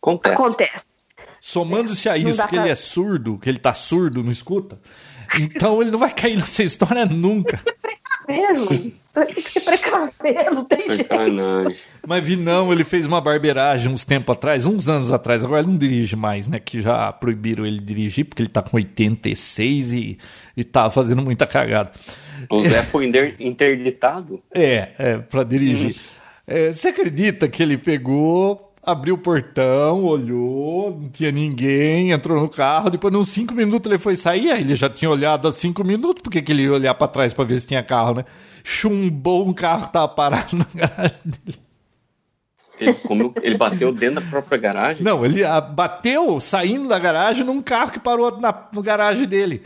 Acontece. 0.00 0.34
Acontece. 0.34 0.96
Somando-se 1.40 2.08
a 2.08 2.16
isso, 2.16 2.42
que 2.42 2.48
pra... 2.48 2.60
ele 2.60 2.70
é 2.70 2.74
surdo, 2.74 3.38
que 3.38 3.48
ele 3.48 3.58
tá 3.58 3.74
surdo, 3.74 4.22
não 4.22 4.30
escuta, 4.30 4.78
então 5.40 5.80
ele 5.80 5.90
não 5.90 5.98
vai 5.98 6.12
cair 6.12 6.36
nessa 6.36 6.62
história 6.62 7.04
nunca. 7.06 7.60
Tem 8.26 9.42
que 9.42 9.50
se 9.50 9.60
precaver, 9.60 10.50
não 10.52 10.64
tem 10.64 10.88
jeito. 10.88 11.08
Mas 12.06 12.24
vi 12.24 12.36
não, 12.36 12.70
ele 12.72 12.84
fez 12.84 13.06
uma 13.06 13.20
barbeiragem 13.20 13.90
uns 13.90 14.04
tempos 14.04 14.36
atrás, 14.36 14.66
uns 14.66 14.88
anos 14.88 15.10
atrás, 15.10 15.44
agora 15.44 15.62
ele 15.62 15.70
não 15.70 15.78
dirige 15.78 16.16
mais, 16.16 16.48
né? 16.48 16.60
Que 16.60 16.82
já 16.82 17.10
proibiram 17.12 17.64
ele 17.64 17.80
dirigir, 17.80 18.26
porque 18.26 18.42
ele 18.42 18.50
tá 18.50 18.60
com 18.60 18.76
86 18.76 19.92
e, 19.92 20.18
e 20.56 20.64
tá 20.64 20.90
fazendo 20.90 21.22
muita 21.22 21.46
cagada. 21.46 21.92
O 22.50 22.62
Zé 22.62 22.82
foi 22.82 23.10
interditado? 23.40 24.42
É, 24.52 24.88
é, 24.98 25.18
pra 25.18 25.42
dirigir. 25.42 25.96
É, 26.46 26.72
você 26.72 26.88
acredita 26.88 27.48
que 27.48 27.62
ele 27.62 27.76
pegou, 27.78 28.72
abriu 28.86 29.16
o 29.16 29.18
portão, 29.18 30.04
olhou, 30.04 30.96
não 30.96 31.08
tinha 31.08 31.32
ninguém, 31.32 32.12
entrou 32.12 32.40
no 32.40 32.48
carro, 32.48 32.88
depois, 32.88 33.12
uns 33.12 33.28
cinco 33.28 33.52
minutos, 33.52 33.90
ele 33.90 33.98
foi 33.98 34.14
sair, 34.14 34.52
aí 34.52 34.60
ele 34.60 34.76
já 34.76 34.88
tinha 34.88 35.10
olhado 35.10 35.48
há 35.48 35.52
cinco 35.52 35.82
minutos, 35.82 36.22
porque 36.22 36.40
que 36.40 36.52
ele 36.52 36.62
ia 36.62 36.72
olhar 36.72 36.94
para 36.94 37.08
trás 37.08 37.34
para 37.34 37.44
ver 37.44 37.58
se 37.58 37.66
tinha 37.66 37.82
carro, 37.82 38.14
né? 38.14 38.24
Chumbou 38.62 39.46
um 39.46 39.52
carro 39.52 39.88
que 39.88 39.92
tava 39.92 40.08
parado 40.08 40.56
na 40.56 40.66
garagem 40.72 41.18
dele. 41.24 41.58
Ele, 42.78 42.94
como, 42.94 43.34
ele 43.42 43.56
bateu 43.56 43.90
dentro 43.90 44.16
da 44.16 44.30
própria 44.30 44.58
garagem? 44.58 45.02
Não, 45.02 45.24
ele 45.24 45.42
bateu 45.74 46.38
saindo 46.38 46.88
da 46.88 46.98
garagem 46.98 47.44
num 47.44 47.60
carro 47.60 47.90
que 47.90 47.98
parou 47.98 48.38
na 48.38 48.54
garagem 48.82 49.26
dele. 49.26 49.62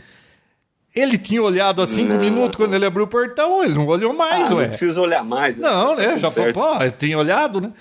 Ele 0.95 1.17
tinha 1.17 1.41
olhado 1.41 1.81
há 1.81 1.87
cinco 1.87 2.13
não. 2.13 2.19
minutos 2.19 2.57
quando 2.57 2.73
ele 2.73 2.85
abriu 2.85 3.05
o 3.05 3.07
portão, 3.07 3.63
ele 3.63 3.73
não 3.73 3.85
olhou 3.85 4.13
mais, 4.13 4.51
ah, 4.51 4.55
ué. 4.55 4.61
Não 4.63 4.69
precisa 4.69 5.01
olhar 5.01 5.23
mais. 5.23 5.57
Né? 5.57 5.69
Não, 5.69 5.95
né? 5.95 6.07
Tá 6.07 6.17
já 6.17 6.31
falou, 6.31 6.53
pô, 6.53 6.83
eu 6.83 6.91
tinha 6.91 7.17
olhado, 7.17 7.61
né? 7.61 7.71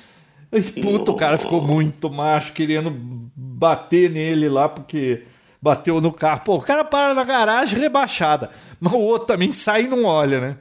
Puta, 0.82 1.12
o 1.12 1.16
cara 1.16 1.39
ficou 1.39 1.62
muito 1.62 2.10
macho, 2.10 2.52
querendo 2.52 2.90
bater 2.90 4.10
nele 4.10 4.48
lá, 4.48 4.68
porque 4.68 5.22
bateu 5.62 6.01
no 6.01 6.12
carro. 6.12 6.43
Pô, 6.44 6.56
o 6.56 6.62
cara 6.62 6.85
para 6.85 7.14
na 7.14 7.22
garagem 7.22 7.78
rebaixada. 7.78 8.51
Mas 8.81 8.93
o 8.93 8.98
outro 8.98 9.28
também 9.28 9.52
sai 9.52 9.85
e 9.85 9.89
não 9.89 10.05
olha, 10.05 10.40
né? 10.40 10.56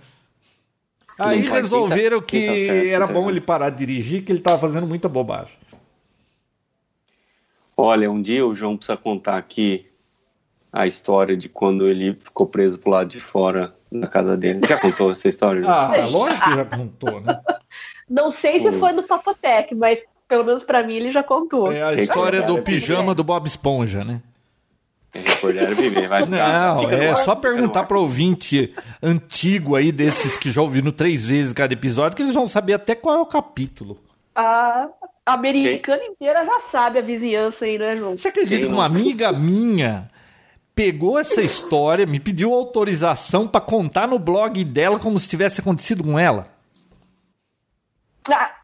Aí 1.20 1.42
resolveram 1.42 2.22
que 2.22 2.46
tá 2.46 2.54
certo, 2.54 2.88
era 2.88 3.08
tá 3.08 3.14
bom 3.14 3.30
ele 3.30 3.42
parar 3.42 3.70
de 3.72 3.78
dirigir, 3.78 4.24
que 4.24 4.32
ele 4.32 4.40
tava 4.40 4.60
fazendo 4.60 4.88
muita 4.88 5.10
bobagem. 5.10 5.54
Olha, 7.76 8.12
um 8.12 8.22
dia 8.22 8.46
o 8.46 8.54
João 8.54 8.78
precisa 8.78 8.98
contar 8.98 9.38
aqui 9.38 9.88
a 10.72 10.86
história 10.86 11.36
de 11.36 11.50
quando 11.50 11.88
ele 11.88 12.14
ficou 12.14 12.46
preso 12.46 12.78
pro 12.78 12.92
lado 12.92 13.10
de 13.10 13.20
fora 13.20 13.76
da 13.92 14.08
casa 14.08 14.38
dele. 14.38 14.62
Já 14.68 14.78
contou 14.78 15.12
essa 15.12 15.28
história? 15.28 15.64
Ah, 15.68 15.92
lógico 16.10 16.50
que 16.50 16.56
já 16.56 16.66
contou, 16.66 17.22
né? 17.22 17.42
Não 18.10 18.32
sei 18.32 18.60
se 18.60 18.72
foi 18.74 18.92
no 18.92 19.04
Topotec, 19.04 19.76
mas 19.76 20.02
pelo 20.28 20.44
menos 20.44 20.64
para 20.64 20.84
mim 20.84 20.96
ele 20.96 21.12
já 21.12 21.24
contou. 21.24 21.72
É 21.72 21.84
a 21.84 21.94
história 21.94 22.42
do 22.42 22.62
pijama 22.62 23.14
do 23.14 23.24
Bob 23.24 23.46
Esponja, 23.48 24.04
né? 24.04 24.22
Não, 26.30 26.90
é 26.90 27.16
só 27.16 27.36
perguntar 27.36 27.86
para 27.86 27.98
ouvinte 27.98 28.74
antigo 29.02 29.76
aí, 29.76 29.92
desses 29.92 30.38
que 30.38 30.52
já 30.52 30.62
ouviram 30.62 30.92
três 30.92 31.26
vezes 31.26 31.52
cada 31.52 31.74
episódio, 31.74 32.16
que 32.16 32.22
eles 32.22 32.36
vão 32.36 32.46
saber 32.46 32.74
até 32.74 32.94
qual 32.94 33.18
é 33.18 33.22
o 33.22 33.26
capítulo. 33.26 33.98
A 34.36 34.88
americana 35.26 36.04
inteira 36.04 36.46
já 36.46 36.60
sabe 36.60 37.00
a 37.00 37.02
vizinhança 37.02 37.66
aí, 37.66 37.78
né, 37.78 37.98
João? 37.98 38.16
Você 38.16 38.28
acredita 38.28 38.68
que 38.68 38.74
uma 38.74 38.86
amiga 38.86 39.32
minha 39.32 40.10
pegou 40.76 41.20
essa 41.20 41.42
história, 41.42 42.06
me 42.06 42.20
pediu 42.20 42.54
autorização 42.54 43.48
para 43.48 43.62
contar 43.62 44.08
no 44.08 44.20
blog 44.20 44.64
dela 44.64 45.00
como 45.00 45.20
se 45.20 45.28
tivesse 45.28 45.60
acontecido 45.60 46.04
com 46.04 46.18
ela? 46.18 46.59
Ah. 48.30 48.56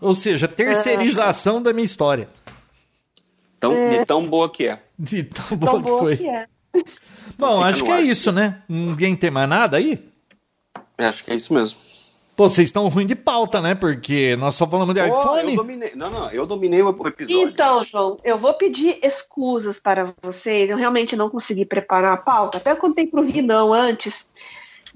Ou 0.00 0.14
seja, 0.14 0.46
terceirização 0.48 1.62
da 1.62 1.72
minha 1.72 1.84
história. 1.84 2.28
Tão, 3.58 3.72
é. 3.72 3.98
De 3.98 4.06
tão 4.06 4.26
boa 4.26 4.50
que 4.50 4.68
é. 4.68 4.82
De 4.98 5.24
tão 5.24 5.56
boa, 5.56 5.72
tão 5.72 5.82
que 5.82 5.88
foi. 5.90 6.16
Que 6.16 6.28
é. 6.28 6.46
Bom, 7.38 7.62
acho 7.62 7.84
que 7.84 7.90
é 7.90 8.00
isso, 8.00 8.32
né? 8.32 8.62
Ninguém 8.68 9.16
tem 9.16 9.30
mais 9.30 9.48
nada 9.48 9.76
aí? 9.76 10.08
Acho 10.98 11.24
que 11.24 11.32
é 11.32 11.34
isso 11.34 11.52
mesmo. 11.52 11.78
Pô, 12.36 12.48
vocês 12.50 12.68
estão 12.68 12.86
ruim 12.88 13.06
de 13.06 13.14
pauta, 13.14 13.62
né? 13.62 13.74
Porque 13.74 14.36
nós 14.36 14.54
só 14.54 14.66
falamos 14.66 14.94
de 14.94 15.00
Pô, 15.00 15.06
iPhone. 15.06 15.50
eu 15.52 15.56
dominei. 15.56 15.92
Não, 15.94 16.10
não, 16.10 16.30
eu 16.30 16.46
dominei 16.46 16.82
o 16.82 16.90
episódio. 17.06 17.48
Então, 17.48 17.82
João, 17.82 18.20
eu 18.22 18.36
vou 18.36 18.52
pedir 18.54 18.98
excusas 19.02 19.78
para 19.78 20.12
vocês. 20.22 20.70
Eu 20.70 20.76
realmente 20.76 21.16
não 21.16 21.30
consegui 21.30 21.64
preparar 21.64 22.12
a 22.12 22.18
pauta. 22.18 22.58
Até 22.58 22.72
eu 22.72 22.76
contei 22.76 23.06
pro 23.06 23.24
Rinão 23.24 23.72
antes. 23.72 24.30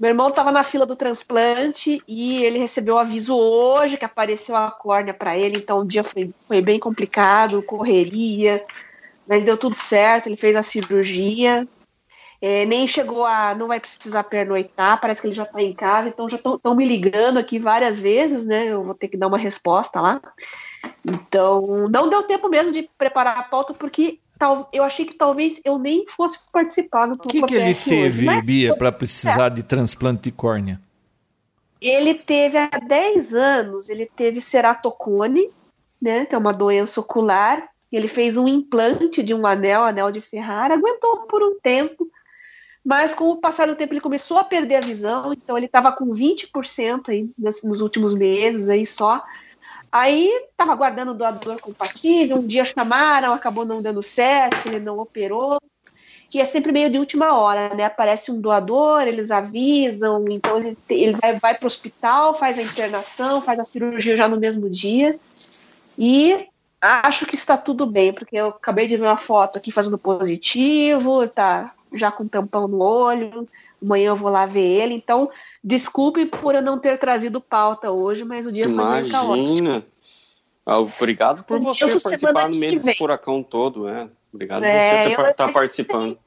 Meu 0.01 0.09
irmão 0.09 0.29
estava 0.29 0.51
na 0.51 0.63
fila 0.63 0.83
do 0.83 0.95
transplante 0.95 2.01
e 2.07 2.43
ele 2.43 2.57
recebeu 2.57 2.95
o 2.95 2.97
aviso 2.97 3.37
hoje 3.37 3.97
que 3.97 4.03
apareceu 4.03 4.55
a 4.55 4.71
córnea 4.71 5.13
para 5.13 5.37
ele. 5.37 5.59
Então 5.59 5.81
o 5.81 5.85
dia 5.85 6.03
foi, 6.03 6.33
foi 6.47 6.59
bem 6.59 6.79
complicado, 6.79 7.61
correria, 7.61 8.63
mas 9.27 9.43
deu 9.43 9.55
tudo 9.55 9.75
certo. 9.75 10.25
Ele 10.25 10.35
fez 10.35 10.55
a 10.55 10.63
cirurgia. 10.63 11.67
É, 12.41 12.65
nem 12.65 12.87
chegou 12.87 13.23
a. 13.23 13.53
Não 13.53 13.67
vai 13.67 13.79
precisar 13.79 14.23
pernoitar, 14.23 14.99
parece 14.99 15.21
que 15.21 15.27
ele 15.27 15.35
já 15.35 15.43
está 15.43 15.61
em 15.61 15.71
casa, 15.71 16.09
então 16.09 16.27
já 16.27 16.37
estão 16.37 16.75
me 16.75 16.83
ligando 16.83 17.37
aqui 17.37 17.59
várias 17.59 17.95
vezes, 17.95 18.43
né? 18.43 18.69
Eu 18.69 18.83
vou 18.83 18.95
ter 18.95 19.07
que 19.07 19.17
dar 19.17 19.27
uma 19.27 19.37
resposta 19.37 20.01
lá. 20.01 20.19
Então, 21.05 21.61
não 21.91 22.09
deu 22.09 22.23
tempo 22.23 22.49
mesmo 22.49 22.71
de 22.71 22.89
preparar 22.97 23.37
a 23.37 23.43
pauta, 23.43 23.71
porque 23.71 24.17
tal, 24.41 24.67
eu 24.73 24.83
achei 24.83 25.05
que 25.05 25.13
talvez 25.13 25.61
eu 25.63 25.77
nem 25.77 26.03
fosse 26.07 26.39
participar 26.51 27.05
do 27.05 27.13
O 27.13 27.17
que, 27.19 27.43
que 27.43 27.53
ele 27.53 27.75
teve, 27.75 28.27
hoje, 28.27 28.41
Bia, 28.41 28.75
para 28.75 28.91
precisar 28.91 29.49
de 29.49 29.61
transplante 29.61 30.23
de 30.23 30.31
córnea? 30.31 30.81
Ele 31.79 32.15
teve 32.15 32.57
há 32.57 32.67
10 32.67 33.35
anos, 33.35 33.87
ele 33.87 34.03
teve 34.03 34.41
ceratocone, 34.41 35.47
né? 36.01 36.25
Que 36.25 36.33
é 36.33 36.37
uma 36.37 36.51
doença 36.51 36.99
ocular. 36.99 37.69
Ele 37.91 38.07
fez 38.07 38.35
um 38.35 38.47
implante 38.47 39.21
de 39.21 39.33
um 39.33 39.45
anel, 39.45 39.83
anel 39.83 40.11
de 40.11 40.21
Ferrara, 40.21 40.73
aguentou 40.73 41.17
por 41.27 41.43
um 41.43 41.59
tempo, 41.59 42.09
mas 42.83 43.13
com 43.13 43.29
o 43.29 43.37
passar 43.37 43.67
do 43.67 43.75
tempo 43.75 43.93
ele 43.93 44.01
começou 44.01 44.39
a 44.39 44.43
perder 44.43 44.75
a 44.75 44.81
visão, 44.81 45.33
então 45.33 45.55
ele 45.55 45.67
estava 45.67 45.91
com 45.91 46.07
20% 46.11 47.09
aí 47.09 47.29
nos, 47.37 47.61
nos 47.63 47.81
últimos 47.81 48.15
meses 48.15 48.69
aí 48.69 48.87
só. 48.87 49.23
Aí 49.91 50.29
estava 50.49 50.71
aguardando 50.71 51.11
o 51.11 51.15
doador 51.15 51.59
compatível, 51.59 52.37
um 52.37 52.47
dia 52.47 52.63
chamaram, 52.63 53.33
acabou 53.33 53.65
não 53.65 53.81
dando 53.81 54.01
certo, 54.01 54.67
ele 54.67 54.79
não 54.79 54.97
operou. 54.99 55.59
E 56.33 56.39
é 56.39 56.45
sempre 56.45 56.71
meio 56.71 56.89
de 56.89 56.97
última 56.97 57.37
hora, 57.37 57.75
né? 57.75 57.83
Aparece 57.83 58.31
um 58.31 58.39
doador, 58.39 59.01
eles 59.01 59.31
avisam, 59.31 60.25
então 60.29 60.59
ele, 60.59 60.77
ele 60.89 61.17
vai, 61.17 61.37
vai 61.37 61.55
para 61.55 61.65
o 61.65 61.67
hospital, 61.67 62.35
faz 62.35 62.57
a 62.57 62.61
internação, 62.61 63.41
faz 63.41 63.59
a 63.59 63.65
cirurgia 63.65 64.15
já 64.15 64.29
no 64.29 64.39
mesmo 64.39 64.69
dia. 64.69 65.19
E 65.97 66.47
acho 66.79 67.25
que 67.25 67.35
está 67.35 67.57
tudo 67.57 67.85
bem, 67.85 68.13
porque 68.13 68.37
eu 68.37 68.47
acabei 68.47 68.87
de 68.87 68.95
ver 68.95 69.03
uma 69.03 69.17
foto 69.17 69.57
aqui 69.57 69.73
fazendo 69.73 69.97
positivo, 69.97 71.27
tá 71.27 71.73
já 71.93 72.09
com 72.09 72.25
tampão 72.25 72.65
no 72.65 72.79
olho. 72.79 73.45
Amanhã 73.81 74.09
eu 74.09 74.15
vou 74.15 74.29
lá 74.29 74.45
ver 74.45 74.61
ele. 74.61 74.93
Então, 74.93 75.29
desculpe 75.63 76.25
por 76.25 76.53
eu 76.53 76.61
não 76.61 76.77
ter 76.77 76.97
trazido 76.97 77.41
pauta 77.41 77.91
hoje, 77.91 78.23
mas 78.23 78.45
o 78.45 78.51
dia 78.51 78.65
foi 78.65 78.73
meio 78.73 79.09
caótico. 79.09 79.49
Imagina. 79.49 79.85
Ah, 80.65 80.79
Obrigado 80.79 81.43
por 81.43 81.57
Eu 81.57 81.63
você 81.63 81.99
participar 81.99 82.49
no 82.49 82.55
meio 82.55 82.73
desse 82.73 82.93
furacão 82.95 83.41
todo, 83.41 83.87
é. 83.87 84.09
Obrigado 84.31 84.63
É, 84.63 85.09
por 85.15 85.23
você 85.23 85.31
estar 85.31 85.47
eu- 85.47 85.53
participando. 85.53 86.17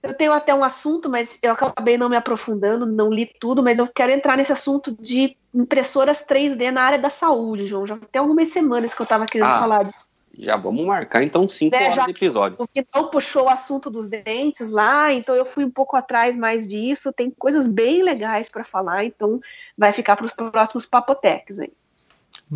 Eu 0.00 0.14
tenho 0.14 0.32
até 0.32 0.54
um 0.54 0.62
assunto, 0.62 1.08
mas 1.08 1.38
eu 1.42 1.50
acabei 1.50 1.98
não 1.98 2.08
me 2.08 2.16
aprofundando, 2.16 2.86
não 2.86 3.10
li 3.10 3.26
tudo, 3.40 3.64
mas 3.64 3.76
eu 3.78 3.88
quero 3.88 4.12
entrar 4.12 4.36
nesse 4.36 4.52
assunto 4.52 4.96
de 5.00 5.36
impressoras 5.52 6.24
3D 6.24 6.70
na 6.70 6.82
área 6.82 6.98
da 6.98 7.10
saúde, 7.10 7.66
João. 7.66 7.84
Já 7.84 7.98
tem 7.98 8.20
algumas 8.20 8.48
semanas 8.48 8.94
que 8.94 9.02
eu 9.02 9.04
estava 9.04 9.26
querendo 9.26 9.48
Ah, 9.48 9.58
falar 9.58 9.84
disso. 9.84 10.07
Já 10.40 10.56
vamos 10.56 10.86
marcar 10.86 11.24
então 11.24 11.48
cinco 11.48 11.74
Né, 11.76 11.90
horas 11.90 12.04
de 12.04 12.10
episódio. 12.12 12.56
O 12.60 12.66
Vitão 12.72 13.08
puxou 13.08 13.46
o 13.46 13.48
assunto 13.48 13.90
dos 13.90 14.08
dentes 14.08 14.70
lá, 14.70 15.12
então 15.12 15.34
eu 15.34 15.44
fui 15.44 15.64
um 15.64 15.70
pouco 15.70 15.96
atrás 15.96 16.36
mais 16.36 16.66
disso. 16.68 17.12
Tem 17.12 17.28
coisas 17.28 17.66
bem 17.66 18.02
legais 18.04 18.48
para 18.48 18.62
falar, 18.62 19.04
então 19.04 19.40
vai 19.76 19.92
ficar 19.92 20.14
para 20.14 20.26
os 20.26 20.32
próximos 20.32 20.86
papotecs 20.86 21.58
aí. 21.58 21.72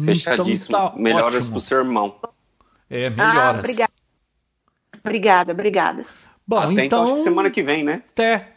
Fechadíssimo. 0.05 0.77
Então 0.77 0.89
tá 0.91 0.97
Melhoras 0.97 1.35
ótimo. 1.37 1.51
pro 1.51 1.61
seu 1.61 1.79
irmão. 1.79 2.15
É, 2.89 3.07
Ah, 3.07 3.11
melhoras. 3.11 3.59
obrigada. 3.59 3.93
Obrigada, 5.05 5.53
obrigada. 5.53 6.07
Bom, 6.47 6.59
Até 6.59 6.73
então, 6.73 6.85
então, 6.85 7.05
acho 7.05 7.15
que 7.17 7.21
semana 7.23 7.51
que 7.51 7.63
vem, 7.65 7.83
né? 7.83 8.03
até. 8.13 8.49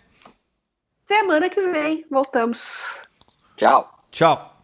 Semana 1.08 1.50
que 1.50 1.62
vem, 1.72 2.06
voltamos. 2.12 3.08
Tchau. 3.58 3.90
Tchau. 4.12 4.56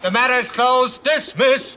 The 0.00 0.10
matter 0.10 0.38
is 0.38 0.50
closed. 0.50 1.02
Dismiss. 1.02 1.76